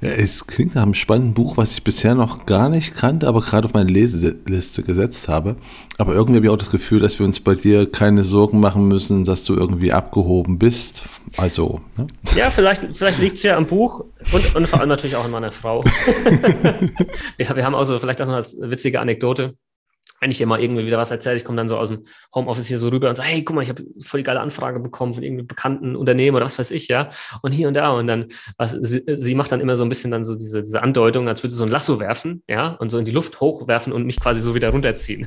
Ja, 0.00 0.10
es 0.10 0.46
klingt 0.46 0.74
nach 0.74 0.82
einem 0.82 0.94
spannenden 0.94 1.34
Buch, 1.34 1.56
was 1.56 1.72
ich 1.72 1.84
bisher 1.84 2.14
noch 2.14 2.46
gar 2.46 2.68
nicht 2.68 2.94
kannte, 2.94 3.28
aber 3.28 3.40
gerade 3.40 3.66
auf 3.66 3.72
meine 3.72 3.90
Leseliste 3.90 4.82
gesetzt 4.82 5.28
habe. 5.28 5.56
Aber 5.98 6.14
irgendwie 6.14 6.36
habe 6.36 6.46
ich 6.46 6.50
auch 6.50 6.56
das 6.56 6.70
Gefühl, 6.70 6.98
dass 6.98 7.18
wir 7.18 7.26
uns 7.26 7.40
bei 7.40 7.54
dir 7.54 7.90
keine 7.90 8.24
Sorgen 8.24 8.58
machen 8.58 8.88
müssen, 8.88 9.24
dass 9.24 9.44
du 9.44 9.54
irgendwie 9.54 9.92
abgehoben 9.92 10.58
bist. 10.58 11.04
Also. 11.36 11.80
Ne? 11.96 12.06
Ja, 12.36 12.50
vielleicht, 12.50 12.84
vielleicht 12.94 13.20
liegt 13.20 13.36
es 13.36 13.42
ja 13.44 13.56
am 13.56 13.66
Buch 13.66 14.04
und, 14.32 14.54
und 14.56 14.71
vor 14.72 14.80
allem 14.80 14.88
natürlich 14.88 15.16
auch 15.16 15.24
an 15.26 15.30
meiner 15.30 15.52
Frau. 15.52 15.84
ja, 17.38 17.54
wir 17.54 17.64
haben 17.64 17.74
auch 17.74 17.84
so, 17.84 17.98
vielleicht 17.98 18.22
auch 18.22 18.26
noch 18.26 18.36
als 18.36 18.56
witzige 18.58 19.00
Anekdote 19.00 19.54
wenn 20.22 20.30
ich 20.30 20.40
immer 20.40 20.60
irgendwie 20.60 20.86
wieder 20.86 20.98
was 20.98 21.10
erzähle, 21.10 21.34
ich 21.34 21.44
komme 21.44 21.56
dann 21.56 21.68
so 21.68 21.76
aus 21.76 21.88
dem 21.88 22.04
Homeoffice 22.32 22.68
hier 22.68 22.78
so 22.78 22.88
rüber 22.88 23.08
und 23.08 23.16
sage, 23.16 23.28
hey, 23.28 23.42
guck 23.42 23.56
mal, 23.56 23.62
ich 23.62 23.68
habe 23.68 23.82
voll 24.04 24.20
die 24.20 24.24
geile 24.24 24.38
Anfrage 24.38 24.78
bekommen 24.78 25.12
von 25.12 25.24
irgendeinem 25.24 25.48
bekannten 25.48 25.96
Unternehmen 25.96 26.36
oder 26.36 26.46
was 26.46 26.60
weiß 26.60 26.70
ich, 26.70 26.86
ja. 26.86 27.10
Und 27.42 27.50
hier 27.50 27.66
und 27.66 27.74
da. 27.74 27.90
Und 27.90 28.06
dann, 28.06 28.26
was, 28.56 28.70
sie, 28.70 29.02
sie 29.04 29.34
macht 29.34 29.50
dann 29.50 29.60
immer 29.60 29.76
so 29.76 29.84
ein 29.84 29.88
bisschen 29.88 30.12
dann 30.12 30.22
so 30.24 30.36
diese, 30.36 30.62
diese 30.62 30.80
Andeutung, 30.80 31.26
als 31.26 31.42
würde 31.42 31.50
sie 31.50 31.56
so 31.56 31.64
ein 31.64 31.70
Lasso 31.70 31.98
werfen, 31.98 32.44
ja, 32.46 32.68
und 32.68 32.90
so 32.90 32.98
in 32.98 33.04
die 33.04 33.10
Luft 33.10 33.40
hochwerfen 33.40 33.92
und 33.92 34.06
mich 34.06 34.20
quasi 34.20 34.42
so 34.42 34.54
wieder 34.54 34.70
runterziehen. 34.70 35.26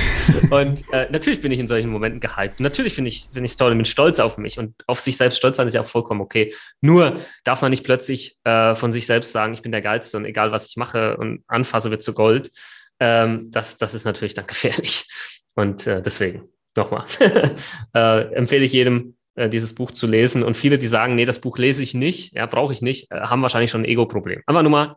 und 0.50 0.84
äh, 0.92 1.08
natürlich 1.10 1.40
bin 1.40 1.50
ich 1.50 1.58
in 1.58 1.66
solchen 1.66 1.90
Momenten 1.90 2.20
gehypt. 2.20 2.60
Natürlich 2.60 2.94
finde 2.94 3.08
ich, 3.08 3.28
finde 3.32 3.46
ich 3.46 3.56
toll 3.56 3.72
und 3.72 3.78
bin 3.78 3.84
stolz 3.84 4.20
auf 4.20 4.38
mich. 4.38 4.60
Und 4.60 4.74
auf 4.86 5.00
sich 5.00 5.16
selbst 5.16 5.38
stolz 5.38 5.56
sein 5.56 5.66
ist 5.66 5.74
ja 5.74 5.80
auch 5.80 5.86
vollkommen 5.86 6.20
okay. 6.20 6.54
Nur 6.80 7.16
darf 7.42 7.62
man 7.62 7.70
nicht 7.70 7.82
plötzlich 7.82 8.38
äh, 8.44 8.76
von 8.76 8.92
sich 8.92 9.06
selbst 9.06 9.32
sagen, 9.32 9.54
ich 9.54 9.62
bin 9.62 9.72
der 9.72 9.82
Geilste 9.82 10.16
und 10.16 10.24
egal 10.24 10.52
was 10.52 10.68
ich 10.68 10.76
mache 10.76 11.16
und 11.16 11.42
anfasse, 11.48 11.90
wird 11.90 12.04
zu 12.04 12.12
Gold 12.12 12.52
ähm, 13.00 13.50
das, 13.50 13.76
das 13.76 13.94
ist 13.94 14.04
natürlich 14.04 14.34
dann 14.34 14.46
gefährlich. 14.46 15.06
Und 15.54 15.86
äh, 15.86 16.02
deswegen 16.02 16.48
nochmal 16.76 17.04
äh, 17.94 18.34
empfehle 18.34 18.64
ich 18.64 18.72
jedem, 18.72 19.14
äh, 19.34 19.48
dieses 19.48 19.74
Buch 19.74 19.90
zu 19.90 20.06
lesen. 20.06 20.42
Und 20.42 20.56
viele, 20.56 20.78
die 20.78 20.86
sagen, 20.86 21.14
nee, 21.14 21.24
das 21.24 21.40
Buch 21.40 21.58
lese 21.58 21.82
ich 21.82 21.94
nicht, 21.94 22.34
ja, 22.34 22.46
brauche 22.46 22.72
ich 22.72 22.82
nicht, 22.82 23.10
äh, 23.10 23.20
haben 23.20 23.42
wahrscheinlich 23.42 23.70
schon 23.70 23.82
ein 23.82 23.86
Ego-Problem. 23.86 24.42
Aber 24.46 24.62
nur 24.62 24.70
mal, 24.70 24.96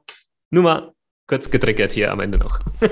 nur 0.52 0.64
mal 0.64 0.94
kurz 1.28 1.52
getriggert 1.52 1.92
hier 1.92 2.12
am 2.12 2.22
Ende 2.22 2.40
noch. 2.40 2.60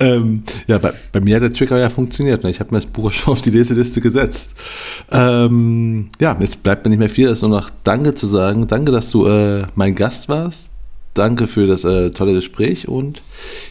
ähm, 0.00 0.44
ja, 0.66 0.78
bei, 0.78 0.94
bei, 1.12 1.20
mir 1.20 1.36
hat 1.36 1.42
der 1.42 1.52
Trigger 1.52 1.78
ja 1.78 1.90
funktioniert. 1.90 2.42
Ne? 2.42 2.50
Ich 2.50 2.58
habe 2.58 2.74
mir 2.74 2.80
das 2.80 2.90
Buch 2.90 3.12
schon 3.12 3.34
auf 3.34 3.42
die 3.42 3.50
Leseliste 3.50 4.00
gesetzt. 4.00 4.54
Ähm, 5.12 6.08
ja, 6.18 6.36
jetzt 6.40 6.62
bleibt 6.62 6.84
mir 6.84 6.90
nicht 6.90 7.00
mehr 7.00 7.10
viel, 7.10 7.28
als 7.28 7.42
nur 7.42 7.50
noch 7.50 7.70
Danke 7.84 8.14
zu 8.14 8.26
sagen. 8.26 8.66
Danke, 8.66 8.92
dass 8.92 9.10
du 9.10 9.26
äh, 9.26 9.66
mein 9.74 9.94
Gast 9.94 10.30
warst 10.30 10.70
danke 11.14 11.46
für 11.46 11.66
das 11.66 11.84
äh, 11.84 12.10
tolle 12.10 12.34
Gespräch 12.34 12.88
und 12.88 13.22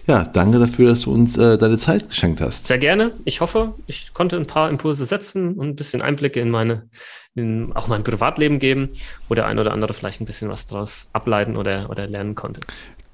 ja, 0.08 0.24
danke 0.24 0.60
dafür, 0.60 0.90
dass 0.90 1.02
du 1.02 1.12
uns 1.12 1.38
äh, 1.38 1.58
deine 1.58 1.78
Zeit 1.78 2.10
geschenkt 2.10 2.42
hast. 2.42 2.68
Sehr 2.68 2.78
gerne. 2.78 3.14
Ich 3.26 3.42
hoffe, 3.42 3.76
ich 3.88 4.14
konnte 4.14 4.36
ein 4.36 4.48
paar 4.48 4.70
Impulse 4.70 5.06
setzen 5.06 5.54
und 5.54 5.70
ein 5.70 5.76
bisschen 5.76 6.02
Einblicke 6.02 6.40
in 6.40 6.50
meine, 6.50 6.90
in 7.36 7.72
auch 7.74 7.88
mein 7.88 8.04
Privatleben 8.04 8.60
geben, 8.60 8.90
wo 9.28 9.36
der 9.36 9.46
ein 9.46 9.60
oder 9.60 9.72
andere 9.72 9.94
vielleicht 9.94 10.22
ein 10.22 10.26
bisschen 10.26 10.50
was 10.50 10.66
daraus 10.66 11.10
ableiten 11.14 11.56
oder, 11.56 11.90
oder 11.90 12.08
lernen 12.08 12.36
konnte. 12.36 12.62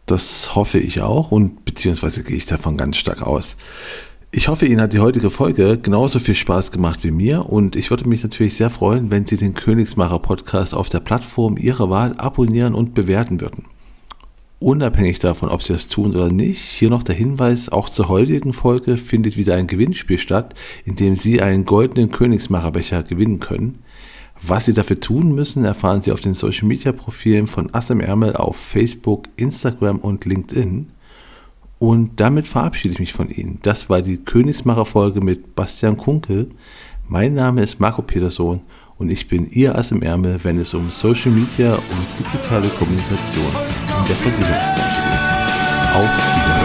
Das 0.06 0.56
hoffe 0.56 0.78
ich 0.78 1.02
auch 1.02 1.32
und 1.32 1.66
beziehungsweise 1.66 2.24
gehe 2.24 2.38
ich 2.38 2.46
davon 2.46 2.78
ganz 2.78 2.98
stark 2.98 3.22
aus. 3.24 3.58
Ich 4.32 4.50
hoffe, 4.50 4.66
Ihnen 4.66 4.82
hat 4.82 4.92
die 4.92 5.00
heutige 5.00 5.32
Folge 5.32 5.78
genauso 5.78 6.20
viel 6.20 6.36
Spaß 6.36 6.72
gemacht 6.72 7.04
wie 7.04 7.12
mir 7.12 7.46
und 7.46 7.78
ich 7.78 7.90
würde 7.90 8.08
mich 8.08 8.22
natürlich 8.22 8.58
sehr 8.58 8.70
freuen, 8.70 9.10
wenn 9.10 9.26
Sie 9.26 9.38
den 9.38 9.54
Königsmacher 9.54 10.20
Podcast 10.20 10.76
auf 10.76 10.90
der 10.90 11.00
Plattform 11.00 11.58
Ihrer 11.58 11.90
Wahl 11.90 12.16
abonnieren 12.18 12.76
und 12.76 12.94
bewerten 12.94 13.40
würden. 13.40 13.66
Unabhängig 14.60 15.20
davon, 15.20 15.50
ob 15.50 15.62
Sie 15.62 15.74
das 15.74 15.90
tun 15.90 16.16
oder 16.16 16.32
nicht, 16.32 16.62
hier 16.62 16.90
noch 16.90 17.04
der 17.04 17.16
Hinweis, 17.16 17.68
auch 17.68 17.90
zur 17.90 18.08
heutigen 18.08 18.54
Folge 18.54 18.98
findet 18.98 19.36
wieder 19.36 19.56
ein 19.56 19.68
Gewinnspiel 19.68 20.18
statt, 20.18 20.56
in 20.86 20.96
dem 20.96 21.16
Sie 21.18 21.42
einen 21.42 21.66
goldenen 21.66 22.10
Königsmacherbecher 22.10 23.04
gewinnen 23.04 23.42
können. 23.42 23.80
Was 24.42 24.66
Sie 24.66 24.74
dafür 24.74 25.00
tun 25.00 25.36
müssen, 25.36 25.66
erfahren 25.66 26.04
Sie 26.04 26.12
auf 26.12 26.22
den 26.22 26.36
Social 26.36 26.68
Media 26.68 26.94
Profilen 26.94 27.48
von 27.48 27.74
Ass 27.74 27.90
im 27.90 28.00
Ärmel 28.00 28.36
auf 28.36 28.56
Facebook, 28.56 29.28
Instagram 29.36 30.00
und 30.00 30.24
LinkedIn. 30.24 30.88
Und 31.78 32.20
damit 32.20 32.48
verabschiede 32.48 32.94
ich 32.94 33.00
mich 33.00 33.14
von 33.14 33.30
Ihnen. 33.30 33.60
Das 33.62 33.90
war 33.90 34.02
die 34.02 34.18
Königsmacher-Folge 34.18 35.20
mit 35.20 35.56
Bastian 35.56 35.98
Kunkel. 35.98 36.50
Mein 37.10 37.34
Name 37.34 37.62
ist 37.62 37.82
Marco 37.82 38.02
Peterson 38.02 38.62
und 38.98 39.12
ich 39.12 39.28
bin 39.28 39.50
Ihr 39.52 39.78
Ass 39.78 39.92
im 39.92 40.02
Ärmel, 40.02 40.40
wenn 40.44 40.58
es 40.60 40.74
um 40.74 40.92
Social 40.92 41.32
Media 41.32 41.76
und 41.76 42.20
digitale 42.20 42.70
Kommunikation 42.70 43.85
in 44.00 44.06
der 44.06 44.16
Versicherungsbranche 44.16 45.02
geht. 45.02 45.96
Auf 45.96 46.10
Wiederhören. 46.36 46.65